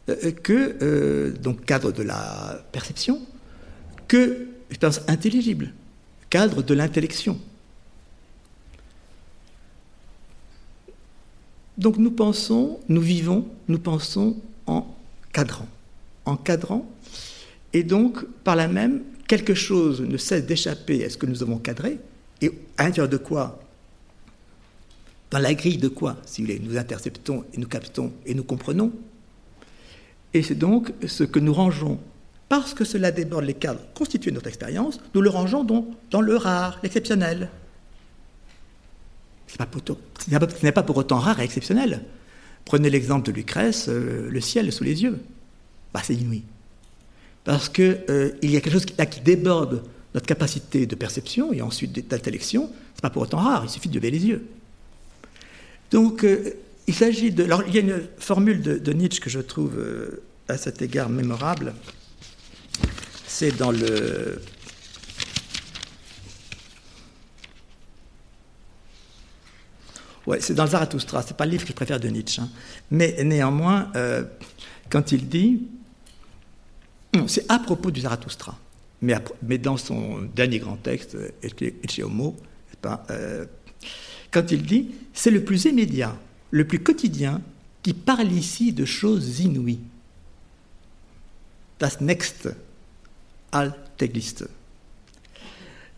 euh, 0.09 0.31
que 0.31 0.77
euh, 0.83 1.33
donc 1.33 1.65
cadre 1.65 1.91
de 1.91 2.05
la 2.05 2.65
perception, 2.71 3.21
que 4.07 4.47
expérience 4.71 5.01
intelligible, 5.09 5.73
cadre 6.29 6.63
de 6.63 6.75
l'intellection. 6.75 7.41
Donc 11.77 11.97
nous 11.97 12.13
pensons, 12.13 12.79
nous 12.89 13.01
vivons, 13.01 13.49
nous 13.67 13.81
pensons 13.81 14.37
en 14.67 14.87
cadrant. 15.33 15.67
En 16.27 16.37
cadrant, 16.37 16.89
et 17.73 17.83
donc 17.83 18.25
par 18.45 18.55
là 18.55 18.69
même, 18.69 19.03
quelque 19.27 19.55
chose 19.55 20.01
ne 20.01 20.17
cesse 20.17 20.45
d'échapper 20.45 21.05
à 21.05 21.11
ce 21.11 21.17
que 21.17 21.27
nous 21.27 21.43
avons 21.43 21.59
cadré, 21.59 21.99
et 22.41 22.53
à 22.77 22.85
l'intérieur 22.85 23.09
de 23.09 23.17
quoi 23.17 23.61
Dans 25.31 25.39
la 25.39 25.55
grille 25.55 25.79
de 25.79 25.89
quoi, 25.89 26.17
si 26.25 26.41
vous 26.41 26.49
voulez, 26.49 26.61
nous 26.61 26.77
interceptons 26.77 27.45
et 27.53 27.59
nous 27.59 27.69
captons 27.69 28.13
et 28.27 28.35
nous 28.35 28.45
comprenons. 28.45 28.93
Et 30.33 30.43
c'est 30.43 30.55
donc 30.55 30.93
ce 31.07 31.25
que 31.25 31.39
nous 31.39 31.53
rangeons, 31.53 31.99
parce 32.49 32.75
que 32.75 32.85
cela 32.85 33.11
déborde 33.11 33.45
les 33.45 33.55
cadres 33.55 33.81
constitués 33.95 34.31
de 34.31 34.37
notre 34.37 34.49
expérience, 34.49 35.01
nous 35.15 35.21
le 35.21 35.31
rangeons 35.31 35.65
donc 35.65 35.87
dans 36.11 36.21
le 36.21 36.37
rare, 36.37 36.79
l'exceptionnel, 36.83 37.51
ce 39.47 39.57
n'est 40.63 40.73
pas, 40.73 40.83
pour 40.83 40.97
autant 40.97 41.19
rare 41.19 41.41
et 41.41 41.45
exceptionnel. 41.45 42.05
Prenez 42.65 42.91
l'exemple 42.91 43.27
de 43.27 43.33
Lucrèce, 43.33 43.89
euh, 43.89 44.29
le 44.31 44.41
ciel 44.41 44.73
sous 44.73 44.85
les 44.85 45.03
yeux. 45.03 45.19
Bah, 45.93 46.01
c'est 46.05 46.15
inouï. 46.15 46.45
Parce 47.43 47.69
qu'il 47.69 48.05
euh, 48.09 48.33
y 48.43 48.57
a 48.57 48.61
quelque 48.61 48.73
chose 48.73 48.87
qui, 48.87 48.95
qui 48.95 49.21
déborde 49.21 49.83
notre 50.15 50.27
capacité 50.27 50.87
de 50.87 50.95
perception 50.95 51.53
et 51.53 51.63
ensuite 51.63 52.09
d'intellection. 52.09 52.67
Ce 52.67 52.99
n'est 52.99 53.03
pas 53.03 53.11
pour 53.11 53.23
autant 53.23 53.39
rare, 53.39 53.65
il 53.65 53.71
suffit 53.71 53.89
de 53.89 53.95
lever 53.95 54.11
les 54.11 54.27
yeux. 54.27 54.47
Donc, 55.91 56.25
euh, 56.25 56.55
il 56.87 56.95
s'agit 56.95 57.31
de. 57.31 57.45
Alors, 57.45 57.63
il 57.67 57.75
y 57.75 57.79
a 57.79 57.81
une 57.81 58.03
formule 58.19 58.63
de, 58.63 58.93
Nietzsche 58.93 59.21
que 59.21 59.31
je 59.31 59.41
trouve 59.41 59.79
à 60.49 60.57
cet 60.57 60.83
égard 60.83 61.09
mémorable. 61.09 61.75
C'est 63.27 63.57
dans 63.57 63.71
le 63.71 64.41
Ouais, 70.27 70.41
c'est 70.41 70.55
dans 70.55 70.67
Zarathustra, 70.67 71.23
c'est 71.23 71.37
pas 71.37 71.45
le 71.47 71.53
livre 71.53 71.65
que 71.65 71.71
je 71.71 71.75
préfère 71.75 71.99
de 71.99 72.09
Nietzsche. 72.09 72.41
Hein. 72.41 72.49
Mais 72.91 73.17
néanmoins, 73.25 73.91
euh, 73.97 74.23
quand 74.91 75.13
il 75.13 75.29
dit, 75.29 75.67
c'est 77.27 77.51
à 77.51 77.59
propos 77.59 77.91
du 77.91 78.03
Zarathustra, 78.03 78.57
mais, 79.03 79.59
dans 79.59 79.77
son 79.77 80.23
dernier 80.35 80.59
grand 80.59 80.77
texte, 80.77 81.17
Ecce 81.43 82.01
Homo, 82.01 82.37
euh, 83.11 83.47
quand 84.31 84.51
il 84.51 84.63
dit, 84.63 84.91
c'est 85.13 85.31
le 85.31 85.43
plus 85.45 85.65
immédiat, 85.65 86.17
le 86.51 86.67
plus 86.67 86.81
quotidien, 86.81 87.41
qui 87.83 87.95
parle 87.95 88.31
ici 88.31 88.73
de 88.73 88.85
choses 88.85 89.41
inouïes. 89.41 89.81
Das 91.79 91.99
next 92.01 92.49
Alltäglichste. 93.53 94.49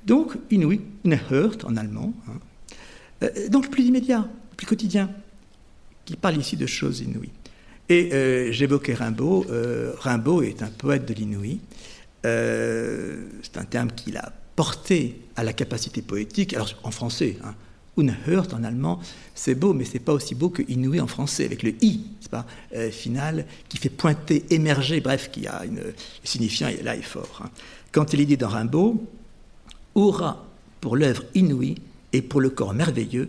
Donc, 0.06 0.36
inouï, 0.50 0.80
unerhört 1.04 1.64
en 1.64 1.76
allemand, 1.76 2.14
hein, 2.28 2.38
Euh, 3.22 3.48
donc 3.48 3.70
plus 3.70 3.84
immédiat, 3.84 4.28
plus 4.56 4.66
quotidien, 4.66 5.10
qui 6.04 6.16
parle 6.16 6.36
ici 6.36 6.56
de 6.56 6.66
choses 6.66 7.00
inouïes. 7.00 7.30
Et 7.88 8.12
euh, 8.12 8.52
j'évoquais 8.52 8.94
Rimbaud. 8.94 9.46
Euh, 9.50 9.92
Rimbaud 9.98 10.42
est 10.42 10.62
un 10.62 10.68
poète 10.68 11.06
de 11.06 11.14
l'inouï. 11.14 11.60
C'est 12.22 13.56
un 13.56 13.64
terme 13.64 13.90
qu'il 13.92 14.16
a 14.16 14.32
porté 14.54 15.20
à 15.36 15.44
la 15.44 15.52
capacité 15.52 16.02
poétique, 16.02 16.54
alors 16.54 16.70
en 16.82 16.90
français, 16.90 17.38
hein, 17.44 17.54
Unerhört 17.98 18.54
en 18.54 18.64
allemand, 18.64 19.00
c'est 19.34 19.54
beau, 19.54 19.74
mais 19.74 19.84
c'est 19.84 19.98
pas 19.98 20.14
aussi 20.14 20.34
beau 20.34 20.48
que 20.48 20.62
inouï 20.66 21.00
en 21.00 21.06
français, 21.06 21.44
avec 21.44 21.62
le 21.62 21.74
i, 21.82 22.00
pas, 22.30 22.46
final, 22.90 23.44
qui 23.68 23.76
fait 23.76 23.90
pointer, 23.90 24.44
émerger, 24.50 25.00
bref, 25.00 25.30
qui 25.30 25.46
a 25.46 25.64
une 25.64 25.82
signifiant, 26.24 26.68
et 26.68 26.82
là 26.82 26.96
est 26.96 27.02
fort. 27.02 27.42
Hein. 27.44 27.50
Quand 27.92 28.14
il 28.14 28.20
est 28.22 28.24
dit 28.24 28.38
dans 28.38 28.48
Rimbaud, 28.48 29.04
aura 29.94 30.46
pour 30.80 30.96
l'œuvre 30.96 31.24
inouïe 31.34 31.76
et 32.12 32.22
pour 32.22 32.40
le 32.40 32.50
corps 32.50 32.74
merveilleux 32.74 33.28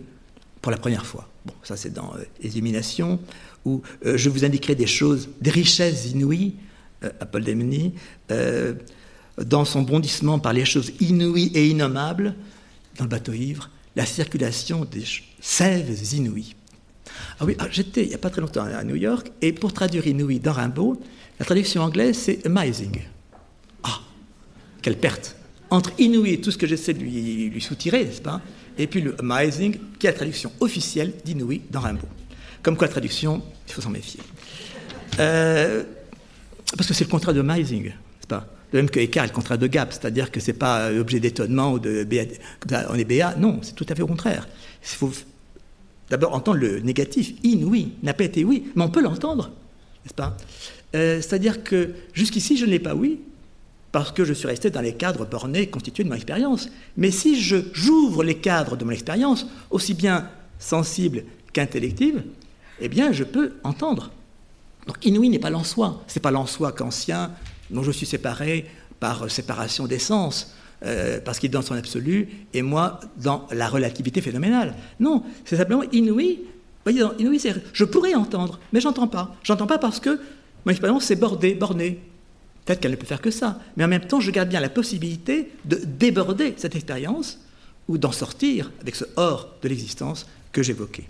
pour 0.60 0.72
la 0.72 0.78
première 0.78 1.04
fois. 1.04 1.28
Bon, 1.44 1.52
ça 1.62 1.76
c'est 1.76 1.92
dans 1.92 2.14
euh, 2.16 2.24
Illumination, 2.42 3.20
où 3.66 3.82
euh, 4.06 4.16
je 4.16 4.30
vous 4.30 4.44
indiquerai 4.44 4.74
des 4.74 4.86
choses, 4.86 5.28
des 5.40 5.50
richesses 5.50 6.10
inouïes, 6.10 6.54
euh, 6.54 6.60
à 7.20 7.26
Paul 7.26 7.44
Demny, 7.44 7.94
dans 8.28 9.64
son 9.64 9.82
bondissement 9.82 10.38
par 10.38 10.52
les 10.52 10.64
choses 10.64 10.92
inouïes 11.00 11.50
et 11.54 11.68
innommables, 11.68 12.34
dans 12.98 13.04
le 13.04 13.10
bateau 13.10 13.32
ivre, 13.32 13.70
la 13.96 14.06
circulation 14.06 14.84
des 14.84 15.04
sèves 15.40 16.14
inouïes. 16.14 16.54
Ah 17.38 17.44
oui, 17.44 17.56
ah, 17.58 17.66
j'étais 17.70 18.02
il 18.04 18.08
n'y 18.08 18.14
a 18.14 18.18
pas 18.18 18.30
très 18.30 18.40
longtemps 18.40 18.64
à 18.64 18.84
New 18.84 18.96
York, 18.96 19.30
et 19.42 19.52
pour 19.52 19.72
traduire 19.72 20.06
inouï 20.06 20.40
dans 20.40 20.52
Rimbaud, 20.52 21.00
la 21.38 21.44
traduction 21.44 21.82
anglaise 21.82 22.16
c'est 22.16 22.46
amazing. 22.46 23.02
Ah, 23.82 24.00
quelle 24.82 24.98
perte 24.98 25.36
Entre 25.70 25.92
inouï 25.98 26.34
et 26.34 26.40
tout 26.40 26.50
ce 26.50 26.58
que 26.58 26.66
j'essaie 26.66 26.94
de 26.94 27.00
lui, 27.00 27.50
lui 27.50 27.60
soutirer, 27.60 28.04
n'est-ce 28.04 28.22
pas 28.22 28.40
et 28.78 28.86
puis 28.86 29.00
le 29.00 29.18
amazing, 29.20 29.78
qui 29.98 30.06
est 30.06 30.10
la 30.10 30.16
traduction 30.16 30.52
officielle 30.60 31.12
d'inouï 31.24 31.62
dans 31.70 31.80
Rimbaud. 31.80 32.08
Comme 32.62 32.76
quoi, 32.76 32.86
la 32.86 32.92
traduction, 32.92 33.42
il 33.66 33.72
faut 33.72 33.80
s'en 33.80 33.90
méfier. 33.90 34.20
Euh, 35.20 35.84
parce 36.76 36.88
que 36.88 36.94
c'est 36.94 37.04
le 37.04 37.10
contrat 37.10 37.32
de 37.32 37.40
amazing, 37.40 37.92
c'est 38.20 38.28
pas? 38.28 38.46
De 38.72 38.78
même 38.78 38.90
que 38.90 38.98
écart 38.98 39.24
est 39.24 39.28
le 39.28 39.32
contrat 39.32 39.56
de 39.56 39.66
gap, 39.66 39.92
c'est-à-dire 39.92 40.30
que 40.30 40.40
c'est 40.40 40.54
pas 40.54 40.90
l'objet 40.90 41.20
d'étonnement 41.20 41.72
ou 41.72 41.78
de 41.78 42.06
on 42.90 42.94
est 42.94 43.04
BA, 43.04 43.36
non, 43.36 43.60
c'est 43.62 43.74
tout 43.74 43.86
à 43.88 43.94
fait 43.94 44.02
au 44.02 44.06
contraire. 44.06 44.48
Il 44.82 44.96
faut 44.96 45.12
d'abord 46.10 46.34
entendre 46.34 46.58
le 46.58 46.80
négatif, 46.80 47.34
inouï, 47.42 47.92
n'a 48.02 48.14
pas 48.14 48.24
été 48.24 48.44
oui, 48.44 48.70
mais 48.74 48.82
on 48.82 48.90
peut 48.90 49.02
l'entendre, 49.02 49.50
n'est-ce 50.04 50.14
pas? 50.14 50.36
Euh, 50.94 51.20
C'est-à-dire 51.20 51.62
que 51.62 51.90
jusqu'ici, 52.12 52.56
je 52.56 52.66
n'ai 52.66 52.78
pas 52.78 52.94
oui, 52.94 53.20
parce 53.94 54.10
que 54.10 54.24
je 54.24 54.32
suis 54.32 54.48
resté 54.48 54.70
dans 54.70 54.80
les 54.80 54.94
cadres 54.94 55.24
bornés 55.24 55.68
constitués 55.68 56.02
de 56.02 56.08
mon 56.08 56.16
expérience. 56.16 56.68
Mais 56.96 57.12
si 57.12 57.40
je 57.40 57.56
j'ouvre 57.72 58.24
les 58.24 58.34
cadres 58.34 58.76
de 58.76 58.84
mon 58.84 58.90
expérience, 58.90 59.46
aussi 59.70 59.94
bien 59.94 60.28
sensible 60.58 61.22
qu'intellective, 61.52 62.24
eh 62.80 62.88
bien, 62.88 63.12
je 63.12 63.22
peux 63.22 63.52
entendre. 63.62 64.10
Donc, 64.86 65.04
inouï 65.04 65.28
n'est 65.28 65.38
pas 65.38 65.50
l'en-soi. 65.50 66.02
C'est 66.06 66.20
pas 66.20 66.30
l'en-soi 66.30 66.72
qu'ancien, 66.72 67.30
dont 67.70 67.82
je 67.82 67.90
suis 67.90 68.06
séparé 68.06 68.66
par 69.00 69.30
séparation 69.30 69.86
des 69.86 69.98
sens, 69.98 70.54
euh, 70.84 71.20
parce 71.24 71.38
qu'il 71.38 71.48
est 71.48 71.52
dans 71.52 71.62
son 71.62 71.74
absolu, 71.74 72.28
et 72.52 72.62
moi 72.62 73.00
dans 73.16 73.46
la 73.50 73.68
relativité 73.68 74.20
phénoménale. 74.20 74.74
Non, 75.00 75.22
c'est 75.44 75.56
simplement 75.56 75.82
inouï. 75.92 76.40
Voyez, 76.84 77.02
inouï, 77.18 77.40
c'est 77.40 77.54
je 77.72 77.84
pourrais 77.84 78.14
entendre, 78.14 78.60
mais 78.72 78.80
j'entends 78.80 79.08
pas. 79.08 79.34
J'entends 79.42 79.66
pas 79.66 79.78
parce 79.78 80.00
que 80.00 80.20
mon 80.64 80.70
expérience 80.70 81.04
s'est 81.04 81.16
bordée, 81.16 81.54
bornée. 81.54 82.00
Peut-être 82.64 82.80
qu'elle 82.80 82.92
ne 82.92 82.96
peut 82.96 83.06
faire 83.06 83.20
que 83.20 83.30
ça. 83.30 83.60
Mais 83.76 83.84
en 83.84 83.88
même 83.88 84.06
temps, 84.06 84.20
je 84.20 84.30
garde 84.30 84.48
bien 84.48 84.60
la 84.60 84.70
possibilité 84.70 85.50
de 85.64 85.76
déborder 85.76 86.54
cette 86.56 86.74
expérience 86.74 87.38
ou 87.88 87.98
d'en 87.98 88.12
sortir 88.12 88.70
avec 88.80 88.94
ce 88.94 89.04
hors 89.16 89.50
de 89.62 89.68
l'existence 89.68 90.26
que 90.52 90.62
j'évoquais. 90.62 91.04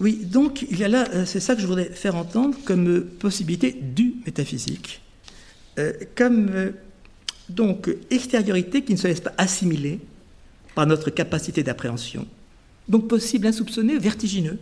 Oui, 0.00 0.24
donc 0.24 0.62
il 0.70 0.78
y 0.78 0.84
a 0.84 0.88
là, 0.88 1.08
euh, 1.12 1.24
c'est 1.26 1.40
ça 1.40 1.54
que 1.56 1.60
je 1.60 1.66
voudrais 1.66 1.90
faire 1.90 2.14
entendre 2.14 2.56
comme 2.64 3.02
possibilité 3.04 3.72
du 3.72 4.14
métaphysique, 4.24 5.02
euh, 5.78 5.92
comme 6.14 6.48
euh, 6.50 6.70
donc 7.48 7.90
extériorité 8.10 8.82
qui 8.82 8.92
ne 8.92 8.98
se 8.98 9.08
laisse 9.08 9.20
pas 9.20 9.34
assimiler 9.38 9.98
par 10.76 10.86
notre 10.86 11.10
capacité 11.10 11.64
d'appréhension, 11.64 12.26
donc 12.88 13.08
possible, 13.08 13.48
insoupçonné, 13.48 13.98
vertigineux, 13.98 14.58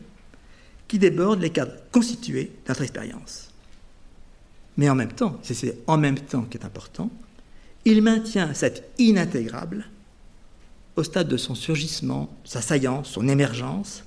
qui 0.88 0.98
déborde 0.98 1.42
les 1.42 1.50
cadres 1.50 1.74
constitués 1.92 2.44
de 2.44 2.68
notre 2.68 2.82
expérience. 2.82 3.50
Mais 4.78 4.88
en 4.88 4.94
même 4.94 5.12
temps, 5.12 5.38
c'est 5.42 5.78
en 5.86 5.98
même 5.98 6.18
temps 6.18 6.42
qui 6.42 6.56
est 6.56 6.64
important, 6.64 7.10
il 7.84 8.02
maintient 8.02 8.54
cette 8.54 8.90
inintégrable 8.98 9.86
au 10.96 11.02
stade 11.02 11.28
de 11.28 11.36
son 11.36 11.54
surgissement, 11.54 12.34
sa 12.44 12.62
saillance, 12.62 13.10
son 13.10 13.28
émergence, 13.28 14.05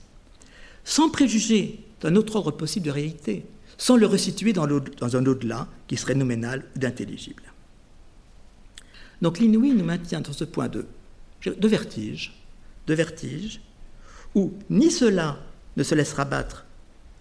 sans 0.89 1.11
préjuger 1.11 1.79
d'un 2.01 2.15
autre 2.15 2.35
ordre 2.35 2.49
possible 2.49 2.87
de 2.87 2.91
réalité, 2.91 3.45
sans 3.77 3.95
le 3.95 4.07
resituer 4.07 4.53
dans, 4.53 4.65
un 4.65 5.25
au-delà 5.27 5.67
qui 5.87 5.97
serait 5.97 6.15
nominal 6.15 6.65
ou 6.75 6.79
d'intelligible. 6.79 7.43
Donc 9.21 9.37
l'inouï 9.37 9.73
nous 9.73 9.85
maintient 9.85 10.21
dans 10.21 10.33
ce 10.33 10.45
point 10.45 10.67
de, 10.67 10.87
vertige, 11.45 12.33
de 12.87 12.93
vertige, 12.95 13.61
où 14.33 14.51
ni 14.71 14.89
cela 14.89 15.37
ne 15.77 15.83
se 15.83 15.93
laissera 15.93 16.25
battre 16.25 16.65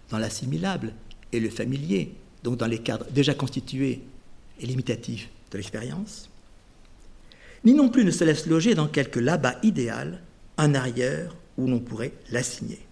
dans 0.09 0.17
l'assimilable 0.17 0.95
et 1.33 1.39
le 1.39 1.51
familier, 1.51 2.15
donc 2.45 2.57
dans 2.57 2.67
les 2.67 2.79
cadres 2.79 3.07
déjà 3.11 3.35
constitués 3.35 4.01
et 4.61 4.67
limitatifs 4.67 5.29
de 5.51 5.59
l'expérience, 5.59 6.31
ni 7.65 7.75
non 7.75 7.91
plus 7.91 8.07
ne 8.07 8.13
se 8.13 8.25
laisse 8.25 8.47
loger 8.47 8.75
dans 8.75 8.89
quelque 8.89 9.21
là-bas 9.21 9.57
idéal, 9.63 10.23
un 10.57 10.75
arrière 10.75 11.37
où 11.59 11.67
l'on 11.67 11.81
pourrait 11.81 12.15
l'assigner. 12.31 12.88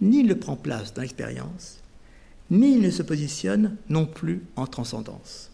Ni 0.00 0.24
ne 0.24 0.34
prend 0.34 0.56
place 0.56 0.92
dans 0.92 1.02
l'expérience, 1.02 1.80
ni 2.50 2.74
il 2.74 2.82
ne 2.82 2.90
se 2.90 3.02
positionne 3.02 3.76
non 3.88 4.06
plus 4.06 4.42
en 4.56 4.66
transcendance. 4.66 5.50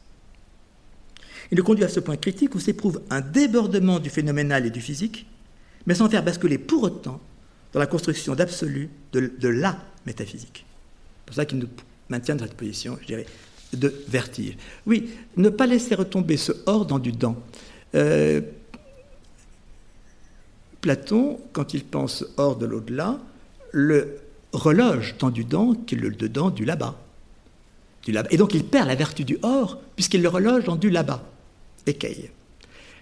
Il 1.50 1.56
le 1.56 1.62
conduit 1.62 1.84
à 1.84 1.88
ce 1.88 2.00
point 2.00 2.16
critique 2.16 2.54
où 2.54 2.60
s'éprouve 2.60 3.02
un 3.10 3.20
débordement 3.20 3.98
du 3.98 4.10
phénoménal 4.10 4.66
et 4.66 4.70
du 4.70 4.80
physique, 4.80 5.26
mais 5.86 5.94
sans 5.94 6.08
faire 6.08 6.24
basculer 6.24 6.58
pour 6.58 6.82
autant 6.82 7.20
dans 7.72 7.80
la 7.80 7.86
construction 7.86 8.34
d'absolu 8.34 8.90
de, 9.12 9.48
la 9.48 9.78
métaphysique. 10.06 10.64
C'est 10.64 11.26
pour 11.26 11.36
ça 11.36 11.44
qu'il 11.44 11.58
nous 11.58 11.68
maintient 12.08 12.36
dans 12.36 12.44
cette 12.44 12.56
position, 12.56 12.98
je 13.02 13.06
dirais, 13.06 13.26
de 13.72 13.92
vertige. 14.08 14.56
Oui, 14.86 15.10
ne 15.36 15.48
pas 15.48 15.66
laisser 15.66 15.94
retomber 15.94 16.36
ce 16.36 16.52
hors 16.66 16.84
dans 16.84 16.98
du 16.98 17.12
dent. 17.12 17.36
Euh, 17.94 18.40
Platon, 20.80 21.38
quand 21.52 21.74
il 21.74 21.84
pense 21.84 22.24
hors 22.36 22.56
de 22.56 22.66
l'au-delà, 22.66 23.18
le 23.72 24.18
reloge 24.52 25.16
dans 25.18 25.30
du 25.30 25.44
dent 25.44 25.74
qui 25.74 25.94
est 25.94 25.98
le 25.98 26.10
dedans 26.10 26.50
du 26.50 26.64
là-bas. 26.64 26.98
Et 28.30 28.36
donc 28.36 28.54
il 28.54 28.64
perd 28.64 28.88
la 28.88 28.94
vertu 28.94 29.24
du 29.24 29.38
hors 29.42 29.80
puisqu'il 29.96 30.22
le 30.22 30.28
reloge 30.28 30.64
dans 30.64 30.76
du 30.76 30.90
là-bas. 30.90 31.22
Écaille. 31.86 32.30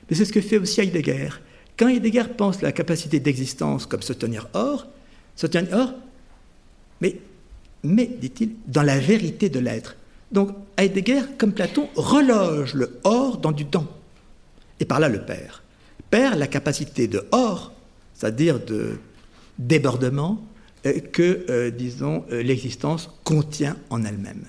Mais 0.08 0.16
c'est 0.16 0.24
ce 0.24 0.32
que 0.32 0.40
fait 0.40 0.58
aussi 0.58 0.80
Heidegger. 0.80 1.28
Quand 1.76 1.88
Heidegger 1.88 2.24
pense 2.36 2.60
la 2.62 2.72
capacité 2.72 3.20
d'existence 3.20 3.86
comme 3.86 4.02
se 4.02 4.12
tenir 4.12 4.48
hors, 4.52 4.86
se 5.36 5.46
tenir 5.46 5.72
hors, 5.72 5.94
mais, 7.00 7.18
mais 7.82 8.06
dit-il, 8.06 8.50
dans 8.66 8.82
la 8.82 8.98
vérité 8.98 9.48
de 9.48 9.58
l'être. 9.58 9.96
Donc 10.32 10.50
Heidegger, 10.76 11.22
comme 11.38 11.52
Platon, 11.52 11.88
reloge 11.94 12.74
le 12.74 13.00
hors 13.04 13.38
dans 13.38 13.52
du 13.52 13.64
temps, 13.66 13.86
et 14.78 14.84
par 14.84 15.00
là 15.00 15.08
le 15.08 15.22
perd. 15.22 15.62
Perd 16.10 16.38
la 16.38 16.46
capacité 16.46 17.08
de 17.08 17.24
hors, 17.32 17.72
c'est-à-dire 18.14 18.60
de 18.64 18.98
débordement, 19.58 20.42
que, 20.82 21.44
euh, 21.50 21.70
disons, 21.70 22.24
euh, 22.32 22.42
l'existence 22.42 23.10
contient 23.24 23.76
en 23.90 24.04
elle-même. 24.04 24.44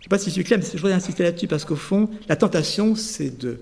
ne 0.00 0.02
sais 0.04 0.08
pas 0.08 0.18
si 0.18 0.26
je 0.26 0.34
suis 0.34 0.44
clair, 0.44 0.58
mais 0.58 0.64
je 0.64 0.78
voudrais 0.78 0.94
insister 0.94 1.22
là-dessus 1.22 1.46
parce 1.46 1.64
qu'au 1.64 1.76
fond, 1.76 2.10
la 2.28 2.36
tentation, 2.36 2.94
c'est 2.96 3.38
de 3.38 3.60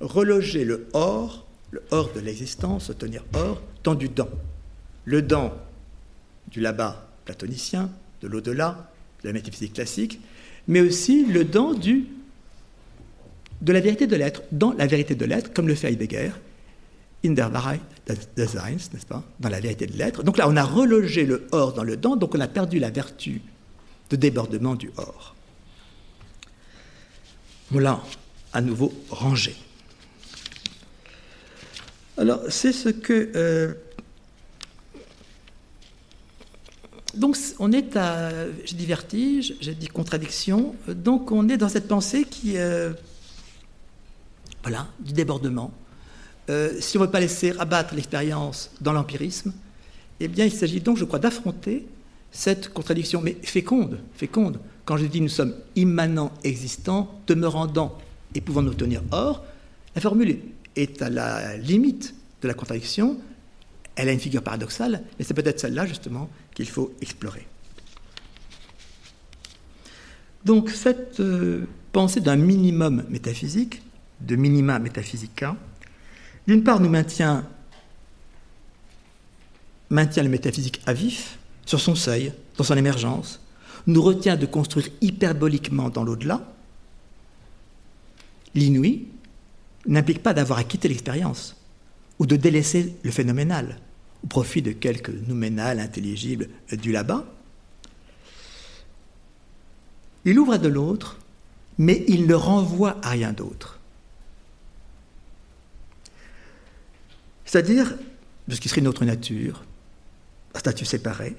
reloger 0.00 0.64
le 0.64 0.86
hors, 0.92 1.46
le 1.70 1.82
hors 1.90 2.12
de 2.12 2.20
l'existence, 2.20 2.86
se 2.86 2.92
tenir 2.92 3.24
hors, 3.34 3.60
dans 3.84 3.94
du 3.94 4.08
dent. 4.08 4.28
Le 5.04 5.22
dent 5.22 5.54
du 6.50 6.60
là-bas 6.60 7.08
platonicien, 7.24 7.90
de 8.22 8.28
l'au-delà, 8.28 8.90
de 9.22 9.28
la 9.28 9.34
métaphysique 9.34 9.74
classique, 9.74 10.20
mais 10.66 10.80
aussi 10.80 11.26
le 11.26 11.44
dent 11.44 11.74
du, 11.74 12.06
de 13.60 13.72
la 13.72 13.80
vérité 13.80 14.06
de 14.06 14.16
l'être, 14.16 14.42
dans 14.52 14.72
la 14.72 14.86
vérité 14.86 15.14
de 15.14 15.24
l'être, 15.24 15.52
comme 15.52 15.68
le 15.68 15.74
fait 15.74 15.92
Heidegger, 15.92 16.30
in 17.24 17.32
der 17.32 17.52
Wahrheit 17.52 17.80
des 18.36 18.46
Seins, 18.46 18.76
n'est-ce 18.92 19.06
pas, 19.06 19.22
dans 19.40 19.48
la 19.48 19.60
vérité 19.60 19.86
de 19.86 19.96
l'être. 19.96 20.22
Donc 20.22 20.38
là, 20.38 20.48
on 20.48 20.56
a 20.56 20.62
relogé 20.64 21.26
le 21.26 21.46
hors 21.52 21.72
dans 21.72 21.82
le 21.82 21.96
dent, 21.96 22.16
donc 22.16 22.34
on 22.34 22.40
a 22.40 22.48
perdu 22.48 22.78
la 22.78 22.90
vertu 22.90 23.42
de 24.10 24.16
débordement 24.16 24.74
du 24.74 24.90
hors. 24.96 25.34
On 27.74 27.84
à 28.52 28.60
nouveau 28.62 28.92
rangé. 29.10 29.54
Alors, 32.16 32.40
c'est 32.48 32.72
ce 32.72 32.88
que. 32.88 33.30
Euh, 33.36 33.74
donc 37.14 37.36
on 37.58 37.72
est 37.72 37.96
à, 37.96 38.30
j'ai 38.64 38.76
dit 38.76 38.86
vertige, 38.86 39.54
j'ai 39.60 39.74
dit 39.74 39.88
contradiction, 39.88 40.74
donc 40.86 41.32
on 41.32 41.48
est 41.48 41.56
dans 41.56 41.68
cette 41.68 41.88
pensée 41.88 42.24
qui, 42.24 42.56
euh, 42.56 42.92
voilà, 44.62 44.86
du 45.00 45.12
débordement. 45.12 45.72
Euh, 46.48 46.72
si 46.80 46.96
on 46.96 47.00
ne 47.00 47.06
veut 47.06 47.10
pas 47.10 47.20
laisser 47.20 47.52
abattre 47.58 47.94
l'expérience 47.94 48.70
dans 48.80 48.92
l'empirisme, 48.92 49.52
eh 50.20 50.28
bien 50.28 50.44
il 50.44 50.52
s'agit 50.52 50.80
donc, 50.80 50.96
je 50.96 51.04
crois, 51.04 51.18
d'affronter 51.18 51.86
cette 52.30 52.72
contradiction, 52.72 53.20
mais 53.22 53.36
féconde, 53.42 53.98
féconde. 54.14 54.60
Quand 54.84 54.96
je 54.96 55.06
dis 55.06 55.20
nous 55.20 55.28
sommes 55.28 55.54
immanents, 55.76 56.32
existants, 56.44 57.20
demeurant 57.26 57.66
dans 57.66 57.96
et 58.34 58.40
pouvant 58.40 58.62
nous 58.62 58.74
tenir 58.74 59.02
hors, 59.10 59.44
la 59.94 60.00
formule 60.00 60.38
est 60.76 61.02
à 61.02 61.10
la 61.10 61.56
limite 61.56 62.14
de 62.42 62.48
la 62.48 62.54
contradiction, 62.54 63.18
elle 63.96 64.08
a 64.08 64.12
une 64.12 64.20
figure 64.20 64.42
paradoxale, 64.42 65.02
mais 65.18 65.24
c'est 65.24 65.34
peut-être 65.34 65.58
celle-là, 65.58 65.86
justement, 65.86 66.30
qu'il 66.54 66.68
faut 66.68 66.92
explorer. 67.00 67.46
Donc, 70.44 70.70
cette 70.70 71.18
euh, 71.20 71.66
pensée 71.92 72.20
d'un 72.20 72.36
minimum 72.36 73.04
métaphysique, 73.08 73.82
de 74.20 74.36
minima 74.36 74.78
metaphysica, 74.78 75.56
d'une 76.48 76.64
part, 76.64 76.80
nous 76.80 76.88
maintient, 76.88 77.46
maintient 79.90 80.22
le 80.22 80.30
métaphysique 80.30 80.80
à 80.86 80.94
vif, 80.94 81.38
sur 81.66 81.78
son 81.78 81.94
seuil, 81.94 82.32
dans 82.56 82.64
son 82.64 82.76
émergence, 82.76 83.44
nous 83.86 84.00
retient 84.00 84.36
de 84.36 84.46
construire 84.46 84.88
hyperboliquement 85.02 85.90
dans 85.90 86.04
l'au-delà. 86.04 86.42
L'inouï 88.54 89.08
n'implique 89.86 90.22
pas 90.22 90.32
d'avoir 90.32 90.58
à 90.58 90.64
quitter 90.64 90.88
l'expérience 90.88 91.54
ou 92.18 92.24
de 92.24 92.36
délaisser 92.36 92.96
le 93.02 93.10
phénoménal 93.10 93.78
au 94.24 94.26
profit 94.26 94.62
de 94.62 94.72
quelques 94.72 95.10
nouménales 95.10 95.80
intelligibles 95.80 96.48
du 96.72 96.92
là-bas. 96.92 97.26
Il 100.24 100.38
ouvre 100.38 100.54
à 100.54 100.58
de 100.58 100.68
l'autre, 100.68 101.18
mais 101.76 102.04
il 102.08 102.26
ne 102.26 102.34
renvoie 102.34 102.96
à 103.02 103.10
rien 103.10 103.32
d'autre. 103.32 103.77
C'est-à-dire, 107.48 107.94
de 108.46 108.54
ce 108.54 108.60
qui 108.60 108.68
serait 108.68 108.82
notre 108.82 109.06
nature, 109.06 109.64
un 110.54 110.58
statut 110.58 110.84
séparé, 110.84 111.34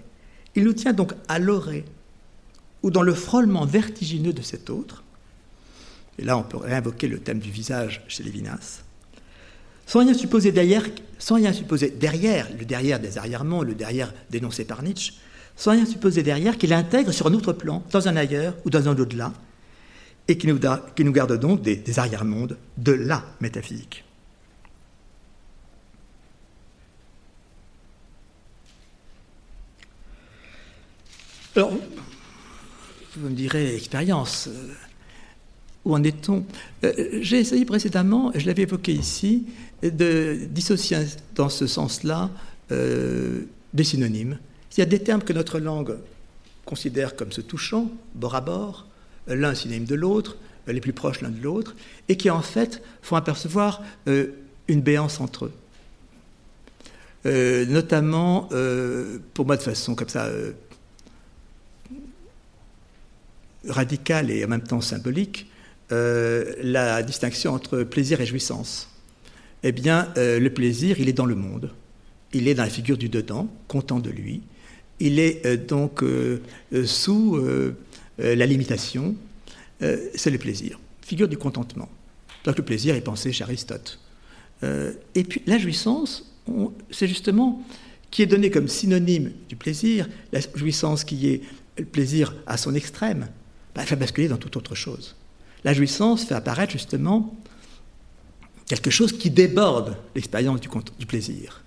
il 0.56 0.64
nous 0.64 0.73
tient 0.73 0.91
donc 0.91 1.14
à 1.27 1.38
l'orée, 1.38 1.86
ou 2.81 2.90
dans 2.90 3.03
le 3.03 3.14
frôlement 3.14 3.64
vertigineux 3.65 4.34
de 4.34 4.41
cet 4.41 4.72
autre, 4.72 5.03
et 6.18 6.26
là 6.26 6.36
on 6.36 6.41
peut 6.41 6.57
réinvoquer 6.57 7.07
le 7.07 7.19
thème 7.19 7.38
du 7.38 7.52
visage 7.52 8.03
chez 8.07 8.23
Lévinas, 8.23 8.81
sans 9.86 9.99
rien 9.99 10.15
supposer 10.15 10.52
derrière, 10.52 10.88
sans 11.19 11.36
rien 11.36 11.53
supposer 11.53 11.91
derrière, 11.91 12.48
le 12.57 12.65
derrière 12.65 12.99
des 12.99 13.19
arrière-mondes, 13.19 13.68
le 13.68 13.76
derrière 13.76 14.11
dénoncé 14.31 14.65
par 14.65 14.81
Nietzsche, 14.81 15.14
sans 15.56 15.72
rien 15.72 15.86
supposer 15.86 16.23
derrière 16.23 16.57
qu'il 16.57 16.73
intègre 16.73 17.11
sur 17.11 17.27
un 17.27 17.34
autre 17.36 17.53
plan, 17.53 17.84
dans 17.91 18.07
un 18.07 18.15
ailleurs 18.15 18.56
ou 18.65 18.72
dans 18.72 18.90
un 18.90 18.98
au-delà, 18.98 19.31
et 20.27 20.40
qui 20.40 20.48
nous, 20.48 20.60
qui 20.95 21.03
nous, 21.03 21.11
garde 21.11 21.40
donc 21.40 21.61
des, 21.61 21.76
des 21.76 21.99
arrière-mondes 21.99 22.57
de 22.77 22.94
la 22.94 23.23
métaphysique. 23.41 24.06
Alors, 31.60 31.73
vous 33.18 33.30
me 33.30 33.36
direz, 33.36 33.76
expérience, 33.76 34.48
euh, 34.48 34.72
où 35.84 35.94
en 35.94 36.02
est-on 36.06 36.45
euh, 36.86 37.19
J'ai 37.19 37.40
essayé 37.40 37.65
précédemment, 37.65 38.31
je 38.34 38.45
l'avais 38.45 38.61
évoqué 38.61 38.94
ici, 38.94 39.45
de 39.84 40.40
dissocier 40.49 40.99
dans 41.36 41.49
ce 41.49 41.68
sens-là 41.68 42.30
euh, 42.72 43.41
des 43.73 43.84
synonymes. 43.84 44.40
Il 44.72 44.80
y 44.80 44.84
a 44.84 44.86
des 44.86 44.99
termes 44.99 45.22
que 45.22 45.34
notre 45.34 45.60
langue 45.60 45.98
considère 46.64 47.18
comme 47.18 47.34
se 47.34 47.41
touchant, 47.41 47.91
bord 48.15 48.36
à 48.36 48.40
bord, 48.40 48.88
l'un 49.27 49.53
synonyme 49.53 49.84
de 49.84 49.95
l'autre, 49.95 50.38
les 50.65 50.80
plus 50.80 50.94
proches 50.94 51.19
l'un 51.19 51.30
de 51.30 51.44
l'autre, 51.44 51.76
et 52.07 52.15
qui 52.15 52.30
en 52.30 52.41
fait 52.41 52.81
font 53.02 53.18
apercevoir 53.18 53.84
une 54.06 54.80
béance 54.80 55.19
entre 55.19 55.52
eux. 57.26 57.65
Notamment, 57.65 58.48
pour 59.34 59.45
moi 59.45 59.57
de 59.57 59.61
façon 59.61 59.94
comme 59.94 60.07
ça 60.07 60.30
radicale 63.70 64.32
et 64.32 64.44
en 64.44 64.48
même 64.48 64.64
temps 64.64 64.82
symbolique, 64.82 65.50
la 65.90 67.02
distinction 67.02 67.54
entre 67.54 67.84
plaisir 67.84 68.22
et 68.22 68.26
jouissance 68.26 68.90
eh 69.64 69.72
bien, 69.72 70.12
euh, 70.18 70.40
le 70.40 70.50
plaisir, 70.52 71.00
il 71.00 71.10
est 71.10 71.14
dans 71.14 71.26
le 71.26 71.36
monde. 71.36 71.72
Il 72.34 72.48
est 72.48 72.54
dans 72.54 72.64
la 72.64 72.70
figure 72.70 72.98
du 72.98 73.10
dedans, 73.10 73.50
content 73.68 74.00
de 74.00 74.10
lui. 74.10 74.41
Il 75.00 75.20
est 75.20 75.46
euh, 75.46 75.58
donc 75.58 76.04
euh, 76.04 76.41
sous 76.86 77.40
la 78.18 78.46
limitation. 78.46 79.16
c'est 79.80 80.30
le 80.30 80.38
plaisir, 80.38 80.78
figure 81.02 81.30
du 81.30 81.38
contentement. 81.38 81.90
Donc 82.44 82.58
le 82.58 82.66
plaisir 82.66 82.96
est 82.96 83.02
pensé 83.02 83.32
chez 83.32 83.46
Aristote. 83.46 83.98
et 84.62 85.24
puis 85.24 85.41
la 85.46 85.58
jouissance, 85.58 86.36
c'est 86.91 87.08
justement 87.08 87.64
qui 88.12 88.22
est 88.24 88.26
donné 88.26 88.50
comme 88.50 88.68
synonyme 88.68 89.32
du 89.48 89.56
plaisir, 89.56 90.10
la 90.34 90.41
jouissance 90.54 91.06
qui 91.06 91.30
est 91.30 91.41
le 91.78 91.86
plaisir 91.86 92.36
à 92.46 92.58
son 92.58 92.76
extrême, 92.76 93.30
bah, 93.76 93.82
elle 93.82 93.88
fait 93.88 93.96
basculer 93.96 94.28
dans 94.28 94.38
toute 94.38 94.56
autre 94.58 94.76
chose. 94.76 95.16
La 95.64 95.74
jouissance 95.74 96.26
fait 96.26 96.36
apparaître 96.36 96.72
justement 96.72 97.36
quelque 98.68 98.90
chose 98.90 99.18
qui 99.18 99.30
déborde 99.30 99.98
l'expérience 100.16 100.62
du, 100.62 100.70
plaisir. 101.06 101.64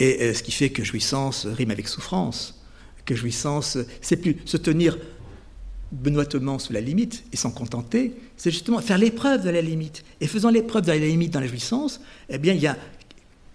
Et 0.00 0.22
euh, 0.22 0.34
ce 0.34 0.42
qui 0.42 0.52
fait 0.52 0.70
que 0.70 0.82
jouissance 0.82 1.46
rime 1.46 1.70
avec 1.70 1.88
souffrance, 1.88 2.60
que 3.04 3.14
jouissance, 3.14 3.78
c'est 4.00 4.16
plus 4.16 4.36
se 4.44 4.56
tenir 4.56 4.98
benoîtement 5.92 6.58
sous 6.58 6.72
la 6.72 6.80
limite 6.80 7.24
et 7.32 7.36
s'en 7.36 7.50
contenter, 7.50 8.14
c'est 8.36 8.50
justement 8.50 8.80
faire 8.80 8.98
l'épreuve 8.98 9.44
de 9.44 9.50
la 9.50 9.62
limite. 9.62 10.04
Et 10.20 10.26
faisant 10.26 10.50
l'épreuve 10.50 10.82
de 10.82 10.88
la 10.88 10.98
limite 10.98 11.32
dans 11.32 11.40
la 11.40 11.46
jouissance, 11.46 12.00
eh 12.28 12.38
bien, 12.38 12.52
il 12.52 12.60
y 12.60 12.66
a 12.66 12.76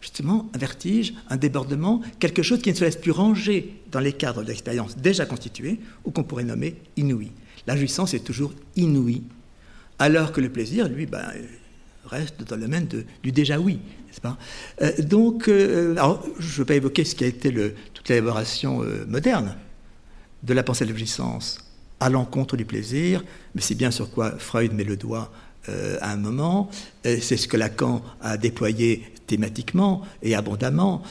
justement 0.01 0.49
un 0.53 0.57
vertige, 0.57 1.13
un 1.29 1.35
débordement, 1.35 2.01
quelque 2.19 2.43
chose 2.43 2.61
qui 2.61 2.69
ne 2.69 2.75
se 2.75 2.85
laisse 2.85 2.95
plus 2.95 3.11
ranger 3.11 3.73
dans 3.91 3.99
les 3.99 4.13
cadres 4.13 4.43
de 4.43 4.53
déjà 5.01 5.25
constituée, 5.25 5.79
ou 6.05 6.11
qu'on 6.11 6.23
pourrait 6.23 6.45
nommer 6.45 6.75
inouï. 6.95 7.31
La 7.69 7.77
jouissance 7.77 8.15
est 8.15 8.25
toujours 8.25 8.51
inouïe, 8.77 9.21
alors 9.99 10.31
que 10.31 10.41
le 10.41 10.49
plaisir, 10.49 10.89
lui, 10.89 11.05
ben, 11.05 11.21
reste 12.03 12.43
dans 12.43 12.55
le 12.55 12.63
domaine 12.63 12.87
du 13.21 13.31
déjà 13.31 13.59
oui, 13.59 13.75
n'est-ce 14.07 14.19
pas? 14.19 14.39
Euh, 14.81 14.91
Donc, 15.03 15.47
euh, 15.47 15.93
je 16.39 16.47
ne 16.47 16.51
veux 16.53 16.65
pas 16.65 16.73
évoquer 16.73 17.05
ce 17.05 17.13
qui 17.13 17.25
a 17.25 17.27
été 17.27 17.53
toute 17.93 18.09
l'élaboration 18.09 18.81
euh, 18.81 19.05
moderne 19.07 19.55
de 20.41 20.53
la 20.55 20.63
pensée 20.63 20.83
de 20.83 20.89
la 20.89 20.97
jouissance 20.97 21.59
à 21.99 22.09
l'encontre 22.09 22.57
du 22.57 22.65
plaisir, 22.65 23.23
mais 23.53 23.61
c'est 23.61 23.75
bien 23.75 23.91
sur 23.91 24.09
quoi 24.09 24.31
Freud 24.39 24.73
met 24.73 24.83
le 24.83 24.97
doigt 24.97 25.31
à 26.01 26.11
un 26.11 26.17
moment, 26.17 26.71
c'est 27.03 27.37
ce 27.37 27.47
que 27.47 27.55
Lacan 27.55 28.01
a 28.21 28.37
déployé 28.37 29.03
thématiquement 29.27 30.01
et 30.23 30.33
abondamment, 30.33 31.03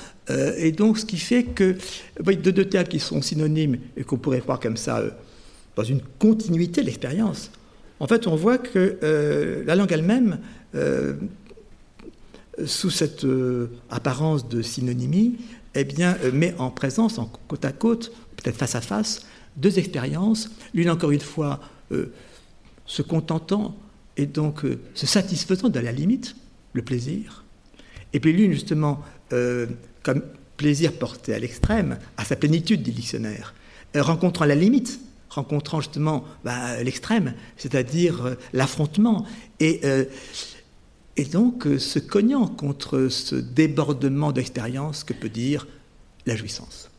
et 0.56 0.72
donc 0.72 0.98
ce 0.98 1.04
qui 1.04 1.18
fait 1.18 1.44
que 1.44 1.76
de 2.20 2.50
deux 2.50 2.64
termes 2.64 2.88
qui 2.88 2.98
sont 2.98 3.22
synonymes 3.22 3.76
et 3.96 4.02
qu'on 4.02 4.16
pourrait 4.16 4.40
voir 4.40 4.58
comme 4.58 4.76
ça 4.76 5.04
dans 5.78 5.84
une 5.84 6.02
continuité 6.18 6.80
de 6.80 6.86
l'expérience, 6.86 7.50
en 8.00 8.06
fait 8.06 8.26
on 8.26 8.34
voit 8.34 8.58
que 8.58 8.98
la 9.64 9.76
langue 9.76 9.92
elle-même 9.92 10.38
euh, 12.58 12.66
sous 12.66 12.90
cette 12.90 13.24
euh, 13.24 13.70
apparence 13.90 14.48
de 14.48 14.62
synonymie, 14.62 15.36
eh 15.74 15.84
bien, 15.84 16.16
euh, 16.24 16.32
met 16.32 16.54
en 16.58 16.70
présence, 16.70 17.18
en 17.18 17.26
côte 17.46 17.64
à 17.64 17.72
côte, 17.72 18.12
peut-être 18.36 18.56
face 18.56 18.74
à 18.74 18.80
face, 18.80 19.26
deux 19.56 19.78
expériences, 19.78 20.50
l'une 20.74 20.90
encore 20.90 21.10
une 21.10 21.20
fois 21.20 21.60
se 22.86 23.02
contentant 23.02 23.76
et 24.16 24.26
donc 24.26 24.62
se 24.94 25.06
satisfaisant 25.06 25.68
de 25.68 25.80
la 25.80 25.90
limite, 25.90 26.36
le 26.74 26.82
plaisir, 26.82 27.44
et 28.12 28.20
puis 28.20 28.32
l'une 28.32 28.52
justement 28.52 29.02
comme 29.30 30.22
plaisir 30.56 30.92
porté 30.92 31.34
à 31.34 31.38
l'extrême, 31.38 31.98
à 32.16 32.24
sa 32.24 32.36
plénitude, 32.36 32.86
le 32.86 32.92
dictionnaire, 32.92 33.54
rencontrant 33.96 34.44
la 34.44 34.54
limite, 34.54 35.00
rencontrant 35.30 35.80
justement 35.80 36.24
bah, 36.44 36.82
l'extrême, 36.82 37.34
c'est-à-dire 37.56 38.36
l'affrontement. 38.52 39.26
Et 39.60 39.80
et 41.18 41.24
donc 41.24 41.66
euh, 41.66 41.78
se 41.78 41.98
cognant 41.98 42.46
contre 42.46 43.08
ce 43.08 43.34
débordement 43.34 44.32
d'expérience 44.32 45.04
que 45.04 45.12
peut 45.12 45.28
dire 45.28 45.66
la 46.26 46.36
jouissance. 46.36 46.90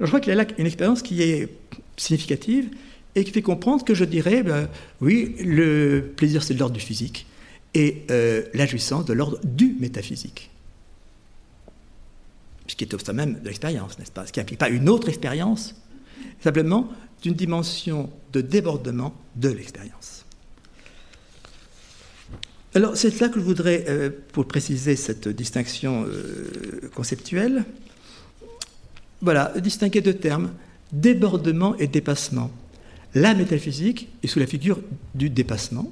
je 0.00 0.06
crois 0.06 0.20
qu'il 0.20 0.30
y 0.30 0.32
a 0.32 0.36
là 0.36 0.46
une 0.56 0.66
expérience 0.66 1.02
qui 1.02 1.22
est 1.22 1.48
significative 1.96 2.70
et 3.16 3.24
qui 3.24 3.32
fait 3.32 3.42
comprendre 3.42 3.84
que 3.84 3.94
je 3.94 4.04
dirais, 4.04 4.42
ben, 4.42 4.68
oui, 5.00 5.34
le 5.40 6.12
plaisir 6.16 6.42
c'est 6.42 6.54
de 6.54 6.58
l'ordre 6.60 6.74
du 6.74 6.80
physique 6.80 7.26
et 7.74 8.04
euh, 8.10 8.44
la 8.54 8.66
jouissance 8.66 9.04
de 9.04 9.12
l'ordre 9.12 9.40
du 9.42 9.76
métaphysique. 9.80 10.50
Ce 12.68 12.76
qui 12.76 12.84
est 12.84 12.94
au 12.94 12.98
sein 12.98 13.12
même 13.12 13.40
de 13.40 13.48
l'expérience, 13.48 13.98
n'est-ce 13.98 14.12
pas? 14.12 14.26
Ce 14.26 14.32
qui 14.32 14.38
n'implique 14.38 14.60
pas 14.60 14.68
une 14.68 14.88
autre 14.88 15.08
expérience, 15.08 15.74
simplement 16.42 16.88
d'une 17.24 17.34
dimension 17.34 18.10
de 18.34 18.42
débordement 18.42 19.14
de 19.34 19.48
l'expérience. 19.48 20.26
Alors 22.74 22.98
c'est 22.98 23.18
là 23.18 23.30
que 23.30 23.40
je 23.40 23.44
voudrais, 23.44 23.86
euh, 23.88 24.10
pour 24.32 24.46
préciser 24.46 24.94
cette 24.94 25.28
distinction 25.28 26.04
euh, 26.06 26.90
conceptuelle, 26.94 27.64
voilà, 29.22 29.54
distinguer 29.58 30.02
deux 30.02 30.14
termes, 30.14 30.52
débordement 30.92 31.74
et 31.76 31.86
dépassement. 31.86 32.50
La 33.14 33.32
métaphysique 33.32 34.08
est 34.22 34.26
sous 34.26 34.38
la 34.40 34.46
figure 34.46 34.82
du 35.14 35.30
dépassement, 35.30 35.90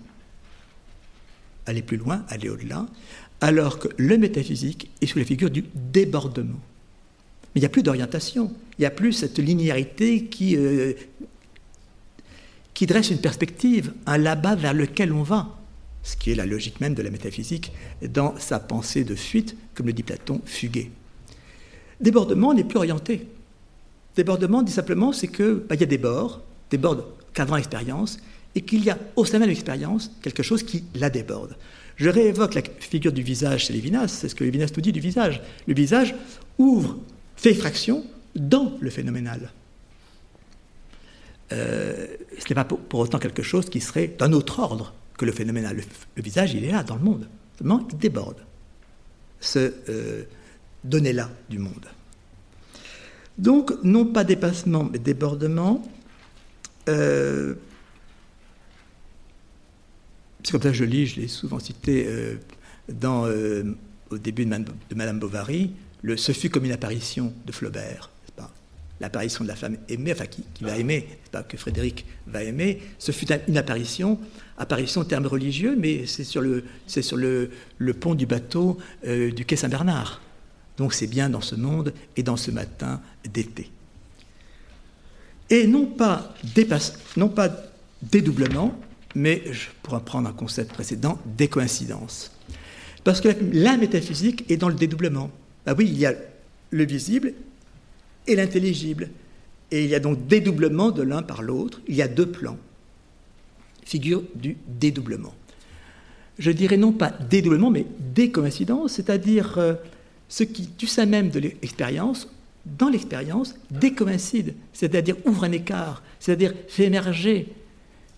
aller 1.64 1.80
plus 1.80 1.96
loin, 1.96 2.26
aller 2.28 2.50
au-delà, 2.50 2.86
alors 3.40 3.78
que 3.78 3.88
le 3.96 4.18
métaphysique 4.18 4.90
est 5.00 5.06
sous 5.06 5.18
la 5.18 5.24
figure 5.24 5.50
du 5.50 5.64
débordement. 5.74 6.60
Mais 7.54 7.60
il 7.60 7.60
n'y 7.60 7.66
a 7.66 7.70
plus 7.70 7.82
d'orientation, 7.82 8.52
il 8.78 8.82
n'y 8.82 8.86
a 8.86 8.90
plus 8.90 9.12
cette 9.12 9.38
linéarité 9.38 10.24
qui, 10.24 10.56
euh, 10.56 10.94
qui 12.74 12.86
dresse 12.86 13.10
une 13.10 13.20
perspective, 13.20 13.92
un 14.06 14.18
là-bas 14.18 14.54
vers 14.54 14.74
lequel 14.74 15.12
on 15.12 15.22
va, 15.22 15.58
ce 16.02 16.16
qui 16.16 16.32
est 16.32 16.34
la 16.34 16.46
logique 16.46 16.80
même 16.80 16.94
de 16.94 17.02
la 17.02 17.10
métaphysique 17.10 17.72
dans 18.02 18.34
sa 18.38 18.58
pensée 18.58 19.04
de 19.04 19.14
fuite, 19.14 19.56
comme 19.74 19.86
le 19.86 19.92
dit 19.92 20.02
Platon, 20.02 20.40
fuguer. 20.44 20.90
Débordement 22.00 22.52
n'est 22.54 22.64
plus 22.64 22.78
orienté. 22.78 23.26
Débordement, 24.16 24.62
dit 24.62 24.72
simplement, 24.72 25.12
c'est 25.12 25.28
qu'il 25.28 25.62
bah, 25.68 25.76
y 25.76 25.82
a 25.82 25.86
des 25.86 25.98
bords, 25.98 26.42
des 26.70 26.78
bords 26.78 27.06
qu'avant 27.32 27.56
l'expérience, 27.56 28.18
et 28.54 28.60
qu'il 28.60 28.84
y 28.84 28.90
a 28.90 28.98
au 29.16 29.24
sein 29.24 29.40
de 29.40 29.46
l'expérience 29.46 30.10
quelque 30.20 30.42
chose 30.42 30.62
qui 30.62 30.84
la 30.94 31.08
déborde. 31.08 31.56
Je 31.96 32.08
réévoque 32.08 32.54
la 32.54 32.62
figure 32.80 33.12
du 33.12 33.22
visage 33.22 33.66
chez 33.66 33.72
Lévinas, 33.72 34.08
c'est 34.08 34.28
ce 34.28 34.34
que 34.34 34.44
Lévinas 34.44 34.72
nous 34.76 34.82
dit 34.82 34.92
du 34.92 35.00
visage. 35.00 35.40
Le 35.66 35.74
visage 35.74 36.14
ouvre, 36.58 36.98
fait 37.42 37.54
fraction 37.54 38.04
dans 38.36 38.78
le 38.80 38.88
phénoménal. 38.88 39.50
Euh, 41.50 42.06
ce 42.38 42.48
n'est 42.48 42.54
pas 42.54 42.64
pour, 42.64 43.00
autant 43.00 43.18
quelque 43.18 43.42
chose 43.42 43.68
qui 43.68 43.80
serait 43.80 44.06
d'un 44.06 44.32
autre 44.32 44.60
ordre 44.60 44.94
que 45.18 45.24
le 45.24 45.32
phénoménal. 45.32 45.82
Le, 46.16 46.22
visage, 46.22 46.54
il 46.54 46.64
est 46.64 46.70
là, 46.70 46.84
dans 46.84 46.94
le 46.94 47.02
monde. 47.02 47.28
Seulement, 47.58 47.84
il 47.90 47.98
déborde 47.98 48.36
ce 49.40 49.74
euh, 49.88 50.22
donné-là 50.84 51.30
du 51.50 51.58
monde. 51.58 51.86
Donc, 53.38 53.72
non 53.82 54.06
pas 54.06 54.22
dépassement, 54.22 54.84
mais 54.84 55.00
débordement. 55.00 55.82
Euh, 56.88 57.54
c'est 60.44 60.52
comme 60.52 60.62
ça 60.62 60.68
que 60.68 60.76
je 60.76 60.84
lis, 60.84 61.06
je 61.08 61.20
l'ai 61.20 61.28
souvent 61.28 61.58
cité 61.58 62.08
dans, 62.88 63.28
au 64.10 64.18
début 64.18 64.44
de, 64.44 64.94
Madame 64.94 65.18
Bovary, 65.18 65.72
le 66.02 66.16
Ce 66.16 66.32
fut 66.32 66.50
comme 66.50 66.64
une 66.64 66.72
apparition 66.72 67.32
de 67.46 67.52
Flaubert, 67.52 68.10
l'apparition 69.00 69.42
de 69.42 69.48
la 69.48 69.56
femme 69.56 69.76
aimée, 69.88 70.12
enfin 70.12 70.26
qui, 70.26 70.44
va 70.60 70.76
aimer, 70.76 71.08
pas 71.32 71.42
que 71.42 71.56
Frédéric 71.56 72.06
va 72.28 72.44
aimer, 72.44 72.80
ce 72.98 73.10
fut 73.10 73.26
une 73.48 73.56
apparition, 73.56 74.18
apparition 74.58 75.02
terme 75.04 75.26
religieux, 75.26 75.74
mais 75.76 76.06
c'est 76.06 76.22
sur 76.22 76.40
le, 76.40 76.64
c'est 76.86 77.02
sur 77.02 77.16
le, 77.16 77.50
le, 77.78 77.94
pont 77.94 78.14
du 78.14 78.26
bateau 78.26 78.78
du 79.04 79.44
quai 79.44 79.56
Saint-Bernard. 79.56 80.20
Donc 80.76 80.94
c'est 80.94 81.08
bien 81.08 81.28
dans 81.28 81.40
ce 81.40 81.56
monde 81.56 81.92
et 82.16 82.22
dans 82.22 82.36
ce 82.36 82.52
matin 82.52 83.00
d'été. 83.28 83.70
Et 85.50 85.66
non 85.66 85.86
pas, 85.86 86.34
dépasse, 86.54 86.98
non 87.16 87.28
pas 87.28 87.50
dédoublement, 88.02 88.78
mais 89.14 89.42
pour 89.82 90.00
prendre 90.00 90.28
un 90.28 90.32
concept 90.32 90.72
précédent, 90.72 91.18
décoïncidence. 91.26 92.32
Parce 93.04 93.20
que 93.20 93.28
la 93.52 93.76
métaphysique 93.76 94.50
est 94.50 94.56
dans 94.56 94.68
le 94.68 94.74
dédoublement. 94.74 95.30
Ah 95.66 95.74
oui, 95.76 95.86
il 95.86 95.98
y 95.98 96.06
a 96.06 96.14
le 96.70 96.84
visible 96.84 97.34
et 98.26 98.36
l'intelligible. 98.36 99.10
Et 99.70 99.84
il 99.84 99.90
y 99.90 99.94
a 99.94 100.00
donc 100.00 100.26
dédoublement 100.26 100.90
de 100.90 101.02
l'un 101.02 101.22
par 101.22 101.42
l'autre. 101.42 101.80
Il 101.88 101.94
y 101.94 102.02
a 102.02 102.08
deux 102.08 102.30
plans. 102.30 102.58
Figure 103.84 104.22
du 104.34 104.56
dédoublement. 104.66 105.34
Je 106.38 106.50
dirais 106.50 106.76
non 106.76 106.92
pas 106.92 107.10
dédoublement, 107.10 107.70
mais 107.70 107.86
décoïncidence, 108.14 108.92
c'est-à-dire 108.92 109.58
euh, 109.58 109.74
ce 110.28 110.44
qui, 110.44 110.68
du 110.78 110.86
sein 110.86 111.06
même 111.06 111.30
de 111.30 111.38
l'expérience, 111.38 112.28
dans 112.64 112.88
l'expérience, 112.88 113.54
décoïncide, 113.70 114.54
c'est-à-dire 114.72 115.16
ouvre 115.26 115.44
un 115.44 115.52
écart, 115.52 116.02
c'est-à-dire 116.20 116.54
fait 116.68 116.84
émerger 116.84 117.52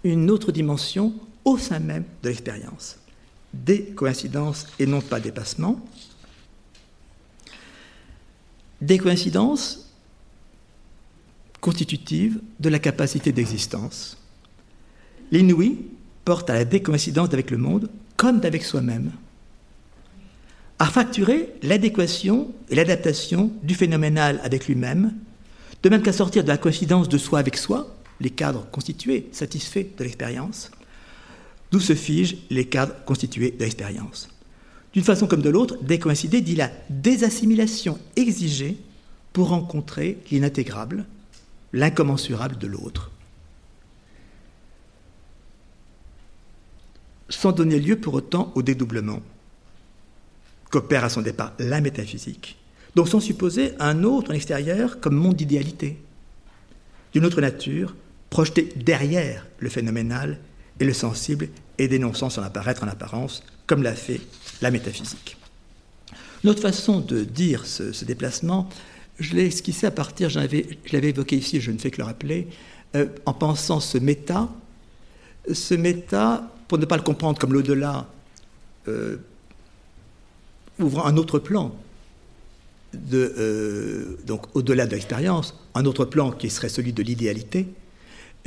une 0.05 0.31
autre 0.31 0.53
dimension 0.53 1.15
au 1.45 1.59
sein 1.59 1.81
même 1.81 2.05
de 2.23 2.29
l'expérience. 2.29 2.99
Des 3.53 3.85
coïncidences 3.85 4.67
et 4.79 4.87
non 4.87 5.01
pas 5.01 5.21
dépassement. 5.21 5.81
Des 8.85 8.99
coïncidences 8.99 9.91
constitutives 11.63 12.41
de 12.61 12.69
la 12.69 12.79
capacité 12.79 13.33
d'existence. 13.33 14.19
L'inouï 15.33 15.79
porte 16.27 16.51
à 16.51 16.55
la 16.55 16.67
décoïncidence 16.67 17.33
avec 17.33 17.51
le 17.51 17.57
monde 17.57 17.89
comme 18.19 18.41
d'avec 18.41 18.63
soi-même 18.63 19.13
à 20.79 20.85
facturer 20.87 21.55
l'adéquation 21.63 22.53
et 22.69 22.75
l'adaptation 22.75 23.51
du 23.63 23.75
phénoménal 23.75 24.39
avec 24.45 24.67
lui-même, 24.67 25.15
de 25.83 25.89
même 25.89 26.03
qu'à 26.03 26.13
sortir 26.13 26.43
de 26.43 26.49
la 26.49 26.59
coïncidence 26.59 27.09
de 27.09 27.17
soi 27.17 27.39
avec 27.39 27.57
soi, 27.57 27.97
les 28.21 28.29
cadres 28.29 28.67
constitués, 28.71 29.29
satisfaits 29.33 29.97
de 29.97 30.05
l'expérience, 30.05 30.71
d'où 31.71 31.81
se 31.81 31.95
figent 31.95 32.37
les 32.51 32.67
cadres 32.67 32.95
constitués 33.07 33.53
de 33.53 33.65
l'expérience. 33.65 34.29
D'une 34.95 35.03
façon 35.05 35.27
comme 35.27 35.43
de 35.43 35.51
l'autre, 35.51 35.77
décoïncider 35.83 36.41
dit 36.41 36.55
la 36.55 36.71
désassimilation 36.89 37.99
exigée 38.15 38.79
pour 39.33 39.49
rencontrer 39.49 40.19
l'inintégrable, 40.31 41.05
l'incommensurable 41.73 42.57
de 42.59 42.69
l'autre. 42.69 43.11
Sans 47.29 47.51
donner 47.51 47.81
lieu 47.81 47.97
pour 47.97 48.15
autant 48.15 48.53
au 48.55 48.63
dédoublement 48.63 49.21
qu'opère 50.71 51.05
à 51.05 51.09
son 51.09 51.23
départ 51.23 51.53
la 51.59 51.81
métaphysique, 51.81 52.57
donc 52.95 53.09
sans 53.09 53.21
supposer 53.21 53.73
un 53.81 54.05
autre 54.05 54.31
en 54.31 54.35
extérieur 54.35 55.01
comme 55.01 55.17
monde 55.17 55.35
d'idéalité, 55.35 55.99
d'une 57.13 57.25
autre 57.25 57.41
nature, 57.41 57.97
projeté 58.31 58.73
derrière 58.77 59.47
le 59.59 59.69
phénoménal 59.69 60.39
et 60.79 60.85
le 60.85 60.93
sensible 60.93 61.49
et 61.79 61.89
dénonçant 61.89 62.31
son 62.31 62.43
apparaître 62.43 62.85
en 62.85 62.89
apparence, 62.89 63.43
comme 63.67 63.83
l'a 63.83 63.95
fait 63.95 64.21
la 64.65 64.71
métaphysique. 64.71 65.37
Notre 66.43 66.63
façon 66.63 67.01
de 67.01 67.23
dire 67.23 67.67
ce, 67.67 68.05
déplacement, 68.05 68.69
je 69.21 69.37
l'ai 69.37 69.47
esquissé 69.47 69.87
à 69.87 69.91
partir, 69.91 70.31
je 70.31 70.41
l'avais 70.41 71.09
évoqué 71.09 71.37
ici, 71.37 71.61
je 71.61 71.71
ne 71.71 71.79
fais 71.79 71.91
que 71.91 71.99
le 71.99 72.05
rappeler, 72.05 72.49
euh, 72.97 73.07
en 73.27 73.35
pensant 73.35 73.79
ce 73.79 73.99
méta, 73.99 74.49
ce 75.53 75.75
méta, 75.75 76.51
pour 76.67 76.79
ne 76.79 76.87
pas 76.87 76.97
le 76.97 77.03
comprendre 77.03 77.39
comme 77.39 77.53
l'au-delà, 77.53 78.09
euh, 78.89 79.19
ouvrant 80.79 81.05
un 81.05 81.19
autre 81.19 81.39
plan, 81.39 81.75
euh, 83.13 84.17
donc 84.27 84.47
au-delà 84.57 84.87
de 84.87 84.93
l'expérience, 84.93 85.55
un 85.75 85.85
autre 85.85 86.07
plan 86.07 86.31
qui 86.31 86.49
serait 86.49 86.71
celui 86.71 86.95
de 86.95 87.03
l'idéalité, 87.03 87.67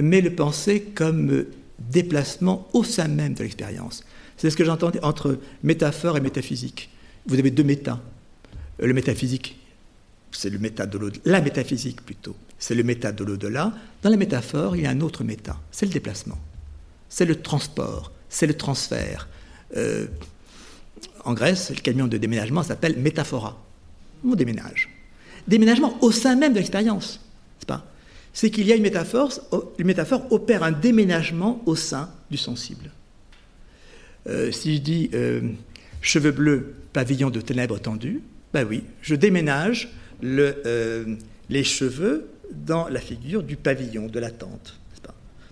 mais 0.02 0.22
le 0.22 0.34
penser 0.34 0.82
comme 0.82 1.46
déplacement 1.80 2.68
au 2.74 2.84
sein 2.84 3.08
même 3.08 3.36
de 3.36 3.44
l'expérience. 3.44 4.04
C'est 4.38 4.50
ce 4.50 4.56
que 4.56 4.64
j'entendais 4.64 5.04
entre 5.04 5.40
métaphore 5.64 6.18
et 6.18 6.22
métaphysique. 6.22 6.90
Vous 7.26 7.38
avez 7.38 7.52
deux 7.52 7.64
méta. 7.64 8.00
Le 8.80 8.94
métaphysique, 8.94 9.58
c'est 10.32 10.50
le 10.50 10.60
méta 10.60 10.86
de 10.86 10.98
l'au-delà, 10.98 11.22
la 11.26 11.42
métaphysique 11.42 12.04
plutôt, 12.06 12.36
c'est 12.60 12.76
le 12.76 12.84
méta 12.84 13.12
de 13.12 13.24
l'au-delà. 13.24 13.74
Dans 14.04 14.10
la 14.10 14.18
métaphore, 14.18 14.76
il 14.76 14.84
y 14.84 14.86
a 14.86 14.92
un 14.92 15.02
autre 15.02 15.24
méta, 15.24 15.58
c'est 15.72 15.88
le 15.88 15.92
déplacement, 15.92 16.38
c'est 17.10 17.26
le 17.26 17.42
transport, 17.42 18.12
c'est 18.30 18.46
le 18.46 18.56
transfert. 18.56 19.28
Euh, 19.76 20.06
en 21.26 21.34
Grèce, 21.34 21.72
le 21.72 21.82
camion 21.82 22.08
de 22.08 22.18
déménagement 22.18 22.64
s'appelle 22.64 22.98
métaphora. 22.98 23.62
On 24.24 24.36
déménage. 24.36 24.90
Déménagement 25.48 25.98
au 26.02 26.12
sein 26.12 26.36
même 26.36 26.54
de 26.54 26.60
l'expérience, 26.60 27.20
c'est 27.60 27.68
pas? 27.68 27.86
C'est 28.34 28.52
qu'il 28.52 28.68
y 28.68 28.72
a 28.72 28.76
une 28.76 28.84
métaphore, 28.84 29.32
une 29.80 29.88
métaphore 29.88 30.32
opère 30.32 30.62
un 30.62 30.72
déménagement 30.72 31.64
au 31.66 31.76
sein 31.76 32.12
du 32.30 32.38
sensible. 32.38 32.92
Euh, 34.28 34.52
si 34.52 34.76
je 34.76 34.82
dis 34.82 35.10
euh, 35.14 35.42
cheveux 36.02 36.32
bleus, 36.32 36.76
pavillon 36.94 37.30
de 37.30 37.42
ténèbres 37.42 37.80
tendues, 37.80 38.22
ben 38.54 38.66
oui, 38.68 38.84
je 39.02 39.16
déménage 39.16 39.90
euh, 40.24 41.16
les 41.50 41.64
cheveux 41.64 42.30
dans 42.52 42.88
la 42.88 43.00
figure 43.00 43.44
du 43.44 43.56
pavillon, 43.56 44.08
de 44.08 44.20
la 44.20 44.32
tente. 44.32 44.80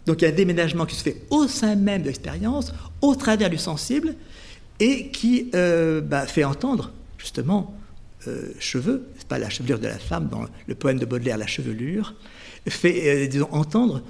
Donc 0.05 0.21
il 0.21 0.25
y 0.25 0.27
a 0.27 0.31
un 0.31 0.35
déménagement 0.35 0.85
qui 0.85 0.95
se 0.95 1.01
fait 1.01 1.23
au 1.31 1.47
sein 1.47 1.75
même 1.75 2.01
de 2.01 2.07
l'expérience, 2.07 2.71
au 3.01 3.15
travers 3.15 3.49
du 3.49 3.57
sensible, 3.57 4.13
et 4.79 5.07
qui 5.07 5.49
bah, 5.51 6.27
fait 6.27 6.43
entendre 6.43 6.91
justement 7.17 7.75
cheveux, 8.59 9.07
c'est 9.17 9.27
pas? 9.27 9.39
La 9.39 9.49
chevelure 9.49 9.79
de 9.79 9.87
la 9.87 9.97
femme 9.97 10.27
dans 10.29 10.45
le 10.67 10.75
poème 10.75 10.99
de 10.99 11.05
Baudelaire, 11.05 11.39
la 11.39 11.47
chevelure, 11.47 12.13
fait 12.67 13.27
entendre, 13.49 14.03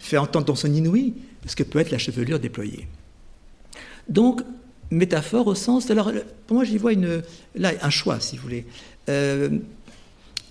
fait 0.00 0.16
entendre 0.16 0.46
dans 0.46 0.56
son 0.56 0.74
inouï 0.74 1.14
ce 1.46 1.54
que 1.54 1.62
peut 1.62 1.78
être 1.78 1.92
la 1.92 1.98
chevelure 1.98 2.40
déployée. 2.40 2.88
Donc 4.10 4.42
métaphore 4.90 5.46
au 5.46 5.54
sens, 5.54 5.90
alors 5.90 6.12
pour 6.46 6.56
moi 6.56 6.64
j'y 6.64 6.76
vois 6.76 6.92
une, 6.92 7.22
là 7.54 7.72
un 7.80 7.90
choix 7.90 8.20
si 8.20 8.36
vous 8.36 8.42
voulez, 8.42 8.66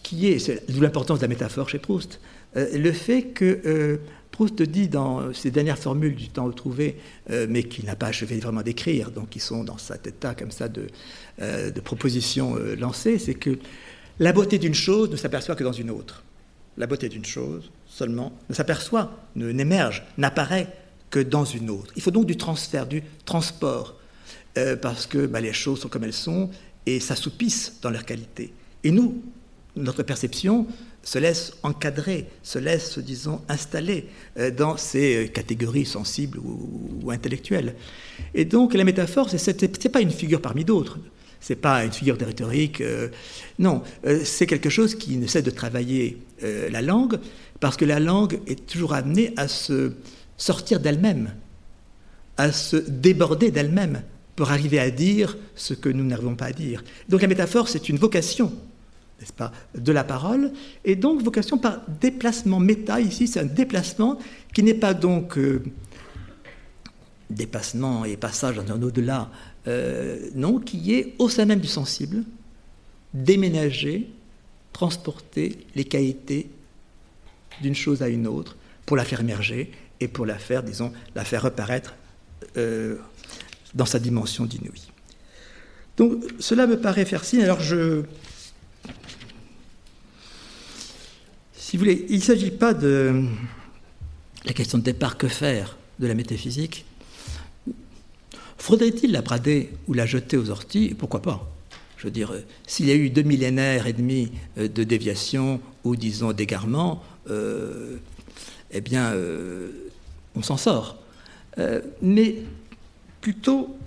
qui 0.02 0.28
est, 0.28 0.72
d'où 0.72 0.82
l'importance 0.82 1.20
de 1.20 1.24
la 1.24 1.28
métaphore 1.28 1.70
chez 1.70 1.78
Proust, 1.78 2.20
le 2.56 2.92
fait 2.92 3.24
que 3.24 4.00
Proust 4.40 4.62
dit 4.62 4.88
dans 4.88 5.34
ses 5.34 5.52
dernières 5.52 5.78
formules 5.78 6.16
du 6.16 6.30
temps 6.30 6.46
retrouvé, 6.46 6.96
euh, 7.30 7.46
mais 7.50 7.64
qu'il 7.64 7.84
n'a 7.84 7.98
pas 7.98 8.08
achevé 8.08 8.40
vraiment 8.40 8.62
d'écrire, 8.62 9.12
donc 9.12 9.28
qui 9.28 9.42
sont 9.42 9.66
dans 9.66 9.78
cet 9.78 10.08
état 10.08 10.34
comme 10.34 10.52
ça 10.52 10.70
de, 10.70 10.88
euh, 11.42 11.72
propositions 11.84 12.56
euh, 12.56 12.78
lancées, 12.78 13.20
c'est 13.20 13.34
que 13.34 13.60
la 14.18 14.32
beauté 14.32 14.58
d'une 14.58 14.74
chose 14.74 15.12
ne 15.12 15.18
s'aperçoit 15.18 15.56
que 15.56 15.64
dans 15.66 15.74
une 15.74 15.90
autre. 15.90 16.24
la 16.78 16.88
beauté 16.88 17.10
d'une 17.10 17.26
chose 17.26 17.70
seulement 17.86 18.32
ne 18.50 18.56
s'aperçoit, 18.56 19.12
n'émerge, 19.36 20.06
n'apparaît 20.18 20.68
que 21.10 21.20
dans 21.20 21.46
une 21.46 21.70
autre. 21.70 21.92
Il 21.96 22.02
faut 22.02 22.12
donc 22.12 22.26
du 22.26 22.38
transfert, 22.38 22.86
du 22.86 23.04
transport, 23.26 23.96
euh, 24.58 24.76
parce 24.76 25.06
que 25.06 25.26
bah, 25.26 25.42
les 25.42 25.54
choses 25.54 25.82
sont 25.82 25.90
comme 25.90 26.04
elles 26.04 26.14
sont 26.14 26.50
et 26.86 27.00
s'assoupissent 27.00 27.74
dans 27.82 27.90
leur 27.90 28.06
qualité. 28.06 28.52
Et 28.84 28.92
nous, 28.92 29.22
notre 29.76 30.04
perception 30.04 30.68
se 31.04 31.18
laisse 31.18 31.54
encadrer, 31.64 32.28
se 32.44 32.60
laisse, 32.60 33.00
disons, 33.00 33.42
installer 33.48 34.08
euh, 34.38 34.52
dans 34.52 34.76
ces 34.76 35.26
euh, 35.26 35.28
catégories 35.28 35.86
sensibles 35.86 36.40
ou, 36.40 37.12
intellectuelles. 37.12 37.76
Et 38.34 38.46
donc 38.46 38.74
la 38.74 38.84
métaphore, 38.84 39.30
ce 39.30 39.52
n'est 39.52 39.92
pas 39.92 40.02
une 40.02 40.12
figure 40.12 40.42
parmi 40.42 40.66
d'autres. 40.66 41.00
C'est 41.40 41.56
pas 41.56 41.86
une 41.86 41.94
figure 41.94 42.18
de 42.18 42.26
rhétorique. 42.26 42.84
non, 43.60 43.82
c'est 44.26 44.46
quelque 44.46 44.70
chose 44.70 44.96
qui 44.96 45.16
ne 45.16 45.26
cesse 45.26 45.42
de 45.42 45.52
travailler 45.52 46.18
la 46.42 46.82
langue, 46.82 47.18
parce 47.62 47.78
que 47.78 47.86
la 47.86 48.02
langue 48.02 48.42
est 48.46 48.66
toujours 48.66 48.94
amenée 48.94 49.34
à 49.38 49.48
se 49.48 49.94
sortir 50.40 50.80
d'elle-même, 50.80 51.36
à 52.38 52.52
se 52.52 52.78
déborder 52.78 53.52
d'elle-même 53.52 54.02
pour 54.36 54.50
arriver 54.50 54.80
à 54.80 54.90
dire 54.90 55.38
ce 55.56 55.74
que 55.76 55.90
nous 55.90 56.06
n'arrivons 56.06 56.36
pas 56.36 56.46
à 56.46 56.52
dire. 56.54 56.84
Donc 57.10 57.22
la 57.22 57.28
métaphore, 57.28 57.68
c'est 57.68 57.90
une 57.90 57.98
vocation, 57.98 58.52
n'est-ce 59.20 59.34
pas, 59.34 59.52
de 59.76 59.92
la 59.92 60.06
parole, 60.06 60.54
et 60.86 60.96
donc 60.96 61.22
vocation 61.22 61.58
par 61.58 61.82
déplacement. 62.00 62.60
Méta, 62.60 63.02
ici, 63.02 63.28
c'est 63.28 63.42
un 63.42 63.46
déplacement 63.46 64.18
qui 64.54 64.64
n'est 64.64 64.74
pas 64.74 64.94
donc 64.94 65.38
euh, 65.38 65.62
déplacement 67.30 68.06
et 68.06 68.16
passage 68.16 68.56
dans 68.56 68.74
un 68.74 68.82
au-delà, 68.82 69.30
euh, 69.68 70.30
non, 70.36 70.58
qui 70.58 70.94
est 70.94 71.16
au 71.20 71.28
sein 71.28 71.44
même 71.44 71.60
du 71.60 71.68
sensible, 71.68 72.24
déménager, 73.14 74.10
transporter 74.72 75.58
les 75.76 75.84
qualités 75.84 76.50
d'une 77.62 77.76
chose 77.76 78.02
à 78.02 78.08
une 78.08 78.26
autre 78.26 78.56
pour 78.86 78.96
la 78.96 79.04
faire 79.04 79.20
émerger 79.20 79.72
et 80.00 80.08
pour 80.08 80.26
la 80.26 80.38
faire, 80.38 80.64
disons, 80.64 80.94
la 81.16 81.26
faire 81.26 81.44
reparaître 81.44 81.96
euh, 82.58 82.98
dans 83.74 83.86
sa 83.86 84.00
dimension 84.00 84.46
d'inouï. 84.46 84.92
Donc 85.98 86.24
cela 86.40 86.68
me 86.68 86.80
paraît 86.80 87.06
faire 87.06 87.26
signe. 87.26 87.44
Alors 87.44 87.60
je... 87.60 88.04
Si 91.54 91.78
vous 91.78 91.84
voulez, 91.84 92.06
il 92.10 92.18
ne 92.18 92.24
s'agit 92.24 92.52
pas 92.52 92.74
de 92.74 93.26
la 94.46 94.54
question 94.54 94.78
de 94.78 94.84
départ, 94.84 95.18
que 95.18 95.28
faire 95.28 95.78
de 96.00 96.08
la 96.08 96.16
métaphysique 96.16 96.86
Faudrait-il 98.58 99.12
la 99.12 99.22
brader 99.22 99.72
ou 99.88 99.94
la 99.94 100.06
jeter 100.06 100.38
aux 100.38 100.50
orties? 100.50 100.94
Pourquoi 100.94 101.22
pas? 101.22 101.50
Je 101.98 102.06
veux 102.06 102.12
dire, 102.12 102.34
s'il 102.68 102.88
y 102.88 102.92
a 102.92 102.96
eu 102.96 103.10
deux 103.10 103.24
millénaires 103.24 103.88
et 103.88 103.94
demi 103.94 104.32
euh, 104.58 104.68
de 104.68 104.84
déviation 104.84 105.60
ou, 105.84 105.96
disons, 105.96 106.34
d'égarement, 106.34 107.04
euh, 107.30 107.98
eh 108.72 108.82
bien, 108.82 109.14
on 110.40 110.44
s'en 110.44 110.58
sort. 110.58 110.98
Euh, 111.58 111.82
mais 112.02 112.38
plutôt, 113.22 113.78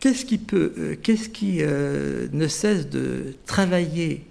qu'est-ce 0.00 0.24
qui 0.24 0.38
peut, 0.38 0.72
euh, 0.76 0.96
qu'est-ce 1.00 1.28
qui 1.28 1.58
euh, 1.60 2.28
ne 2.32 2.48
cesse 2.48 2.88
de 2.90 3.36
travailler 3.46 4.24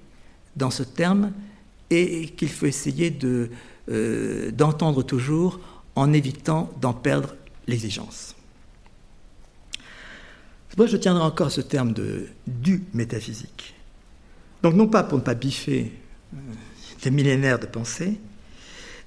dans 0.58 0.70
ce 0.70 0.84
terme 0.84 1.32
et 1.90 2.28
qu'il 2.30 2.50
faut 2.50 2.66
essayer 2.66 3.10
de, 3.10 3.50
d'entendre 4.52 5.02
toujours 5.02 5.62
en 5.96 6.12
évitant 6.12 6.70
d'en 6.82 6.94
perdre 6.94 7.36
l'exigence? 7.68 8.36
Moi, 10.78 10.86
je 10.86 10.98
tiendrai 10.98 11.24
encore 11.24 11.50
ce 11.50 11.62
terme 11.62 11.94
de 11.94 12.28
du 12.46 12.84
métaphysique. 12.94 13.74
Donc, 14.62 14.76
non 14.76 14.88
pas 14.88 15.04
pour 15.04 15.18
ne 15.18 15.24
pas 15.24 15.34
biffer 15.34 15.92
des 17.02 17.10
millénaires 17.10 17.58
de 17.58 17.66
pensée, 17.66 18.20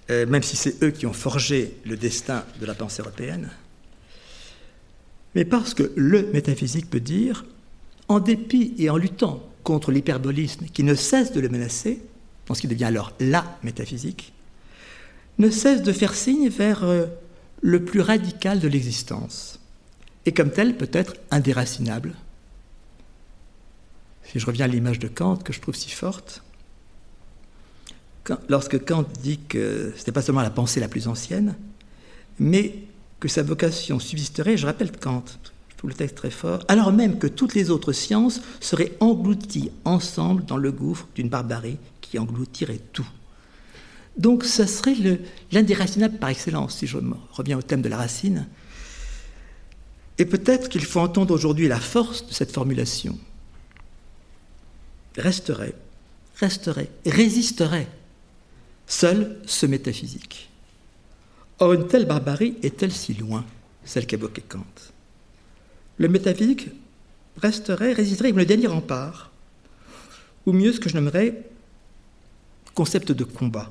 euh, 0.08 0.26
même 0.26 0.42
si 0.42 0.56
c'est 0.56 0.82
eux 0.82 0.90
qui 0.90 1.06
ont 1.06 1.12
forgé 1.12 1.76
le 1.84 1.96
destin 1.96 2.44
de 2.60 2.66
la 2.66 2.74
pensée 2.74 3.02
européenne, 3.02 3.50
mais 5.34 5.44
parce 5.44 5.74
que 5.74 5.92
le 5.96 6.30
métaphysique 6.32 6.90
peut 6.90 7.00
dire, 7.00 7.44
en 8.08 8.18
dépit 8.18 8.74
et 8.78 8.90
en 8.90 8.96
luttant 8.96 9.46
contre 9.62 9.92
l'hyperbolisme 9.92 10.66
qui 10.66 10.82
ne 10.82 10.94
cesse 10.94 11.32
de 11.32 11.40
le 11.40 11.48
menacer, 11.48 12.02
dans 12.46 12.54
ce 12.54 12.62
qui 12.62 12.68
devient 12.68 12.84
alors 12.84 13.12
la 13.20 13.58
métaphysique, 13.62 14.32
ne 15.38 15.50
cesse 15.50 15.82
de 15.82 15.92
faire 15.92 16.14
signe 16.14 16.48
vers 16.48 16.82
euh, 16.84 17.06
le 17.62 17.84
plus 17.84 18.00
radical 18.00 18.58
de 18.58 18.68
l'existence, 18.68 19.60
et 20.26 20.32
comme 20.32 20.50
tel 20.50 20.76
peut 20.76 20.90
être 20.92 21.14
indéracinable. 21.30 22.14
Si 24.24 24.38
je 24.38 24.46
reviens 24.46 24.64
à 24.64 24.68
l'image 24.68 24.98
de 24.98 25.08
Kant 25.08 25.36
que 25.36 25.52
je 25.52 25.60
trouve 25.60 25.74
si 25.74 25.90
forte, 25.90 26.42
lorsque 28.48 28.84
Kant 28.84 29.04
dit 29.22 29.38
que 29.48 29.92
ce 29.96 30.06
n'est 30.06 30.12
pas 30.12 30.22
seulement 30.22 30.42
la 30.42 30.50
pensée 30.50 30.80
la 30.80 30.88
plus 30.88 31.08
ancienne, 31.08 31.56
mais 32.38 32.74
que 33.18 33.28
sa 33.28 33.42
vocation 33.42 33.98
subsisterait, 33.98 34.56
je 34.56 34.66
rappelle 34.66 34.92
Kant, 34.92 35.24
trouve 35.80 35.90
le 35.90 35.96
texte 35.96 36.16
très 36.16 36.30
fort, 36.30 36.62
alors 36.68 36.92
même 36.92 37.18
que 37.18 37.26
toutes 37.26 37.54
les 37.54 37.70
autres 37.70 37.92
sciences 37.92 38.42
seraient 38.60 38.92
englouties 39.00 39.70
ensemble 39.86 40.44
dans 40.44 40.58
le 40.58 40.72
gouffre 40.72 41.08
d'une 41.14 41.30
barbarie 41.30 41.78
qui 42.02 42.18
engloutirait 42.18 42.82
tout. 42.92 43.08
Donc 44.18 44.44
ça 44.44 44.66
serait 44.66 44.94
l'indéracinable 45.52 46.18
par 46.18 46.28
excellence, 46.28 46.76
si 46.76 46.86
je 46.86 46.98
reviens 47.32 47.56
au 47.56 47.62
thème 47.62 47.80
de 47.80 47.88
la 47.88 47.96
racine. 47.96 48.46
Et 50.18 50.26
peut-être 50.26 50.68
qu'il 50.68 50.84
faut 50.84 51.00
entendre 51.00 51.32
aujourd'hui 51.32 51.66
la 51.66 51.80
force 51.80 52.26
de 52.26 52.34
cette 52.34 52.52
formulation. 52.52 53.18
Resterait, 55.16 55.74
resterait, 56.36 56.90
résisterait 57.06 57.88
Seul 58.90 59.36
ce 59.46 59.66
métaphysique. 59.66 60.50
Or, 61.60 61.74
une 61.74 61.86
telle 61.86 62.06
barbarie 62.06 62.56
est-elle 62.64 62.90
si 62.90 63.14
loin, 63.14 63.46
celle 63.84 64.04
qu'évoquait 64.04 64.42
Kant? 64.42 64.66
Le 65.96 66.08
métaphysique 66.08 66.70
resterait, 67.36 67.92
résisterait 67.92 68.30
comme 68.30 68.40
le 68.40 68.46
dernier 68.46 68.66
rempart, 68.66 69.30
ou 70.44 70.52
mieux 70.52 70.72
ce 70.72 70.80
que 70.80 70.90
je 70.90 70.96
nommerais 70.96 71.44
concept 72.74 73.12
de 73.12 73.22
combat, 73.22 73.70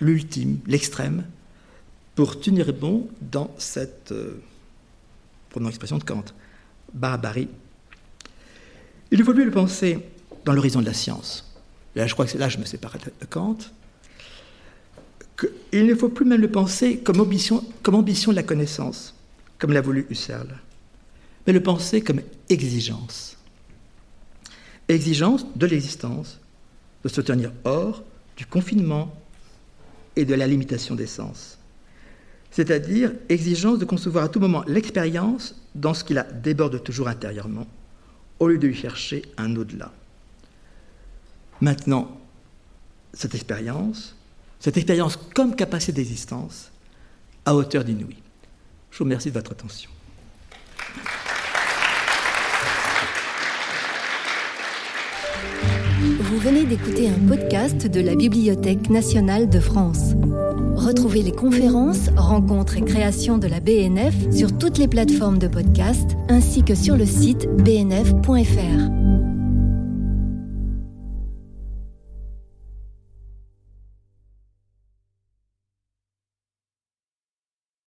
l'ultime, 0.00 0.58
l'extrême, 0.66 1.24
pour 2.14 2.38
tenir 2.38 2.74
bon 2.74 3.08
dans 3.22 3.54
cette, 3.56 4.12
euh, 4.12 4.38
prenons 5.48 5.68
l'expression 5.68 5.96
de 5.96 6.04
Kant, 6.04 6.24
barbarie. 6.92 7.48
Il 9.10 9.22
lui 9.22 9.44
le 9.44 9.50
penser 9.50 9.98
dans 10.44 10.52
l'horizon 10.52 10.82
de 10.82 10.86
la 10.86 10.94
science. 10.94 11.56
Là, 11.94 12.06
je 12.06 12.12
crois 12.12 12.26
que 12.26 12.32
c'est 12.32 12.38
là 12.38 12.50
je 12.50 12.58
me 12.58 12.66
sépare 12.66 12.98
de 12.98 13.26
Kant 13.26 13.56
qu'il 15.38 15.86
ne 15.86 15.94
faut 15.94 16.08
plus 16.08 16.24
même 16.24 16.40
le 16.40 16.50
penser 16.50 16.98
comme 16.98 17.20
ambition, 17.20 17.62
de 17.82 18.32
la 18.32 18.42
connaissance, 18.42 19.14
comme 19.58 19.72
l'a 19.72 19.80
voulu 19.80 20.06
Husserl, 20.10 20.48
mais 21.46 21.52
le 21.52 21.62
penser 21.62 22.00
comme 22.00 22.20
exigence. 22.48 23.36
Exigence 24.88 25.46
de 25.54 25.66
l'existence, 25.66 26.40
de 27.04 27.08
se 27.08 27.20
tenir 27.20 27.52
hors 27.64 28.02
du 28.36 28.46
confinement 28.46 29.14
et 30.14 30.24
de 30.24 30.34
la 30.34 30.46
limitation 30.46 30.94
des 30.94 31.06
sens. 31.06 31.58
C'est-à-dire 32.50 33.12
exigence 33.28 33.78
de 33.78 33.84
concevoir 33.84 34.24
à 34.24 34.28
tout 34.28 34.40
moment 34.40 34.64
l'expérience 34.66 35.54
dans 35.74 35.92
ce 35.92 36.04
qui 36.04 36.14
la 36.14 36.22
déborde 36.22 36.82
toujours 36.82 37.08
intérieurement, 37.08 37.66
au 38.38 38.48
lieu 38.48 38.58
de 38.58 38.66
lui 38.66 38.74
chercher 38.74 39.22
un 39.36 39.54
au-delà. 39.56 39.92
Maintenant, 41.60 42.18
cette 43.12 43.34
expérience, 43.34 44.15
cette 44.66 44.78
expérience 44.78 45.16
comme 45.32 45.54
capacité 45.54 45.92
d'existence 45.92 46.72
à 47.44 47.54
hauteur 47.54 47.84
d'inouï. 47.84 48.16
Je 48.90 48.98
vous 48.98 49.04
remercie 49.04 49.28
de 49.28 49.34
votre 49.34 49.52
attention. 49.52 49.88
Vous 56.18 56.38
venez 56.38 56.64
d'écouter 56.64 57.08
un 57.08 57.28
podcast 57.28 57.86
de 57.86 58.00
la 58.00 58.16
Bibliothèque 58.16 58.90
nationale 58.90 59.48
de 59.48 59.60
France. 59.60 60.14
Retrouvez 60.74 61.22
les 61.22 61.30
conférences, 61.30 62.10
rencontres 62.16 62.76
et 62.76 62.82
créations 62.82 63.38
de 63.38 63.46
la 63.46 63.60
BNF 63.60 64.14
sur 64.32 64.58
toutes 64.58 64.78
les 64.78 64.88
plateformes 64.88 65.38
de 65.38 65.46
podcast 65.46 66.16
ainsi 66.28 66.64
que 66.64 66.74
sur 66.74 66.96
le 66.96 67.06
site 67.06 67.46
bnf.fr. 67.62 69.05